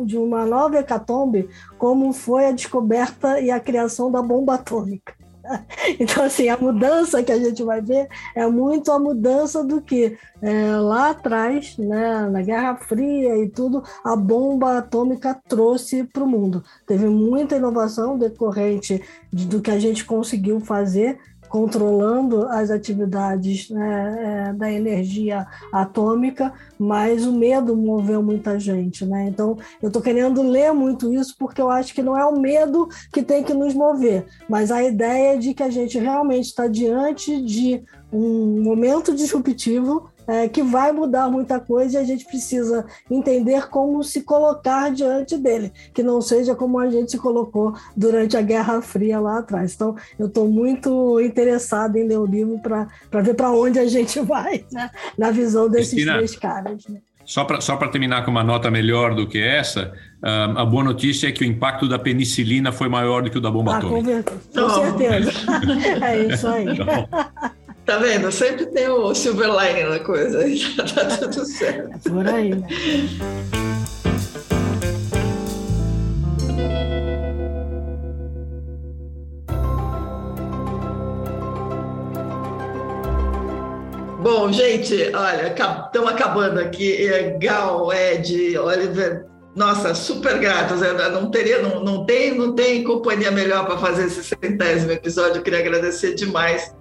de 0.00 0.18
uma 0.18 0.44
nova 0.44 0.80
hecatombe, 0.80 1.48
como 1.78 2.12
foi 2.12 2.46
a 2.46 2.52
descoberta 2.52 3.38
e 3.40 3.52
a 3.52 3.60
criação 3.60 4.10
da 4.10 4.20
bomba 4.20 4.54
atômica. 4.54 5.14
Então, 6.00 6.24
assim, 6.24 6.48
a 6.48 6.56
mudança 6.56 7.22
que 7.22 7.32
a 7.32 7.38
gente 7.38 7.62
vai 7.62 7.80
ver 7.80 8.08
é 8.34 8.46
muito 8.46 8.90
a 8.90 8.98
mudança 8.98 9.62
do 9.62 9.80
que 9.80 10.16
é, 10.42 10.76
lá 10.76 11.10
atrás, 11.10 11.76
né, 11.78 12.28
na 12.30 12.42
Guerra 12.42 12.76
Fria 12.76 13.36
e 13.36 13.48
tudo, 13.48 13.82
a 14.04 14.16
bomba 14.16 14.78
atômica 14.78 15.38
trouxe 15.48 16.04
para 16.04 16.24
o 16.24 16.28
mundo. 16.28 16.62
Teve 16.86 17.06
muita 17.06 17.56
inovação 17.56 18.18
decorrente 18.18 19.02
do 19.32 19.60
que 19.60 19.70
a 19.70 19.78
gente 19.78 20.04
conseguiu 20.04 20.60
fazer 20.60 21.18
controlando 21.54 22.48
as 22.48 22.68
atividades 22.68 23.70
né, 23.70 24.48
é, 24.48 24.52
da 24.54 24.72
energia 24.72 25.46
atômica, 25.72 26.52
mas 26.76 27.24
o 27.24 27.32
medo 27.32 27.76
moveu 27.76 28.20
muita 28.20 28.58
gente. 28.58 29.06
Né? 29.06 29.28
Então, 29.28 29.56
eu 29.80 29.86
estou 29.86 30.02
querendo 30.02 30.42
ler 30.42 30.72
muito 30.72 31.14
isso 31.14 31.36
porque 31.38 31.62
eu 31.62 31.70
acho 31.70 31.94
que 31.94 32.02
não 32.02 32.18
é 32.18 32.24
o 32.24 32.40
medo 32.40 32.88
que 33.12 33.22
tem 33.22 33.44
que 33.44 33.54
nos 33.54 33.72
mover, 33.72 34.26
mas 34.48 34.72
a 34.72 34.82
ideia 34.82 35.38
de 35.38 35.54
que 35.54 35.62
a 35.62 35.70
gente 35.70 35.96
realmente 35.96 36.46
está 36.46 36.66
diante 36.66 37.40
de 37.40 37.84
um 38.12 38.60
momento 38.60 39.14
disruptivo 39.14 40.10
é, 40.26 40.48
que 40.48 40.62
vai 40.62 40.92
mudar 40.92 41.30
muita 41.30 41.60
coisa 41.60 41.98
e 41.98 42.02
a 42.02 42.04
gente 42.04 42.24
precisa 42.24 42.84
entender 43.10 43.68
como 43.68 44.02
se 44.02 44.22
colocar 44.22 44.90
diante 44.90 45.36
dele, 45.36 45.72
que 45.92 46.02
não 46.02 46.20
seja 46.20 46.54
como 46.54 46.78
a 46.78 46.90
gente 46.90 47.10
se 47.10 47.18
colocou 47.18 47.74
durante 47.96 48.36
a 48.36 48.42
Guerra 48.42 48.80
Fria 48.80 49.20
lá 49.20 49.38
atrás. 49.38 49.74
Então, 49.74 49.96
eu 50.18 50.26
estou 50.26 50.48
muito 50.48 51.20
interessado 51.20 51.96
em 51.96 52.06
ler 52.06 52.18
o 52.18 52.26
livro 52.26 52.60
para 52.60 53.20
ver 53.22 53.34
para 53.34 53.50
onde 53.50 53.78
a 53.78 53.86
gente 53.86 54.20
vai, 54.24 54.64
né? 54.72 54.90
na 55.18 55.30
visão 55.30 55.68
desses 55.68 55.90
Cristina, 55.90 56.16
três 56.16 56.36
caras. 56.36 56.86
Né? 56.88 57.00
Só 57.24 57.44
para 57.44 57.60
só 57.60 57.76
terminar 57.76 58.24
com 58.24 58.30
uma 58.30 58.44
nota 58.44 58.70
melhor 58.70 59.14
do 59.14 59.26
que 59.26 59.40
essa, 59.40 59.92
uh, 60.22 60.58
a 60.58 60.64
boa 60.64 60.84
notícia 60.84 61.28
é 61.28 61.32
que 61.32 61.42
o 61.42 61.46
impacto 61.46 61.88
da 61.88 61.98
penicilina 61.98 62.70
foi 62.70 62.88
maior 62.88 63.22
do 63.22 63.30
que 63.30 63.38
o 63.38 63.40
da 63.40 63.50
bomba 63.50 63.74
ah, 63.74 63.78
atômica. 63.78 64.22
Com, 64.52 64.60
com 64.60 64.68
certeza. 64.68 65.32
é 66.04 66.18
isso 66.26 66.46
aí. 66.46 66.66
Então, 66.68 67.08
Tá 67.84 67.98
vendo? 67.98 68.32
Sempre 68.32 68.64
tem 68.66 68.88
o 68.88 69.14
silver 69.14 69.50
lining 69.50 69.90
na 69.90 69.98
coisa. 69.98 70.38
tá 70.94 71.16
tudo 71.28 71.44
certo. 71.44 71.90
É 71.94 72.08
por 72.08 72.26
aí. 72.26 72.54
Bom, 84.22 84.50
gente, 84.50 85.14
olha, 85.14 85.48
estamos 85.48 86.10
acabando 86.10 86.60
aqui. 86.60 87.06
Gal, 87.38 87.92
Ed, 87.92 88.56
Oliver, 88.56 89.26
nossa, 89.54 89.94
super 89.94 90.38
gratos. 90.38 90.80
Não 91.12 91.30
teria, 91.30 91.60
não, 91.60 91.84
não 91.84 92.06
tem, 92.06 92.34
não 92.34 92.54
tem 92.54 92.82
companhia 92.82 93.30
melhor 93.30 93.66
para 93.66 93.76
fazer 93.76 94.06
esse 94.06 94.24
centésimo 94.24 94.92
episódio. 94.92 95.36
Eu 95.36 95.42
queria 95.42 95.58
agradecer 95.58 96.14
demais 96.14 96.74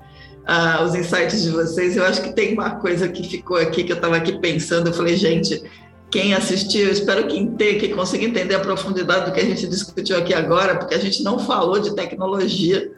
uh, 0.43 0.83
os 0.83 0.95
insights 0.95 1.43
de 1.43 1.49
vocês. 1.49 1.97
Eu 1.97 2.05
acho 2.05 2.21
que 2.21 2.33
tem 2.33 2.53
uma 2.53 2.71
coisa 2.71 3.07
que 3.07 3.23
ficou 3.27 3.57
aqui 3.57 3.83
que 3.83 3.91
eu 3.91 3.95
estava 3.95 4.15
aqui 4.15 4.39
pensando. 4.39 4.87
Eu 4.87 4.93
falei, 4.93 5.15
gente, 5.15 5.63
quem 6.11 6.33
assistiu, 6.33 6.91
espero 6.91 7.27
que, 7.27 7.37
entenda, 7.37 7.79
que 7.79 7.89
consiga 7.89 8.23
entender 8.25 8.55
a 8.55 8.59
profundidade 8.59 9.25
do 9.25 9.33
que 9.33 9.39
a 9.39 9.45
gente 9.45 9.67
discutiu 9.67 10.17
aqui 10.17 10.33
agora, 10.33 10.75
porque 10.77 10.95
a 10.95 10.99
gente 10.99 11.23
não 11.23 11.39
falou 11.39 11.79
de 11.79 11.95
tecnologia, 11.95 12.91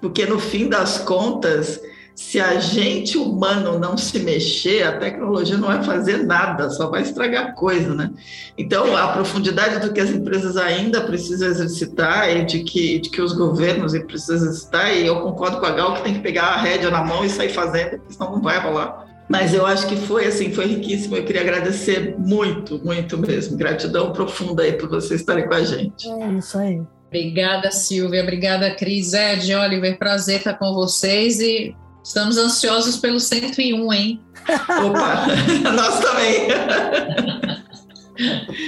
porque 0.00 0.24
no 0.24 0.38
fim 0.38 0.68
das 0.68 0.98
contas 0.98 1.80
se 2.20 2.38
a 2.38 2.60
gente 2.60 3.16
humano 3.16 3.78
não 3.78 3.96
se 3.96 4.18
mexer, 4.18 4.82
a 4.82 4.98
tecnologia 4.98 5.56
não 5.56 5.68
vai 5.68 5.82
fazer 5.82 6.18
nada, 6.18 6.68
só 6.68 6.88
vai 6.88 7.00
estragar 7.00 7.54
coisa, 7.54 7.94
né? 7.94 8.10
Então, 8.58 8.94
a 8.94 9.08
profundidade 9.08 9.80
do 9.80 9.90
que 9.90 9.98
as 9.98 10.10
empresas 10.10 10.58
ainda 10.58 11.00
precisam 11.00 11.48
exercitar 11.48 12.28
e 12.28 12.44
de 12.44 12.62
que, 12.62 13.00
de 13.00 13.08
que 13.08 13.22
os 13.22 13.32
governos 13.32 13.98
precisam 14.00 14.36
exercitar, 14.36 14.94
e 14.94 15.06
eu 15.06 15.20
concordo 15.20 15.58
com 15.60 15.66
a 15.66 15.70
Gal 15.70 15.94
que 15.94 16.02
tem 16.02 16.12
que 16.12 16.20
pegar 16.20 16.42
a 16.42 16.56
rédea 16.58 16.90
na 16.90 17.02
mão 17.02 17.24
e 17.24 17.30
sair 17.30 17.48
fazendo, 17.48 17.98
senão 18.10 18.32
não 18.32 18.42
vai 18.42 18.60
rolar. 18.60 19.06
Mas 19.26 19.54
eu 19.54 19.64
acho 19.64 19.86
que 19.86 19.96
foi 19.96 20.26
assim, 20.26 20.52
foi 20.52 20.66
riquíssimo. 20.66 21.16
Eu 21.16 21.24
queria 21.24 21.40
agradecer 21.40 22.16
muito, 22.18 22.78
muito 22.84 23.16
mesmo. 23.16 23.56
Gratidão 23.56 24.12
profunda 24.12 24.62
aí 24.62 24.74
por 24.74 24.90
vocês 24.90 25.20
estarem 25.20 25.48
com 25.48 25.54
a 25.54 25.64
gente. 25.64 26.06
É 26.06 26.32
isso 26.32 26.58
aí. 26.58 26.82
Obrigada, 27.08 27.70
Silvia. 27.70 28.22
Obrigada, 28.22 28.74
Cris. 28.74 29.14
Ed, 29.14 29.54
Oliver, 29.54 29.98
prazer 29.98 30.38
estar 30.38 30.54
com 30.54 30.74
vocês 30.74 31.40
e 31.40 31.74
Estamos 32.02 32.36
ansiosos 32.36 32.96
pelo 32.96 33.20
101, 33.20 33.92
hein? 33.92 34.20
Opa, 34.48 35.26
nós 35.74 36.00
também. 36.00 36.48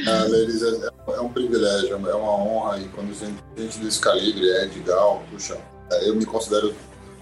Ah, 0.07 0.25
Leris, 0.29 0.63
é, 0.63 0.91
é, 1.09 1.21
um 1.21 1.29
privilégio, 1.29 1.95
é 1.95 2.15
uma 2.15 2.37
honra. 2.37 2.79
E 2.79 2.89
quando 2.89 3.11
a 3.11 3.15
gente, 3.15 3.39
gente 3.57 3.79
desse 3.79 4.01
calibre, 4.01 4.49
é 4.51 4.67
de 4.67 4.81
Gal, 4.81 5.23
puxa, 5.31 5.59
é, 5.91 6.09
eu 6.09 6.15
me 6.15 6.25
considero 6.25 6.75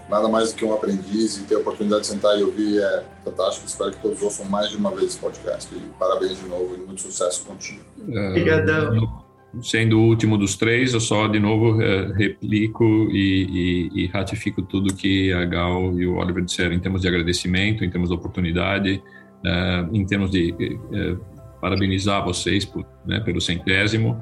nada 0.09 0.27
mais 0.27 0.51
do 0.51 0.55
que 0.55 0.65
um 0.65 0.73
aprendiz 0.73 1.37
e 1.37 1.43
ter 1.43 1.55
a 1.55 1.59
oportunidade 1.59 2.01
de 2.01 2.07
sentar 2.07 2.37
e 2.37 2.43
ouvir 2.43 2.81
é 2.81 3.03
fantástico. 3.23 3.65
Espero 3.65 3.91
que 3.91 4.01
todos 4.01 4.21
ouçam 4.21 4.45
mais 4.45 4.69
de 4.69 4.77
uma 4.77 4.91
vez 4.91 5.07
esse 5.07 5.17
podcast. 5.17 5.73
E 5.73 5.79
parabéns 5.97 6.37
de 6.37 6.47
novo 6.47 6.75
e 6.75 6.77
muito 6.77 7.01
sucesso 7.01 7.45
contigo. 7.45 7.81
Obrigadão 7.97 9.20
sendo 9.61 9.99
o 9.99 10.05
último 10.05 10.37
dos 10.37 10.55
três, 10.55 10.93
eu 10.93 10.99
só 10.99 11.27
de 11.27 11.39
novo 11.39 11.81
é, 11.81 12.13
replico 12.13 12.83
e, 13.11 13.89
e, 13.93 14.03
e, 14.03 14.07
ratifico 14.07 14.61
tudo 14.61 14.93
que 14.93 15.31
a 15.33 15.43
Gal 15.45 15.99
e 15.99 16.07
o 16.07 16.15
Oliver 16.15 16.43
disseram 16.43 16.73
em 16.73 16.79
termos 16.79 17.01
de 17.01 17.07
agradecimento, 17.07 17.83
em 17.83 17.89
termos 17.89 18.09
de 18.09 18.15
oportunidade, 18.15 19.01
é, 19.45 19.85
em 19.91 20.05
termos 20.05 20.31
de 20.31 20.55
é, 20.93 21.15
parabenizar 21.59 22.23
vocês 22.23 22.63
por, 22.63 22.85
né, 23.05 23.19
pelo 23.19 23.41
centésimo. 23.41 24.19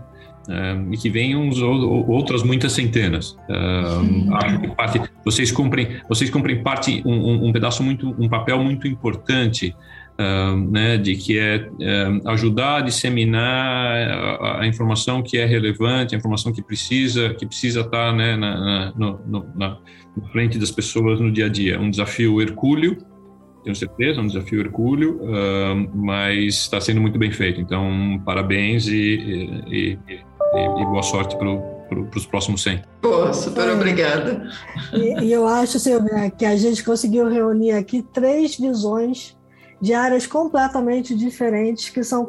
Uh, 0.48 0.92
e 0.92 0.98
que 0.98 1.12
venham 1.12 1.48
outras 2.08 2.42
muitas 2.42 2.72
centenas. 2.72 3.38
Acho 4.34 4.60
que 4.60 4.68
parte, 4.70 5.00
vocês 5.24 5.52
cumprem, 5.52 6.00
vocês 6.08 6.28
cumprem 6.32 6.64
parte 6.64 7.04
um, 7.06 7.14
um, 7.14 7.48
um 7.50 7.52
pedaço 7.52 7.84
muito, 7.84 8.16
um 8.18 8.28
papel 8.28 8.58
muito 8.64 8.88
importante 8.88 9.76
né, 10.70 10.98
de 10.98 11.16
que 11.16 11.40
é, 11.40 11.66
ajudar 12.26 12.78
a 12.78 12.82
disseminar 12.82 13.96
a, 14.42 14.62
a, 14.62 14.68
informação 14.68 15.24
que 15.24 15.38
é 15.38 15.46
relevante, 15.46 16.14
a 16.14 16.18
informação 16.18 16.52
que 16.52 16.62
precisa, 16.62 17.34
que 17.36 17.46
precisa 17.46 17.82
estar 17.82 18.14
né, 18.14 18.36
na, 18.36 18.60
na, 18.60 18.94
no, 18.98 19.20
na, 19.26 19.46
na, 19.56 19.78
frente 20.32 20.58
das 20.58 20.72
pessoas 20.72 21.22
no 21.22 21.32
dia 21.32 21.46
a 21.46 21.50
dia. 21.50 21.80
Um 21.80 21.90
desafio 21.90 22.42
hercúleo, 22.42 22.98
tenho 23.64 23.76
certeza, 23.76 24.20
um 24.20 24.28
desafio 24.28 24.60
hercúleo, 24.60 25.22
mas 25.94 26.56
está 26.56 26.82
sendo 26.82 27.00
muito 27.00 27.18
bem 27.18 27.32
feito. 27.32 27.62
Então, 27.62 28.22
parabéns 28.26 28.88
e, 28.88 28.96
e, 29.68 30.00
e, 30.08 30.20
e 30.54 30.86
boa 30.86 31.04
sorte 31.04 31.38
para 31.38 31.80
para 31.90 32.20
os 32.20 32.26
próximos 32.26 32.62
100. 32.62 32.84
Pô, 33.02 33.34
super 33.34 33.68
é. 33.68 33.74
obrigada. 33.74 34.48
E, 34.94 35.26
e, 35.26 35.32
eu 35.32 35.48
acho, 35.48 35.80
Silvia, 35.80 36.30
que 36.30 36.46
a 36.46 36.56
gente 36.56 36.84
conseguiu 36.84 37.28
reunir 37.28 37.72
aqui 37.72 38.04
três 38.14 38.56
visões 38.58 39.36
de 39.82 39.94
áreas 39.94 40.28
completamente 40.28 41.16
diferentes, 41.16 41.90
que 41.90 42.04
são 42.04 42.26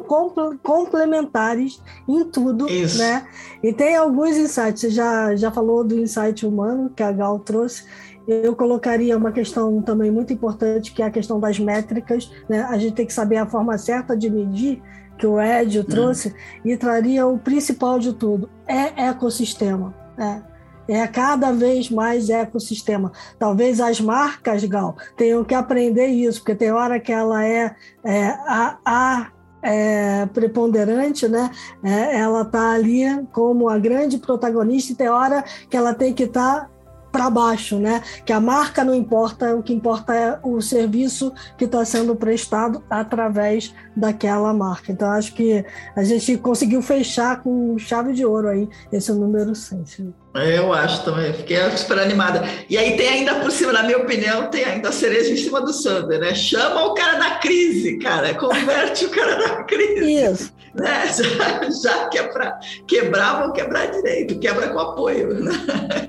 complementares 0.63 1.81
em 2.07 2.23
tudo, 2.25 2.69
Isso. 2.69 2.97
né? 2.97 3.27
E 3.61 3.73
tem 3.73 3.95
alguns 3.95 4.37
insights, 4.37 4.81
você 4.81 4.89
já, 4.89 5.35
já 5.35 5.51
falou 5.51 5.83
do 5.83 5.99
insight 5.99 6.45
humano 6.45 6.89
que 6.95 7.03
a 7.03 7.11
Gal 7.11 7.39
trouxe, 7.39 7.85
eu 8.27 8.55
colocaria 8.55 9.17
uma 9.17 9.31
questão 9.31 9.81
também 9.81 10.11
muito 10.11 10.31
importante, 10.31 10.93
que 10.93 11.01
é 11.01 11.05
a 11.05 11.11
questão 11.11 11.39
das 11.39 11.59
métricas, 11.59 12.31
né? 12.47 12.61
A 12.69 12.77
gente 12.77 12.93
tem 12.93 13.05
que 13.05 13.13
saber 13.13 13.37
a 13.37 13.45
forma 13.45 13.77
certa 13.77 14.15
de 14.15 14.29
medir, 14.29 14.81
que 15.17 15.27
o 15.27 15.39
Ed 15.41 15.79
hum. 15.79 15.83
trouxe, 15.83 16.33
e 16.63 16.77
traria 16.77 17.27
o 17.27 17.37
principal 17.37 17.99
de 17.99 18.13
tudo, 18.13 18.49
é 18.67 19.07
ecossistema, 19.07 19.93
né? 20.17 20.43
É 20.91 21.07
cada 21.07 21.51
vez 21.51 21.89
mais 21.89 22.29
ecossistema. 22.29 23.11
Talvez 23.39 23.79
as 23.79 24.01
marcas, 24.01 24.63
Gal, 24.65 24.97
tenham 25.15 25.43
que 25.43 25.55
aprender 25.55 26.07
isso, 26.07 26.39
porque 26.39 26.55
tem 26.55 26.71
hora 26.71 26.99
que 26.99 27.11
ela 27.11 27.45
é, 27.45 27.73
é 28.03 28.27
a, 28.27 28.77
a 28.85 29.27
é, 29.63 30.25
preponderante, 30.27 31.27
né? 31.27 31.49
É, 31.83 32.17
ela 32.17 32.41
está 32.41 32.71
ali 32.71 33.05
como 33.31 33.69
a 33.69 33.77
grande 33.77 34.17
protagonista 34.17 34.91
e 34.91 34.95
tem 34.95 35.07
hora 35.07 35.43
que 35.69 35.77
ela 35.77 35.93
tem 35.93 36.13
que 36.13 36.23
estar 36.23 36.61
tá 36.61 36.69
para 37.09 37.29
baixo, 37.29 37.77
né? 37.77 38.01
Que 38.25 38.33
a 38.33 38.39
marca 38.39 38.83
não 38.83 38.93
importa, 38.93 39.55
o 39.55 39.63
que 39.63 39.73
importa 39.73 40.13
é 40.13 40.39
o 40.43 40.61
serviço 40.61 41.31
que 41.57 41.65
está 41.65 41.85
sendo 41.85 42.15
prestado 42.15 42.83
através 42.89 43.73
daquela 43.95 44.53
marca. 44.53 44.91
Então, 44.91 45.09
acho 45.09 45.33
que 45.35 45.63
a 45.95 46.03
gente 46.03 46.37
conseguiu 46.37 46.81
fechar 46.81 47.41
com 47.41 47.77
chave 47.77 48.13
de 48.13 48.25
ouro 48.25 48.47
aí 48.47 48.67
esse 48.91 49.11
número 49.11 49.53
100. 49.53 50.13
Eu 50.33 50.71
acho 50.71 51.03
também, 51.03 51.33
fiquei 51.33 51.57
super 51.75 51.99
animada. 51.99 52.47
E 52.69 52.77
aí 52.77 52.95
tem 52.95 53.09
ainda 53.09 53.35
por 53.35 53.51
cima, 53.51 53.73
na 53.73 53.83
minha 53.83 53.97
opinião, 53.97 54.49
tem 54.49 54.63
ainda 54.63 54.89
a 54.89 54.91
cereja 54.93 55.31
em 55.31 55.35
cima 55.35 55.59
do 55.59 55.73
Sander, 55.73 56.19
né? 56.19 56.33
Chama 56.33 56.85
o 56.85 56.93
cara 56.93 57.17
da 57.19 57.31
crise, 57.31 57.97
cara, 57.97 58.33
converte 58.33 59.05
o 59.05 59.09
cara 59.09 59.35
da 59.35 59.63
crise. 59.63 60.23
Isso. 60.23 60.53
Né? 60.73 61.07
Já, 61.11 61.69
já 61.69 62.07
que 62.09 62.17
é 62.17 62.23
para 62.23 62.59
quebrar, 62.87 63.41
vão 63.41 63.51
quebrar 63.51 63.87
direito, 63.87 64.39
quebra 64.39 64.69
com 64.69 64.79
apoio. 64.79 65.33
Né? 65.33 65.51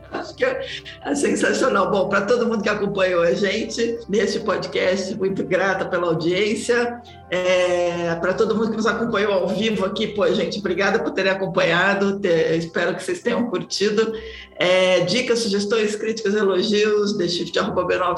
Acho 0.12 0.34
que 0.36 0.44
é, 0.44 0.64
é 1.04 1.14
sensacional. 1.14 1.90
Bom, 1.90 2.08
para 2.08 2.22
todo 2.22 2.46
mundo 2.46 2.62
que 2.62 2.68
acompanhou 2.68 3.22
a 3.22 3.32
gente 3.32 3.98
neste 4.08 4.38
podcast, 4.40 5.14
muito 5.16 5.42
grata 5.42 5.84
pela 5.86 6.06
audiência. 6.06 7.00
É, 7.30 8.14
para 8.16 8.34
todo 8.34 8.54
mundo 8.54 8.70
que 8.70 8.76
nos 8.76 8.86
acompanhou 8.86 9.32
ao 9.32 9.48
vivo 9.48 9.86
aqui, 9.86 10.06
pô, 10.06 10.30
gente, 10.32 10.58
obrigada 10.58 10.98
por 10.98 11.12
terem 11.12 11.32
acompanhado. 11.32 12.20
Ter, 12.20 12.56
espero 12.56 12.94
que 12.94 13.02
vocês 13.02 13.20
tenham 13.20 13.48
curtido. 13.48 14.12
É, 14.56 15.00
dicas, 15.00 15.40
sugestões, 15.40 15.96
críticas, 15.96 16.34
elogios, 16.34 17.14
theshift.com.br. 17.14 18.12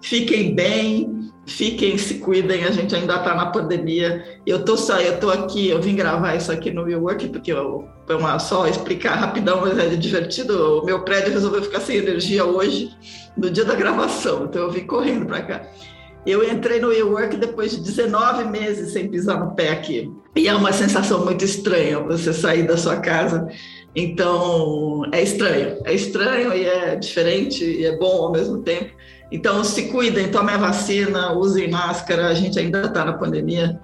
Fiquem 0.00 0.54
bem, 0.54 1.30
fiquem, 1.48 1.96
se 1.98 2.14
cuidem. 2.14 2.64
A 2.64 2.70
gente 2.70 2.94
ainda 2.94 3.16
está 3.16 3.34
na 3.34 3.46
pandemia. 3.46 4.24
Eu 4.46 4.64
tô 4.64 4.76
só, 4.76 5.00
eu 5.00 5.18
tô 5.18 5.30
aqui, 5.30 5.68
eu 5.68 5.80
vim 5.80 5.96
gravar 5.96 6.34
isso 6.36 6.52
aqui 6.52 6.70
no 6.70 6.82
WeWork, 6.82 7.28
porque 7.28 7.52
eu, 7.52 7.88
uma, 8.08 8.38
só 8.38 8.66
explicar 8.66 9.14
rapidão, 9.14 9.62
mas 9.62 9.78
é 9.78 9.88
divertido. 9.96 10.80
O 10.80 10.84
meu 10.84 11.02
prédio 11.02 11.32
resolveu 11.32 11.62
ficar 11.62 11.80
sem 11.80 11.96
energia 11.96 12.44
hoje, 12.44 12.90
no 13.36 13.50
dia 13.50 13.64
da 13.64 13.74
gravação, 13.74 14.44
então 14.44 14.62
eu 14.62 14.70
vim 14.70 14.86
correndo 14.86 15.26
para 15.26 15.42
cá. 15.42 15.62
Eu 16.26 16.48
entrei 16.48 16.78
no 16.80 16.88
WeWork 16.88 17.36
depois 17.36 17.70
de 17.70 17.80
19 17.80 18.44
meses 18.44 18.92
sem 18.92 19.08
pisar 19.08 19.40
no 19.40 19.54
pé 19.54 19.70
aqui. 19.70 20.12
E 20.36 20.46
é 20.46 20.54
uma 20.54 20.72
sensação 20.72 21.24
muito 21.24 21.44
estranha 21.44 22.00
você 22.00 22.32
sair 22.32 22.64
da 22.64 22.76
sua 22.76 22.98
casa. 22.98 23.48
Então, 23.96 25.02
é 25.10 25.22
estranho. 25.22 25.78
É 25.84 25.94
estranho 25.94 26.52
e 26.52 26.66
é 26.66 26.96
diferente 26.96 27.64
e 27.64 27.86
é 27.86 27.96
bom 27.96 28.24
ao 28.24 28.32
mesmo 28.32 28.58
tempo. 28.58 28.92
Então, 29.30 29.62
se 29.62 29.88
cuidem, 29.88 30.30
tomem 30.30 30.54
a 30.54 30.58
vacina, 30.58 31.32
usem 31.32 31.70
máscara. 31.70 32.28
A 32.28 32.34
gente 32.34 32.58
ainda 32.58 32.82
está 32.82 33.04
na 33.04 33.12
pandemia 33.12 33.78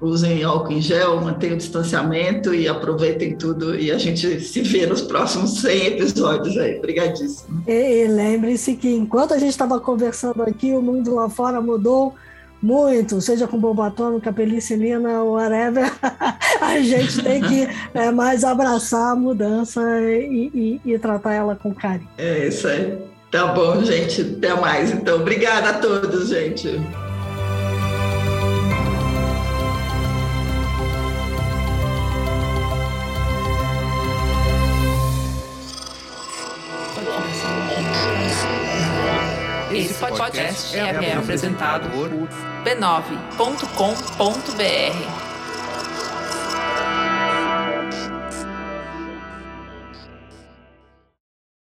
usem 0.00 0.42
álcool 0.42 0.72
em 0.72 0.80
gel, 0.80 1.20
mantenham 1.20 1.54
o 1.54 1.58
distanciamento 1.58 2.54
e 2.54 2.66
aproveitem 2.66 3.36
tudo. 3.36 3.78
E 3.78 3.90
a 3.92 3.98
gente 3.98 4.40
se 4.40 4.62
vê 4.62 4.86
nos 4.86 5.02
próximos 5.02 5.60
100 5.60 5.86
episódios 5.86 6.56
aí. 6.56 6.78
Obrigadíssimo. 6.78 7.62
E, 7.66 8.04
e 8.04 8.08
lembre-se 8.08 8.74
que 8.76 8.88
enquanto 8.88 9.34
a 9.34 9.38
gente 9.38 9.50
estava 9.50 9.78
conversando 9.78 10.42
aqui, 10.42 10.72
o 10.72 10.80
mundo 10.80 11.14
lá 11.14 11.28
fora 11.28 11.60
mudou 11.60 12.14
muito, 12.62 13.20
seja 13.22 13.46
com 13.46 13.58
bomba 13.58 13.86
atômica, 13.86 14.32
penicilina, 14.32 15.22
whatever, 15.24 15.90
a 16.60 16.78
gente 16.80 17.22
tem 17.22 17.40
que 17.40 17.68
é, 17.94 18.10
mais 18.10 18.44
abraçar 18.44 19.12
a 19.12 19.16
mudança 19.16 19.80
e, 20.02 20.78
e, 20.84 20.92
e 20.92 20.98
tratar 20.98 21.32
ela 21.32 21.56
com 21.56 21.74
carinho. 21.74 22.08
É 22.18 22.48
isso 22.48 22.68
aí. 22.68 22.98
Tá 23.30 23.46
bom, 23.46 23.82
gente. 23.84 24.22
Até 24.22 24.60
mais. 24.60 24.90
Então, 24.90 25.20
obrigada 25.20 25.70
a 25.70 25.74
todos, 25.74 26.28
gente. 26.28 26.68
Esse 39.72 39.94
podcast 39.94 40.76
é, 40.76 40.80
é 40.80 41.16
apresentado 41.16 41.88
por 41.90 42.10
b9.com.br. 42.64 45.19